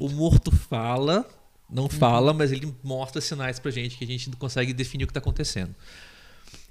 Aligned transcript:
O 0.00 0.08
morto 0.10 0.50
fala, 0.50 1.28
não 1.70 1.88
fala, 1.88 2.32
mas 2.32 2.52
ele 2.52 2.74
mostra 2.82 3.20
sinais 3.20 3.58
pra 3.58 3.70
gente 3.70 3.96
que 3.96 4.04
a 4.04 4.06
gente 4.06 4.30
consegue 4.30 4.72
definir 4.72 5.04
o 5.04 5.06
que 5.06 5.10
está 5.10 5.20
acontecendo. 5.20 5.74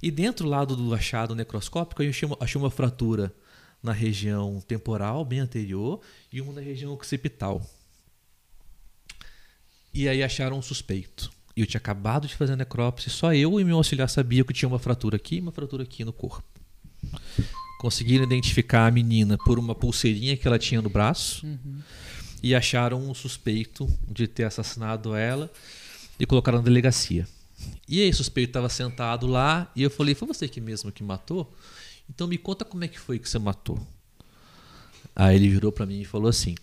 E 0.02 0.12
dentro 0.12 0.48
lá 0.48 0.66
do, 0.66 0.76
do 0.76 0.94
achado 0.94 1.36
necroscópico, 1.36 2.04
eu 2.04 2.10
achei 2.10 2.28
uma, 2.28 2.38
achei 2.40 2.60
uma 2.60 2.70
fratura 2.70 3.34
na 3.82 3.92
região 3.92 4.62
temporal, 4.68 5.26
bem 5.26 5.40
anterior, 5.40 6.00
e 6.32 6.40
uma 6.40 6.54
na 6.54 6.62
região 6.62 6.94
occipital. 6.94 7.62
E 9.94 10.08
aí 10.08 10.24
acharam 10.24 10.58
um 10.58 10.62
suspeito. 10.62 11.32
E 11.56 11.62
eu 11.62 11.68
tinha 11.68 11.80
acabado 11.80 12.28
de 12.28 12.36
fazer 12.36 12.54
a 12.54 12.56
necrópsia, 12.56 13.12
só 13.12 13.34
eu 13.34 13.60
e 13.60 13.64
meu 13.64 13.78
auxiliar 13.78 14.10
sabiam 14.10 14.46
que 14.46 14.54
tinha 14.54 14.68
uma 14.68 14.80
fratura 14.80 15.18
aqui 15.18 15.36
e 15.36 15.40
uma 15.40 15.52
fratura 15.52 15.84
aqui 15.84 16.04
no 16.04 16.14
corpo. 16.14 16.44
Conseguiram 17.80 18.24
identificar 18.24 18.88
a 18.88 18.92
menina 18.92 19.38
por 19.38 19.60
uma 19.60 19.76
pulseirinha 19.76 20.38
que 20.38 20.48
ela 20.48 20.58
tinha 20.58 20.82
no 20.82 20.90
braço 20.90 21.46
Uhum. 21.46 21.82
E 22.44 22.54
acharam 22.54 23.02
um 23.10 23.14
suspeito 23.14 23.90
de 24.06 24.28
ter 24.28 24.44
assassinado 24.44 25.16
ela 25.16 25.50
e 26.20 26.26
colocaram 26.26 26.58
na 26.58 26.64
delegacia. 26.66 27.26
E 27.88 28.02
aí 28.02 28.10
o 28.10 28.14
suspeito 28.14 28.50
estava 28.50 28.68
sentado 28.68 29.26
lá 29.26 29.72
e 29.74 29.82
eu 29.82 29.90
falei, 29.90 30.14
foi 30.14 30.28
você 30.28 30.50
que 30.50 30.60
mesmo 30.60 30.92
que 30.92 31.02
matou? 31.02 31.52
Então 32.10 32.28
me 32.28 32.38
conta 32.38 32.66
como 32.66 32.84
é 32.84 32.88
que 32.90 33.00
foi 33.00 33.18
que 33.18 33.30
você 33.30 33.40
matou. 33.40 33.80
Aí 35.16 35.38
ele 35.38 35.48
virou 35.48 35.72
para 35.72 35.86
mim 35.86 36.02
e 36.02 36.06
falou 36.06 36.28
assim, 36.28 36.56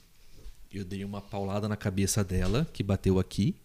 eu 0.71 0.85
dei 0.85 1.03
uma 1.03 1.23
paulada 1.23 1.67
na 1.67 1.77
cabeça 1.77 2.23
dela, 2.23 2.69
que 2.73 2.83
bateu 2.83 3.19
aqui, 3.19 3.57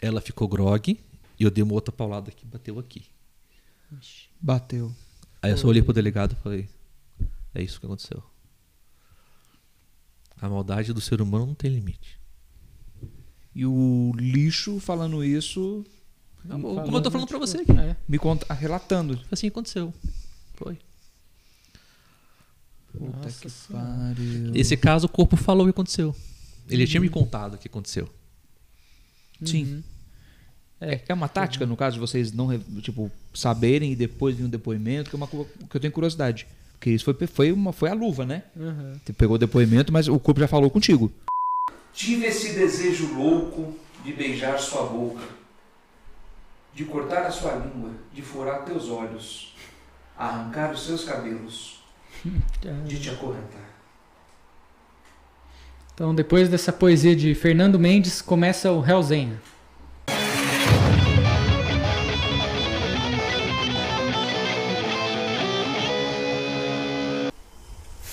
ela 0.00 0.20
ficou 0.20 0.48
grogue, 0.48 0.98
e 1.38 1.44
eu 1.44 1.50
dei 1.50 1.62
uma 1.62 1.74
outra 1.74 1.92
paulada 1.92 2.30
que 2.32 2.44
bateu 2.44 2.78
aqui. 2.78 3.04
Bateu. 4.40 4.92
Aí 5.40 5.52
eu 5.52 5.56
só 5.56 5.68
olhei 5.68 5.82
pro 5.82 5.92
delegado 5.92 6.36
e 6.38 6.42
falei, 6.42 6.68
é 7.54 7.62
isso 7.62 7.78
que 7.78 7.86
aconteceu. 7.86 8.22
A 10.40 10.48
maldade 10.48 10.92
do 10.92 11.00
ser 11.00 11.20
humano 11.20 11.46
não 11.46 11.54
tem 11.54 11.70
limite. 11.70 12.18
E 13.54 13.66
o 13.66 14.12
lixo 14.16 14.78
falando 14.78 15.24
isso, 15.24 15.84
Como 16.48 16.96
eu 16.96 17.02
tô 17.02 17.10
falando 17.10 17.28
pra 17.28 17.38
você 17.38 17.58
aqui. 17.58 17.72
É. 17.72 17.96
me 18.08 18.18
conta, 18.18 18.52
relatando. 18.54 19.16
Foi 19.16 19.26
assim 19.32 19.48
aconteceu. 19.48 19.92
Foi. 20.54 20.78
Puta 22.92 23.16
Nossa 23.16 23.40
que 23.40 23.50
Senhora. 23.50 23.86
pariu. 23.86 24.52
Esse 24.54 24.76
caso, 24.76 25.06
o 25.06 25.08
corpo 25.08 25.36
falou 25.36 25.64
o 25.64 25.66
que 25.66 25.70
aconteceu. 25.70 26.14
Ele 26.68 26.86
tinha 26.86 27.00
me 27.00 27.08
contado 27.08 27.54
o 27.54 27.58
que 27.58 27.68
aconteceu. 27.68 28.08
Sim. 29.44 29.64
Uhum. 29.64 29.82
É, 30.80 31.00
é 31.08 31.14
uma 31.14 31.28
tática, 31.28 31.66
no 31.66 31.76
caso, 31.76 31.94
de 31.94 32.00
vocês 32.00 32.30
não 32.32 32.56
tipo, 32.80 33.10
saberem 33.34 33.92
e 33.92 33.96
depois 33.96 34.36
vir 34.36 34.44
um 34.44 34.48
depoimento, 34.48 35.10
que 35.10 35.16
é 35.16 35.18
uma 35.18 35.26
coisa 35.26 35.48
que 35.68 35.76
eu 35.76 35.80
tenho 35.80 35.92
curiosidade. 35.92 36.46
Porque 36.78 36.90
isso 36.90 37.04
foi, 37.04 37.26
foi, 37.26 37.52
uma, 37.52 37.72
foi 37.72 37.90
a 37.90 37.94
luva, 37.94 38.24
né? 38.24 38.44
Uhum. 38.54 38.94
Você 39.04 39.12
pegou 39.12 39.34
o 39.34 39.38
depoimento, 39.38 39.92
mas 39.92 40.06
o 40.06 40.18
corpo 40.18 40.40
já 40.40 40.46
falou 40.46 40.70
contigo. 40.70 41.10
Tive 41.92 42.26
esse 42.26 42.52
desejo 42.52 43.14
louco 43.14 43.74
de 44.04 44.12
beijar 44.12 44.56
sua 44.60 44.84
boca, 44.84 45.24
de 46.72 46.84
cortar 46.84 47.26
a 47.26 47.30
sua 47.32 47.56
língua, 47.56 47.90
de 48.14 48.22
furar 48.22 48.64
teus 48.64 48.88
olhos, 48.88 49.56
arrancar 50.16 50.72
os 50.72 50.86
seus 50.86 51.04
cabelos, 51.04 51.82
de 52.86 53.00
te 53.00 53.10
acorrentar. 53.10 53.68
Então, 55.92 56.14
depois 56.14 56.48
dessa 56.48 56.72
poesia 56.72 57.16
de 57.16 57.34
Fernando 57.34 57.76
Mendes, 57.76 58.22
começa 58.22 58.70
o 58.70 58.86
Hellzenha. 58.86 59.42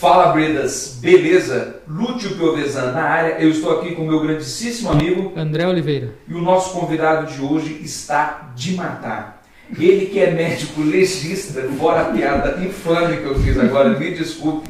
Fala, 0.06 0.32
Bredas, 0.34 1.00
beleza? 1.02 1.78
Lúcio 1.88 2.36
Piovesan 2.38 2.92
na 2.92 3.02
área. 3.06 3.40
Eu 3.40 3.50
estou 3.50 3.80
aqui 3.80 3.96
com 3.96 4.04
o 4.04 4.06
meu 4.06 4.20
grandíssimo 4.20 4.92
amigo 4.92 5.34
André 5.36 5.68
Oliveira. 5.68 6.14
e 6.28 6.34
o 6.36 6.44
nosso 6.44 6.80
convidado 6.80 7.34
de 7.34 7.42
hoje 7.42 7.82
está 7.82 8.52
de 8.56 8.76
matar. 8.76 9.42
Ele 9.76 10.06
que 10.06 10.20
é 10.20 10.30
médico 10.30 10.80
legista, 10.82 11.60
fora 11.80 12.02
a 12.02 12.06
piada 12.12 12.64
infame 12.64 13.18
que 13.18 13.26
eu 13.26 13.40
fiz 13.40 13.58
agora, 13.58 13.98
me 13.98 14.14
desculpe. 14.14 14.70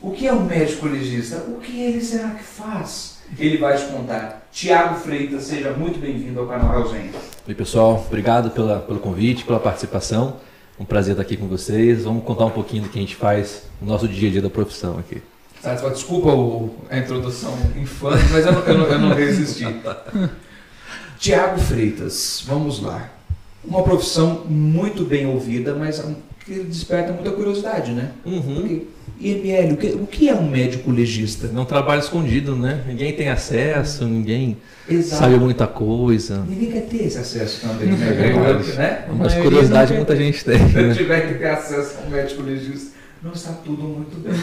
O 0.00 0.10
que 0.10 0.26
é 0.26 0.32
um 0.32 0.42
médico 0.42 0.88
legista? 0.88 1.44
O 1.46 1.60
que 1.60 1.80
ele 1.80 2.00
será 2.00 2.30
que 2.30 2.42
faz? 2.42 3.18
Ele 3.38 3.58
vai 3.58 3.76
te 3.76 3.84
contar. 3.84 4.48
Tiago 4.50 4.96
Freitas, 4.96 5.44
seja 5.44 5.70
muito 5.70 6.00
bem-vindo 6.00 6.40
ao 6.40 6.46
canal 6.48 6.80
Elzen. 6.80 7.12
Oi, 7.46 7.54
pessoal. 7.54 8.04
Obrigado 8.08 8.50
pela, 8.50 8.80
pelo 8.80 8.98
convite, 8.98 9.44
pela 9.44 9.60
participação. 9.60 10.38
Um 10.78 10.84
prazer 10.84 11.12
estar 11.12 11.22
aqui 11.22 11.36
com 11.36 11.46
vocês. 11.48 12.04
Vamos 12.04 12.24
contar 12.24 12.44
um 12.46 12.50
pouquinho 12.50 12.82
do 12.84 12.88
que 12.88 12.98
a 12.98 13.00
gente 13.00 13.16
faz 13.16 13.62
no 13.80 13.88
nosso 13.88 14.06
dia 14.06 14.28
a 14.28 14.32
dia 14.32 14.42
da 14.42 14.50
profissão 14.50 14.98
aqui. 14.98 15.22
Desculpa 15.92 16.30
a 16.90 16.98
introdução 16.98 17.56
infame, 17.76 18.22
mas 18.30 18.46
eu 18.46 18.52
não, 18.52 18.60
eu 18.62 18.78
não- 18.78 18.86
eu 18.86 18.98
não 18.98 19.14
resisti. 19.14 19.64
Tiago 21.18 21.58
Freitas, 21.58 22.42
vamos 22.46 22.80
lá. 22.82 23.10
Uma 23.64 23.82
profissão 23.82 24.44
muito 24.48 25.02
bem 25.04 25.26
ouvida, 25.26 25.74
mas 25.74 26.00
que 26.46 26.54
desperta 26.60 27.12
muita 27.12 27.30
curiosidade, 27.32 27.90
né? 27.92 28.10
Porque, 28.22 28.82
IML, 29.20 29.72
o 29.72 29.76
que, 29.76 29.86
o 29.88 30.06
que 30.06 30.28
é 30.28 30.34
um 30.34 30.48
médico 30.48 30.90
legista? 30.90 31.50
É 31.52 31.58
um 31.58 31.64
trabalho 31.64 32.00
escondido, 32.00 32.54
né? 32.54 32.84
Ninguém 32.86 33.12
tem 33.12 33.28
acesso, 33.28 34.04
ninguém 34.04 34.56
Exato. 34.88 35.22
sabe 35.22 35.36
muita 35.40 35.66
coisa. 35.66 36.44
Ninguém 36.48 36.70
quer 36.70 36.82
ter 36.82 37.04
esse 37.06 37.18
acesso 37.18 37.66
também, 37.66 37.88
né? 37.88 38.08
É 38.08 38.76
né? 38.76 39.04
Mas 39.18 39.34
curiosidade 39.34 39.92
muita 39.94 40.14
gente 40.14 40.44
tem. 40.44 40.58
Se 40.70 40.74
Né? 40.82 40.94
tiver 40.94 41.28
que 41.28 41.34
ter 41.38 41.48
acesso 41.48 41.96
a 42.02 42.06
um 42.06 42.10
médico 42.10 42.42
legista, 42.42 42.90
não 43.22 43.32
está 43.32 43.52
tudo 43.52 43.82
muito 43.82 44.16
bem. 44.20 44.34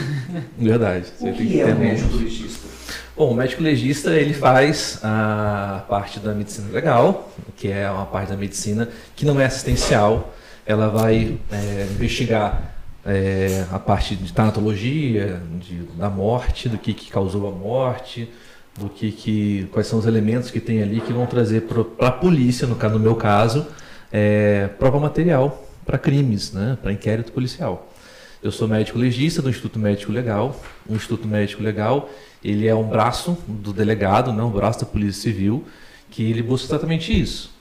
Verdade. 0.58 1.06
O 1.22 1.24
tem 1.24 1.34
que 1.36 1.62
é 1.62 1.68
um- 1.68 1.80
médico 1.80 2.16
legista? 2.18 2.68
Bom, 3.16 3.32
o 3.32 3.36
médico 3.36 3.62
legista 3.64 4.12
ele 4.12 4.34
faz 4.34 5.00
a 5.04 5.86
parte 5.88 6.20
da 6.20 6.34
medicina 6.34 6.68
legal, 6.74 7.32
que 7.56 7.68
é 7.70 7.90
uma 7.90 8.08
parte 8.08 8.30
da 8.30 8.36
medicina 8.38 8.90
que 9.16 9.24
não 9.26 9.40
é 9.40 9.46
assistencial. 9.46 10.34
Ela 10.66 10.88
vai 10.88 11.38
é, 11.52 11.88
investigar 11.92 12.74
é, 13.06 13.66
a 13.72 13.80
parte 13.80 14.16
de 14.16 14.32
tanatologia, 14.32 15.42
de, 15.60 15.80
da 15.98 16.10
morte, 16.10 16.70
do 16.70 16.78
que, 16.78 16.94
que 16.94 17.12
causou 17.12 17.48
a 17.48 17.52
morte, 17.52 18.30
do 18.80 18.90
que, 18.90 19.12
que 19.12 19.68
quais 19.72 19.88
são 19.88 20.00
os 20.00 20.06
elementos 20.06 20.50
que 20.50 20.60
tem 20.60 20.82
ali 20.82 21.02
que 21.02 21.14
vão 21.14 21.26
trazer 21.26 21.62
para 21.62 22.08
a 22.08 22.12
polícia, 22.12 22.66
no, 22.66 22.76
caso, 22.76 22.94
no 22.94 23.00
meu 23.00 23.16
caso, 23.16 23.68
é, 24.12 24.68
prova 24.80 25.00
material 25.00 25.68
para 25.86 25.98
crimes, 25.98 26.54
né, 26.54 26.78
para 26.82 26.94
inquérito 26.94 27.32
policial. 27.32 27.90
Eu 28.42 28.52
sou 28.52 28.68
médico 28.68 28.98
legista 28.98 29.42
do 29.42 29.50
Instituto 29.50 29.80
Médico 29.80 30.12
Legal. 30.12 30.60
O 30.88 30.96
Instituto 30.96 31.26
Médico 31.28 31.64
Legal 31.64 32.10
ele 32.44 32.68
é 32.68 32.76
um 32.76 32.84
braço 32.84 33.38
do 33.48 33.72
delegado, 33.72 34.34
não 34.34 34.50
um 34.50 34.52
braço 34.52 34.82
da 34.82 34.86
Polícia 34.86 35.22
Civil, 35.22 35.64
que 36.12 36.30
ele 36.30 36.44
busca 36.44 36.68
exatamente 36.68 37.18
isso. 37.18 37.53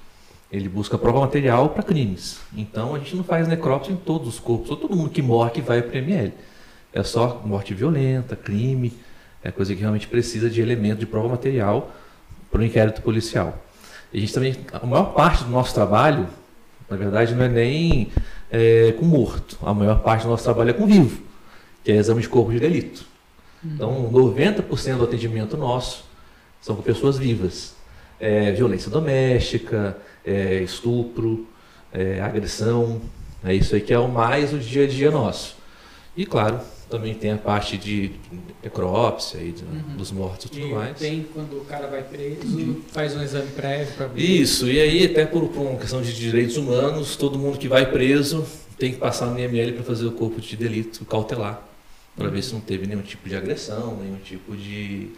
Ele 0.53 0.69
busca 0.69 0.99
prova 0.99 1.21
material 1.21 1.71
para 1.71 1.83
crimes. 1.83 2.39
Então 2.55 2.95
a 2.95 2.99
gente 2.99 3.17
não 3.17 3.25
faz 3.25 3.49
necrópsia 3.49 3.93
em 3.93 3.97
todos 3.97 4.29
os 4.29 4.39
corpos, 4.39 4.71
ou 4.71 4.77
todo 4.77 4.95
mundo 4.95 5.09
que 5.09 5.23
morre 5.23 5.51
que 5.51 5.63
vai 5.63 5.81
para 5.81 5.99
ML. 5.99 6.33
É 6.93 7.03
só 7.03 7.41
morte 7.45 7.73
violenta, 7.73 8.37
crime, 8.37 8.93
é 9.43 9.51
coisa 9.51 9.75
que 9.75 9.81
realmente 9.81 10.07
precisa 10.07 10.51
de 10.51 10.61
elemento 10.61 11.01
de 11.01 11.07
prova 11.07 11.29
material 11.29 11.91
para 12.51 12.61
o 12.61 12.65
inquérito 12.65 13.01
policial. 13.01 13.65
A 14.13 14.17
gente 14.19 14.33
também, 14.35 14.55
a 14.73 14.87
maior 14.87 15.15
parte 15.15 15.43
do 15.43 15.51
nosso 15.51 15.73
trabalho, 15.73 16.29
na 16.89 16.99
verdade, 16.99 17.35
não 17.35 17.45
é 17.45 17.49
nem 17.49 18.13
é, 18.51 18.93
com 18.93 19.07
morto. 19.07 19.59
A 19.63 19.73
maior 19.73 20.01
parte 20.01 20.25
do 20.25 20.29
nosso 20.29 20.45
trabalho 20.45 20.69
é 20.69 20.75
com 20.75 20.87
vivo, 20.87 21.23
que 21.83 21.91
é 21.91 21.97
exame 21.97 22.21
de 22.21 22.29
corpo 22.29 22.53
de 22.53 22.61
delito. 22.61 23.07
Então, 23.65 24.11
90% 24.13 24.99
do 24.99 25.05
atendimento 25.05 25.57
nosso 25.57 26.05
são 26.61 26.77
com 26.77 26.83
pessoas 26.83 27.17
vivas. 27.17 27.75
É, 28.23 28.53
violência 28.53 28.89
doméstica, 28.89 29.99
é, 30.25 30.63
estupro, 30.63 31.45
é, 31.93 32.21
agressão, 32.21 33.03
é 33.45 33.53
isso 33.53 33.75
aí 33.75 33.81
que 33.81 33.93
é 33.93 33.99
o 33.99 34.07
mais 34.07 34.53
o 34.53 34.59
dia 34.59 34.85
a 34.85 34.87
dia 34.87 35.11
nosso. 35.11 35.57
E 36.17 36.25
claro, 36.25 36.61
também 36.89 37.15
tem 37.15 37.33
a 37.33 37.37
parte 37.37 37.77
de 37.77 38.13
necrópsia 38.63 39.39
e 39.41 39.51
de- 39.51 39.65
dos 39.97 40.13
mortos 40.13 40.47
e 40.47 40.49
tudo 40.51 40.67
E 40.67 40.73
mais. 40.73 40.99
tem 40.99 41.27
quando 41.35 41.55
o 41.63 41.65
cara 41.65 41.89
vai 41.89 42.05
preso, 42.05 42.77
faz 42.93 43.17
um 43.17 43.23
exame 43.25 43.49
prévio 43.51 43.93
pra 43.95 44.07
ver. 44.07 44.21
Isso, 44.23 44.69
e 44.71 44.81
aí 44.81 45.05
até 45.07 45.27
por, 45.27 45.49
por 45.49 45.63
uma 45.67 45.79
questão 45.81 46.01
de 46.01 46.15
direitos 46.15 46.57
humanos, 46.57 47.17
todo 47.17 47.37
mundo 47.37 47.59
que 47.59 47.67
vai 47.67 47.91
preso 47.91 48.47
tem 48.79 48.93
que 48.93 48.99
passar 48.99 49.27
no 49.27 49.37
IML 49.39 49.73
para 49.73 49.83
fazer 49.83 50.07
o 50.07 50.13
corpo 50.13 50.41
de 50.41 50.57
delito 50.57 51.05
cautelar, 51.07 51.61
para 52.17 52.29
ver 52.29 52.43
se 52.43 52.53
não 52.53 52.61
teve 52.61 52.87
nenhum 52.87 53.03
tipo 53.03 53.29
de 53.29 53.35
agressão, 53.35 53.97
nenhum 54.01 54.19
tipo 54.19 54.55
de 54.57 55.09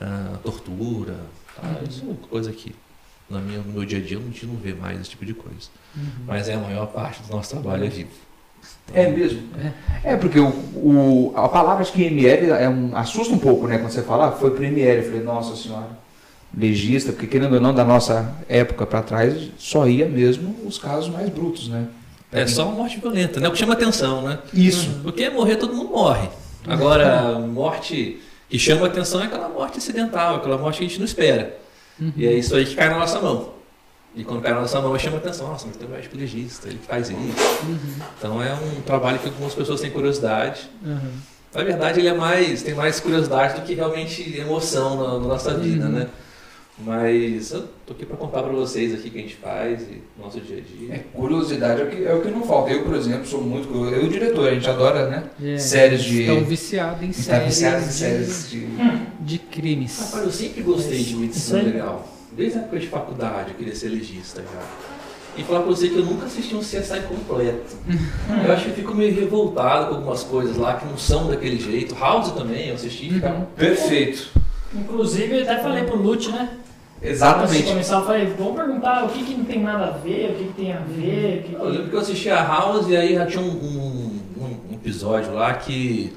ah, 0.00 0.38
tortura, 0.42 1.16
tá? 1.60 1.68
isso 1.88 2.04
é 2.10 2.28
coisa 2.28 2.52
que 2.52 2.74
na 3.28 3.40
minha, 3.40 3.58
no 3.58 3.72
meu 3.72 3.84
dia 3.84 3.98
a 3.98 4.00
dia 4.02 4.18
a 4.18 4.20
gente 4.20 4.46
não 4.46 4.54
vê 4.56 4.72
mais 4.74 5.00
esse 5.00 5.10
tipo 5.10 5.24
de 5.24 5.34
coisa. 5.34 5.68
Mas 6.26 6.48
é 6.48 6.54
a 6.54 6.58
maior 6.58 6.86
parte 6.86 7.22
do 7.22 7.34
nosso 7.34 7.50
trabalho 7.50 7.84
é 7.84 7.88
vivo. 7.88 8.10
É 8.94 9.08
mesmo? 9.08 9.42
É, 10.04 10.16
porque 10.16 10.38
o, 10.38 10.48
o- 10.48 11.32
a 11.36 11.48
palavra 11.48 11.82
acho 11.82 11.92
que 11.92 12.02
ML 12.04 12.50
é 12.50 12.68
um, 12.68 12.96
assusta 12.96 13.34
um 13.34 13.38
pouco, 13.38 13.66
né? 13.66 13.78
Quando 13.78 13.90
você 13.90 14.02
fala, 14.02 14.28
ah, 14.28 14.32
foi 14.32 14.50
pro 14.52 14.64
ML. 14.64 14.98
Eu 14.98 15.04
falei, 15.04 15.22
nossa 15.22 15.56
senhora, 15.56 15.88
legista, 16.56 17.12
porque 17.12 17.26
querendo 17.26 17.54
ou 17.54 17.60
não, 17.60 17.74
da 17.74 17.84
nossa 17.84 18.32
época 18.48 18.86
para 18.86 19.02
trás, 19.02 19.50
só 19.58 19.88
ia 19.88 20.08
mesmo 20.08 20.54
os 20.64 20.78
casos 20.78 21.08
mais 21.08 21.28
brutos, 21.28 21.68
né? 21.68 21.86
É 22.32 22.46
só 22.46 22.64
uma 22.66 22.74
morte 22.76 22.98
violenta, 23.00 23.40
né? 23.40 23.48
O 23.48 23.52
que 23.52 23.58
chama 23.58 23.72
atenção, 23.74 24.22
né? 24.22 24.38
Isso. 24.52 25.00
Porque 25.02 25.28
morrer 25.30 25.56
todo 25.56 25.74
mundo 25.74 25.90
morre. 25.90 26.28
Agora, 26.66 27.38
morte 27.38 28.20
que 28.48 28.58
chama 28.58 28.86
a 28.86 28.88
atenção 28.88 29.20
é 29.20 29.24
aquela 29.26 29.48
morte 29.48 29.78
acidental, 29.78 30.36
aquela 30.36 30.56
morte 30.58 30.78
que 30.78 30.84
a 30.84 30.88
gente 30.88 30.98
não 30.98 31.04
espera. 31.06 31.56
E 32.16 32.26
é 32.26 32.32
isso 32.32 32.54
aí 32.54 32.64
que 32.66 32.74
cai 32.74 32.88
na 32.88 32.98
nossa 32.98 33.20
mão. 33.20 33.54
E 34.14 34.24
quando 34.24 34.40
cai 34.42 34.52
na 34.52 34.60
nossa 34.62 34.80
mão, 34.80 34.98
chama 34.98 35.16
a 35.16 35.18
atenção. 35.20 35.48
Nossa, 35.48 35.66
mas 35.66 35.76
tem 35.76 35.86
um 35.86 35.90
médico 35.90 36.16
legista, 36.16 36.68
ele 36.68 36.78
faz 36.86 37.08
isso. 37.10 37.18
Então 38.18 38.42
é 38.42 38.52
um 38.54 38.80
trabalho 38.82 39.18
que 39.18 39.26
algumas 39.28 39.54
pessoas 39.54 39.80
têm 39.80 39.90
curiosidade. 39.90 40.70
Aham. 40.84 41.12
Na 41.54 41.62
verdade, 41.64 42.00
ele 42.00 42.08
é 42.08 42.14
mais, 42.14 42.62
tem 42.62 42.74
mais 42.74 43.00
curiosidade 43.00 43.60
do 43.60 43.66
que 43.66 43.72
realmente 43.74 44.38
emoção 44.38 44.96
na, 44.96 45.12
na 45.14 45.28
nossa 45.28 45.54
vida, 45.54 45.86
Uhum. 45.86 45.92
né? 45.92 46.08
Mas 46.78 47.52
eu 47.52 47.64
tô 47.86 47.94
aqui 47.94 48.04
para 48.04 48.16
contar 48.18 48.42
para 48.42 48.52
vocês 48.52 48.92
aqui 48.92 49.08
o 49.08 49.10
que 49.10 49.18
a 49.18 49.22
gente 49.22 49.36
faz 49.36 49.80
e 49.82 50.02
nosso 50.20 50.38
dia 50.40 50.58
a 50.58 50.60
dia. 50.60 50.94
É, 50.94 50.98
curiosidade 51.14 51.80
é 51.80 51.84
o, 51.84 51.88
que, 51.88 52.04
é 52.04 52.12
o 52.14 52.20
que 52.20 52.28
não 52.30 52.42
falta. 52.42 52.70
Eu, 52.70 52.84
por 52.84 52.94
exemplo, 52.94 53.26
sou 53.26 53.40
muito 53.40 53.66
curioso. 53.68 53.94
Eu 53.94 54.02
e 54.02 54.06
o 54.06 54.10
diretor, 54.10 54.48
a 54.48 54.54
gente 54.54 54.68
adora, 54.68 55.08
né? 55.08 55.24
É, 55.42 55.56
Séries 55.58 56.02
de- 56.04 56.20
Estão 56.22 56.44
viciados 56.44 57.02
em 57.02 57.08
Está 57.10 57.38
viciado 57.38 57.78
em 57.78 57.88
séries, 57.88 57.94
séries 57.94 58.50
de. 58.50 58.66
de, 59.20 59.38
crimes. 59.38 59.98
Rapaz, 59.98 60.24
eu 60.24 60.30
sempre 60.32 60.62
gostei 60.62 61.02
de 61.02 61.16
medicina 61.16 61.58
Isso 61.60 61.66
aí. 61.66 61.72
legal. 61.72 62.08
Desde 62.32 62.58
a 62.58 62.60
época 62.62 62.78
de 62.78 62.86
faculdade, 62.88 63.50
eu 63.52 63.54
queria 63.56 63.74
ser 63.74 63.88
legista 63.88 64.42
já. 64.42 64.62
E 65.38 65.44
falar 65.44 65.60
pra 65.60 65.68
você 65.70 65.88
que 65.88 65.96
eu 65.96 66.04
nunca 66.04 66.26
assisti 66.26 66.54
um 66.54 66.60
CSI 66.60 67.00
completo. 67.08 67.74
eu 68.46 68.52
acho 68.52 68.64
que 68.64 68.70
eu 68.70 68.74
fico 68.74 68.94
meio 68.94 69.14
revoltado 69.14 69.88
com 69.88 69.94
algumas 69.96 70.22
coisas 70.24 70.56
lá 70.58 70.74
que 70.74 70.84
não 70.84 70.98
são 70.98 71.26
daquele 71.28 71.58
jeito. 71.58 71.94
House 71.94 72.32
também, 72.32 72.68
eu 72.68 72.74
assisti 72.74 73.08
e 73.08 73.14
ficava... 73.14 73.38
Uhum. 73.38 73.44
Perfeito. 73.56 74.30
Inclusive, 74.74 75.38
eu 75.38 75.42
até 75.44 75.58
falei 75.62 75.84
pro 75.84 75.96
Lute, 75.96 76.30
né? 76.30 76.50
Antes 76.98 77.10
Exatamente. 77.10 77.62
começar, 77.68 77.96
eu 77.98 78.06
falei, 78.06 78.26
vamos 78.38 78.56
perguntar 78.56 79.04
o 79.04 79.08
que, 79.08 79.22
que 79.24 79.34
não 79.34 79.44
tem 79.44 79.62
nada 79.62 79.86
a 79.86 79.90
ver, 79.90 80.30
o 80.30 80.34
que, 80.34 80.44
que 80.44 80.52
tem 80.54 80.72
a 80.72 80.78
ver, 80.80 81.40
o 81.40 81.48
que, 81.48 81.54
Eu 81.54 81.64
lembro 81.68 81.82
que... 81.84 81.90
que 81.90 81.96
eu 81.96 82.00
assisti 82.00 82.30
a 82.30 82.42
House 82.46 82.88
e 82.88 82.96
aí 82.96 83.14
já 83.14 83.26
tinha 83.26 83.42
um, 83.42 83.48
um- 83.48 84.20
um 84.70 84.74
episódio 84.74 85.32
lá 85.34 85.52
que 85.54 86.16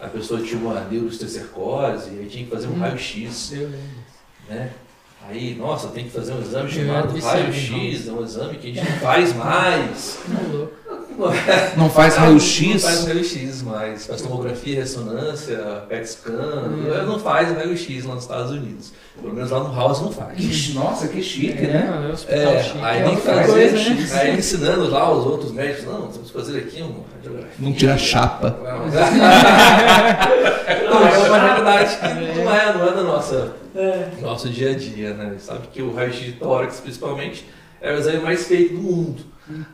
a 0.00 0.06
pessoa 0.08 0.40
tinha 0.42 0.60
uma 0.60 0.80
neurostecercose 0.82 2.10
e 2.14 2.18
aí 2.20 2.26
tinha 2.26 2.44
que 2.44 2.50
fazer 2.50 2.66
um 2.68 2.72
Hum. 2.72 2.78
raio-x, 2.80 3.52
né? 4.48 4.70
Aí, 5.28 5.56
nossa, 5.56 5.88
tem 5.88 6.04
que 6.04 6.10
fazer 6.10 6.34
um 6.34 6.40
exame 6.40 6.70
chamado 6.70 7.18
raio-x, 7.18 8.06
é 8.06 8.12
um 8.12 8.22
exame 8.22 8.58
que 8.58 8.70
a 8.70 8.74
gente 8.74 8.88
não 8.90 8.98
faz 8.98 9.32
mais. 9.34 10.18
Não, 10.28 10.56
louco. 10.58 10.72
Não 11.76 11.88
faz 11.90 12.14
Não, 12.14 12.22
Não 12.22 12.28
raio-x. 12.28 12.82
faz 12.82 13.06
raio-X 13.06 13.62
mais, 13.62 14.06
faz 14.06 14.20
tomografia, 14.22 14.80
ressonância, 14.80 15.56
PET 15.88 16.06
scan, 16.08 16.32
Hum. 16.32 17.06
não 17.06 17.18
faz 17.18 17.50
raio-X 17.56 18.04
lá 18.04 18.14
nos 18.14 18.24
Estados 18.24 18.50
Unidos. 18.50 18.92
Pelo 19.20 19.32
menos 19.32 19.50
lá 19.50 19.60
no 19.60 19.74
House 19.74 20.02
não 20.02 20.12
faz. 20.12 20.36
Que- 20.36 20.74
Nossa, 20.74 21.08
que 21.08 21.22
chique, 21.22 21.64
É, 21.64 21.68
né? 21.68 22.12
é, 22.28 22.42
É, 22.44 22.62
chique. 22.62 22.78
aí 22.84 23.16
fazer, 23.16 23.46
coisa, 23.52 23.76
né? 23.76 24.20
aí 24.20 24.36
ensinando 24.38 24.90
lá 24.90 25.10
os 25.10 25.24
outros 25.24 25.52
médicos, 25.52 25.84
não, 25.86 26.08
temos 26.08 26.30
que 26.30 26.32
fazer 26.36 26.58
aqui 26.58 26.82
uma 26.82 27.00
radiografia. 27.14 27.50
Não 27.58 27.72
tira 27.72 27.96
chapa. 27.96 28.54
Não, 30.90 31.06
é 31.08 31.18
uma 31.28 31.38
realidade 31.38 31.96
que 31.96 32.38
não 32.42 32.54
é, 32.54 32.72
não 32.74 32.88
é 32.88 32.92
da 32.94 33.02
nossa, 33.02 33.52
É, 33.74 34.08
nosso 34.20 34.48
dia 34.48 34.70
a 34.70 34.74
dia, 34.74 35.12
né? 35.14 35.34
Sabe 35.38 35.66
que 35.72 35.82
o 35.82 35.94
raio-x 35.94 36.18
de 36.24 36.32
tórax, 36.32 36.80
principalmente, 36.80 37.46
é 37.80 37.92
o 37.92 37.98
exame 37.98 38.20
mais 38.20 38.46
feito 38.46 38.74
do 38.74 38.80
mundo. 38.82 39.22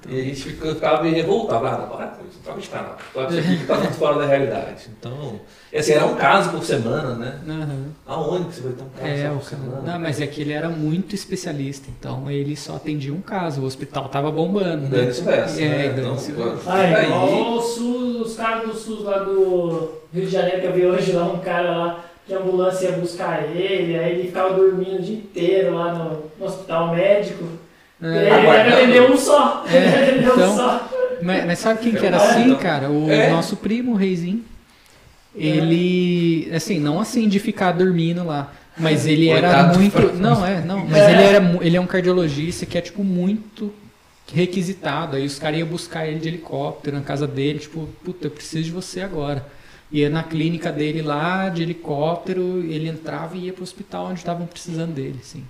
E 0.09 0.21
a 0.21 0.25
gente 0.25 0.43
fica, 0.43 0.75
ficava 0.75 1.03
meio 1.03 1.15
revoltado. 1.15 1.67
Ah, 1.67 1.79
não, 1.79 1.97
para 1.97 2.07
com 2.09 2.27
isso, 2.29 2.39
troca 2.45 2.61
de 2.61 2.69
canal. 2.69 2.97
Troca 3.13 3.31
isso 3.33 3.39
aqui 3.41 3.59
que 3.59 3.67
tá 3.67 3.75
muito 3.77 3.95
fora 3.95 4.19
da 4.19 4.27
realidade. 4.27 4.89
Então, 4.99 5.41
e 5.73 5.79
assim, 5.79 5.93
era 5.93 6.05
um 6.05 6.15
caso 6.15 6.51
por 6.51 6.63
semana, 6.63 7.15
né? 7.15 7.41
Aham. 7.49 7.87
Aonde 8.07 8.49
que 8.49 8.55
você 8.57 8.61
vai 8.63 8.73
ter 8.75 8.83
um 8.83 8.89
caso 8.91 9.07
É, 9.07 9.29
por 9.29 9.35
cara. 9.35 9.41
semana? 9.45 9.93
Não, 9.93 9.99
mas 10.01 10.21
é 10.21 10.27
que 10.27 10.41
ele 10.43 10.53
era 10.53 10.69
muito 10.69 11.15
especialista, 11.15 11.89
então 11.99 12.31
ele 12.31 12.55
só 12.55 12.77
atendia 12.77 13.13
um 13.15 13.23
caso, 13.23 13.63
o 13.63 13.65
hospital 13.65 14.09
tava 14.09 14.31
bombando, 14.31 14.83
né? 14.83 14.89
Dane-se 14.91 15.23
dessa, 15.23 15.61
É, 15.63 15.69
né? 15.69 15.89
dane-se 16.03 16.33
Então. 16.33 16.53
Ah, 16.67 16.77
fica 16.89 17.03
igual 17.05 17.53
o 17.57 17.63
SUS, 17.63 18.21
os 18.27 18.37
caras 18.37 18.69
do 18.69 18.75
SUS 18.75 19.03
lá 19.05 19.19
do 19.21 19.93
Rio 20.13 20.27
de 20.27 20.31
Janeiro, 20.31 20.61
que 20.61 20.67
eu 20.67 20.73
vi 20.75 20.85
hoje 20.87 21.13
lá, 21.13 21.25
um 21.25 21.39
cara 21.39 21.71
lá, 21.79 22.05
que 22.27 22.35
a 22.35 22.39
ambulância 22.39 22.89
ia 22.89 22.93
buscar 22.99 23.43
ele, 23.45 23.99
aí 23.99 24.13
ele 24.19 24.29
ficava 24.29 24.53
dormindo 24.55 24.99
o 24.99 25.03
dia 25.03 25.17
inteiro 25.17 25.75
lá 25.75 25.95
no, 25.95 26.23
no 26.39 26.45
hospital 26.47 26.95
médico. 26.95 27.45
É. 28.03 28.07
ele 28.07 28.31
deve 28.31 28.73
atender 28.73 29.03
um 29.11 29.17
só. 29.17 29.65
É, 29.71 29.89
atender 30.09 30.29
um 30.31 30.33
então- 30.35 30.57
só. 30.57 30.89
Mas, 31.23 31.47
mas 31.47 31.59
sabe 31.61 31.81
quem 31.81 31.93
que 31.95 32.05
era 32.05 32.17
É, 32.17 32.21
assim, 32.21 32.43
então. 32.47 32.57
cara? 32.59 32.91
O 32.91 33.11
É. 33.11 33.31
nosso 33.31 33.57
primo, 33.57 33.93
o 33.93 33.95
Reizinho. 33.97 34.45
Ele, 35.35 36.51
assim, 36.55 36.79
não 36.79 37.01
assim 37.01 37.29
de 37.29 37.39
ficar 37.39 37.73
dormindo 37.73 38.25
lá, 38.25 38.53
mas 38.77 39.07
ele 39.07 39.29
era 39.29 39.73
muito, 39.73 40.13
não 40.15 40.45
é, 40.45 40.61
não, 40.61 40.85
mas 40.87 41.09
ele 41.09 41.23
era, 41.23 41.41
mu- 41.41 41.63
ele 41.63 41.77
é 41.77 41.81
um 41.81 41.87
cardiologista 41.87 42.67
que 42.67 42.77
é 42.77 42.81
tipo 42.81 43.03
muito 43.03 43.73
requisitado. 44.33 45.17
Aí 45.17 45.25
os 45.25 45.39
caras 45.39 45.59
iam 45.59 45.69
buscar 45.69 46.07
ele 46.07 46.19
de 46.19 46.29
helicóptero 46.29 46.97
na 46.97 47.03
casa 47.03 47.27
dele, 47.27 47.61
tipo, 47.61 47.89
puta, 48.05 48.27
eu 48.27 48.31
preciso 48.31 48.65
de 48.65 48.71
você 48.71 49.01
agora. 49.01 49.47
Ia 49.91 50.09
na 50.11 50.23
clínica 50.23 50.71
dele 50.73 51.03
lá 51.03 51.49
de 51.49 51.63
helicóptero, 51.63 52.63
ele 52.69 52.89
entrava 52.89 53.37
e 53.37 53.47
ia 53.47 53.53
pro 53.53 53.63
hospital 53.63 54.07
onde 54.07 54.19
estavam 54.21 54.47
precisando 54.47 54.93
dele, 54.93 55.17
assim. 55.21 55.45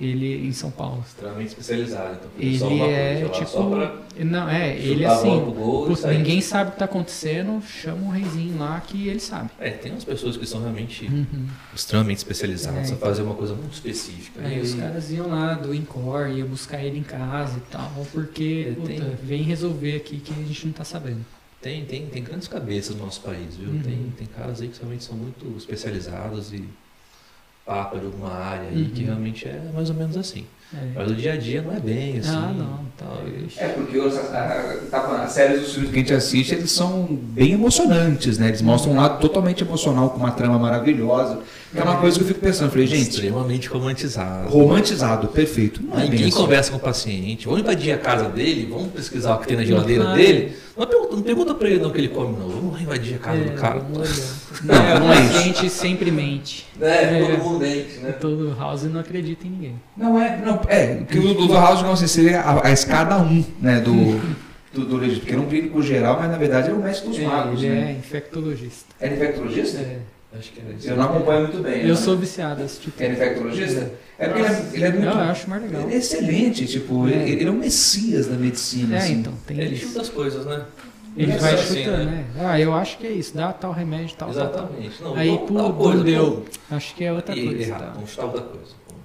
Ele 0.00 0.48
em 0.48 0.52
São 0.52 0.72
Paulo. 0.72 1.04
Extremamente 1.06 1.48
especializado. 1.48 2.18
Então, 2.38 2.68
Ele 2.70 2.80
é 2.82 3.28
tipo. 3.32 4.24
Não, 4.24 4.48
é, 4.48 4.76
ele 4.76 5.04
assim. 5.04 5.38
gol 5.52 5.86
putz, 5.86 6.04
ninguém 6.04 6.40
sabe 6.40 6.70
o 6.70 6.72
que 6.72 6.78
tá 6.80 6.84
acontecendo, 6.84 7.62
chama 7.62 8.02
um 8.06 8.10
reizinho 8.10 8.58
lá 8.58 8.80
que 8.80 9.06
ele 9.08 9.20
sabe. 9.20 9.50
É, 9.58 9.70
tem 9.70 9.92
umas 9.92 10.04
pessoas 10.04 10.36
que 10.36 10.46
são 10.46 10.60
realmente 10.60 11.06
Uhum. 11.06 11.46
extremamente 11.74 12.18
especializadas 12.18 12.90
É, 12.90 12.94
a 12.94 12.96
fazer 12.96 13.22
uma 13.22 13.34
coisa 13.34 13.54
muito 13.54 13.72
específica. 13.74 14.40
Aí 14.42 14.58
E- 14.58 14.62
os 14.62 14.74
caras 14.74 15.10
iam 15.12 15.28
lá 15.28 15.54
do 15.54 15.72
Incor, 15.74 16.28
ia 16.28 16.44
buscar 16.44 16.82
ele 16.82 16.98
em 16.98 17.02
casa 17.04 17.56
e 17.58 17.70
tal, 17.72 17.90
porque, 18.12 18.66
É, 18.70 18.72
puta, 18.74 18.86
tem- 18.88 19.16
vem 19.22 19.42
resolver 19.42 19.96
aqui 19.96 20.18
que 20.18 20.32
a 20.32 20.44
gente 20.44 20.66
não 20.66 20.72
tá 20.72 20.82
sabendo. 20.84 21.24
Tem, 21.62 21.84
tem, 21.84 22.06
tem 22.06 22.22
grandes 22.22 22.46
cabeças 22.48 22.94
no 22.96 23.04
nosso 23.04 23.20
país, 23.22 23.56
viu? 23.56 23.70
Uhum. 23.70 23.80
Tem, 23.82 24.12
tem 24.18 24.26
caras 24.26 24.60
aí 24.60 24.68
que 24.68 24.78
realmente 24.78 25.02
são 25.04 25.16
muito 25.16 25.56
especializados 25.56 26.52
e 26.52 26.64
papa 27.64 27.98
de 27.98 28.06
alguma 28.06 28.30
área 28.32 28.68
aí 28.68 28.84
que 28.94 29.00
Uhum. 29.02 29.06
realmente 29.06 29.46
é 29.48 29.60
mais 29.74 29.88
ou 29.88 29.96
menos 29.96 30.16
assim. 30.16 30.44
É. 30.72 30.76
Mas 30.94 31.10
o 31.10 31.14
dia 31.14 31.32
a 31.34 31.36
dia 31.36 31.62
não 31.62 31.72
é 31.72 31.80
bem 31.80 32.18
assim. 32.18 32.30
Ah, 32.34 32.52
não, 32.56 32.80
tal, 32.98 33.22
e- 33.26 33.46
É 33.56 33.68
porque 33.68 33.98
os, 33.98 34.16
a- 34.18 34.78
tá 34.90 35.22
as 35.24 35.30
séries 35.32 35.60
dos 35.60 35.72
filmes 35.72 35.90
que 35.90 35.96
a 35.96 36.00
gente 36.00 36.12
assiste, 36.14 36.54
eles 36.54 36.72
são 36.72 37.06
bem 37.10 37.52
emocionantes, 37.52 38.38
né? 38.38 38.48
Eles 38.48 38.60
mostram 38.60 38.92
um 38.92 38.96
lado 38.96 39.20
totalmente 39.20 39.62
emocional, 39.62 40.10
com 40.10 40.18
uma 40.18 40.32
trama 40.32 40.58
maravilhosa. 40.58 41.38
Que 41.74 41.80
é 41.80 41.82
uma 41.82 41.96
coisa 41.96 42.16
que 42.16 42.22
eu 42.22 42.28
fico 42.28 42.40
pensando, 42.40 42.70
falei, 42.70 42.86
gente, 42.86 43.10
extremamente 43.10 43.68
romantizado. 43.68 44.48
romantizado, 44.48 45.26
perfeito. 45.28 45.82
Não 45.82 45.98
é 46.00 46.06
quem 46.08 46.20
assim. 46.20 46.30
conversa 46.30 46.70
com 46.70 46.76
o 46.76 46.80
paciente, 46.80 47.46
vamos 47.46 47.62
invadir 47.62 47.92
a 47.92 47.98
casa 47.98 48.28
dele, 48.28 48.68
vamos 48.70 48.92
pesquisar 48.92 49.34
o 49.34 49.38
que 49.40 49.48
tem 49.48 49.56
na 49.56 49.64
geladeira 49.64 50.10
Ah, 50.10 50.14
dele. 50.14 50.56
Não 50.76 50.86
pergunta, 50.86 51.16
não 51.16 51.22
pergunta 51.22 51.54
pra 51.54 51.68
ele 51.68 51.80
não 51.80 51.88
o 51.88 51.92
que 51.92 51.98
ele 51.98 52.08
come, 52.08 52.36
não. 52.38 52.48
Vamos 52.48 52.80
invadir 52.80 53.14
a 53.16 53.18
casa 53.18 53.38
É, 53.40 53.44
do 53.44 53.52
cara. 53.52 53.82
olhar. 53.92 54.14
Não, 54.62 55.00
não 55.00 55.12
é 55.12 55.16
o 55.16 55.20
isso. 55.24 55.32
paciente 55.32 55.70
sempre 55.70 56.10
mente. 56.12 56.66
É, 56.80 56.86
É. 56.86 57.26
todo 57.26 57.44
mundo 57.44 57.58
mente, 57.60 57.98
né? 57.98 58.12
Todo 58.12 58.56
house 58.56 58.84
não 58.84 59.00
acredita 59.00 59.46
em 59.46 59.50
ninguém. 59.50 59.74
Não 59.96 60.20
é, 60.20 60.40
não, 60.44 60.60
é, 60.68 60.96
que 61.08 61.18
o 61.18 61.34
do 61.34 61.52
House, 61.52 61.82
não 61.82 61.96
sei, 61.96 62.06
seria 62.08 62.40
a, 62.40 62.68
a 62.68 62.70
escada 62.72 63.18
1, 63.18 63.44
né, 63.60 63.80
do, 63.80 63.92
do, 64.72 64.84
do 64.86 64.96
legítimo, 64.96 65.20
porque 65.22 65.32
ele 65.34 65.42
é 65.42 65.44
um 65.44 65.48
clínico 65.48 65.82
geral, 65.82 66.18
mas 66.20 66.30
na 66.30 66.36
verdade 66.38 66.68
ele 66.68 66.76
é 66.76 66.78
o 66.78 66.82
mestre 66.82 67.08
dos 67.08 67.18
magos, 67.18 67.62
ele 67.62 67.74
né? 67.74 67.90
é 67.90 67.98
infectologista. 67.98 68.84
É 69.00 69.12
infectologista? 69.12 69.78
É. 69.78 69.98
Acho 70.36 70.52
que 70.52 70.60
era 70.60 70.70
isso. 70.74 70.88
Eu 70.88 70.96
não 70.96 71.04
acompanho 71.04 71.40
muito 71.42 71.62
bem. 71.62 71.82
Eu 71.82 71.88
né? 71.88 71.94
sou 71.94 72.16
viciado 72.16 72.62
nesse 72.62 72.80
tipo. 72.80 73.02
É 73.02 73.12
infectologista? 73.12 73.92
É 74.18 74.28
porque 74.28 74.40
ele 74.42 74.48
é, 74.54 74.70
ele 74.74 74.84
é 74.84 74.90
muito... 74.90 75.04
Não, 75.04 75.12
eu 75.24 75.30
acho 75.30 75.50
mais 75.50 75.62
legal. 75.62 75.82
Ele 75.82 75.94
é 75.94 75.96
excelente, 75.98 76.66
tipo, 76.66 77.08
É. 77.08 77.12
ele, 77.12 77.30
ele 77.32 77.44
é 77.48 77.50
um 77.50 77.56
messias 77.58 78.26
da 78.26 78.36
medicina, 78.36 78.96
É, 78.96 78.98
assim. 78.98 79.12
então, 79.14 79.32
tem 79.46 79.58
Ele 79.60 79.74
isso. 79.74 79.88
chuta 79.88 80.00
as 80.02 80.08
coisas, 80.08 80.44
né? 80.46 80.64
Ele 81.16 81.30
É 81.32 81.36
vai 81.36 81.54
assim, 81.54 81.84
chutando, 81.84 82.04
né? 82.04 82.04
né? 82.06 82.24
Ah, 82.40 82.58
eu 82.60 82.74
acho 82.74 82.98
que 82.98 83.06
é 83.06 83.10
isso, 83.12 83.36
dá 83.36 83.52
tal 83.52 83.70
remédio, 83.72 84.16
tal, 84.16 84.32
tal, 84.32 84.48
tal. 84.48 84.62
Exatamente. 84.64 85.02
Não, 85.02 85.14
Aí, 85.14 85.28
tal- 85.28 85.46
pô, 85.46 85.54
tal 85.54 85.72
coisa, 85.74 86.04
deu. 86.04 86.44
Acho 86.70 86.94
que 86.96 87.04
é 87.04 87.12
outra 87.12 87.36
E 87.36 87.44
coisa. 87.46 87.62
errado, 87.62 87.80
tá? 87.80 87.90
vamos 87.94 88.18
outra 88.18 88.40
coisa. 88.40 88.74
ponto. 88.88 89.00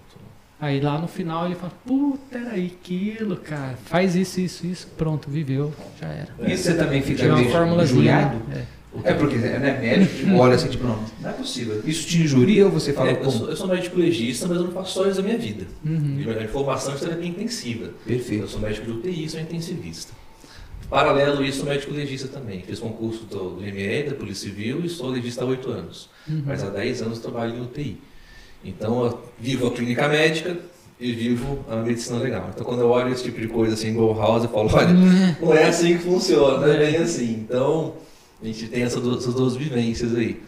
Aí 0.59 0.81
lá 0.81 0.97
no 0.97 1.07
final 1.07 1.45
ele 1.45 1.55
fala, 1.55 1.71
puta, 1.85 2.37
era 2.39 2.55
aquilo, 2.55 3.37
cara. 3.37 3.75
Faz 3.85 4.15
isso, 4.15 4.41
isso, 4.41 4.65
isso. 4.65 4.87
Pronto, 4.97 5.29
viveu, 5.29 5.71
já 6.01 6.07
era. 6.07 6.29
E 6.51 6.57
você 6.57 6.73
também 6.73 7.01
fica 7.03 7.23
meio 7.35 7.49
formulazinha. 7.51 7.99
injuriado? 7.99 8.41
É. 8.55 8.78
É 9.03 9.13
porque 9.13 9.35
né, 9.35 9.79
médico 9.79 10.35
olha 10.35 10.55
assim, 10.55 10.67
tipo, 10.67 10.83
não, 10.83 10.99
não 11.21 11.29
é 11.29 11.33
possível. 11.33 11.81
Isso 11.85 12.07
te 12.07 12.21
injuria 12.23 12.65
ou 12.65 12.71
você 12.71 12.91
fala 12.91 13.11
É, 13.11 13.21
eu, 13.21 13.29
sou, 13.29 13.49
eu 13.49 13.55
sou 13.55 13.67
médico 13.67 13.99
legista, 13.99 14.47
mas 14.47 14.57
eu 14.57 14.63
não 14.63 14.71
faço 14.71 14.93
só 14.93 15.07
isso 15.07 15.17
da 15.17 15.21
minha 15.21 15.37
vida. 15.37 15.67
Uhum. 15.85 15.99
Minha 15.99 16.47
formação 16.47 16.95
é 16.95 16.97
terapia 16.97 17.27
intensiva. 17.29 17.85
Eu 17.85 17.93
Perfeito. 18.05 18.47
sou 18.47 18.59
médico 18.59 18.87
de 18.87 18.91
UTI, 18.91 19.29
sou 19.29 19.39
intensivista. 19.39 20.13
Paralelo 20.89 21.39
a 21.39 21.45
isso, 21.45 21.59
sou 21.59 21.67
médico 21.67 21.93
legista 21.93 22.27
também. 22.27 22.63
Fiz 22.63 22.79
concurso 22.79 23.25
do 23.25 23.57
ME, 23.61 24.03
da 24.03 24.15
Polícia 24.15 24.49
Civil, 24.49 24.83
e 24.83 24.89
sou 24.89 25.09
legista 25.09 25.43
há 25.43 25.47
oito 25.47 25.69
anos. 25.69 26.09
Uhum. 26.27 26.43
Mas 26.47 26.63
há 26.63 26.69
10 26.69 27.03
anos 27.03 27.19
trabalho 27.19 27.55
em 27.55 27.61
UTI. 27.61 28.01
Então, 28.65 29.05
eu 29.05 29.21
vivo 29.39 29.67
a 29.67 29.71
clínica 29.71 30.07
médica 30.07 30.57
e 30.99 31.11
vivo 31.11 31.63
a 31.69 31.75
medicina 31.77 32.17
legal. 32.17 32.49
Então, 32.53 32.65
quando 32.65 32.81
eu 32.81 32.89
olho 32.89 33.13
esse 33.13 33.23
tipo 33.23 33.39
de 33.39 33.47
coisa 33.47 33.75
assim, 33.75 33.89
igual 33.89 34.17
house, 34.17 34.43
eu 34.43 34.49
falo, 34.49 34.69
olha, 34.73 34.93
não 35.39 35.53
é 35.53 35.65
assim 35.65 35.95
que 35.95 36.03
funciona, 36.03 36.65
não 36.65 36.73
é 36.73 36.77
bem 36.77 36.97
assim. 36.97 37.45
Então, 37.47 37.93
a 38.41 38.45
gente 38.45 38.67
tem 38.67 38.83
essas 38.83 39.01
duas, 39.01 39.17
essas 39.23 39.33
duas 39.33 39.55
vivências 39.55 40.15
aí. 40.15 40.41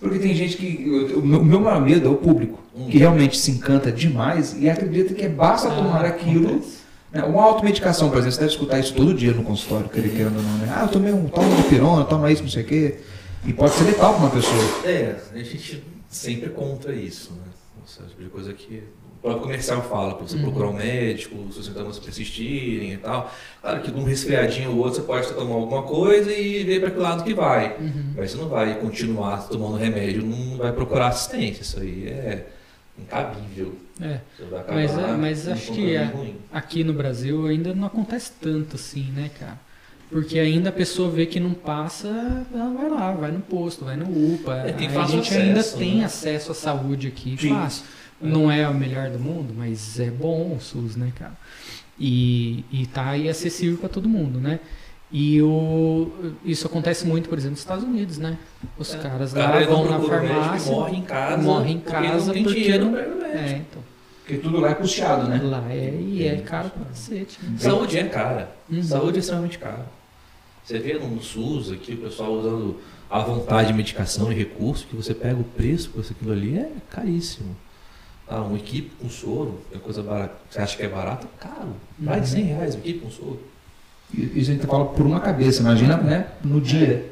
Porque 0.00 0.18
tem 0.18 0.34
gente 0.34 0.56
que. 0.56 1.12
O 1.16 1.22
meu, 1.24 1.44
meu 1.44 1.60
maior 1.60 1.80
medo 1.80 2.06
é 2.06 2.10
o 2.10 2.16
público, 2.16 2.58
Hum. 2.74 2.86
que 2.88 2.98
realmente 2.98 3.36
se 3.36 3.50
encanta 3.50 3.90
demais 3.90 4.54
e 4.56 4.70
acredita 4.70 5.12
que 5.12 5.28
basta 5.28 5.68
tomar 5.70 6.04
Ah, 6.04 6.08
aquilo. 6.08 6.46
acontece. 6.50 6.78
né, 7.12 7.22
Uma 7.24 7.42
automedicação, 7.42 8.08
por 8.08 8.18
exemplo, 8.18 8.34
você 8.34 8.40
deve 8.40 8.52
escutar 8.52 8.78
isso 8.78 8.94
todo 8.94 9.12
dia 9.14 9.32
no 9.32 9.42
consultório, 9.42 9.88
querendo 9.88 10.36
ou 10.36 10.42
não, 10.42 10.58
né? 10.58 10.72
Ah, 10.76 10.82
eu 10.84 10.88
tomei 10.88 11.12
um 11.12 11.26
toma 11.26 11.56
de 11.56 11.62
pirona, 11.64 12.04
toma 12.04 12.30
isso, 12.30 12.42
não 12.42 12.50
sei 12.50 12.62
o 12.62 12.66
quê. 12.66 12.98
E 13.44 13.52
pode 13.52 13.72
ser 13.74 13.84
letal 13.84 14.14
para 14.14 14.22
uma 14.24 14.30
pessoa. 14.30 14.62
É, 14.84 15.16
a 15.34 15.38
gente 15.38 15.82
sempre 16.08 16.50
contra 16.50 16.94
isso, 16.94 17.32
né? 17.32 17.42
Essa 17.84 18.04
tipo 18.08 18.22
de 18.22 18.28
coisa 18.28 18.52
que 18.52 18.82
o 19.18 19.20
próprio 19.20 19.42
comercial 19.42 19.82
fala, 19.82 20.14
para 20.14 20.26
você 20.26 20.36
Uhum. 20.36 20.42
procurar 20.42 20.68
um 20.68 20.72
médico, 20.74 21.34
se 21.52 21.58
os 21.58 21.66
sintomas 21.66 21.98
persistirem 21.98 22.92
e 22.92 22.96
tal. 22.96 23.32
Claro 23.60 23.82
que 23.82 23.90
de 23.90 23.98
um 23.98 24.04
resfriadinho 24.04 24.70
ou 24.70 24.78
outro 24.78 24.94
você 24.94 25.02
pode 25.02 25.32
tomar 25.32 25.54
alguma 25.54 25.82
coisa 25.82 26.32
e 26.32 26.62
ver 26.64 26.80
para 26.80 26.90
que 26.92 26.98
lado 26.98 27.24
que 27.24 27.34
vai. 27.34 27.76
Uhum. 27.80 28.12
Mas 28.16 28.30
você 28.30 28.36
não 28.38 28.48
vai 28.48 28.78
continuar 28.78 29.48
tomando 29.48 29.76
remédio, 29.76 30.22
não 30.24 30.56
vai 30.56 30.72
procurar 30.72 31.08
assistência. 31.08 31.62
Isso 31.62 31.80
aí 31.80 32.06
é 32.08 32.46
incabível. 32.98 33.74
É. 34.00 34.20
Mas, 34.72 34.96
é, 34.96 35.12
mas 35.16 35.48
acho 35.48 35.72
que 35.72 35.96
ruim. 35.96 36.36
aqui 36.52 36.84
no 36.84 36.92
Brasil 36.92 37.46
ainda 37.46 37.74
não 37.74 37.86
acontece 37.86 38.30
tanto 38.40 38.76
assim, 38.76 39.10
né, 39.14 39.30
cara? 39.38 39.58
Porque 40.10 40.38
ainda 40.38 40.70
a 40.70 40.72
pessoa 40.72 41.10
vê 41.10 41.26
que 41.26 41.38
não 41.38 41.52
passa, 41.52 42.08
ela 42.54 42.70
vai 42.72 42.88
lá, 42.88 43.12
vai 43.12 43.30
no 43.30 43.40
posto, 43.40 43.84
vai 43.84 43.96
no 43.96 44.06
UPA. 44.34 44.54
É, 44.66 44.72
tem 44.72 44.88
a 44.88 45.04
gente 45.04 45.34
ainda 45.34 45.60
acesso, 45.60 45.76
tem 45.76 45.96
né? 45.98 46.04
acesso 46.04 46.52
à 46.52 46.54
saúde 46.54 47.08
aqui 47.08 47.36
Sim. 47.38 47.50
fácil. 47.50 47.84
Não 48.20 48.50
é 48.50 48.68
o 48.68 48.74
melhor 48.74 49.10
do 49.10 49.18
mundo, 49.18 49.54
mas 49.56 49.98
é 50.00 50.10
bom 50.10 50.54
o 50.56 50.60
SUS, 50.60 50.96
né, 50.96 51.12
cara? 51.16 51.36
E, 51.98 52.64
e 52.70 52.86
tá 52.86 53.10
aí 53.10 53.28
acessível 53.28 53.78
para 53.78 53.88
todo 53.88 54.08
mundo, 54.08 54.40
né? 54.40 54.60
E 55.10 55.40
o, 55.40 56.10
isso 56.44 56.66
acontece 56.66 57.06
muito, 57.06 57.28
por 57.28 57.38
exemplo, 57.38 57.52
nos 57.52 57.60
Estados 57.60 57.84
Unidos, 57.84 58.18
né? 58.18 58.36
Os 58.76 58.94
É. 58.94 58.98
caras 58.98 59.32
lá 59.32 59.52
cara 59.52 59.66
vão 59.66 59.84
na 59.88 59.98
farmácia. 60.00 60.70
morre 60.72 60.96
em 60.96 61.02
casa, 61.02 61.42
morre 61.42 61.72
em 61.72 61.78
porque 61.78 61.92
casa 61.92 62.26
não 62.26 62.32
tem 62.34 62.42
porque 62.42 62.60
dinheiro 62.60 62.84
não- 62.84 62.92
médico. 62.92 63.24
É, 63.24 63.50
então. 63.68 63.82
Porque 64.20 64.36
tudo 64.42 64.60
lá 64.60 64.70
é 64.70 64.74
custeado, 64.74 65.28
né? 65.28 65.40
Lá 65.42 65.64
é, 65.72 65.98
e 65.98 66.26
é 66.26 66.36
caro 66.42 66.68
pra 66.70 66.84
cacete. 66.86 67.38
Né? 67.42 67.56
Saúde 67.58 67.98
é 67.98 68.04
cara. 68.04 68.52
Uhum. 68.70 68.82
Saúde 68.82 69.16
é 69.16 69.20
extremamente 69.20 69.58
cara. 69.58 69.86
Você 70.62 70.78
vê 70.78 70.94
no 70.98 71.22
SUS 71.22 71.72
aqui 71.72 71.94
o 71.94 71.98
pessoal 71.98 72.32
usando 72.34 72.76
à 73.08 73.20
vontade 73.20 73.72
medicação 73.72 74.30
e 74.30 74.34
recurso, 74.34 74.86
que 74.86 74.94
você 74.94 75.14
pega 75.14 75.40
o 75.40 75.44
preço 75.44 75.88
por 75.88 76.00
aquilo 76.04 76.32
ali, 76.32 76.58
é 76.58 76.70
caríssimo. 76.90 77.56
Ah, 78.30 78.42
uma 78.42 78.58
equipe 78.58 78.90
com 79.00 79.08
soro, 79.08 79.60
é 79.72 79.78
coisa 79.78 80.02
barata. 80.02 80.34
Você 80.50 80.60
acha 80.60 80.76
que 80.76 80.82
é 80.82 80.88
barato? 80.88 81.26
Caro. 81.40 81.72
Mais 81.98 82.22
de 82.24 82.28
100 82.30 82.44
reais 82.44 82.74
uma 82.74 82.80
equipe 82.80 82.98
com 83.00 83.10
soro. 83.10 83.40
E 84.12 84.40
Isso 84.40 84.50
a 84.50 84.54
gente 84.54 84.66
fala 84.66 84.86
por 84.86 85.06
uma 85.06 85.20
cabeça, 85.20 85.60
imagina 85.60 85.96
né, 85.96 86.28
no 86.44 86.60
dia. 86.60 87.10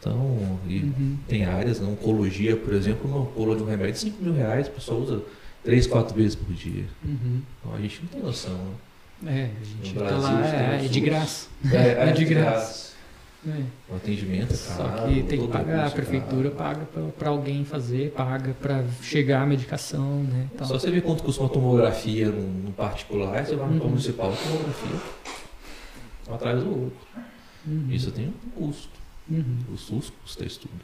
Então, 0.00 0.58
e 0.68 0.80
Uhum. 0.80 1.16
tem 1.26 1.44
áreas, 1.46 1.80
na 1.80 1.88
oncologia, 1.88 2.56
por 2.56 2.74
exemplo, 2.74 3.08
uma 3.10 3.22
ampola 3.22 3.56
de 3.56 3.62
um 3.62 3.66
remédio 3.66 3.92
de 3.94 3.98
5 4.00 4.22
mil 4.22 4.34
reais, 4.34 4.66
o 4.68 4.70
pessoal 4.72 4.98
usa 5.00 5.22
3, 5.62 5.86
4 5.86 6.14
vezes 6.14 6.34
por 6.34 6.52
dia. 6.54 6.84
Uhum. 7.04 7.40
Então 7.60 7.74
a 7.74 7.80
gente 7.80 8.00
não 8.02 8.08
tem 8.08 8.22
noção. 8.22 8.58
Né? 9.22 9.40
É, 9.40 9.50
a 9.60 9.64
gente 9.84 9.94
No 9.94 10.00
tá 10.00 10.06
Brasil, 10.06 10.22
lá, 10.34 10.46
é, 10.46 10.84
é 10.84 10.88
de 10.88 11.00
graça. 11.00 11.46
É, 11.72 12.08
É 12.08 12.12
de 12.12 12.24
graça. 12.26 12.93
É. 13.46 13.62
O 13.92 13.96
atendimento 13.96 14.52
é 14.52 14.56
Só 14.56 14.84
caro. 14.88 15.08
que 15.12 15.22
tem 15.24 15.40
que 15.40 15.48
pagar, 15.48 15.84
a 15.84 15.86
é 15.86 15.90
prefeitura 15.90 16.50
caro. 16.50 16.56
paga 16.74 16.86
pra, 16.86 17.02
pra 17.18 17.28
alguém 17.30 17.64
fazer, 17.64 18.10
paga 18.12 18.54
pra 18.60 18.82
chegar 19.02 19.42
a 19.42 19.46
medicação, 19.46 20.22
né? 20.24 20.48
Tal. 20.56 20.66
Só 20.66 20.78
você 20.78 20.90
ver 20.90 21.02
quanto 21.02 21.22
custa 21.22 21.42
uma 21.42 21.50
tomografia 21.50 22.28
num 22.30 22.72
particular, 22.72 23.44
você 23.44 23.54
vai 23.56 23.68
no 23.68 23.82
Uhum. 23.82 23.88
municipal, 23.90 24.32
tomografia, 24.32 25.00
um 26.28 26.34
atrás 26.34 26.62
do 26.62 26.70
outro. 26.70 26.98
Uhum. 27.66 27.86
Isso 27.90 28.10
tem 28.12 28.28
um 28.28 28.50
custo. 28.50 28.88
Uhum. 29.30 29.56
O 29.72 29.76
SUS 29.76 30.10
custa 30.22 30.44
isso 30.44 30.60
tudo. 30.60 30.74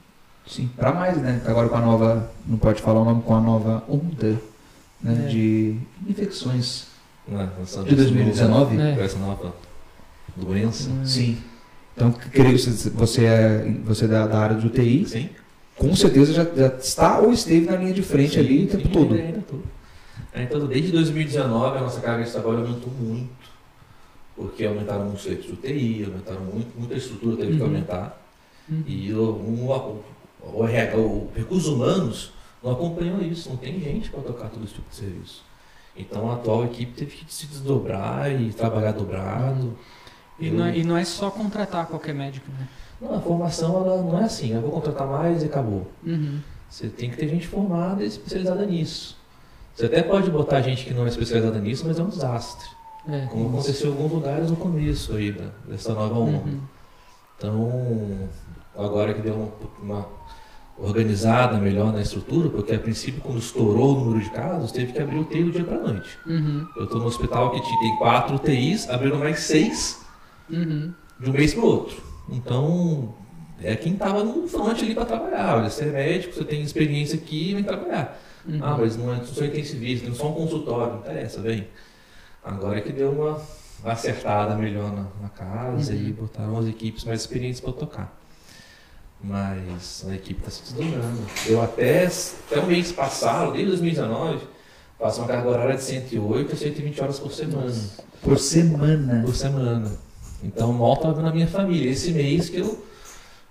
Sim, 0.46 0.68
para 0.76 0.92
mais, 0.92 1.16
né? 1.18 1.40
Agora 1.46 1.68
com 1.68 1.76
a 1.76 1.80
nova, 1.80 2.30
não 2.46 2.58
pode 2.58 2.80
falar 2.82 3.00
o 3.00 3.04
nome, 3.04 3.22
com 3.22 3.34
a 3.34 3.40
nova 3.40 3.84
onda 3.88 4.38
né, 5.02 5.24
É. 5.24 5.28
de 5.28 5.78
infecções 6.06 6.88
Né? 7.28 7.48
Essa- 7.62 7.84
de 7.84 7.94
2019. 7.94 8.80
É. 8.80 8.98
Essa 9.04 9.18
nova 9.18 9.54
doença. 10.36 10.90
Uhum. 10.90 11.06
Sim. 11.06 11.38
Então, 12.00 12.12
creio 12.32 12.56
que 12.56 12.58
você- 12.58 13.24
é, 13.26 13.70
você 13.84 14.06
é 14.06 14.08
da, 14.08 14.26
da 14.26 14.38
área 14.38 14.56
de 14.56 14.66
UTI, 14.66 15.06
Sim. 15.06 15.28
com 15.76 15.94
certeza 15.94 16.32
já, 16.32 16.44
já 16.44 16.68
está 16.68 17.18
ou 17.18 17.30
esteve 17.30 17.66
na 17.66 17.76
linha 17.76 17.92
de 17.92 18.02
frente 18.02 18.34
Sim, 18.34 18.40
ali 18.40 18.64
o 18.64 18.68
tempo 18.68 18.88
todo. 18.88 19.12
ainda- 19.14 19.26
ainda 19.26 19.40
tô. 19.46 19.56
É, 20.32 20.42
Então, 20.44 20.66
desde 20.66 20.92
2019, 20.92 21.76
a 21.76 21.80
nossa 21.82 22.00
carga 22.00 22.24
de 22.24 22.30
trabalho 22.30 22.60
aumentou 22.60 22.90
muito. 22.98 23.28
Porque 24.34 24.64
aumentaram 24.64 25.04
muitos 25.04 25.26
leitos 25.26 25.46
de 25.46 25.52
UTI, 25.52 26.04
aumentaram 26.06 26.40
muito, 26.40 26.68
muita 26.78 26.94
estrutura 26.94 27.36
teve 27.36 27.52
que 27.56 27.58
Uhum. 27.60 27.66
aumentar. 27.66 28.22
Uhum. 28.70 28.82
E 28.86 29.12
o, 29.12 29.22
o, 29.22 30.02
o, 30.42 30.62
o 30.62 31.28
recursos 31.36 31.68
humanos 31.68 32.32
não 32.62 32.70
acompanham 32.72 33.20
isso, 33.20 33.50
não 33.50 33.56
tem 33.58 33.78
gente 33.78 34.08
para 34.08 34.20
tocar 34.20 34.48
todo 34.48 34.64
esse 34.64 34.72
tipo 34.74 34.88
de 34.88 34.96
serviço. 34.96 35.42
Então 35.94 36.30
a 36.30 36.34
atual 36.36 36.64
equipe 36.64 36.92
teve 36.92 37.10
que 37.10 37.24
se 37.34 37.46
desdobrar 37.46 38.32
e 38.40 38.50
trabalhar 38.52 38.92
dobrado. 38.92 39.76
E, 40.40 40.50
não 40.50 40.64
é, 40.64 40.78
e 40.78 40.84
não 40.84 40.96
é 40.96 41.04
só 41.04 41.30
contratar 41.30 41.86
qualquer 41.86 42.14
médico, 42.14 42.46
né? 42.58 42.66
Não, 43.00 43.14
a 43.14 43.20
formação 43.20 43.76
ela 43.76 44.02
não 44.02 44.18
é 44.18 44.24
assim, 44.24 44.52
eu 44.52 44.60
vou 44.60 44.70
contratar 44.72 45.06
mais 45.06 45.42
e 45.42 45.46
acabou. 45.46 45.90
Uhum. 46.04 46.38
Você 46.68 46.88
tem 46.88 47.10
que 47.10 47.16
ter 47.16 47.28
gente 47.28 47.46
formada 47.46 48.02
e 48.02 48.06
especializada 48.06 48.64
nisso. 48.64 49.18
Você 49.74 49.86
até 49.86 50.02
pode 50.02 50.30
botar 50.30 50.60
gente 50.60 50.84
que 50.84 50.92
não 50.92 51.04
é 51.04 51.08
especializada 51.08 51.58
nisso, 51.58 51.84
mas 51.86 51.98
é 51.98 52.02
um 52.02 52.08
desastre. 52.08 52.68
É. 53.08 53.26
Como 53.26 53.48
aconteceu 53.48 53.90
em 53.90 53.92
alguns 53.92 54.12
lugares 54.12 54.50
no 54.50 54.56
começo 54.56 55.14
aí 55.14 55.32
da- 55.32 55.50
dessa 55.66 55.94
nova 55.94 56.18
onda. 56.18 56.38
Uhum. 56.38 56.60
Então, 57.36 58.28
agora 58.76 59.14
que 59.14 59.22
deu 59.22 59.50
uma, 59.82 60.06
organizada 60.78 61.58
melhor 61.58 61.92
na 61.92 62.00
estrutura, 62.00 62.48
porque 62.48 62.74
a 62.74 62.78
princípio, 62.78 63.20
quando 63.20 63.38
estourou 63.38 63.96
o 63.96 64.00
número 64.04 64.24
de 64.24 64.30
casos, 64.30 64.72
teve 64.72 64.92
que 64.92 64.98
abrir 64.98 65.18
o 65.18 65.20
UTI 65.22 65.44
do 65.44 65.52
dia 65.52 65.64
para 65.64 65.78
noite. 65.78 66.18
Uhum. 66.26 66.66
Eu 66.76 66.84
estou 66.84 67.00
no 67.00 67.06
hospital 67.06 67.50
que 67.50 67.60
tem 67.60 67.96
quatro 67.98 68.36
UTIs, 68.36 68.88
abriram 68.88 69.18
mais 69.18 69.40
seis 69.40 69.98
Uhum. 70.50 70.92
de 71.20 71.30
um 71.30 71.32
mês 71.32 71.54
para 71.54 71.62
o 71.62 71.66
outro. 71.66 72.02
Então, 72.28 73.14
é 73.62 73.74
quem 73.76 73.92
estava 73.94 74.22
no 74.24 74.46
front 74.48 74.78
ali 74.82 74.94
para 74.94 75.04
trabalhar. 75.06 75.56
Olha, 75.58 75.70
você 75.70 75.84
é 75.84 75.86
médico, 75.92 76.34
você 76.34 76.44
tem 76.44 76.62
experiência 76.62 77.16
aqui, 77.16 77.54
vem 77.54 77.64
trabalhar. 77.64 78.18
Uhum. 78.46 78.58
Ah, 78.62 78.76
mas 78.78 78.96
não 78.96 79.12
é 79.12 79.20
só 79.24 79.44
intensivista, 79.44 80.06
tem 80.06 80.14
só 80.14 80.28
um 80.30 80.34
consultório, 80.34 80.94
não 80.94 81.00
interessa, 81.00 81.40
vem. 81.40 81.66
Agora 82.42 82.78
é 82.78 82.80
que 82.80 82.92
deu 82.92 83.10
uma 83.12 83.40
acertada 83.84 84.54
melhor 84.56 84.90
na, 84.92 85.06
na 85.22 85.28
casa 85.28 85.92
Uhum. 85.92 85.98
e 85.98 86.12
botaram 86.12 86.58
as 86.58 86.66
equipes 86.66 87.04
mais 87.04 87.20
experientes 87.20 87.60
para 87.60 87.72
tocar. 87.72 88.16
Mas 89.22 90.06
a 90.08 90.14
equipe 90.14 90.40
está 90.40 90.50
se 90.50 90.62
desdobrando. 90.72 91.20
Eu 91.46 91.60
até, 91.62 92.06
até 92.06 92.58
o 92.60 92.66
mês 92.66 92.90
passado, 92.90 93.52
desde 93.52 93.68
2019, 93.68 94.38
faço 94.98 95.20
uma 95.20 95.28
carga 95.28 95.48
horária 95.50 95.76
de 95.76 95.82
108 95.82 96.52
a 96.54 96.56
120 96.56 97.02
horas 97.02 97.18
por 97.18 97.30
semana. 97.32 97.74
Por 98.22 98.38
semana. 98.38 99.22
Por 99.24 99.34
semana. 99.34 99.92
Então 100.42 100.72
mal 100.72 100.94
estava 100.94 101.20
na 101.22 101.32
minha 101.32 101.46
família. 101.46 101.90
Esse 101.90 102.12
mês 102.12 102.48
que 102.48 102.58
eu 102.58 102.84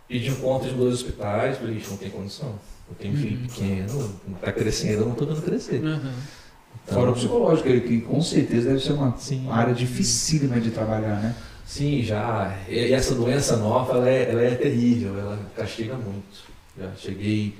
pedi 0.07 0.31
um 0.31 0.35
conta 0.35 0.67
de 0.67 0.73
dois 0.73 0.95
hospitais, 0.95 1.57
falei, 1.57 1.75
gente, 1.75 1.89
não 1.89 1.97
tem 1.97 2.09
condição. 2.09 2.55
Eu 2.89 2.95
tenho 2.95 3.13
um 3.13 3.17
filho 3.17 3.39
Uhum. 3.41 3.47
pequeno, 3.47 4.15
está 4.35 4.51
crescendo, 4.51 5.01
eu 5.01 5.05
não 5.05 5.11
estou 5.13 5.27
vendo 5.27 5.41
crescer. 5.43 5.83
Uhum. 5.83 6.11
Então, 6.83 6.95
Fora 6.99 7.11
o 7.11 7.13
psicológico, 7.13 7.67
que, 7.69 8.01
com 8.01 8.19
certeza 8.21 8.69
deve 8.69 8.79
ser 8.79 8.93
uma 8.93 9.15
Sim. 9.17 9.47
área 9.49 9.73
dificílima 9.75 10.59
de 10.59 10.71
trabalhar, 10.71 11.21
né? 11.21 11.35
Sim, 11.65 12.01
já. 12.01 12.57
E 12.67 12.91
essa 12.91 13.13
doença 13.13 13.57
nova, 13.57 13.93
ela 13.97 14.09
é, 14.09 14.31
ela 14.31 14.41
é 14.41 14.55
terrível, 14.55 15.15
ela 15.19 15.39
castiga 15.55 15.93
muito. 15.93 16.49
Já 16.75 16.89
cheguei, 16.97 17.55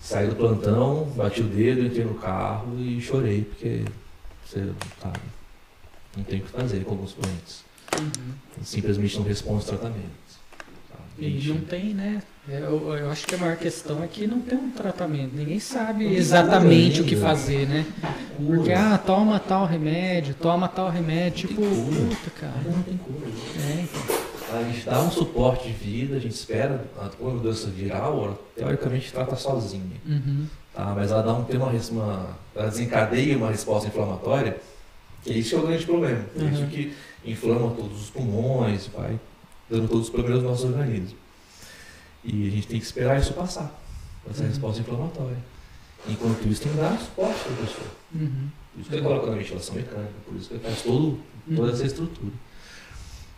saí 0.00 0.28
do 0.28 0.36
plantão, 0.36 1.04
bati 1.14 1.42
o 1.42 1.44
dedo, 1.44 1.82
entrei 1.84 2.04
no 2.06 2.14
carro 2.14 2.80
e 2.80 2.98
chorei, 3.02 3.42
porque 3.42 3.82
você 4.46 4.66
sabe, 5.02 5.18
não 6.16 6.24
tem 6.24 6.38
o 6.38 6.42
que 6.44 6.48
fazer 6.48 6.82
com 6.84 6.92
alguns 6.92 7.12
doentes. 7.12 7.65
Uhum. 8.00 8.62
Simplesmente 8.64 9.16
não 9.18 9.24
responde 9.24 9.58
os 9.60 9.64
tratamentos. 9.66 10.06
sabe? 10.90 11.26
E 11.28 11.48
não 11.48 11.60
tem, 11.60 11.94
né? 11.94 12.22
Eu, 12.48 12.94
eu 12.96 13.10
acho 13.10 13.26
que 13.26 13.34
a 13.34 13.38
maior 13.38 13.56
questão 13.56 14.02
é 14.04 14.06
que 14.06 14.26
não 14.26 14.40
tem 14.40 14.56
um 14.56 14.70
tratamento. 14.70 15.34
Ninguém 15.34 15.58
sabe 15.58 16.06
exatamente 16.14 17.00
o 17.00 17.04
que 17.04 17.16
fazer, 17.16 17.66
né? 17.68 17.84
Porque, 18.36 18.72
ah, 18.72 18.96
toma 18.98 19.40
tal 19.40 19.66
remédio, 19.66 20.34
toma 20.34 20.68
tal 20.68 20.88
remédio. 20.88 21.48
Tipo, 21.48 21.62
puta, 21.62 22.30
cara. 22.40 22.54
não 22.64 22.82
tem 22.82 22.96
cura. 22.98 23.26
É, 23.68 23.82
então. 23.82 24.26
A 24.58 24.62
gente 24.62 24.86
dá 24.86 25.02
um 25.02 25.10
suporte 25.10 25.66
de 25.66 25.72
vida, 25.74 26.16
a 26.16 26.20
gente 26.20 26.34
espera, 26.34 26.84
a 26.96 27.10
uma 27.18 27.40
doença 27.40 27.66
viral, 27.66 28.24
ela, 28.24 28.38
teoricamente 28.54 29.12
trata 29.12 29.34
sozinha. 29.34 29.82
Uhum. 30.06 30.46
Tá, 30.72 30.92
mas 30.94 31.10
ela 31.10 31.22
dá 31.22 31.32
um, 31.34 31.42
tem 31.42 31.56
uma, 31.56 31.72
uma, 31.72 32.28
ela 32.54 32.68
desencadeia 32.68 33.36
uma 33.36 33.50
resposta 33.50 33.88
inflamatória, 33.88 34.56
que 35.24 35.32
é 35.32 35.36
isso 35.36 35.56
é 35.56 35.58
o 35.58 35.66
grande 35.66 35.84
problema. 35.84 36.20
É 36.38 36.42
Uhum. 36.42 36.52
isso 36.52 36.66
que 36.68 36.94
inflama 37.26 37.70
todos 37.74 38.02
os 38.02 38.10
pulmões, 38.10 38.86
vai 38.88 39.18
dando 39.68 39.88
todos 39.88 40.04
os 40.04 40.10
problemas 40.10 40.42
do 40.42 40.48
nosso 40.48 40.66
organismo. 40.66 41.16
E 42.24 42.46
a 42.46 42.50
gente 42.50 42.66
tem 42.68 42.78
que 42.78 42.86
esperar 42.86 43.20
isso 43.20 43.32
passar, 43.34 43.78
essa 44.30 44.42
Uhum. 44.42 44.48
resposta 44.48 44.80
inflamatória. 44.80 45.38
Enquanto 46.08 46.46
isso, 46.48 46.62
tem 46.62 46.72
que 46.72 46.78
dar 46.78 46.98
suporte 46.98 47.38
para 47.44 47.52
a 47.52 47.56
pessoa. 47.56 47.88
Uhum. 48.14 48.48
Por 48.72 48.80
isso 48.80 48.90
que 48.90 48.94
ele 48.96 49.02
coloca 49.02 49.26
na 49.30 49.36
ventilação 49.36 49.74
mecânica, 49.74 50.12
por 50.24 50.36
isso 50.36 50.48
que 50.48 50.54
ele 50.54 50.62
faz 50.62 50.82
todo, 50.82 51.18
toda 51.54 51.72
essa 51.72 51.86
estrutura. 51.86 52.32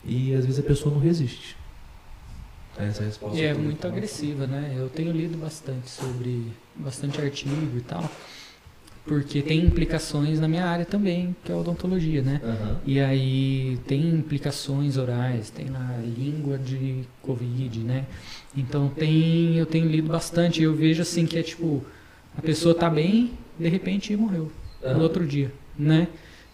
E 0.05 0.35
às 0.35 0.45
vezes 0.45 0.61
a 0.61 0.63
pessoa 0.63 0.95
não 0.95 1.01
resiste 1.01 1.57
essa 2.77 3.03
resposta. 3.03 3.37
E 3.39 3.43
é 3.43 3.55
muito 3.55 3.87
agressiva, 3.87 4.47
né? 4.47 4.75
Eu 4.77 4.89
tenho 4.89 5.11
lido 5.13 5.37
bastante 5.39 5.91
sobre, 5.91 6.53
bastante 6.77 7.21
artigo 7.21 7.77
e 7.77 7.81
tal. 7.81 8.09
Porque 9.09 9.41
tem 9.41 9.65
implicações 9.65 10.39
na 10.39 10.47
minha 10.47 10.67
área 10.67 10.85
também, 10.85 11.35
que 11.43 11.51
é 11.51 11.55
a 11.55 11.59
odontologia, 11.59 12.21
né? 12.21 12.41
Aham. 12.45 12.77
E 12.87 13.01
aí 13.01 13.79
tem 13.87 14.07
implicações 14.11 14.99
orais, 14.99 15.49
tem 15.49 15.67
na 15.67 15.97
língua 15.97 16.59
de 16.59 17.05
Covid, 17.23 17.81
né? 17.81 18.05
Então 18.55 18.89
tem, 18.89 19.57
eu 19.57 19.65
tenho 19.65 19.89
lido 19.89 20.09
bastante, 20.09 20.63
eu 20.63 20.75
vejo 20.75 21.01
assim 21.01 21.25
que 21.25 21.39
é 21.39 21.43
tipo, 21.43 21.83
a 22.37 22.43
pessoa 22.43 22.75
tá 22.75 22.91
bem, 22.91 23.33
de 23.59 23.69
repente 23.69 24.15
morreu 24.15 24.53
no 24.83 24.91
Aham. 24.91 25.03
outro 25.03 25.27
dia, 25.27 25.51
né? 25.77 26.09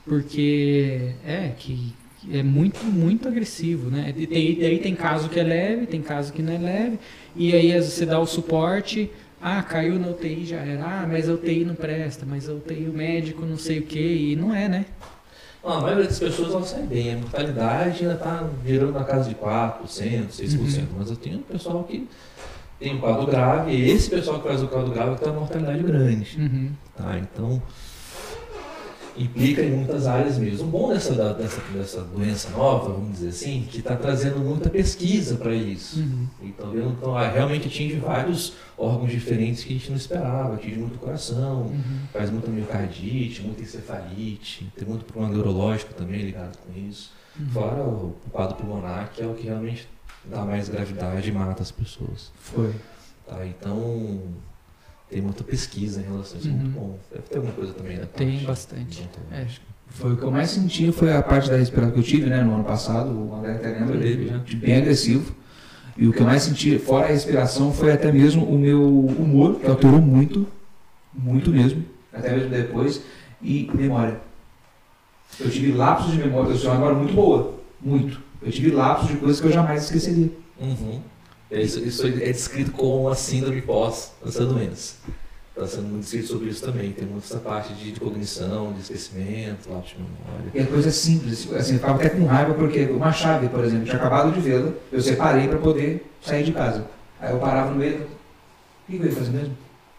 Porque 0.06 1.14
é 1.26 1.49
que 1.58 1.92
é 2.32 2.42
muito, 2.42 2.84
muito 2.84 3.26
agressivo, 3.28 3.90
né? 3.90 4.14
E 4.16 4.26
tem, 4.26 4.54
daí 4.54 4.78
tem 4.78 4.94
caso 4.94 5.28
que 5.28 5.40
é 5.40 5.42
leve, 5.42 5.87
tem 5.87 6.00
caso 6.00 6.32
que 6.32 6.40
não 6.40 6.52
é 6.52 6.58
leve, 6.58 6.99
e 7.34 7.52
aí 7.52 7.82
você 7.82 8.06
dá 8.06 8.18
o 8.20 8.26
suporte, 8.26 9.11
ah, 9.46 9.62
caiu 9.62 9.98
na 9.98 10.08
UTI 10.08 10.46
já 10.46 10.56
era, 10.56 10.82
ah, 11.02 11.06
mas 11.06 11.28
a 11.28 11.32
UTI 11.34 11.64
não 11.66 11.74
presta, 11.74 12.24
mas 12.26 12.48
a 12.48 12.52
UTI 12.54 12.86
o 12.88 12.92
médico 12.94 13.44
não 13.44 13.58
sei 13.58 13.80
o 13.80 13.82
que, 13.82 13.98
e 14.32 14.36
não 14.36 14.54
é, 14.54 14.68
né? 14.68 14.86
Ah, 15.62 15.78
A 15.78 15.80
maioria 15.82 16.04
das 16.04 16.18
pessoas 16.18 16.52
ela 16.52 16.64
sai 16.64 16.82
bem, 16.84 17.12
a 17.14 17.16
mortalidade 17.18 18.00
ainda 18.02 18.14
está 18.14 18.48
girando 18.66 18.92
na 18.94 19.04
casa 19.04 19.28
de 19.28 19.34
4%, 19.34 20.28
6%, 20.30 20.58
Uhum. 20.58 20.86
mas 20.98 21.10
eu 21.10 21.16
tenho 21.16 21.38
um 21.38 21.42
pessoal 21.42 21.84
que 21.84 22.08
tem 22.80 22.94
um 22.94 23.00
quadro 23.00 23.26
grave, 23.26 23.72
e 23.72 23.90
esse 23.90 24.08
pessoal 24.10 24.40
que 24.40 24.48
faz 24.48 24.62
o 24.62 24.68
quadro 24.68 24.90
grave 24.92 25.16
tem 25.20 25.30
uma 25.30 25.40
mortalidade 25.40 25.82
grande. 25.82 26.38
Uhum. 26.38 26.70
Tá? 26.96 27.18
Então, 27.18 27.62
implica 29.16 29.62
em 29.62 29.71
muitas 29.71 30.06
áreas 30.06 30.38
mesmo. 30.38 30.66
O 30.66 30.71
bom 30.71 30.88
dessa, 30.88 31.14
dessa, 31.35 31.61
dessa 31.73 32.00
doença 32.02 32.50
nova, 32.50 32.92
vamos 32.92 33.12
dizer 33.12 33.28
assim, 33.28 33.66
que 33.71 33.78
está 33.78 33.97
trazendo 33.97 34.38
muita 34.40 34.68
pesquisa 34.71 35.37
para 35.37 35.54
isso. 35.54 36.00
Uhum. 36.00 36.26
E 36.42 36.52
tá 36.52 36.64
vendo? 36.64 36.90
Então, 36.90 37.16
ah, 37.16 37.28
realmente 37.28 37.68
atinge 37.68 37.97
vários 37.97 38.54
órgãos 38.76 39.11
diferentes 39.11 39.62
que 39.64 39.75
a 39.75 39.76
gente 39.76 39.90
não 39.90 39.97
esperava, 39.97 40.54
atinge 40.54 40.76
muito 40.76 40.97
o 40.97 40.99
coração, 40.99 41.62
Uhum. 41.62 41.99
faz 42.12 42.30
muita 42.30 42.50
miocardite, 42.50 43.42
muita 43.42 43.62
encefalite, 43.62 44.73
tem 44.76 44.87
muito 44.87 45.04
problema 45.04 45.35
neurológico 45.35 45.94
também 45.94 46.21
ligado 46.23 46.59
com 46.59 46.78
isso. 46.78 47.12
Uhum. 47.38 47.49
Fora 47.50 47.83
o, 47.83 48.16
o 48.26 48.30
quadro 48.30 48.56
pulmonar, 48.56 49.11
que 49.14 49.23
é 49.23 49.26
o 49.26 49.35
que 49.35 49.47
realmente 49.47 49.88
dá 50.25 50.44
mais 50.44 50.68
gravidade 50.68 51.28
e 51.28 51.33
mata 51.33 51.62
as 51.62 51.71
pessoas. 51.71 52.33
Foi. 52.38 52.73
Tá? 53.26 53.47
Então, 53.47 54.21
tem 55.14 55.23
muita 55.23 55.44
pesquisa 55.44 56.00
em 56.00 56.04
relação 56.11 56.37
a 56.37 56.40
isso, 56.40 56.49
é 56.49 56.50
muito 56.50 56.66
Uhum. 56.66 56.73
bom. 56.73 56.99
Deve 57.09 57.23
ter 57.28 57.37
alguma 57.37 57.54
coisa 57.54 57.73
também 57.73 57.99
na 57.99 58.06
Tem 58.06 58.30
parte 58.33 58.47
bastante. 58.47 59.02
odontológica. 59.14 59.66
Foi 59.87 60.12
o 60.12 60.16
que 60.16 60.23
eu 60.25 60.30
mais 60.33 60.50
senti, 60.50 60.90
foi 60.90 61.12
a 61.12 61.23
parte 61.23 61.49
da 61.49 61.56
respiração 61.56 61.92
que 61.92 62.00
eu 62.00 62.02
tive, 62.02 62.28
né, 62.28 62.42
no 62.42 62.52
ano 62.56 62.64
passado, 62.64 63.11
o 63.11 63.33
André 63.33 63.52
até 63.52 63.68
lembra 63.78 63.97
dele, 63.97 64.28
Já. 64.28 64.38
de 64.38 64.56
bem 64.56 64.76
agressivo. 64.76 65.33
E 65.97 66.09
o 66.09 66.12
que 66.12 66.18
eu 66.21 66.26
mais 66.26 66.42
senti, 66.42 66.76
fora 66.80 67.04
a 67.04 67.09
respiração, 67.11 67.73
foi 67.73 67.92
até 67.92 68.11
mesmo 68.11 68.44
o 68.44 68.59
meu 68.59 68.83
humor, 68.83 69.61
que 69.61 69.66
alterou 69.68 70.00
muito, 70.00 70.49
muito 71.16 71.50
mesmo, 71.52 71.85
até 72.12 72.35
mesmo 72.35 72.50
depois, 72.50 73.00
e 73.40 73.71
memória. 73.73 74.18
Eu 75.38 75.49
tive 75.49 75.71
lapsos 75.71 76.11
de 76.11 76.18
memória, 76.18 76.50
eu 76.50 76.56
sou 76.56 76.71
uma 76.71 76.78
memória 76.78 76.99
muito 76.99 77.14
boa, 77.14 77.54
muito. 77.80 78.21
Eu 78.42 78.50
tive 78.50 78.73
lapsos 78.73 79.11
de 79.11 79.16
coisas 79.18 79.40
que 79.40 79.47
eu 79.47 79.52
jamais 79.52 79.85
esqueceria. 79.85 80.33
Uhum. 80.61 81.00
É, 81.54 81.62
Isso, 81.62 81.78
isso 81.80 82.06
é 82.06 82.11
descrito 82.11 82.73
como 82.73 83.02
uma 83.06 83.14
síndrome 83.14 83.62
pós 83.62 84.12
essa 84.26 84.44
doença. 84.44 84.96
Está 85.56 85.68
sendo 85.68 85.87
muito 85.88 86.02
escrito 86.02 86.26
sobre 86.26 86.49
isso 86.49 86.64
também. 86.64 86.90
Tem 86.90 87.06
muito 87.06 87.25
essa 87.25 87.38
parte 87.38 87.73
de, 87.75 87.92
de 87.92 88.00
cognição, 88.00 88.73
de 88.73 88.80
esquecimento, 88.80 89.70
lápis 89.73 89.90
de 89.90 89.96
memória. 89.99 90.50
E 90.52 90.61
a 90.61 90.66
coisa 90.66 90.88
é 90.88 90.92
simples, 90.92 91.49
assim, 91.54 91.75
eu 91.75 91.78
ficava 91.78 91.94
até 91.94 92.08
com 92.08 92.25
raiva 92.25 92.54
porque 92.54 92.82
uma 92.87 93.12
chave, 93.12 93.49
por 93.49 93.64
exemplo, 93.64 93.84
tinha 93.84 93.96
acabado 93.96 94.32
de 94.32 94.40
vê-la, 94.40 94.73
eu 94.92 95.00
separei 95.00 95.46
para 95.46 95.58
poder 95.58 96.04
sair 96.20 96.42
de 96.42 96.50
casa. 96.50 96.84
Aí 97.20 97.32
eu 97.32 97.38
parava 97.38 97.70
no 97.70 97.76
meio, 97.76 97.99
o 98.88 98.90
que 98.90 98.96
eu 98.96 99.06
ia 99.06 99.12
fazer 99.12 99.30
mesmo? 99.30 99.56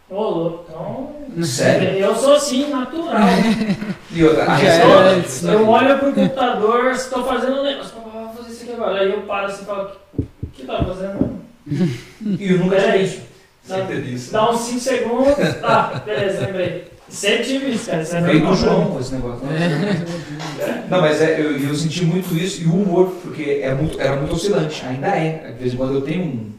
Ô, 0.09 0.21
louco, 0.21 0.65
então. 0.69 1.43
Sério? 1.43 1.89
Eu 1.97 2.15
sou 2.15 2.35
assim, 2.35 2.69
natural. 2.69 3.15
E 4.11 4.23
outra, 4.23 4.43
a 4.45 4.55
resposta- 4.55 5.47
era, 5.47 5.53
Eu, 5.55 5.59
eu 5.61 5.67
olho 5.67 5.99
pro 5.99 6.13
computador, 6.13 6.91
estou 6.91 7.23
fazendo 7.25 7.59
um 7.59 7.63
negócio, 7.63 7.93
vou 7.99 8.29
fazer 8.33 8.51
isso 8.51 8.63
aqui 8.63 8.73
agora. 8.73 8.99
Aí 9.01 9.11
eu 9.11 9.21
paro 9.23 9.47
assim 9.47 9.63
e 9.63 9.65
falo, 9.65 9.91
o 10.19 10.47
que 10.53 10.65
tá 10.65 10.83
fazendo? 10.83 11.34
E 11.67 12.51
eu 12.51 12.59
nunca 12.59 12.75
tive 12.79 13.03
isso. 13.03 13.21
Dá, 13.67 13.85
teve 13.85 14.13
isso. 14.13 14.31
dá 14.31 14.51
uns 14.51 14.61
5 14.61 14.79
segundos, 14.79 15.35
ah, 15.63 16.01
beleza, 16.05 16.45
lembrei. 16.45 16.85
Sempre 17.09 17.43
tive 17.45 17.71
isso, 17.71 17.89
cara. 17.89 18.01
Isso 18.01 18.15
é 18.15 18.21
Veio 18.21 18.45
do. 18.45 18.55
João 18.55 18.99
esse 18.99 19.13
negócio. 19.13 19.45
Não, 19.45 20.87
não 20.89 21.01
mas 21.01 21.21
é, 21.21 21.39
eu, 21.39 21.57
eu 21.57 21.75
senti 21.75 22.03
muito 22.05 22.35
isso 22.35 22.63
e 22.63 22.65
o 22.65 22.73
humor, 22.73 23.15
porque 23.23 23.59
é 23.63 23.73
muito, 23.73 23.99
era 23.99 24.15
muito 24.15 24.33
oscilante, 24.33 24.85
ainda 24.85 25.07
é. 25.07 25.51
De 25.51 25.59
vez 25.59 25.73
em 25.73 25.77
quando 25.77 25.93
eu 25.95 26.01
tenho 26.01 26.23
um, 26.23 26.51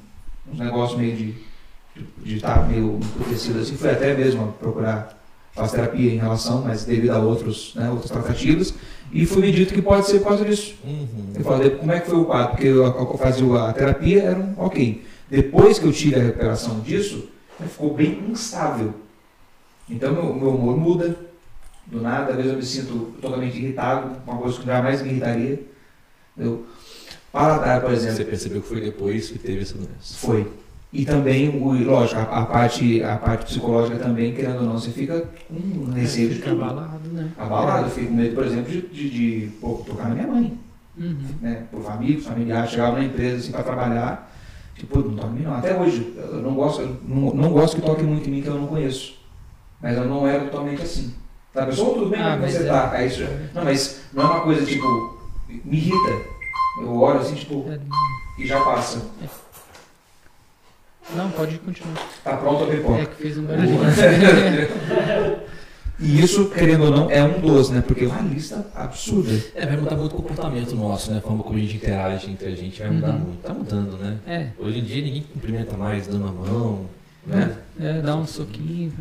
uns 0.53 0.59
negócios 0.59 0.99
meio 0.99 1.17
de 1.17 2.37
estar 2.37 2.69
meio 2.69 2.99
emputecido 3.03 3.61
assim, 3.61 3.77
fui 3.77 3.91
até 3.91 4.15
mesmo 4.15 4.53
procurar 4.61 5.17
fazer 5.57 5.77
terapia 5.77 6.13
em 6.13 6.19
relação, 6.19 6.63
mas 6.63 6.85
devido 6.85 7.11
a 7.11 7.19
outros, 7.19 7.75
né, 7.75 7.89
outras 7.91 8.11
tratativas, 8.11 8.75
e 9.13 9.25
foi 9.25 9.43
me 9.43 9.53
dito 9.53 9.73
que 9.73 9.83
pode 9.83 10.07
ser 10.07 10.19
por 10.19 10.29
causa 10.29 10.45
disso. 10.45 10.75
Uhum. 10.85 11.33
Eu 11.35 11.45
falei, 11.45 11.71
como 11.71 11.93
é 11.93 12.01
que 12.01 12.09
foi 12.11 12.19
o 12.19 12.25
quadro? 12.25 12.51
Porque 12.51 12.67
eu, 12.67 12.85
eu 12.85 13.19
fazia 13.19 13.63
a 13.63 13.73
terapia, 13.73 14.23
era 14.23 14.39
um 14.39 14.55
ok. 14.59 15.05
Depois 15.31 15.79
que 15.79 15.87
eu 15.87 15.93
tive 15.93 16.17
a 16.17 16.23
recuperação 16.23 16.81
disso, 16.81 17.29
ficou 17.61 17.95
bem 17.95 18.25
instável. 18.29 18.95
Então 19.89 20.13
meu, 20.13 20.35
meu 20.35 20.51
humor 20.51 20.77
muda. 20.77 21.17
Do 21.87 22.01
nada, 22.01 22.31
às 22.33 22.37
vezes 22.37 22.51
eu 22.51 22.57
me 22.57 22.65
sinto 22.65 23.15
totalmente 23.21 23.57
irritado, 23.57 24.17
uma 24.27 24.39
coisa 24.39 24.59
que 24.59 24.67
jamais 24.67 25.03
me 25.03 25.11
irritaria. 25.11 25.63
Eu, 26.37 26.67
paladar, 27.31 27.81
por 27.81 27.93
exemplo, 27.93 28.17
Você 28.17 28.25
percebeu 28.25 28.61
que 28.61 28.69
foi 28.69 28.81
depois 28.81 29.31
que 29.31 29.39
teve 29.39 29.63
essa 29.63 29.75
doença. 29.75 30.17
foi. 30.19 30.49
E 31.01 31.05
também, 31.05 31.49
o, 31.49 31.73
lógico, 31.85 32.21
a, 32.21 32.23
a 32.25 32.47
parte, 32.47 33.03
a 33.03 33.17
parte 33.17 33.45
psicológica 33.47 33.99
também, 33.99 34.33
querendo 34.35 34.59
ou 34.59 34.63
não, 34.65 34.73
você 34.79 34.91
fica 34.91 35.25
com 35.49 35.91
receio 35.93 36.31
de 36.31 36.39
tudo. 36.41 36.63
abalado, 36.65 37.09
né? 37.11 37.31
Abalado, 37.39 37.91
fico 37.91 38.07
com 38.09 38.15
medo, 38.15 38.35
por 38.35 38.47
exemplo, 38.47 38.71
de, 38.73 38.81
de, 38.83 39.11
de 39.11 39.51
pô, 39.61 39.83
tocar 39.87 40.09
na 40.09 40.15
minha 40.15 40.27
mãe 40.27 40.59
Uhum. 40.99 41.19
né, 41.43 41.65
por 41.71 41.87
amigos, 41.91 42.25
familiares, 42.25 42.71
chegava 42.71 42.97
na 42.97 43.05
empresa 43.05 43.37
assim 43.37 43.53
para 43.53 43.63
trabalhar, 43.63 44.33
tipo, 44.77 44.99
não 45.01 45.15
toque 45.15 45.29
em 45.29 45.33
mim 45.41 45.43
não. 45.43 45.55
Até 45.55 45.79
hoje, 45.79 46.15
eu 46.17 46.41
não 46.41 46.55
gosto, 46.55 46.81
eu 46.81 46.97
não, 47.07 47.35
não 47.35 47.51
gosto 47.51 47.77
que 47.77 47.83
toque 47.83 48.03
muito 48.03 48.27
em 48.29 48.33
mim 48.33 48.41
que 48.41 48.49
eu 48.49 48.55
não 48.55 48.67
conheço. 48.67 49.15
Mas 49.83 49.95
eu 49.99 50.07
não 50.07 50.27
era 50.27 50.45
totalmente 50.45 50.81
assim. 50.81 51.13
Tá, 51.53 51.65
a 51.65 51.67
pessoa, 51.67 51.93
tudo 51.95 52.09
bem, 52.09 52.19
Ah, 52.23 52.31
como 52.31 52.43
mas 52.43 52.53
você 52.55 52.63
é. 52.63 52.67
tá? 52.67 52.91
Aí, 52.93 53.07
isso, 53.09 53.27
não, 53.55 53.63
mas 53.65 54.01
não 54.15 54.23
é 54.23 54.27
uma 54.27 54.41
coisa 54.41 54.65
tipo, 54.65 55.19
me 55.49 55.77
irrita. 55.77 56.23
Eu 56.81 56.95
olho 56.97 57.21
assim, 57.21 57.35
tipo, 57.35 57.67
É, 57.69 57.79
e 58.39 58.47
já 58.47 58.59
passa. 58.65 59.03
Não, 61.15 61.31
pode 61.31 61.59
continuar. 61.59 61.97
Tá 62.25 62.37
pronto 62.37 62.65
a 62.65 62.67
pipoca. 62.67 63.03
É 63.03 63.07
que 63.07 63.15
fez 63.23 63.39
um 63.39 63.43
barulhinho. 63.47 63.81
E 65.99 66.21
isso, 66.21 66.51
querendo 66.51 66.85
ou 66.85 66.91
não, 66.91 67.11
é 67.11 67.23
um 67.25 67.41
dos, 67.41 67.71
né? 67.71 67.81
Porque 67.87 68.05
é 68.05 68.09
uma 68.09 68.21
lista 68.21 68.67
absurda. 68.75 69.31
É, 69.55 69.65
vai 69.65 69.77
mudar 69.79 69.97
muito 69.97 70.13
o 70.13 70.17
comportamento 70.17 70.75
nosso, 70.75 71.11
né? 71.11 71.19
A 71.19 71.21
forma 71.23 71.43
como 71.43 71.57
a 71.57 71.61
gente 71.61 71.77
interage 71.77 72.31
entre 72.31 72.49
a 72.49 72.55
gente 72.55 72.79
vai 72.83 72.91
mudar 72.91 73.13
Uhum. 73.13 73.19
muito. 73.21 73.43
Tá 73.43 73.55
mudando, 73.55 73.97
né? 73.97 74.19
É, 74.27 74.47
Hoje 74.59 74.81
em 74.81 74.85
dia 74.85 75.03
ninguém 75.03 75.23
cumprimenta 75.33 75.75
mais 75.77 76.07
dando 76.07 76.27
a 76.29 76.33
mão, 76.33 76.87
né? 77.27 77.57
é, 77.81 78.03
dá 78.03 78.15
um 78.15 78.27
soquinho, 78.27 78.93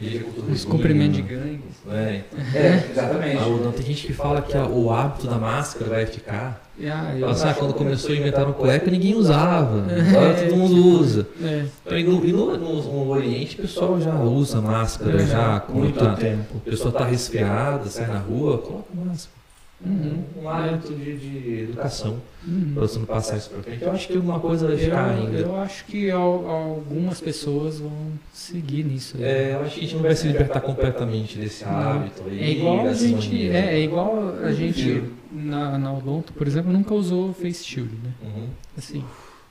é 0.00 0.22
os 0.52 0.64
cumprimentos 0.64 1.16
de 1.16 1.22
vinho, 1.22 1.40
gangue. 1.40 1.62
né? 1.86 2.22
É, 2.54 2.88
exatamente. 2.92 3.36
Ah, 3.38 3.48
não, 3.48 3.72
tem 3.72 3.84
gente 3.86 4.06
que 4.06 4.12
fala 4.12 4.40
que 4.40 4.56
a- 4.56 4.66
o 4.68 4.92
hábito 4.92 5.26
da 5.26 5.36
máscara 5.38 5.90
vai 5.90 6.06
ficar. 6.06 6.64
Ah, 6.84 7.14
eu 7.18 7.28
assim, 7.28 7.48
ah, 7.48 7.54
quando 7.54 7.74
começou 7.74 8.12
a 8.12 8.16
inventar 8.16 8.48
um 8.48 8.52
cueca, 8.52 8.90
ninguém 8.90 9.14
usava. 9.16 9.84
É. 9.92 10.00
Agora 10.10 10.34
todo 10.46 10.56
mundo 10.56 10.86
usa. 11.00 11.26
É, 11.42 11.64
Então, 11.84 11.98
e 11.98 12.04
no, 12.04 12.24
e 12.24 12.32
no- 12.32 12.56
no- 12.56 12.82
no 12.82 13.08
Oriente, 13.10 13.56
o 13.58 13.62
pessoal 13.62 14.00
já 14.00 14.14
usa 14.20 14.60
máscara, 14.60 15.18
já 15.26 15.60
quando 15.60 15.78
Muito 15.80 15.98
tá, 15.98 16.14
tempo. 16.14 16.56
a 16.64 16.70
pessoa 16.70 16.90
está 16.90 17.04
resfriada, 17.04 17.86
sai 17.88 18.06
na 18.06 18.18
rua, 18.18 18.58
coloca 18.58 18.84
máscara. 18.94 19.38
Uhum. 19.86 20.24
Um 20.42 20.48
hábito 20.48 20.92
de, 20.92 21.16
de 21.16 21.60
educação, 21.62 22.16
uhum. 22.44 22.72
para 22.74 22.80
você 22.82 22.98
não 22.98 23.06
passar 23.06 23.36
isso 23.36 23.48
para 23.50 23.62
frente. 23.62 23.82
Eu 23.84 23.92
acho 23.92 24.08
que 24.08 24.16
alguma 24.16 24.40
coisa 24.40 24.66
vai 24.66 24.74
Eu, 24.74 24.80
ficar 24.80 25.10
ainda. 25.10 25.38
eu 25.38 25.56
acho 25.56 25.84
que 25.84 26.10
al- 26.10 26.48
algumas 26.50 27.20
pessoas 27.20 27.78
vão 27.78 27.92
seguir 28.32 28.82
nisso. 28.84 29.16
aí. 29.18 29.22
É, 29.22 29.52
eu 29.54 29.60
acho 29.64 29.74
que 29.74 29.78
a 29.78 29.82
gente 29.84 29.94
não 29.94 30.02
vai 30.02 30.16
se 30.16 30.26
libertar 30.26 30.60
completamente 30.62 31.38
desse 31.38 31.62
hábito 31.64 32.24
aí. 32.28 32.40
É 32.42 32.50
igual 32.50 32.86
a 32.88 32.92
gente, 32.92 33.50
é, 33.50 33.74
é 33.74 33.80
igual 33.80 34.34
a 34.42 34.50
gente. 34.52 35.02
Na, 35.30 35.78
na 35.78 35.92
Odonto, 35.92 36.32
por 36.32 36.46
exemplo, 36.46 36.72
nunca 36.72 36.94
usou 36.94 37.32
face 37.32 37.64
shield, 37.64 37.94
né? 38.02 38.12
Uhum. 38.22 38.48
Assim, 38.76 39.04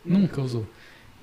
nunca 0.05 0.41
usou. 0.41 0.65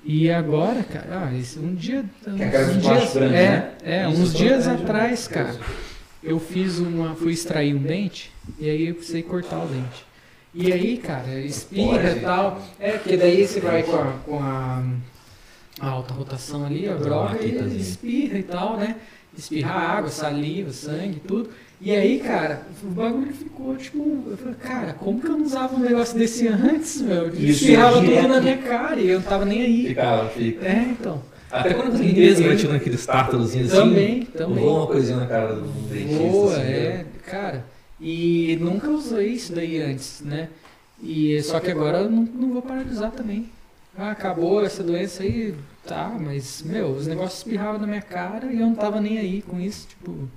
E 0.03 0.29
agora, 0.29 0.83
cara, 0.83 1.27
ah, 1.27 1.37
esse, 1.37 1.57
um 1.57 1.73
dia, 1.73 2.05
Que 2.23 2.29
é 2.29 2.65
uns 2.67 2.81
dias, 2.81 3.13
grande, 3.13 3.35
é, 3.35 3.49
né? 3.49 3.71
é, 3.83 4.07
uns 4.07 4.33
dias 4.33 4.65
protege, 4.65 4.69
né? 4.69 4.83
atrás, 4.83 5.27
cara, 5.27 5.55
eu 6.23 6.39
fiz 6.39 6.77
uma, 6.77 7.15
fui 7.15 7.33
extrair 7.33 7.73
um 7.75 7.81
dente 7.81 8.31
e 8.59 8.69
aí 8.69 8.87
eu 8.87 8.95
precisei 8.95 9.23
cortar 9.23 9.63
o 9.63 9.67
dente. 9.67 10.05
E 10.53 10.71
aí, 10.71 10.97
cara, 10.97 11.39
espirra 11.39 12.11
e 12.11 12.19
tal. 12.21 12.61
É, 12.79 12.91
porque 12.93 13.17
daí 13.17 13.45
você 13.45 13.59
vai 13.59 13.83
com 13.83 13.95
a, 13.95 14.11
com 14.25 14.39
a, 14.39 14.83
a 15.81 15.87
alta 15.87 16.13
rotação 16.13 16.65
ali, 16.65 16.87
a 16.87 16.93
broca, 16.93 17.43
e 17.43 17.77
espirra 17.77 18.37
e 18.37 18.43
tal, 18.43 18.77
né? 18.77 18.95
Espirra 19.37 19.73
água, 19.73 20.09
saliva, 20.09 20.71
sangue, 20.71 21.21
tudo. 21.27 21.49
E 21.81 21.91
aí, 21.91 22.19
cara, 22.19 22.61
o 22.83 22.87
bagulho 22.87 23.33
ficou 23.33 23.75
tipo. 23.75 24.23
Eu 24.27 24.37
falei, 24.37 24.55
cara, 24.55 24.93
como 24.93 25.19
que 25.19 25.27
eu 25.27 25.37
não 25.37 25.45
usava 25.45 25.75
um 25.75 25.79
negócio 25.79 26.17
desse 26.17 26.47
antes, 26.47 27.01
meu? 27.01 27.33
Espirrava 27.33 27.97
é 27.97 28.01
direto. 28.01 28.21
tudo 28.21 28.33
na 28.33 28.41
minha 28.41 28.57
cara 28.57 28.99
e 28.99 29.09
eu 29.09 29.19
não 29.19 29.27
tava 29.27 29.45
nem 29.45 29.61
aí. 29.61 29.87
Fica, 29.87 30.29
fica. 30.29 30.65
É, 30.65 30.87
então. 30.89 31.21
Até 31.51 31.73
quando 31.73 31.91
você 31.91 32.03
limpeza, 32.03 32.43
vai 32.43 32.55
tirando 32.55 32.75
aqueles 32.75 33.05
tártarozinhos 33.05 33.73
assim. 33.73 33.81
Também, 33.81 34.25
também. 34.25 34.63
Voa 34.63 34.79
uma 34.79 34.87
coisinha 34.87 35.17
na 35.17 35.27
cara 35.27 35.55
do 35.55 35.67
dentista. 35.89 36.23
Boa, 36.23 36.53
assim, 36.53 36.61
é, 36.61 36.89
né? 36.97 37.05
cara. 37.25 37.65
E 37.99 38.57
nunca 38.59 38.89
usei 38.89 39.27
isso 39.27 39.53
daí 39.53 39.81
antes, 39.81 40.21
né? 40.21 40.49
E 41.01 41.41
só 41.43 41.59
que 41.59 41.71
agora 41.71 41.99
eu 41.99 42.09
não, 42.09 42.23
não 42.23 42.49
vou 42.53 42.63
usar 42.91 43.11
também. 43.11 43.49
Ah, 43.97 44.11
acabou 44.11 44.65
essa 44.65 44.83
doença 44.83 45.23
aí, 45.23 45.53
tá, 45.85 46.17
mas, 46.19 46.61
meu, 46.63 46.89
os 46.91 47.07
negócios 47.07 47.37
espirravam 47.39 47.79
na 47.79 47.87
minha 47.87 48.01
cara 48.01 48.51
e 48.51 48.59
eu 48.59 48.65
não 48.67 48.75
tava 48.75 48.99
nem 48.99 49.17
aí 49.17 49.41
com 49.41 49.59
isso, 49.59 49.87
tipo. 49.87 50.27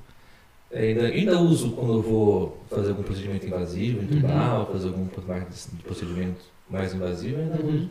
É, 0.70 0.88
ainda, 0.88 1.06
ainda 1.06 1.38
uso 1.40 1.70
quando 1.72 1.94
eu 1.94 2.02
vou 2.02 2.58
fazer 2.68 2.90
algum 2.90 3.02
procedimento 3.02 3.46
invasivo, 3.46 4.02
entubar, 4.02 4.61
ou 4.61 4.66
fazer 4.66 4.88
algum 4.88 5.06
procedimento 5.82 6.40
mais 6.68 6.94
invasivo, 6.94 7.40
ainda 7.40 7.62
Uhum. 7.62 7.74
uso. 7.76 7.90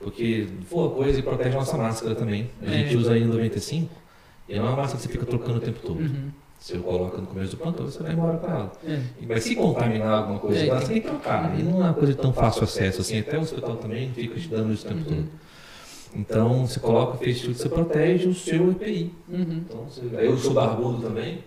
Porque 0.00 0.46
voa 0.70 0.90
coisa 0.90 1.18
e 1.18 1.22
protege 1.22 1.56
a 1.56 1.58
nossa 1.60 1.76
máscara 1.76 2.14
também. 2.14 2.50
A 2.62 2.66
gente 2.70 2.94
É. 2.94 2.98
usa 2.98 3.14
no 3.18 3.26
95 3.26 3.94
e 4.48 4.54
não 4.56 4.64
é 4.66 4.68
uma 4.68 4.76
máscara 4.76 4.96
que 4.98 5.02
você 5.06 5.12
fica 5.12 5.26
trocando 5.26 5.58
o 5.58 5.60
tempo 5.60 5.78
todo. 5.80 6.00
Uhum. 6.00 6.30
Você 6.58 6.78
coloca 6.78 7.18
no 7.18 7.26
começo 7.26 7.50
do 7.50 7.56
plantão, 7.58 7.84
você 7.86 8.02
vai 8.02 8.12
embora 8.12 8.38
com 8.38 8.50
ela. 8.50 8.72
É. 8.86 9.00
Mas 9.28 9.44
se 9.44 9.54
contaminar 9.54 10.18
alguma 10.22 10.38
coisa, 10.38 10.58
É. 10.64 10.72
lá, 10.72 10.80
você 10.80 10.86
tem 10.94 11.02
que 11.02 11.08
trocar. 11.08 11.58
E 11.58 11.62
não 11.62 11.80
é 11.82 11.84
uma 11.84 11.94
coisa 11.94 12.12
de 12.14 12.18
tão 12.18 12.32
fácil 12.32 12.64
acesso 12.64 13.02
assim. 13.02 13.18
Até 13.18 13.36
o 13.38 13.42
hospital 13.42 13.76
também 13.76 14.10
fica 14.14 14.40
te 14.40 14.48
dando 14.48 14.72
isso 14.72 14.86
o 14.86 14.88
tempo 14.88 15.00
Uhum. 15.10 15.16
todo. 15.16 15.28
Então, 16.16 16.66
você 16.66 16.80
coloca 16.80 17.14
o 17.14 17.18
face 17.18 17.34
shield, 17.40 17.58
você 17.58 17.68
protege 17.68 18.28
o 18.28 18.34
seu 18.34 18.70
EPI. 18.70 19.12
Uhum. 19.28 19.62
Então, 19.68 19.84
você, 19.84 20.00
eu 20.18 20.36
sou 20.38 20.54
barbudo 20.54 21.02
também, 21.02 21.44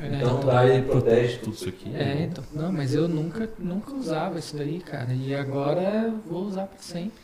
É, 0.00 0.16
então 0.16 0.40
daí 0.44 0.82
protege 0.82 1.38
tudo 1.38 1.54
isso 1.54 1.68
aqui. 1.68 1.94
É, 1.94 2.24
então. 2.24 2.42
Não, 2.52 2.72
mas 2.72 2.94
eu 2.94 3.06
nunca, 3.08 3.48
nunca 3.58 3.94
usava 3.94 4.38
isso 4.40 4.56
daí, 4.56 4.80
cara. 4.80 5.14
E 5.14 5.32
agora 5.34 6.08
eu 6.08 6.18
vou 6.28 6.44
usar 6.44 6.66
pra 6.66 6.80
sempre. 6.80 7.20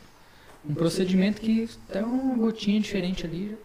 Um 0.69 0.75
procedimento 0.75 1.41
que 1.41 1.69
até 1.89 2.01
uma 2.01 2.35
gotinha 2.37 2.79
diferente 2.81 3.27
ali, 3.27 3.57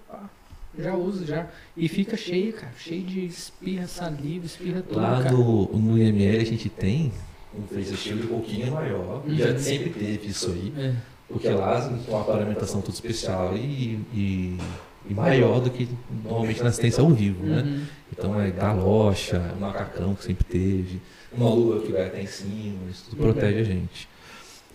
já, 0.76 0.84
já 0.84 0.96
uso 0.96 1.26
já. 1.26 1.48
E 1.78 1.88
fica 1.88 2.18
cheio, 2.18 2.54
cara. 2.54 2.74
Cheio 2.78 3.04
de 3.04 3.26
espirra, 3.26 3.86
saliva, 3.88 4.46
espirra 4.48 4.82
tudo, 4.82 5.00
Lá 5.00 5.20
no, 5.32 5.66
no 5.68 5.98
IML 5.98 6.42
a 6.42 6.46
gente 6.46 6.70
tem 6.70 7.12
um 7.56 7.68
face 7.68 7.96
shield 7.96 8.24
um 8.24 8.28
pouquinho 8.28 8.72
maior. 8.72 9.24
Uhum. 9.24 9.36
Já 9.36 9.58
sempre 9.60 9.92
teve 9.92 10.28
isso 10.28 10.50
aí. 10.52 10.74
É. 10.78 10.94
Porque 11.28 11.50
lá 11.50 11.82
tem 11.82 12.14
uma 12.14 12.24
paramentação 12.24 12.82
tudo 12.82 12.94
especial 12.94 13.56
e, 13.56 14.00
e, 14.14 14.58
e 15.10 15.14
maior 15.14 15.60
do 15.60 15.70
que 15.70 15.88
normalmente 16.24 16.62
na 16.62 16.70
assistência 16.70 17.02
ao 17.02 17.10
vivo, 17.10 17.44
né? 17.46 17.62
Uhum. 17.62 17.86
Então 18.12 18.42
é 18.42 18.52
galocha, 18.52 19.38
é 19.38 19.54
um 19.56 19.60
macacão 19.60 20.14
que 20.14 20.24
sempre 20.24 20.44
teve, 20.44 21.02
uma 21.36 21.50
luva 21.50 21.80
que 21.82 21.92
vai 21.92 22.06
até 22.08 22.22
em 22.22 22.28
cima, 22.28 22.78
isso 22.90 23.06
tudo 23.10 23.24
Uhum. 23.26 23.34
protege 23.34 23.60
a 23.60 23.64
gente. 23.64 24.08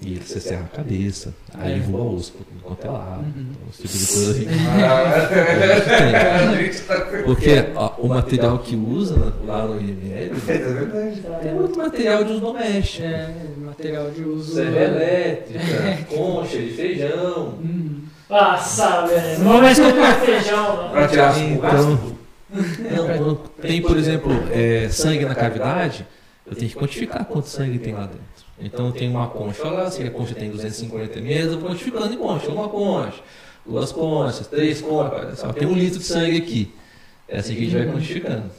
E 0.00 0.14
você 0.14 0.38
serra 0.38 0.68
a 0.72 0.76
cabeça, 0.76 1.34
aí 1.54 1.74
É. 1.74 1.78
voa 1.80 2.12
osso 2.14 2.32
por 2.32 2.44
tudo 2.44 2.60
quanto 2.62 2.86
é 2.86 2.90
lado. 2.90 3.20
Uhum. 3.22 3.46
Então, 3.50 3.68
esse 3.68 3.82
tipo 3.82 3.98
de 3.98 4.06
coisa 4.06 4.30
assim. 4.30 6.14
A 6.14 6.62
gente 6.62 6.78
Porque 7.24 7.64
ó, 7.74 7.90
o 7.98 8.08
material 8.08 8.58
que 8.60 8.76
usa 8.76 9.32
lá 9.44 9.66
no 9.66 9.80
IML 9.80 10.32
É 10.46 10.56
verdade. 10.56 11.22
tem 11.42 11.52
muito 11.54 11.76
material 11.78 12.22
de 12.24 12.30
uso 12.32 12.40
doméstico. 12.40 13.06
É, 13.08 13.34
material 13.58 14.10
de 14.10 14.22
uso. 14.22 14.54
Serra 14.54 14.80
elétrica, 14.84 15.98
concha 16.14 16.58
de 16.58 16.70
feijão. 16.70 17.54
Uhum. 17.60 18.02
Nossa, 18.30 19.06
velho. 19.06 19.38
Não 19.40 19.52
vou 19.52 19.62
mais 19.62 19.78
comprar 19.78 20.20
feijão, 20.20 20.76
não. 20.82 20.90
Pra 20.90 21.08
tirar 21.08 21.38
Então, 21.40 21.98
não, 22.52 23.06
quando 23.18 23.34
tem, 23.60 23.82
por 23.82 23.96
exemplo, 23.96 24.30
é, 24.52 24.88
sangue 24.90 25.24
na 25.24 25.34
cavidade, 25.34 26.06
eu 26.46 26.54
tenho 26.54 26.70
que 26.70 26.76
quantificar 26.76 27.24
quanto 27.24 27.48
sangue 27.48 27.78
tem 27.78 27.94
lá 27.94 28.02
dentro. 28.06 28.37
Então 28.60 28.90
tenho 28.90 29.12
uma 29.12 29.28
concha 29.28 29.64
lá, 29.68 29.90
se 29.90 30.02
a 30.02 30.10
concha 30.10 30.34
tem 30.34 30.50
250 30.50 31.18
ml, 31.18 31.52
eu 31.52 31.60
vou 31.60 31.70
quantificando 31.70 32.12
em 32.12 32.18
concha. 32.18 32.48
Uma 32.50 32.68
concha, 32.68 33.20
duas 33.64 33.92
conchas, 33.92 34.46
três 34.46 34.80
conchas. 34.80 35.38
Só 35.38 35.52
tem 35.52 35.68
um 35.68 35.74
litro 35.74 35.98
de 35.98 36.04
sangue 36.04 36.36
aqui. 36.38 36.74
É 37.28 37.38
assim 37.38 37.54
que 37.54 37.60
a 37.60 37.64
gente 37.64 37.76
vai 37.76 37.86
quantificando. 37.86 38.50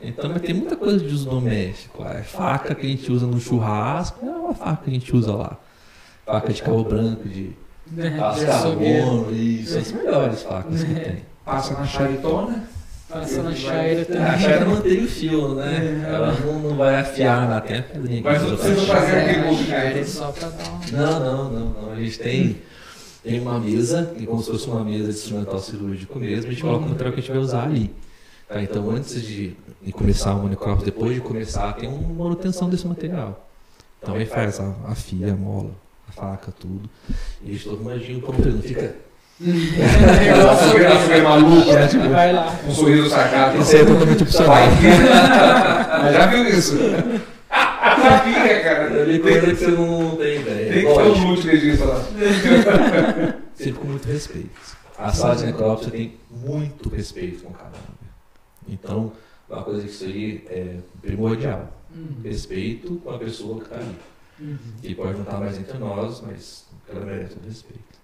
Então 0.00 0.30
mas 0.30 0.42
tem 0.42 0.54
muita 0.54 0.76
coisa 0.76 0.98
de 0.98 1.12
uso 1.12 1.28
doméstico 1.30 2.02
lá. 2.02 2.14
É 2.18 2.22
faca 2.22 2.74
que 2.74 2.86
a 2.86 2.88
gente 2.90 3.10
usa 3.10 3.26
no 3.26 3.40
churrasco, 3.40 4.24
é 4.24 4.30
uma 4.30 4.54
faca 4.54 4.84
que 4.84 4.90
a 4.90 4.92
gente 4.92 5.16
usa 5.16 5.32
lá. 5.34 5.56
Faca 6.26 6.52
de 6.52 6.62
cabo 6.62 6.84
branco, 6.84 7.26
de 7.26 7.52
É, 7.96 8.08
açougueiro. 8.20 9.06
carbono, 9.06 9.34
isso. 9.34 9.78
As 9.78 9.92
melhores 9.92 10.42
facas 10.42 10.84
que 10.84 10.94
tem. 10.94 11.22
Passa 11.44 11.72
na 11.72 11.86
charitona. 11.86 12.68
Passa 13.08 13.42
na 13.42 13.54
chaira 13.54 14.02
A 14.02 14.04
também. 14.04 14.38
chaira 14.38 14.64
mantém 14.66 15.04
o 15.04 15.08
fio, 15.08 15.54
né? 15.54 16.04
É. 16.06 16.10
Ela 16.14 16.32
não, 16.40 16.58
não 16.60 16.76
vai 16.76 16.96
afiar 16.96 17.48
na 17.48 17.60
tem 17.60 17.78
a 17.78 17.82
pedrinha 17.82 18.22
Mas 18.22 18.42
não 18.42 18.56
precisa 18.56 18.80
fazer 18.82 18.86
chaira. 18.86 19.20
aquele 19.22 19.38
É, 19.38 19.40
a 19.40 19.46
movimento. 19.46 19.98
é 19.98 20.04
só 20.04 20.30
pra 20.32 20.48
dar 20.50 20.68
uma. 20.70 20.80
Não, 20.92 21.20
não, 21.20 21.50
não, 21.50 21.82
não. 21.82 21.92
A 21.92 21.96
gente 21.96 22.18
tem, 22.18 22.56
tem 23.24 23.40
uma 23.40 23.58
mesa, 23.58 24.12
que 24.16 24.24
é 24.24 24.26
como 24.26 24.42
se 24.42 24.50
fosse 24.50 24.68
uma 24.68 24.84
mesa 24.84 25.04
de 25.10 25.18
instrumental 25.18 25.58
cirúrgico 25.58 26.18
mesmo, 26.18 26.48
a 26.50 26.52
gente 26.52 26.62
coloca 26.62 26.84
o 26.84 26.88
material 26.88 27.12
que 27.14 27.20
a 27.20 27.22
gente 27.22 27.32
vai 27.32 27.40
usar 27.40 27.62
ali. 27.64 27.90
Tá, 28.46 28.62
então 28.62 28.90
antes 28.90 29.22
de, 29.22 29.54
começar 29.92 30.34
o 30.34 30.42
manicrópio, 30.42 30.84
depois 30.84 31.14
de 31.14 31.20
começar, 31.20 31.72
tem 31.74 31.88
uma 31.88 32.24
manutenção 32.24 32.68
desse 32.68 32.86
material. 32.86 33.46
Então 34.02 34.14
aí 34.14 34.26
faz 34.26 34.60
a, 34.60 34.74
a 34.86 34.94
fia, 34.94 35.32
a 35.32 35.36
mola, 35.36 35.70
a 36.08 36.12
faca, 36.12 36.52
tudo. 36.58 36.88
E 37.42 37.50
a 37.50 37.52
gente 37.52 37.64
todo 37.64 37.82
manjinho 37.82 38.20
pronto, 38.20 38.40
ele 38.40 38.52
não 38.56 38.62
fica. 38.62 38.94
Nossa, 39.40 40.74
braço 40.74 41.12
é 41.12 41.22
maluco, 41.22 41.72
né? 41.72 41.86
Tipo, 41.86 42.08
Vai 42.08 42.32
lá. 42.32 42.58
um 42.66 42.74
sorriso 42.74 43.08
sarcástico. 43.08 43.62
Isso 43.62 43.76
é 43.76 43.84
totalmente 43.84 44.22
opcional. 44.24 44.56
Já 46.12 46.26
viu 46.26 46.48
isso? 46.48 46.76
Sabia, 47.48 48.62
cara. 48.62 49.02
Ali 49.02 49.18
coisa 49.20 49.46
que 49.46 49.54
você 49.54 49.68
não 49.68 50.16
tem 50.16 50.40
ideia. 50.40 50.72
Tem 50.72 50.86
que 50.86 50.94
ter 50.94 51.02
um 51.02 51.18
multilegista 51.20 51.84
lá. 51.84 52.04
sempre 53.54 53.80
com 53.80 53.86
muito 53.86 54.08
respeito. 54.08 54.50
A 54.98 55.12
sala 55.12 55.36
de 55.36 55.46
necrópsia 55.46 55.90
tem 55.92 56.16
muito 56.30 56.88
respeito 56.88 57.44
com 57.44 57.50
o 57.50 57.54
cadáver. 57.54 57.78
Então, 58.68 59.12
uma 59.48 59.62
coisa 59.62 59.82
que 59.82 59.90
isso 59.90 60.04
aí 60.04 60.44
é 60.48 60.76
primordial. 61.00 61.72
Uhum. 61.94 62.16
Respeito 62.24 62.96
com 62.96 63.10
a 63.10 63.18
pessoa 63.18 63.58
que 63.60 63.64
está 63.64 63.76
ali. 63.76 63.96
Uhum. 64.40 64.58
Que 64.82 64.94
pode 64.94 65.14
não 65.14 65.22
estar 65.22 65.38
mais 65.38 65.56
entre 65.56 65.78
nós, 65.78 66.22
mas 66.26 66.66
ela 66.88 67.04
merece 67.04 67.36
o 67.36 67.46
respeito. 67.46 67.97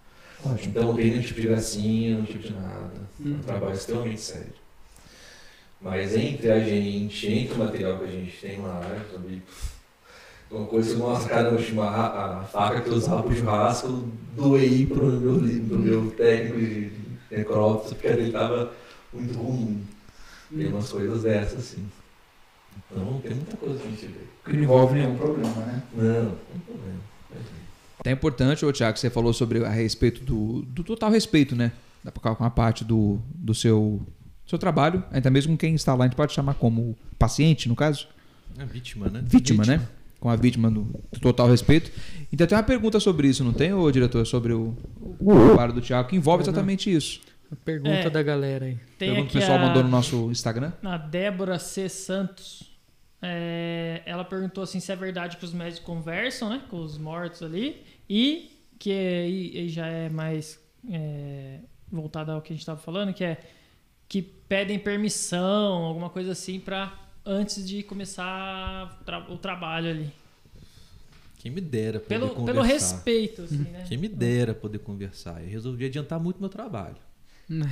Então, 0.64 0.84
não 0.84 0.94
tem 0.94 1.10
nenhum 1.10 1.22
tipo 1.22 1.40
de 1.40 1.48
gracinha, 1.48 2.10
nenhum 2.10 2.24
tipo 2.24 2.46
de 2.46 2.52
nada. 2.52 2.90
É 3.24 3.28
um 3.28 3.38
trabalho 3.38 3.74
extremamente 3.74 4.20
sério. 4.20 4.52
Mas 5.80 6.16
entre 6.16 6.50
a 6.50 6.60
gente, 6.60 7.26
entre 7.26 7.54
o 7.54 7.58
material 7.58 7.98
que 7.98 8.04
a 8.04 8.10
gente 8.10 8.36
tem 8.40 8.60
lá, 8.60 8.80
sabe? 9.12 9.42
Uma 10.50 10.66
coisa 10.66 10.94
que 10.94 11.00
nossa, 11.00 11.28
caramba, 11.28 11.84
a, 11.84 12.40
a 12.40 12.44
faca 12.44 12.80
que 12.80 12.88
eu 12.88 12.94
usava 12.94 13.22
pro 13.22 13.34
churrasco, 13.34 13.88
eu 13.88 14.08
doei 14.36 14.86
pro 14.86 15.06
meu, 15.06 15.40
pro 15.68 15.78
meu 15.78 16.10
técnico 16.12 16.58
de 16.58 16.92
necrópsia, 17.30 17.96
porque 17.96 18.06
ele 18.06 18.32
tava 18.32 18.72
muito 19.12 19.36
ruim. 19.36 19.84
Tem 20.54 20.68
umas 20.68 20.90
coisas 20.90 21.22
dessas, 21.22 21.58
assim. 21.58 21.84
Então, 22.90 23.20
tem 23.20 23.34
muita 23.34 23.56
coisa 23.56 23.78
que 23.78 23.86
a 23.86 23.90
gente 23.90 24.06
vê. 24.06 24.20
Que 24.44 24.52
não 24.52 24.62
envolve 24.62 24.94
nenhum 24.94 25.16
problema, 25.16 25.54
né? 25.56 25.82
Não, 25.94 26.22
não 26.22 26.36
tem 26.52 26.60
problema. 26.66 27.00
É 28.04 28.10
importante, 28.12 28.64
ô 28.64 28.72
Tiago, 28.72 28.94
que 28.94 29.00
você 29.00 29.08
falou 29.10 29.32
sobre 29.32 29.64
a 29.64 29.70
respeito 29.70 30.22
do, 30.22 30.62
do 30.62 30.84
total 30.84 31.10
respeito, 31.10 31.56
né? 31.56 31.72
Da- 32.04 32.10
Com 32.12 32.44
a 32.44 32.50
parte 32.50 32.84
do, 32.84 33.18
do 33.34 33.54
seu, 33.54 34.00
seu 34.46 34.58
trabalho, 34.58 35.02
até 35.10 35.30
mesmo 35.30 35.56
quem 35.56 35.74
está 35.74 35.94
lá, 35.94 36.04
a 36.04 36.08
gente 36.08 36.16
pode 36.16 36.32
chamar 36.32 36.54
como 36.54 36.96
paciente, 37.18 37.68
no 37.68 37.74
caso? 37.74 38.06
É 38.58 38.64
vítima, 38.64 39.08
né? 39.08 39.22
Vítima, 39.24 39.64
né? 39.64 39.80
Com 40.20 40.28
a 40.28 40.36
vítima 40.36 40.70
do, 40.70 40.82
do 41.12 41.20
total 41.20 41.48
respeito. 41.48 41.90
Então 42.32 42.46
tem 42.46 42.56
uma 42.56 42.62
pergunta 42.64 43.00
sobre 43.00 43.26
isso, 43.28 43.42
não 43.42 43.52
tem, 43.52 43.72
ô 43.72 43.90
diretor? 43.90 44.24
Sobre 44.26 44.52
o, 44.52 44.76
o 45.20 45.34
trabalho 45.46 45.72
do 45.72 45.80
Tiago, 45.80 46.08
que 46.08 46.16
envolve 46.16 46.42
exatamente 46.44 46.94
isso. 46.94 47.20
A 47.50 47.56
pergunta 47.56 47.90
É. 47.90 48.10
da 48.10 48.22
galera 48.22 48.64
aí. 48.66 48.78
Tem 48.98 49.10
Pergunta 49.10 49.30
que 49.30 49.36
o 49.36 49.40
pessoal 49.40 49.58
a, 49.58 49.62
mandou 49.66 49.82
no 49.82 49.88
nosso 49.88 50.30
Instagram. 50.30 50.72
a 50.82 50.96
Débora 50.98 51.58
C. 51.58 51.88
Santos. 51.88 52.72
É, 53.22 54.02
ela 54.04 54.24
perguntou 54.24 54.62
assim 54.64 54.80
se 54.80 54.92
é 54.92 54.96
verdade 54.96 55.36
que 55.38 55.44
os 55.44 55.52
médicos 55.52 55.84
conversam, 55.84 56.50
né? 56.50 56.60
Com 56.68 56.78
os 56.80 56.98
mortos 56.98 57.42
ali. 57.42 57.82
E 58.08 58.50
que 58.78 58.90
aí, 58.92 59.52
aí 59.56 59.68
já 59.68 59.86
é 59.86 60.08
mais 60.08 60.60
é, 60.90 61.60
voltado 61.90 62.32
ao 62.32 62.42
que 62.42 62.52
a 62.52 62.54
gente 62.54 62.60
estava 62.62 62.80
falando, 62.80 63.12
que 63.14 63.24
é 63.24 63.38
que 64.08 64.20
pedem 64.22 64.78
permissão, 64.78 65.84
alguma 65.84 66.10
coisa 66.10 66.32
assim, 66.32 66.60
para 66.60 66.92
antes 67.24 67.66
de 67.66 67.82
começar 67.82 69.00
tra- 69.04 69.26
o 69.32 69.38
trabalho 69.38 69.88
ali. 69.88 70.10
Quem 71.38 71.50
me 71.50 71.60
dera 71.60 71.98
poder 72.00 72.08
Pelo, 72.18 72.28
conversar. 72.30 72.52
pelo 72.52 72.62
respeito, 72.62 73.42
assim, 73.42 73.58
né? 73.58 73.84
Quem 73.88 73.98
me 73.98 74.08
dera 74.08 74.54
poder 74.54 74.78
conversar. 74.78 75.42
Eu 75.42 75.48
resolvi 75.48 75.84
adiantar 75.86 76.18
muito 76.20 76.40
meu 76.40 76.48
trabalho. 76.48 76.96
Né? 77.48 77.70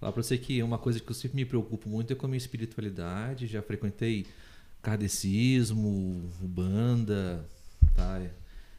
Falar 0.00 0.12
pra 0.12 0.22
você 0.22 0.36
que 0.36 0.60
uma 0.62 0.78
coisa 0.78 0.98
que 0.98 1.08
eu 1.08 1.14
sempre 1.14 1.36
me 1.36 1.44
preocupo 1.44 1.88
muito 1.88 2.12
é 2.12 2.16
com 2.16 2.26
a 2.26 2.28
minha 2.28 2.38
espiritualidade. 2.38 3.46
Já 3.46 3.62
frequentei 3.62 4.26
kardecismo, 4.80 6.28
banda, 6.40 7.44
tá? 7.94 8.20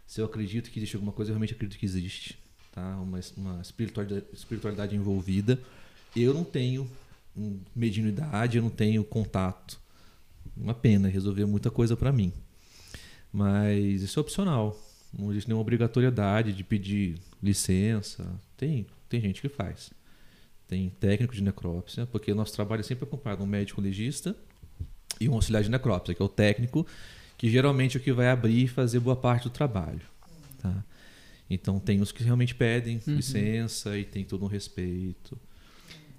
Se 0.05 0.21
eu 0.21 0.25
acredito 0.25 0.69
que 0.69 0.79
existe 0.79 0.95
alguma 0.95 1.11
coisa, 1.11 1.31
eu 1.31 1.33
realmente 1.33 1.53
acredito 1.53 1.79
que 1.79 1.85
existe, 1.85 2.37
tá? 2.71 2.99
Uma, 2.99 3.19
uma 3.37 3.61
espiritualidade, 3.61 4.25
espiritualidade 4.33 4.95
envolvida. 4.95 5.59
Eu 6.15 6.33
não 6.33 6.43
tenho 6.43 6.89
hum, 7.35 7.59
mediunidade, 7.75 8.57
eu 8.57 8.63
não 8.63 8.69
tenho 8.69 9.03
contato. 9.03 9.79
Uma 10.55 10.73
pena, 10.73 11.07
resolver 11.07 11.45
muita 11.45 11.71
coisa 11.71 11.95
pra 11.95 12.11
mim. 12.11 12.31
Mas 13.31 14.03
isso 14.03 14.19
é 14.19 14.21
opcional. 14.21 14.79
Não 15.17 15.31
existe 15.31 15.47
nenhuma 15.47 15.61
obrigatoriedade 15.61 16.53
de 16.53 16.63
pedir 16.63 17.19
licença. 17.41 18.25
Tem, 18.55 18.85
tem 19.09 19.21
gente 19.21 19.41
que 19.41 19.49
faz. 19.49 19.91
tem 20.67 20.89
técnico 20.89 21.33
de 21.33 21.41
necrópsia, 21.41 22.05
porque 22.05 22.33
nosso 22.33 22.53
trabalho 22.53 22.81
é 22.81 22.83
sempre 22.83 23.05
acompanhado 23.05 23.43
um 23.43 23.47
médico 23.47 23.81
legista 23.81 24.35
e 25.19 25.29
um 25.29 25.33
auxiliar 25.33 25.63
de 25.63 25.69
necrópsia, 25.69 26.13
que 26.13 26.21
é 26.21 26.25
o 26.25 26.29
técnico, 26.29 26.85
que 27.43 27.49
geralmente 27.49 27.97
é 27.97 27.99
o 27.99 28.01
que 28.03 28.13
vai 28.13 28.29
abrir 28.29 28.63
e 28.63 28.67
fazer 28.69 29.01
boa 29.01 29.17
parte 29.17 29.43
do 29.43 29.49
trabalho. 29.49 29.99
Tá? 30.61 30.81
Então 31.49 31.77
tem 31.77 31.99
os 31.99 32.09
que 32.09 32.23
realmente 32.23 32.55
pedem 32.55 33.01
Uhum. 33.05 33.15
licença 33.17 33.97
e 33.97 34.05
tem 34.05 34.23
todo 34.23 34.45
um 34.45 34.47
respeito. 34.47 35.37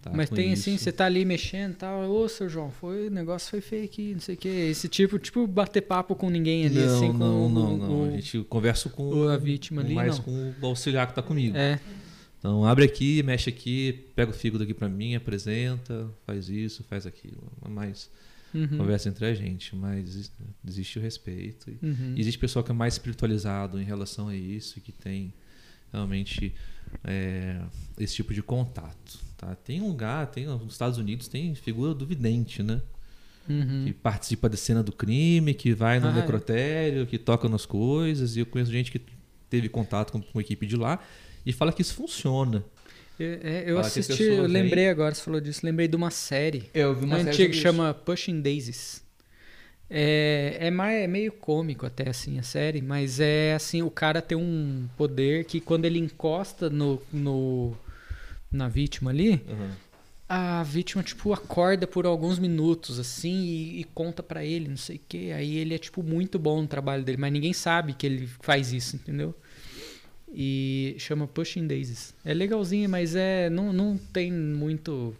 tá, 0.02 0.10
Mas 0.14 0.28
tem 0.28 0.52
assim, 0.52 0.74
isso. 0.74 0.84
você 0.84 0.92
tá 0.92 1.06
ali 1.06 1.24
mexendo 1.24 1.72
e 1.72 1.76
tal, 1.76 2.10
ô 2.10 2.28
seu 2.28 2.46
João, 2.46 2.70
foi, 2.70 3.08
o 3.08 3.10
negócio 3.10 3.48
foi 3.48 3.62
feio 3.62 3.84
aqui, 3.86 4.12
não 4.12 4.20
sei 4.20 4.34
o 4.34 4.38
que. 4.38 4.48
Esse 4.48 4.86
tipo, 4.86 5.18
tipo, 5.18 5.46
bater 5.46 5.80
papo 5.80 6.14
com 6.14 6.28
ninguém 6.28 6.66
ali, 6.66 6.74
não, 6.74 6.94
assim, 6.98 7.06
com 7.06 7.12
não, 7.14 7.46
o, 7.46 7.48
não, 7.48 7.76
não. 7.78 8.02
o- 8.02 8.08
a 8.08 8.10
gente 8.10 8.40
conversa 8.44 8.90
com, 8.90 9.26
a 9.26 9.38
vítima 9.38 9.80
com 9.80 9.86
ali, 9.86 9.94
mais 9.94 10.18
não. 10.18 10.24
com 10.24 10.54
o 10.60 10.66
auxiliar 10.66 11.06
que 11.06 11.12
está 11.12 11.22
comigo. 11.22 11.56
É. 11.56 11.80
Então 12.38 12.66
abre 12.66 12.84
aqui, 12.84 13.22
mexe 13.22 13.48
aqui, 13.48 14.10
pega 14.14 14.30
o 14.30 14.34
fígado 14.34 14.62
aqui 14.62 14.74
para 14.74 14.90
mim, 14.90 15.14
apresenta, 15.14 16.06
faz 16.26 16.50
isso, 16.50 16.84
faz 16.84 17.06
aquilo. 17.06 17.42
Mais 17.66 18.10
Uhum. 18.54 18.78
conversa 18.78 19.08
entre 19.08 19.26
a 19.26 19.34
gente, 19.34 19.74
mas 19.74 20.30
existe- 20.64 20.98
o 20.98 21.02
respeito. 21.02 21.70
Uhum. 21.82 22.14
Existe 22.16 22.38
pessoal 22.38 22.64
que 22.64 22.70
é 22.70 22.74
mais 22.74 22.94
espiritualizado 22.94 23.80
em 23.80 23.84
relação 23.84 24.28
a 24.28 24.36
isso, 24.36 24.80
que 24.80 24.92
tem 24.92 25.34
realmente 25.92 26.54
é, 27.02 27.60
esse 27.98 28.14
tipo 28.14 28.32
de 28.32 28.42
contato. 28.42 29.18
Tá? 29.36 29.54
Tem 29.56 29.80
um 29.80 29.88
lugar, 29.88 30.26
tem 30.28 30.46
nos 30.46 30.72
Estados 30.72 30.98
Unidos 30.98 31.26
tem 31.28 31.54
figura 31.54 31.92
do 31.94 32.06
vidente, 32.06 32.62
né? 32.62 32.80
Uhum. 33.48 33.84
Que 33.86 33.92
participa 33.92 34.48
da 34.48 34.56
cena 34.56 34.82
do 34.82 34.92
crime, 34.92 35.52
que 35.52 35.74
vai 35.74 35.98
no 36.00 36.06
Ah, 36.08 36.12
é. 36.12 36.14
necrotério, 36.14 37.06
que 37.06 37.18
toca 37.18 37.48
nas 37.48 37.66
coisas. 37.66 38.36
E 38.36 38.40
eu 38.40 38.46
conheço 38.46 38.70
gente 38.72 38.90
que 38.92 39.00
teve 39.50 39.68
contato 39.68 40.12
com, 40.12 40.20
com 40.22 40.38
a 40.38 40.42
equipe 40.42 40.66
de 40.66 40.76
lá 40.76 40.98
e 41.44 41.52
fala 41.52 41.72
que 41.72 41.82
isso 41.82 41.94
funciona. 41.94 42.64
É, 43.18 43.24
é, 43.42 43.64
eu 43.66 43.80
que 43.80 43.86
assisti, 43.86 44.22
eu 44.24 44.46
lembrei 44.46 44.88
agora, 44.88 45.14
você 45.14 45.22
falou 45.22 45.40
disso, 45.40 45.60
lembrei 45.64 45.86
de 45.86 45.94
uma 45.94 46.10
série 46.10 46.68
Eu 46.74 46.94
vi 46.94 47.04
uma 47.04 47.16
antiga 47.16 47.48
que 47.48 47.54
isso. 47.54 47.62
chama 47.62 47.94
Pushing 47.94 48.40
Daisies. 48.40 49.04
É, 49.88 50.56
é, 50.58 50.70
mais, 50.70 51.02
é 51.02 51.06
meio 51.06 51.30
cômico 51.30 51.86
até 51.86 52.08
assim 52.08 52.38
a 52.38 52.42
série, 52.42 52.82
mas 52.82 53.20
é 53.20 53.54
assim, 53.54 53.82
o 53.82 53.90
cara 53.90 54.20
tem 54.20 54.36
um 54.36 54.88
poder 54.96 55.44
que 55.44 55.60
quando 55.60 55.84
ele 55.84 55.98
encosta 55.98 56.68
no, 56.70 57.00
no 57.12 57.76
na 58.50 58.68
vítima 58.68 59.10
ali, 59.10 59.44
a 60.28 60.62
vítima, 60.62 61.02
tipo, 61.02 61.32
acorda 61.32 61.86
por 61.86 62.06
alguns 62.06 62.38
minutos, 62.38 62.98
assim, 62.98 63.42
e, 63.44 63.80
e 63.80 63.84
conta 63.84 64.22
pra 64.22 64.44
ele, 64.44 64.68
não 64.68 64.76
sei 64.76 64.96
o 64.96 65.00
quê. 65.06 65.32
Aí 65.34 65.56
ele 65.58 65.74
é, 65.74 65.78
tipo, 65.78 66.02
muito 66.02 66.38
bom 66.38 66.62
no 66.62 66.66
trabalho 66.66 67.04
dele, 67.04 67.18
mas 67.18 67.32
ninguém 67.32 67.52
sabe 67.52 67.92
que 67.92 68.06
ele 68.06 68.26
faz 68.40 68.72
isso, 68.72 68.96
entendeu? 68.96 69.34
E 70.36 70.96
chama 70.98 71.26
Pushing 71.28 71.66
Daisies. 71.66 72.14
É 72.24 72.34
legalzinho, 72.34 72.88
mas 72.88 73.14
é 73.14 73.48
não, 73.48 73.72
não 73.72 73.96
tem 73.96 74.32
muito 74.32 75.14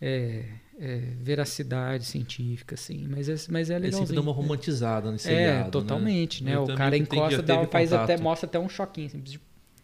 é, 0.00 0.44
é, 0.78 0.96
veracidade 1.20 2.04
científica, 2.06 2.74
assim, 2.74 3.06
mas 3.06 3.28
é, 3.28 3.34
mas 3.50 3.68
é 3.68 3.74
Ele 3.76 3.82
sempre 3.84 3.90
legalzinho. 3.92 4.14
dá 4.14 4.20
uma 4.22 4.32
romantizada 4.32 5.12
nesse 5.12 5.28
É, 5.28 5.36
seriado, 5.36 5.70
totalmente, 5.70 6.42
né? 6.42 6.54
Eu 6.54 6.64
O 6.64 6.74
cara 6.74 6.96
encosta, 6.96 7.42
dá, 7.42 7.66
faz 7.66 7.92
até, 7.92 8.16
mostra 8.16 8.46
até 8.48 8.58
um 8.58 8.68
choquinho, 8.68 9.08
assim, 9.08 9.22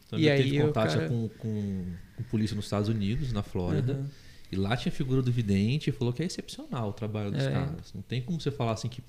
Também 0.09 0.25
E 0.25 0.31
aí 0.31 0.42
teve 0.45 0.59
contato 0.62 0.95
cara- 0.95 1.09
com, 1.09 1.29
com, 1.37 1.85
com 2.16 2.23
polícia 2.25 2.57
nos 2.57 2.64
Estados 2.64 2.88
Unidos, 2.88 3.33
na 3.33 3.42
Flórida. 3.42 3.92
Aham. 3.92 4.07
E 4.51 4.55
lá 4.57 4.77
tinha 4.77 4.92
a 4.92 4.95
figura 4.97 5.21
do 5.21 5.31
vidente 5.33 5.90
e 5.90 5.92
falou 5.92 6.12
que 6.14 6.23
é 6.23 6.27
excepcional 6.27 6.90
o 6.90 6.92
trabalho 6.92 7.33
dos 7.33 7.45
É. 7.45 7.51
caras. 7.51 7.92
Não 7.92 8.01
tem 8.01 8.23
como 8.23 8.40
você 8.40 8.51
falar 8.53 8.73
assim 8.73 8.88
que 8.88 9.03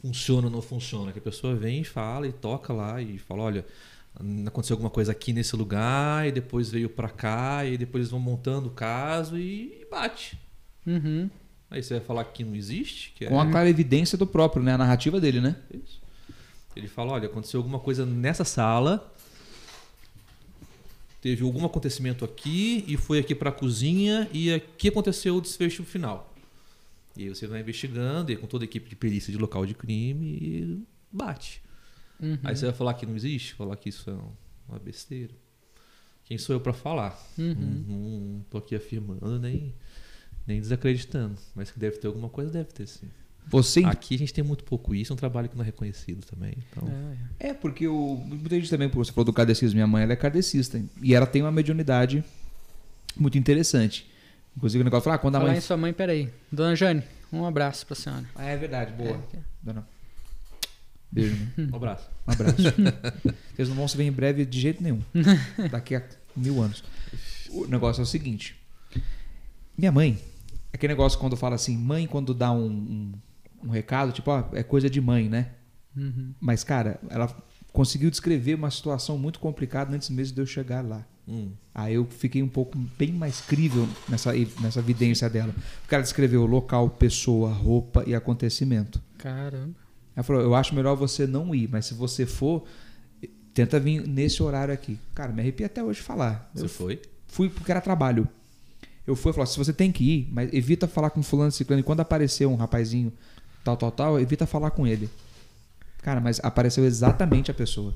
funciona 0.00 0.46
ou 0.46 0.52
não 0.52 0.62
funciona. 0.62 1.12
Que 1.12 1.18
a 1.18 1.22
pessoa 1.22 1.54
vem 1.56 1.80
e 1.80 1.84
fala 1.84 2.26
e 2.28 2.32
toca 2.32 2.72
lá 2.72 3.02
e 3.02 3.18
fala, 3.18 3.42
olha, 3.42 3.66
aconteceu 4.46 4.74
alguma 4.74 4.90
coisa 4.90 5.12
aqui 5.12 5.32
nesse 5.32 5.56
lugar 5.56 6.26
e 6.26 6.32
depois 6.32 6.70
veio 6.70 6.88
pra 6.88 7.08
cá 7.08 7.64
e 7.64 7.76
depois 7.76 8.02
eles 8.02 8.10
vão 8.10 8.20
montando 8.20 8.68
o 8.68 8.72
caso 8.72 9.38
e 9.38 9.86
bate. 9.90 10.38
Uhum. 10.86 11.28
Aí 11.70 11.82
você 11.82 11.94
vai 11.94 12.04
falar 12.04 12.24
que 12.26 12.44
não 12.44 12.54
existe? 12.54 13.12
Que 13.16 13.24
é 13.24 13.28
Com 13.28 13.40
a 13.40 13.50
clara 13.50 13.68
evidência 13.68 14.16
do 14.16 14.26
próprio, 14.26 14.62
né? 14.62 14.74
A 14.74 14.78
narrativa 14.78 15.20
dele, 15.20 15.40
né? 15.40 15.56
isso. 15.72 16.00
Ele 16.76 16.88
fala, 16.88 17.12
olha, 17.12 17.26
aconteceu 17.26 17.58
alguma 17.58 17.78
coisa 17.78 18.04
nessa 18.04 18.44
sala, 18.44 19.12
teve 21.20 21.44
algum 21.44 21.64
acontecimento 21.64 22.24
aqui 22.24 22.84
e 22.86 22.96
foi 22.96 23.18
aqui 23.18 23.34
para 23.34 23.50
a 23.50 23.52
cozinha 23.52 24.28
e 24.32 24.52
aqui 24.52 24.88
aconteceu 24.88 25.36
o 25.36 25.40
desfecho 25.40 25.84
final. 25.84 26.34
E 27.16 27.22
aí 27.22 27.28
você 27.28 27.46
vai 27.46 27.60
investigando 27.60 28.32
e 28.32 28.36
com 28.36 28.46
toda 28.46 28.64
a 28.64 28.66
equipe 28.66 28.88
de 28.88 28.96
perícia 28.96 29.32
de 29.32 29.38
local 29.38 29.64
de 29.64 29.74
crime 29.74 30.26
e 30.26 30.82
bate. 31.10 31.63
Uhum. 32.20 32.38
Aí 32.44 32.56
você 32.56 32.66
vai 32.66 32.74
falar 32.74 32.94
que 32.94 33.06
não 33.06 33.16
existe, 33.16 33.54
falar 33.54 33.76
que 33.76 33.88
isso 33.88 34.10
é 34.10 34.16
uma 34.68 34.78
besteira. 34.78 35.32
Quem 36.24 36.38
sou 36.38 36.56
eu 36.56 36.60
para 36.60 36.72
falar? 36.72 37.18
Uhum. 37.36 37.84
Não, 37.86 37.96
não 37.96 38.40
tô 38.50 38.58
aqui 38.58 38.74
afirmando 38.74 39.38
nem 39.38 39.74
nem 40.46 40.60
desacreditando, 40.60 41.36
mas 41.54 41.70
que 41.70 41.78
deve 41.78 41.96
ter 41.96 42.06
alguma 42.06 42.28
coisa, 42.28 42.50
deve 42.50 42.70
ter 42.70 42.86
sim. 42.86 43.08
Você 43.46 43.84
Aqui 43.84 44.14
a 44.14 44.18
gente 44.18 44.32
tem 44.32 44.42
muito 44.42 44.64
pouco 44.64 44.94
isso, 44.94 45.12
é 45.12 45.14
um 45.14 45.16
trabalho 45.16 45.48
que 45.48 45.56
não 45.56 45.62
é 45.62 45.66
reconhecido 45.66 46.24
também. 46.24 46.54
Então, 46.70 46.88
É, 47.40 47.46
é. 47.46 47.50
É, 47.50 47.54
porque 47.54 47.86
o, 47.86 48.16
muita 48.16 48.54
gente 48.56 48.70
também, 48.70 48.88
você 48.88 49.12
falou 49.12 49.24
do 49.26 49.32
kardecismo, 49.32 49.74
minha 49.74 49.86
mãe 49.86 50.02
ela 50.02 50.12
é 50.12 50.16
kardecista. 50.16 50.82
E 51.02 51.14
ela 51.14 51.26
tem 51.26 51.42
uma 51.42 51.52
mediunidade 51.52 52.24
muito 53.16 53.36
interessante. 53.36 54.10
Inclusive 54.56 54.80
o 54.82 54.84
negócio 54.84 55.04
fala, 55.04 55.16
ah, 55.16 55.18
quando 55.18 55.36
a 55.36 55.38
Falar 55.40 55.50
mãe. 55.50 55.58
em 55.58 55.62
sua 55.62 55.76
mãe, 55.76 55.92
peraí. 55.92 56.30
Dona 56.50 56.74
Jane, 56.74 57.02
um 57.32 57.44
abraço 57.44 57.86
pra 57.86 57.94
senhora. 57.94 58.24
Ah, 58.34 58.44
é 58.46 58.56
verdade, 58.56 58.92
boa. 58.92 59.22
É. 59.34 59.38
Dona... 59.62 59.86
Beijo, 61.14 61.36
né? 61.36 61.68
um 61.72 61.76
abraço. 61.76 62.10
Um 62.26 62.32
abraço. 62.32 62.56
Vocês 63.54 63.68
não 63.68 63.76
vão 63.76 63.86
se 63.86 63.96
ver 63.96 64.02
em 64.02 64.10
breve 64.10 64.44
de 64.44 64.60
jeito 64.60 64.82
nenhum. 64.82 65.00
Daqui 65.70 65.94
a 65.94 66.02
mil 66.36 66.60
anos. 66.60 66.82
O 67.50 67.66
negócio 67.66 68.00
é 68.00 68.02
o 68.02 68.06
seguinte. 68.06 68.56
Minha 69.78 69.92
mãe, 69.92 70.18
aquele 70.72 70.92
negócio 70.92 71.18
quando 71.20 71.36
fala 71.36 71.54
assim, 71.54 71.76
mãe 71.76 72.06
quando 72.06 72.34
dá 72.34 72.50
um, 72.50 72.66
um, 72.66 73.12
um 73.64 73.70
recado, 73.70 74.10
tipo, 74.10 74.28
ó, 74.28 74.44
é 74.52 74.64
coisa 74.64 74.90
de 74.90 75.00
mãe, 75.00 75.28
né? 75.28 75.52
Uhum. 75.96 76.34
Mas, 76.40 76.64
cara, 76.64 76.98
ela 77.08 77.32
conseguiu 77.72 78.10
descrever 78.10 78.54
uma 78.54 78.70
situação 78.70 79.16
muito 79.16 79.38
complicada 79.38 79.94
antes 79.94 80.10
mesmo 80.10 80.34
de 80.34 80.40
eu 80.40 80.46
chegar 80.46 80.84
lá. 80.84 81.06
Hum. 81.28 81.52
Aí 81.72 81.94
eu 81.94 82.04
fiquei 82.06 82.42
um 82.42 82.48
pouco 82.48 82.76
bem 82.98 83.12
mais 83.12 83.40
crível 83.40 83.88
nessa, 84.08 84.32
nessa 84.60 84.80
evidência 84.80 85.30
dela. 85.30 85.54
Porque 85.80 85.94
ela 85.94 86.02
descreveu 86.02 86.44
local, 86.44 86.90
pessoa, 86.90 87.52
roupa 87.52 88.02
e 88.06 88.14
acontecimento. 88.14 89.00
Caramba. 89.16 89.83
Ela 90.16 90.22
falou: 90.22 90.42
Eu 90.42 90.54
acho 90.54 90.74
melhor 90.74 90.94
você 90.94 91.26
não 91.26 91.54
ir, 91.54 91.68
mas 91.68 91.86
se 91.86 91.94
você 91.94 92.24
for, 92.26 92.64
tenta 93.52 93.78
vir 93.80 94.06
nesse 94.06 94.42
horário 94.42 94.72
aqui. 94.72 94.98
Cara, 95.14 95.32
me 95.32 95.40
arrepia 95.40 95.66
até 95.66 95.82
hoje 95.82 96.00
falar. 96.00 96.50
Você 96.54 96.64
Eu 96.64 96.68
foi? 96.68 97.02
fui 97.26 97.48
porque 97.48 97.70
era 97.70 97.80
trabalho. 97.80 98.28
Eu 99.06 99.14
fui 99.16 99.30
e 99.30 99.34
falei: 99.34 99.46
Se 99.46 99.58
você 99.58 99.72
tem 99.72 99.90
que 99.92 100.04
ir, 100.04 100.28
mas 100.32 100.52
evita 100.52 100.86
falar 100.88 101.10
com 101.10 101.22
fulano 101.22 101.50
e 101.50 101.52
ciclano. 101.52 101.80
E 101.80 101.82
quando 101.82 102.00
aparecer 102.00 102.46
um 102.46 102.56
rapazinho 102.56 103.12
tal, 103.62 103.76
tal, 103.76 103.90
tal, 103.90 104.20
evita 104.20 104.46
falar 104.46 104.70
com 104.70 104.86
ele. 104.86 105.08
Cara, 106.02 106.20
mas 106.20 106.38
apareceu 106.42 106.84
exatamente 106.84 107.50
a 107.50 107.54
pessoa. 107.54 107.94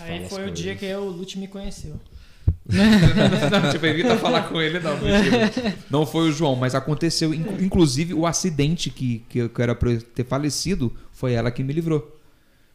Aí 0.00 0.28
foi 0.28 0.48
o 0.48 0.50
dia 0.50 0.74
que 0.74 0.92
o 0.94 1.04
Lute 1.08 1.38
me 1.38 1.46
conheceu. 1.46 2.00
não, 2.72 3.70
tipo, 3.70 3.84
evita 3.86 4.16
falar 4.18 4.48
com 4.48 4.60
ele, 4.60 4.78
não. 4.80 4.96
Não 5.90 6.06
foi 6.06 6.28
o 6.28 6.32
João, 6.32 6.54
mas 6.56 6.74
aconteceu. 6.74 7.34
Inc- 7.34 7.60
Inclusive, 7.60 8.14
o 8.14 8.26
acidente 8.26 8.88
que, 8.90 9.24
que 9.28 9.38
eu 9.40 9.50
era 9.58 9.74
pra 9.74 9.90
ter 10.14 10.24
falecido 10.24 10.94
foi 11.12 11.32
ela 11.32 11.50
que 11.50 11.62
me 11.62 11.72
livrou. 11.72 12.18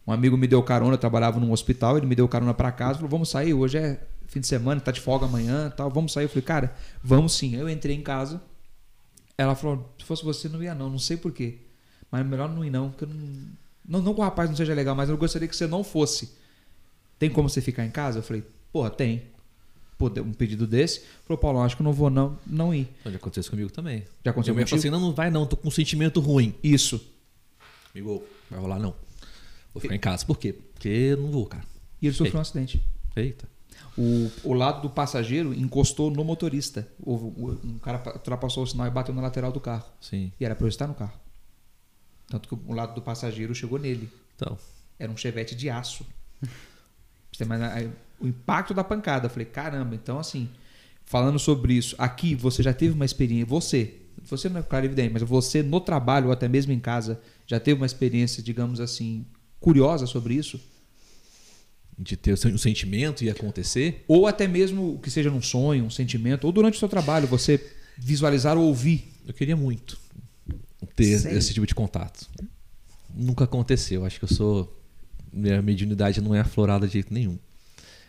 Um 0.06 0.12
amigo 0.12 0.38
me 0.38 0.48
deu 0.48 0.62
carona, 0.64 0.94
eu 0.94 0.98
trabalhava 0.98 1.40
num 1.40 1.52
hospital, 1.52 1.98
ele 1.98 2.06
me 2.06 2.16
deu 2.16 2.28
carona 2.28 2.54
pra 2.54 2.72
casa, 2.72 2.96
falou: 2.96 3.10
vamos 3.10 3.30
sair, 3.30 3.54
hoje 3.54 3.78
é 3.78 4.00
fim 4.28 4.40
de 4.40 4.48
semana, 4.48 4.80
tá 4.80 4.92
de 4.92 5.02
folga 5.02 5.26
amanhã 5.26 5.70
tal, 5.76 5.90
vamos 5.90 6.12
sair. 6.14 6.26
Eu 6.26 6.30
falei, 6.30 6.44
cara, 6.44 6.76
vamos 7.04 7.34
sim. 7.34 7.56
Eu 7.56 7.68
entrei 7.70 7.96
em 7.96 8.02
casa, 8.02 8.42
ela 9.38 9.56
falou: 9.56 9.94
se 9.98 10.06
fosse 10.06 10.24
você, 10.24 10.48
não 10.48 10.62
ia 10.64 10.76
não, 10.76 10.90
não 10.90 11.00
sei 11.00 11.18
porquê. 11.18 11.58
Mas 12.12 12.26
melhor 12.26 12.50
não 12.50 12.64
ir 12.64 12.70
não, 12.70 12.90
porque 12.92 13.06
não. 13.06 13.58
Não, 13.90 14.02
não 14.02 14.14
que 14.14 14.20
o 14.20 14.24
rapaz 14.24 14.50
não 14.50 14.56
seja 14.58 14.74
legal, 14.74 14.94
mas 14.96 15.10
eu 15.10 15.18
gostaria 15.18 15.48
que 15.48 15.56
você 15.56 15.66
não 15.66 15.82
fosse. 15.84 16.34
Tem 17.18 17.30
como 17.30 17.50
você 17.50 17.62
ficar 17.62 17.86
em 17.86 17.90
casa? 17.90 18.20
Eu 18.20 18.24
falei, 18.24 18.44
porra, 18.72 18.90
tem. 18.90 19.24
Um 20.24 20.32
pedido 20.34 20.68
desse. 20.68 21.02
Falou, 21.26 21.38
Paulo, 21.40 21.60
acho 21.62 21.76
que 21.76 21.82
eu 21.82 21.86
não 21.86 21.94
vou 21.94 22.10
não, 22.10 22.38
não 22.46 22.74
ir. 22.74 22.88
Já 23.06 23.16
aconteceu 23.16 23.42
isso 23.42 23.50
comigo 23.50 23.72
também. 23.72 24.04
Já 24.24 24.32
aconteceu 24.32 24.54
falou 24.54 24.64
contigo? 24.66 24.78
assim, 24.80 24.90
não, 24.92 25.00
não 25.00 25.12
vai 25.14 25.32
não, 25.32 25.46
tô 25.46 25.58
com 25.58 25.68
um 25.68 25.72
sentimento 25.72 26.20
ruim. 26.20 26.54
Isso. 26.64 27.04
Amigo, 27.94 28.24
vai 28.50 28.60
rolar 28.60 28.78
não. 28.80 28.94
Vou 29.74 29.82
ficar 29.82 29.96
em 29.96 30.00
casa. 30.00 30.26
Por 30.26 30.38
quê? 30.38 30.54
Porque 30.54 30.88
eu 30.88 31.18
não 31.18 31.32
vou, 31.32 31.46
cara. 31.48 31.64
E 32.02 32.06
ele 32.08 32.16
sofreu 32.16 32.38
um 32.38 32.42
acidente. 32.42 32.84
Eita. 33.16 33.48
O, 33.98 34.30
o 34.44 34.54
lado 34.54 34.84
do 34.84 34.90
passageiro 34.92 35.52
encostou 35.54 36.12
no 36.12 36.24
motorista. 36.24 36.88
O, 37.00 37.14
o- 37.16 37.60
um 37.64 37.80
cara 37.80 37.98
pa- 37.98 38.14
ultrapassou 38.14 38.64
o 38.64 38.68
sinal 38.68 38.86
e 38.86 38.92
bateu 38.92 39.16
na 39.16 39.22
lateral 39.24 39.52
do 39.52 39.60
carro. 39.60 39.86
Sim. 40.00 40.32
E 40.40 40.46
era 40.46 40.54
pra 40.56 40.66
eu 40.66 40.70
estar 40.70 40.86
no 40.86 40.94
carro. 40.94 41.14
Tanto 42.28 42.48
que 42.48 42.54
o 42.54 42.74
lado 42.74 42.94
do 42.94 43.02
passageiro 43.02 43.56
chegou 43.56 43.80
nele. 43.80 44.10
Então, 44.36 44.56
Era 45.00 45.12
um 45.12 45.18
chevette 45.18 45.56
de 45.56 45.70
aço. 45.72 46.06
Você 47.32 47.40
ter 47.40 47.46
mais 47.46 47.62
o 48.20 48.28
impacto 48.28 48.74
da 48.74 48.84
pancada. 48.84 49.28
Eu 49.28 49.30
falei, 49.30 49.46
caramba, 49.46 49.96
então 49.96 50.20
assim, 50.20 50.50
falando 51.06 51.40
sobre 51.40 51.74
isso, 51.74 51.96
aqui 51.98 52.36
você 52.36 52.62
já 52.62 52.74
teve 52.74 52.94
uma 52.94 53.06
experiência, 53.06 53.46
você, 53.46 53.96
você 54.24 54.50
não 54.50 54.60
é 54.60 54.64
claro 54.64 54.86
evidente, 54.86 55.14
mas 55.14 55.22
você 55.24 55.64
no 55.64 55.80
trabalho 55.80 56.28
ou 56.28 56.32
até 56.32 56.48
mesmo 56.48 56.72
em 56.72 56.80
casa, 56.80 57.20
já 57.46 57.60
teve 57.60 57.80
uma 57.80 57.86
experiência, 57.86 58.44
digamos 58.44 58.80
assim, 58.80 59.26
curiosa 59.60 60.06
sobre 60.06 60.34
isso? 60.34 60.60
de 62.00 62.16
ter 62.16 62.34
um 62.34 62.58
sentimento 62.58 63.24
e 63.24 63.30
acontecer. 63.30 64.04
Ou 64.08 64.28
até 64.28 64.48
mesmo 64.48 65.00
que 65.00 65.10
seja 65.10 65.32
num 65.32 65.42
sonho, 65.42 65.86
um 65.86 65.90
sentimento, 65.90 66.46
ou 66.46 66.52
durante 66.52 66.76
o 66.76 66.78
seu 66.78 66.88
trabalho, 66.88 67.28
você 67.28 67.60
visualizar 67.98 68.56
ou 68.56 68.66
ouvir. 68.66 69.12
Eu 69.26 69.34
queria 69.34 69.58
muito 69.58 69.98
ter 70.96 71.20
Sério? 71.20 71.38
esse 71.38 71.54
tipo 71.54 71.66
de 71.66 71.74
contato. 71.74 72.30
Nunca 73.14 73.46
aconteceu. 73.46 74.06
Acho 74.06 74.20
que 74.20 74.26
eu 74.26 74.30
sou. 74.30 74.74
Minha 75.34 75.62
mediunidade 75.62 76.22
não 76.22 76.34
é 76.34 76.40
aflorada 76.40 76.88
de 76.88 76.94
jeito 76.94 77.14
nenhum. 77.14 77.38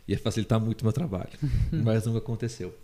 Ia 0.08 0.18
facilitar 0.18 0.58
muito 0.58 0.80
o 0.80 0.84
meu 0.84 0.92
trabalho. 0.92 1.30
mas 1.70 2.06
nunca 2.06 2.18
aconteceu. 2.18 2.74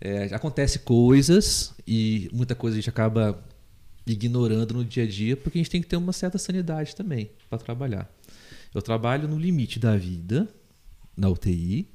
É, 0.00 0.24
acontece 0.34 0.78
coisas 0.80 1.74
e 1.86 2.30
muita 2.32 2.54
coisa 2.54 2.76
a 2.76 2.80
gente 2.80 2.88
acaba 2.88 3.42
ignorando 4.06 4.74
no 4.74 4.84
dia 4.84 5.04
a 5.04 5.06
dia 5.06 5.36
porque 5.36 5.58
a 5.58 5.60
gente 5.60 5.70
tem 5.70 5.80
que 5.80 5.86
ter 5.86 5.96
uma 5.96 6.12
certa 6.12 6.38
sanidade 6.38 6.96
também 6.96 7.30
para 7.50 7.58
trabalhar. 7.58 8.10
Eu 8.74 8.80
trabalho 8.80 9.28
no 9.28 9.38
limite 9.38 9.78
da 9.78 9.96
vida, 9.96 10.48
na 11.16 11.28
UTI, 11.28 11.88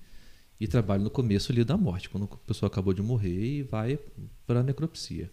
e 0.60 0.68
trabalho 0.68 1.04
no 1.04 1.10
começo 1.10 1.52
ali 1.52 1.64
da 1.64 1.78
morte, 1.78 2.10
quando 2.10 2.26
a 2.32 2.38
pessoa 2.38 2.68
acabou 2.68 2.94
de 2.94 3.02
morrer 3.02 3.60
e 3.60 3.64
vai 3.64 4.00
para 4.46 4.62
a 4.62 4.64
necropsia. 4.64 5.30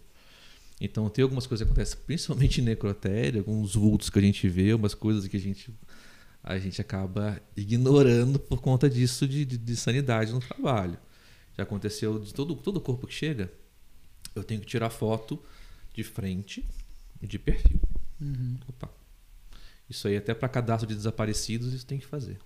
Então 0.79 1.09
tem 1.09 1.23
algumas 1.23 1.47
coisas 1.47 1.65
que 1.65 1.71
acontecem, 1.71 1.97
principalmente 2.05 2.61
em 2.61 2.63
necrotério, 2.63 3.39
alguns 3.39 3.75
vultos 3.75 4.09
que 4.09 4.19
a 4.19 4.21
gente 4.21 4.47
vê, 4.47 4.73
umas 4.73 4.93
coisas 4.93 5.27
que 5.27 5.37
a 5.37 5.39
gente 5.39 5.73
a 6.45 6.59
gente 6.59 6.79
acaba 6.79 7.41
ignorando 7.57 8.37
por 8.37 8.61
conta 8.61 8.87
disso 8.87 9.27
de, 9.27 9.43
de, 9.43 9.57
de 9.57 9.75
sanidade 9.75 10.31
no 10.31 10.39
trabalho. 10.39 10.95
Já 11.57 11.63
aconteceu 11.63 12.19
de 12.19 12.31
todo 12.31 12.55
todo 12.55 12.79
corpo 12.79 13.07
que 13.07 13.13
chega, 13.13 13.51
eu 14.35 14.43
tenho 14.43 14.61
que 14.61 14.67
tirar 14.67 14.91
foto 14.91 15.41
de 15.91 16.03
frente 16.03 16.63
e 17.19 17.25
de 17.25 17.39
perfil. 17.39 17.79
Opa. 18.69 18.91
Isso 19.89 20.07
aí 20.07 20.17
até 20.17 20.35
para 20.35 20.47
cadastro 20.47 20.87
de 20.87 20.93
desaparecidos 20.93 21.73
isso 21.73 21.85
tem 21.85 21.97
que 21.97 22.05
fazer. 22.05 22.37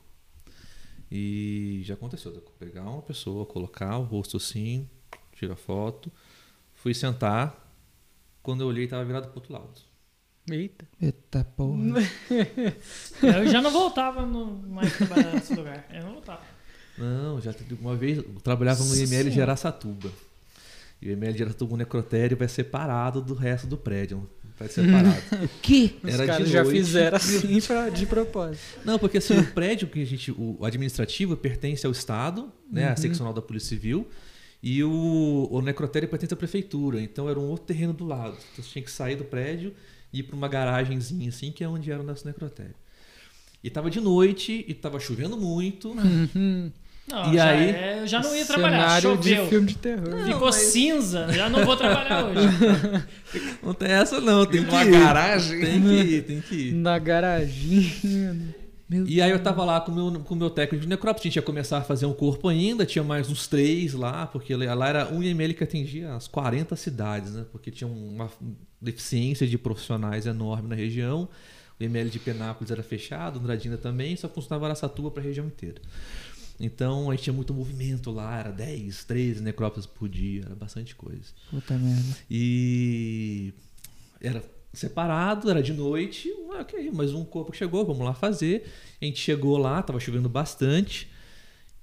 E 1.12 1.82
já 1.84 1.96
aconteceu, 1.96 2.32
de 2.32 2.40
pegar 2.58 2.84
uma 2.84 3.02
pessoa, 3.02 3.46
colocar 3.46 3.98
o 3.98 4.04
rosto 4.04 4.38
assim, 4.38 4.88
tirar 5.34 5.58
foto, 5.58 6.10
fui 6.76 6.94
sentar, 6.94 7.68
quando 8.42 8.62
eu 8.62 8.68
olhei 8.68 8.86
estava 8.86 9.04
virado 9.04 9.28
para 9.28 9.36
outro 9.36 9.52
lado. 9.52 9.89
Eita. 10.52 10.86
Eita 11.02 11.44
porra. 11.56 11.78
Eu 13.22 13.48
já 13.48 13.62
não 13.62 13.72
voltava 13.72 14.26
no, 14.26 14.46
mais 14.70 14.96
trabalhar 14.96 15.34
nesse 15.34 15.54
lugar. 15.54 15.86
Eu 15.94 16.04
não 16.04 16.14
voltava. 16.14 16.42
Não, 16.98 17.40
já 17.40 17.54
teve 17.54 17.76
uma 17.76 17.96
vez, 17.96 18.18
eu 18.18 18.24
trabalhava 18.44 18.84
no 18.84 18.94
IML 18.94 19.30
de 19.30 19.42
Araçatuba. 19.42 20.12
E 21.02 21.08
o 21.08 21.12
IML 21.12 21.32
de 21.34 21.44
Araçatuba, 21.44 21.76
o 21.76 21.78
necrotério 21.78 22.36
vai 22.36 22.48
separado 22.50 23.22
do 23.22 23.34
resto 23.34 23.66
do 23.68 23.78
prédio. 23.78 24.30
Vai 24.58 24.68
separado. 24.68 25.16
que? 25.62 25.98
Os 26.04 26.14
Era 26.14 26.24
de 26.24 26.28
caras 26.28 26.50
já 26.50 26.66
fizeram 26.66 27.16
assim 27.18 27.62
pra, 27.62 27.88
de 27.90 28.06
propósito. 28.06 28.80
Não, 28.84 29.00
porque 29.00 29.20
assim, 29.20 29.38
o 29.40 29.46
prédio 29.54 29.88
que 29.88 30.02
a 30.02 30.06
gente, 30.06 30.30
o 30.32 30.58
administrativo 30.66 31.38
pertence 31.38 31.86
ao 31.86 31.92
Estado, 31.94 32.52
né, 32.70 32.88
Uhum. 32.88 32.92
a 32.92 32.96
seccional 32.98 33.34
da 33.34 33.42
Polícia 33.42 33.70
Civil, 33.70 34.06
e 34.62 34.84
o, 34.84 35.48
o 35.50 35.62
necrotério 35.62 36.10
pertence 36.10 36.34
à 36.34 36.38
prefeitura. 36.38 37.00
Então 37.00 37.30
era 37.30 37.40
um 37.40 37.48
outro 37.48 37.66
terreno 37.66 37.94
do 37.94 38.06
lado. 38.06 38.36
Então 38.52 38.62
você 38.62 38.72
tinha 38.72 38.84
que 38.84 38.92
sair 38.92 39.16
do 39.16 39.24
prédio 39.24 39.74
e 40.14 40.20
ir 40.20 40.24
para 40.24 40.36
uma 40.36 40.48
garagenzinha 40.48 41.30
assim, 41.30 41.52
que 41.52 41.64
é 41.64 41.68
onde 41.68 41.92
era 41.92 42.02
o 42.02 42.06
nosso 42.06 42.26
necrotério. 42.28 42.76
E 43.64 43.70
tava 43.70 43.90
de 43.90 44.00
noite 44.00 44.64
e 44.68 44.74
tava 44.74 45.00
chovendo 45.00 45.36
muito. 45.38 45.90
Uhum. 45.92 46.72
Não, 47.08 47.32
E 47.34 47.36
já 47.38 47.50
aí? 47.50 47.70
é- 47.72 48.00
eu 48.02 48.08
já 48.08 48.20
não 48.22 48.36
ia 48.36 48.46
trabalhar. 48.46 49.02
Choveu. 49.02 49.44
de 49.44 49.50
filme 49.50 49.68
de 49.68 49.78
terror. 49.78 50.26
Ficou 50.26 50.52
cinza, 50.54 51.28
já 51.34 51.50
não 51.50 51.66
vou 51.66 51.76
trabalhar 51.76 52.26
hoje. 52.26 52.40
Não 53.64 53.74
tem 53.74 53.90
essa 53.92 54.20
não, 54.22 54.46
tem 54.46 54.64
que 54.64 54.72
Numa 54.72 54.84
ir. 54.86 54.92
garagem. 54.92 55.60
Tem 55.60 55.82
que 55.82 55.88
ir, 55.94 56.22
tem 56.24 56.42
que 56.42 56.56
ir. 56.56 56.74
Na 56.74 56.98
garaginha. 57.00 58.56
Meu 58.90 59.08
E 59.08 59.22
aí 59.22 59.30
eu 59.30 59.42
tava 59.42 59.64
lá 59.64 59.80
com 59.80 59.92
o 59.92 59.96
meu, 59.96 60.20
com 60.22 60.34
o 60.34 60.38
meu 60.38 60.50
técnico 60.50 60.82
de 60.82 60.90
necrópsia, 60.90 61.22
a 61.22 61.30
gente 61.30 61.36
ia 61.36 61.42
começar 61.44 61.78
a 61.78 61.82
fazer 61.84 62.08
um 62.08 62.14
corpo 62.14 62.48
ainda, 62.48 62.88
tinha 62.88 63.04
mais 63.04 63.30
uns 63.30 63.48
três 63.48 63.94
lá, 63.94 64.26
porque 64.26 64.56
lá 64.56 64.90
era 64.90 65.14
um 65.14 65.22
IML 65.22 65.54
que 65.54 65.64
atingia 65.64 66.16
as 66.16 66.28
40 66.28 66.76
cidades, 66.76 67.34
né? 67.34 67.46
Porque 67.52 67.70
tinha 67.70 67.88
uma 67.88 68.32
deficiência 68.82 69.46
de 69.46 69.58
profissionais 69.60 70.26
enorme 70.26 70.68
na 70.68 70.76
região. 70.76 71.30
O 71.80 71.84
IML 71.84 72.10
de 72.10 72.18
Penápolis 72.18 72.72
era 72.72 72.82
fechado, 72.82 73.40
Andradina 73.40 73.78
também, 73.78 74.16
só 74.16 74.28
funcionava 74.28 74.66
Araçatuba 74.66 75.12
para 75.12 75.22
a 75.22 75.26
região 75.26 75.46
inteira. 75.46 75.80
Então 76.60 77.10
a 77.10 77.16
gente 77.16 77.26
tinha 77.26 77.34
muito 77.34 77.54
movimento 77.54 78.12
lá, 78.12 78.40
era 78.40 78.52
10, 78.52 79.06
13 79.06 79.42
necrópsias 79.42 79.86
por 79.86 80.10
dia, 80.10 80.42
era 80.46 80.56
bastante 80.56 80.96
coisa. 80.96 81.32
Puta 81.50 81.78
merda. 81.78 82.18
E 82.30 83.54
era 84.20 84.44
separado, 84.74 85.50
era 85.50 85.62
de 85.62 85.74
noite. 85.74 86.32
Ah, 86.54 86.62
ok, 86.62 86.92
mas 86.94 87.14
um 87.14 87.24
corpo 87.26 87.56
chegou, 87.56 87.86
vamos 87.86 88.04
lá 88.04 88.14
fazer. 88.14 88.70
A 89.02 89.06
gente 89.06 89.20
chegou 89.20 89.58
lá, 89.58 89.82
tava 89.82 90.00
chovendo 90.00 90.30
bastante. 90.30 91.10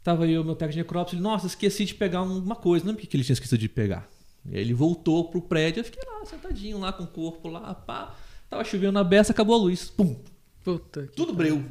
Tava 0.02 0.26
eu, 0.26 0.44
meu 0.44 0.54
técnico 0.54 0.74
de 0.74 0.78
necrópsia, 0.84 1.16
ele, 1.16 1.22
nossa, 1.22 1.46
esqueci 1.46 1.84
de 1.84 1.94
pegar 1.94 2.22
uma 2.22 2.54
coisa. 2.54 2.84
Não 2.84 2.92
é 2.92 2.96
porque 2.96 3.16
ele 3.16 3.24
tinha 3.24 3.34
esquecido 3.34 3.58
de 3.58 3.68
pegar. 3.68 4.08
E 4.48 4.56
aí 4.56 4.60
ele 4.60 4.74
voltou 4.74 5.28
pro 5.28 5.42
prédio, 5.42 5.80
eu 5.80 5.84
fiquei 5.84 6.02
lá, 6.08 6.24
sentadinho 6.24 6.78
lá 6.78 6.92
com 6.92 7.02
o 7.02 7.08
corpo 7.08 7.48
lá, 7.48 7.74
pá. 7.74 8.14
Tava 8.48 8.62
chovendo 8.62 8.92
na 8.92 9.02
beça, 9.02 9.32
acabou 9.32 9.56
a 9.56 9.58
luz. 9.58 9.88
Pum! 9.88 10.16
Puta 10.62 11.06
que 11.06 11.16
Tudo 11.16 11.32
breu. 11.32 11.64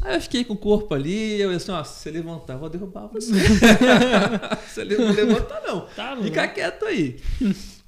Aí 0.00 0.14
eu 0.14 0.20
fiquei 0.20 0.44
com 0.44 0.54
o 0.54 0.56
corpo 0.56 0.94
ali, 0.94 1.40
eu 1.40 1.50
assim, 1.50 1.72
ó, 1.72 1.82
se 1.82 2.02
você 2.02 2.10
levantar, 2.10 2.54
eu 2.54 2.58
vou 2.60 2.68
derrubar 2.68 3.08
você. 3.08 3.32
se 4.72 4.80
ele 4.80 4.96
não 4.96 5.12
levantar, 5.12 5.60
não. 5.66 5.80
Tá 5.88 6.16
Fica 6.22 6.46
quieto 6.48 6.84
aí. 6.84 7.16